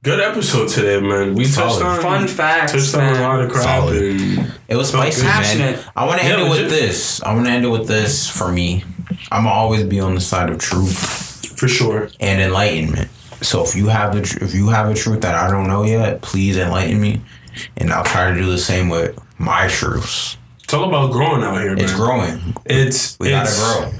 good 0.01 0.19
episode 0.19 0.67
today, 0.69 0.99
man. 0.99 1.35
We 1.35 1.43
touched 1.43 1.75
Solid. 1.75 1.83
on 1.83 2.01
Fun 2.01 2.27
facts, 2.27 2.71
touched 2.71 2.95
on 2.95 3.15
a 3.15 3.21
lot 3.21 3.41
of 3.41 3.51
crap. 3.51 3.63
Solid. 3.63 4.01
And 4.03 4.53
it 4.67 4.75
was 4.75 4.89
Felt 4.91 5.03
spicy, 5.13 5.23
man. 5.23 5.31
Passionate. 5.31 5.85
I 5.95 6.05
want 6.07 6.21
to 6.21 6.25
Yeah, 6.27 6.33
end 6.33 6.41
it 6.41 6.49
with 6.49 6.61
legit. 6.63 6.69
this. 6.71 7.21
I 7.21 7.33
want 7.33 7.45
to 7.45 7.51
end 7.51 7.65
it 7.65 7.69
with 7.69 7.87
this. 7.87 8.27
For 8.27 8.51
me, 8.51 8.83
I'm 9.31 9.47
always 9.47 9.83
be 9.83 9.99
on 9.99 10.15
the 10.15 10.21
side 10.21 10.49
of 10.49 10.57
truth 10.59 11.57
for 11.57 11.67
sure. 11.67 12.09
and 12.19 12.41
enlightenment. 12.41 13.09
So 13.41 13.63
if 13.63 13.75
you 13.75 13.87
have 13.87 14.13
the 14.15 14.21
tr- 14.21 14.43
if 14.43 14.53
you 14.53 14.69
have 14.69 14.89
a 14.89 14.93
truth 14.93 15.21
that 15.21 15.35
I 15.35 15.49
don't 15.51 15.67
know 15.67 15.83
yet, 15.83 16.21
please 16.21 16.57
enlighten 16.57 16.99
me, 17.01 17.21
and 17.77 17.91
I'll 17.91 18.03
try 18.05 18.31
to 18.31 18.35
do 18.37 18.45
the 18.49 18.57
same 18.57 18.89
with 18.89 19.17
my 19.37 19.67
truths. 19.67 20.37
It's 20.63 20.73
all 20.73 20.85
about 20.87 21.11
growing 21.11 21.43
out 21.43 21.59
here, 21.59 21.75
man. 21.75 21.83
It's 21.83 21.93
growing. 21.93 22.55
It's 22.65 23.19
We 23.19 23.33
it's, 23.33 23.59
gotta 23.61 23.91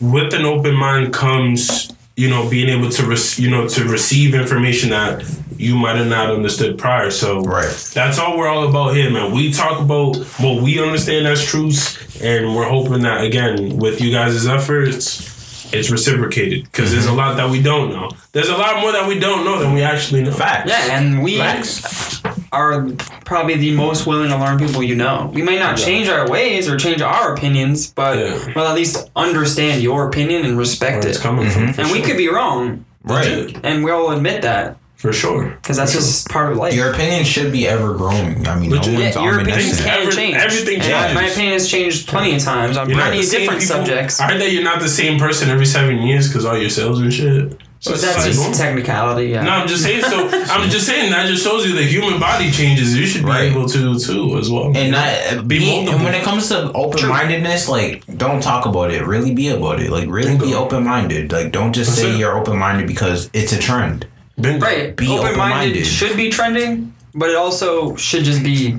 grow. 0.00 0.10
with 0.12 0.32
an 0.34 0.44
open 0.46 0.74
mind 0.74 1.12
comes 1.12 1.92
you 2.16 2.30
know 2.30 2.48
being 2.48 2.70
able 2.70 2.88
to 2.90 3.04
rec- 3.04 3.38
you 3.38 3.50
know 3.50 3.68
to 3.68 3.84
receive 3.84 4.34
information 4.34 4.88
that 4.90 5.22
you 5.58 5.74
might 5.76 5.96
have 5.96 6.06
not 6.06 6.30
understood 6.30 6.78
prior 6.78 7.10
so 7.10 7.40
Right. 7.42 7.68
that's 7.92 8.18
all 8.18 8.38
we're 8.38 8.48
all 8.48 8.66
about 8.68 8.94
here 8.94 9.10
man 9.10 9.32
we 9.32 9.52
talk 9.52 9.80
about 9.80 10.16
what 10.40 10.62
we 10.62 10.82
understand 10.82 11.26
as 11.26 11.44
truths 11.44 11.98
and 12.22 12.54
we're 12.54 12.68
hoping 12.68 13.02
that 13.02 13.22
again 13.24 13.76
with 13.78 14.00
you 14.00 14.10
guys' 14.12 14.46
efforts 14.46 15.34
it's 15.72 15.90
reciprocated 15.90 16.62
because 16.64 16.92
there's 16.92 17.06
a 17.06 17.08
Mm-hmm. 17.08 17.16
lot 17.18 17.36
that 17.36 17.50
we 17.50 17.60
don't 17.60 17.90
know 17.90 18.08
there's 18.32 18.48
a 18.48 18.56
lot 18.56 18.80
more 18.80 18.92
that 18.92 19.06
we 19.08 19.18
don't 19.18 19.44
know 19.44 19.58
than 19.58 19.72
we 19.74 19.82
actually 19.82 20.22
know 20.22 20.30
Facts. 20.32 20.70
Yeah, 20.70 20.96
and 20.98 21.22
we 21.22 21.38
Facts. 21.38 22.22
are 22.52 22.86
probably 23.24 23.56
the 23.56 23.74
most 23.74 24.06
willing 24.06 24.30
to 24.30 24.36
learn 24.38 24.58
people 24.58 24.82
you 24.82 24.94
know. 24.94 25.30
We 25.34 25.42
may 25.42 25.58
not 25.58 25.78
Yeah. 25.78 25.84
change 25.84 26.08
our 26.08 26.28
ways 26.28 26.68
or 26.68 26.76
change 26.76 27.02
our 27.02 27.34
opinions, 27.34 27.88
but 27.92 28.16
Yeah. 28.18 28.52
we'll 28.54 28.66
at 28.68 28.74
least 28.76 29.10
understand 29.16 29.82
your 29.82 30.06
opinion 30.06 30.44
and 30.44 30.56
respect 30.56 31.00
where 31.02 31.08
it's 31.08 31.18
it. 31.18 31.22
coming 31.22 31.50
from 31.50 31.72
for 31.72 31.80
And 31.82 31.90
we 31.90 32.00
could 32.00 32.16
be 32.16 32.28
wrong, 32.28 32.84
Right. 33.04 33.56
and 33.64 33.82
we'll 33.84 34.10
admit 34.10 34.42
that 34.42 34.76
for 34.96 35.12
sure 35.12 35.50
because 35.62 35.76
that's 35.76 35.92
just 35.92 36.28
part 36.30 36.50
of 36.50 36.58
life. 36.58 36.74
Your 36.74 36.90
opinion 36.92 37.24
should 37.24 37.52
be 37.52 37.68
ever 37.68 37.94
growing. 37.94 38.46
I 38.46 38.58
mean, 38.58 38.70
Legit. 38.70 38.94
no 38.94 39.00
one's 39.00 39.14
yeah, 39.16 39.22
your 39.22 39.34
opinions 39.40 39.62
omniscient. 39.80 39.86
can 39.88 40.00
Every- 40.02 40.12
change. 40.14 40.36
everything 40.36 40.80
And 40.80 40.92
I- 40.94 41.12
My 41.14 41.26
opinion 41.28 41.52
has 41.52 41.68
changed 41.70 42.08
plenty 42.08 42.34
of 42.36 42.42
times 42.42 42.76
on 42.76 42.88
You're 42.88 42.98
not 42.98 43.08
plenty 43.08 43.24
of 43.24 43.30
different 43.30 43.60
people- 43.60 43.76
subjects. 43.76 44.20
I 44.20 44.28
heard 44.32 44.40
that 44.40 44.52
you're 44.52 44.64
not 44.64 44.80
the 44.80 44.88
same 44.88 45.18
person 45.18 45.50
every 45.50 45.66
seven 45.66 45.98
years 46.02 46.28
because 46.28 46.44
all 46.44 46.56
your 46.58 46.70
sales 46.70 47.00
and 47.00 47.12
shit. 47.12 47.60
So 47.78 47.92
But 47.92 48.00
that's 48.00 48.16
like 48.16 48.26
just 48.26 48.38
normal. 48.40 48.58
technicality. 48.58 49.26
Yeah. 49.28 49.42
No, 49.42 49.50
I'm 49.50 49.68
just 49.68 49.82
saying. 49.82 50.00
So 50.02 50.28
I'm 50.50 50.70
just 50.70 50.86
saying 50.86 51.10
that 51.12 51.26
just 51.28 51.44
shows 51.44 51.66
you 51.66 51.74
the 51.74 51.82
human 51.84 52.18
body 52.18 52.50
changes. 52.50 52.96
You 52.96 53.04
should 53.06 53.22
be 53.22 53.28
Right. 53.28 53.50
able 53.52 53.68
to 53.68 53.98
too 54.00 54.38
as 54.38 54.50
well. 54.50 54.72
And 54.74 54.92
not 54.92 55.08
uh, 55.30 55.42
Be 55.42 55.58
be, 55.58 55.70
and 55.86 56.02
when 56.02 56.14
it 56.14 56.22
comes 56.22 56.48
to 56.48 56.72
open 56.72 57.06
mindedness, 57.06 57.68
like 57.68 58.02
don't 58.16 58.42
talk 58.42 58.64
about 58.64 58.90
it. 58.90 59.04
Really 59.06 59.34
be 59.34 59.48
about 59.50 59.78
it. 59.80 59.90
Like 59.90 60.08
really 60.08 60.38
be 60.38 60.54
open 60.54 60.84
minded. 60.84 61.30
Like 61.32 61.52
don't 61.52 61.74
just 61.74 61.90
That's 61.90 62.00
say 62.00 62.14
it. 62.14 62.18
you're 62.18 62.36
open 62.36 62.56
minded 62.58 62.86
because 62.88 63.28
it's 63.34 63.52
a 63.52 63.58
trend. 63.58 64.06
Bingo. 64.40 64.64
Right. 64.66 64.94
Be 64.96 65.06
Open-minded 65.08 65.30
open-minded. 65.40 65.86
should 65.86 66.16
be 66.16 66.28
trending, 66.30 66.94
but 67.14 67.30
it 67.30 67.36
also 67.36 67.96
should 67.96 68.24
just 68.24 68.42
be. 68.42 68.76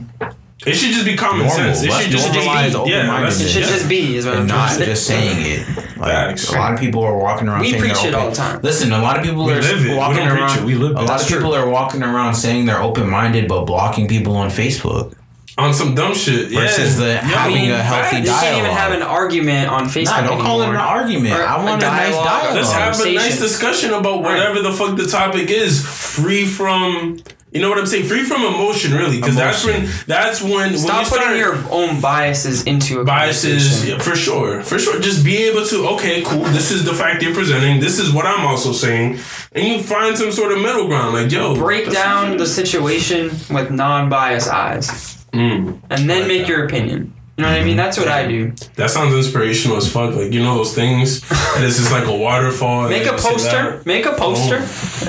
It 0.66 0.74
should 0.74 0.92
just 0.92 1.06
be 1.06 1.16
common 1.16 1.46
Normal. 1.48 1.56
sense. 1.56 1.84
It 1.84 1.92
should 1.92 2.12
just, 2.12 2.34
just 2.34 2.48
normalize 2.48 2.84
be. 2.86 2.90
Yeah, 2.92 2.98
open-mindedness. 2.98 3.40
let's- 3.40 3.42
It 3.42 3.50
should 3.54 3.62
yeah. 3.62 3.68
just 3.78 3.90
be. 3.90 4.16
Is 4.18 4.26
what 4.26 4.34
I'm 4.36 4.40
And 4.42 4.50
not 4.50 4.78
just 4.78 5.06
saying 5.08 5.38
it. 5.40 5.98
Like 5.98 6.38
a 6.50 6.52
lot 6.56 6.74
of 6.74 6.80
people 6.80 7.04
are 7.04 7.18
walking 7.18 7.48
around 7.48 7.62
We 7.62 7.70
saying 7.72 7.82
preach 7.82 7.94
they're 8.02 8.08
it 8.10 8.14
open. 8.14 8.20
all 8.26 8.30
the 8.32 8.36
time. 8.36 8.60
Listen, 8.64 8.92
a 8.92 9.00
lot 9.02 9.18
of 9.18 9.24
people 9.24 9.46
We 9.46 9.54
are 9.54 9.62
live 9.62 9.86
it. 9.86 9.90
We 9.92 9.96
walking 9.96 10.18
don't 10.26 10.38
around. 10.38 10.58
it. 10.60 10.64
We 10.66 10.76
live 10.76 10.92
it. 10.92 10.96
a 10.96 11.00
lot 11.02 11.08
That's 11.08 11.24
of 11.24 11.30
people 11.30 11.52
true. 11.54 11.60
are 11.62 11.70
walking 11.70 12.04
around 12.04 12.34
saying 12.36 12.66
they're 12.66 12.82
open 12.82 13.10
minded, 13.10 13.48
but 13.48 13.66
blocking 13.66 14.08
people 14.08 14.36
on 14.36 14.50
Facebook 14.50 15.14
on 15.58 15.74
some 15.74 15.96
dumb 15.96 16.14
shit. 16.14 16.52
versus 16.52 17.00
yeah. 17.00 17.06
the 17.06 17.18
having 17.18 17.72
a 17.72 17.82
healthy 17.82 18.18
You 18.18 18.26
dialogue. 18.26 18.44
can't 18.44 18.58
even 18.60 18.72
have 18.72 18.92
an 18.92 19.02
argument 19.02 19.70
on 19.70 19.86
Facebook. 19.86 20.22
Nah, 20.22 20.28
don't 20.28 20.42
call 20.42 20.62
it 20.62 20.70
an 20.70 20.76
argument. 20.76 21.34
Or 21.34 21.44
I 21.44 21.56
a 21.60 21.66
want 21.66 21.82
a 21.82 21.86
nice 21.86 22.14
dialogue. 22.14 22.26
dialogue. 22.26 22.56
Let's 22.56 22.72
have 22.72 23.00
a 23.06 23.14
nice 23.14 23.40
discussion 23.40 23.94
about 23.94 24.22
whatever 24.22 24.62
the 24.62 24.72
fuck 24.72 24.96
the 24.98 25.08
topic 25.08 25.50
is, 25.50 25.86
free 25.86 26.46
from. 26.46 27.18
You 27.50 27.62
know 27.62 27.70
what 27.70 27.80
I'm 27.80 27.88
saying? 27.88 28.06
Free 28.06 28.24
from 28.24 28.44
emotion, 28.44 28.92
really, 28.92 29.20
because 29.20 29.36
that's 29.36 29.64
when 29.66 29.88
that's 30.06 30.42
when 30.42 30.52
when 30.52 30.78
Stop 30.78 31.06
you 31.06 31.10
putting 31.10 31.24
start 31.24 31.38
your 31.38 31.56
own 31.72 32.02
biases 32.02 32.66
into 32.66 33.00
a 33.00 33.06
biases 33.06 33.88
yeah, 33.88 33.98
for 34.00 34.16
sure 34.18 34.62
for 34.64 34.78
sure 34.78 35.00
just 35.00 35.24
be 35.24 35.38
able 35.38 35.66
to 35.66 35.88
okay 35.88 36.24
cool 36.24 36.44
this 36.44 36.72
is 36.72 36.84
the 36.84 36.94
fact 36.94 37.24
you're 37.24 37.34
presenting 37.34 37.80
this 37.80 38.00
is 38.00 38.12
what 38.14 38.26
i'm 38.26 38.46
also 38.46 38.72
saying 38.74 39.18
and 39.54 39.66
you 39.66 39.82
find 39.82 40.18
some 40.18 40.32
sort 40.32 40.52
of 40.52 40.60
middle 40.62 40.88
ground 40.88 41.14
like 41.14 41.32
yo 41.32 41.56
Break 41.56 41.90
down 41.90 42.36
the 42.38 42.46
situation 42.46 43.30
with 43.50 43.72
non-biased 43.72 44.50
eyes, 44.50 45.17
Mm, 45.34 45.80
and 45.90 46.10
then 46.10 46.20
Like 46.22 46.28
make 46.28 46.42
that. 46.42 46.50
your 46.50 46.66
opinion. 46.66 47.14
You 47.38 47.44
know 47.44 47.52
what 47.52 47.62
I 47.62 47.64
mean? 47.64 47.78
That's 47.78 47.98
what 48.00 48.08
I 48.08 48.26
do. 48.28 48.52
that 48.78 48.90
sounds 48.90 49.14
inspirational 49.14 49.78
as 49.78 49.88
fuck 49.92 50.16
like 50.16 50.34
you 50.34 50.42
know 50.42 50.56
those 50.58 50.74
things 50.74 51.22
this 51.60 51.78
is 51.80 51.92
like 51.92 52.06
a 52.06 52.12
waterfall 52.18 52.90
Make 52.90 53.06
a 53.06 53.14
poster. 53.14 53.82
Make 53.86 54.06
a 54.08 54.14
poster, 54.14 54.56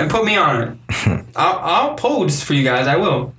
and 0.00 0.10
put 0.10 0.24
me 0.26 0.36
on 0.36 0.62
it. 0.62 1.24
I'll, 1.36 1.58
I'll 1.60 1.94
pose 1.94 2.42
for 2.42 2.52
you 2.52 2.64
guys. 2.64 2.86
I 2.86 2.96
will, 2.96 3.32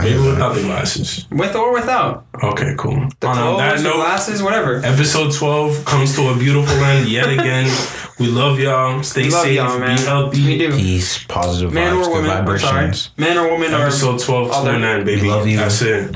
maybe 0.00 0.18
without 0.18 0.54
the 0.54 0.62
glasses 0.62 1.26
with 1.30 1.54
or 1.54 1.72
without 1.72 2.26
okay 2.42 2.74
cool 2.78 3.08
the 3.20 3.26
on 3.26 3.36
um, 3.38 3.44
clothes, 3.44 3.58
that 3.58 3.76
the 3.78 3.82
note 3.84 3.94
glasses, 3.96 4.42
whatever. 4.42 4.76
episode 4.84 5.32
12 5.32 5.84
comes 5.84 6.14
to 6.14 6.28
a 6.28 6.36
beautiful 6.38 6.74
end 6.84 7.08
yet 7.08 7.28
again 7.38 7.70
we 8.18 8.26
love 8.28 8.58
y'all 8.60 9.02
stay 9.02 9.24
We 9.24 9.30
love 9.30 9.42
safe 9.44 9.56
y'all, 9.56 9.78
man. 9.78 9.96
be 9.96 10.02
healthy 10.04 10.46
We 10.46 10.58
do. 10.58 10.70
Peace, 10.76 11.24
positive 11.24 11.72
Man 11.72 11.94
vibes, 11.94 12.00
or 12.00 12.04
good 12.04 12.12
woman. 12.14 12.30
I'm 12.30 12.58
sorry. 12.58 12.72
vibrations. 12.86 13.10
Man 13.16 13.36
or 13.38 13.50
woman 13.50 13.74
or 13.74 13.82
episode 13.82 14.20
12 14.20 14.48
to 14.50 14.54
other- 14.56 14.78
9 14.78 15.04
baby 15.04 15.22
We 15.22 15.28
love 15.30 15.46
you. 15.46 15.56
that's 15.56 15.82
it 15.82 16.14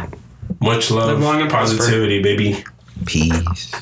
much 0.61 0.91
love 0.91 1.09
Live 1.09 1.21
long 1.21 1.41
and 1.41 1.51
prosper. 1.51 1.77
positivity 1.79 2.23
baby 2.23 2.65
Peace. 3.05 3.73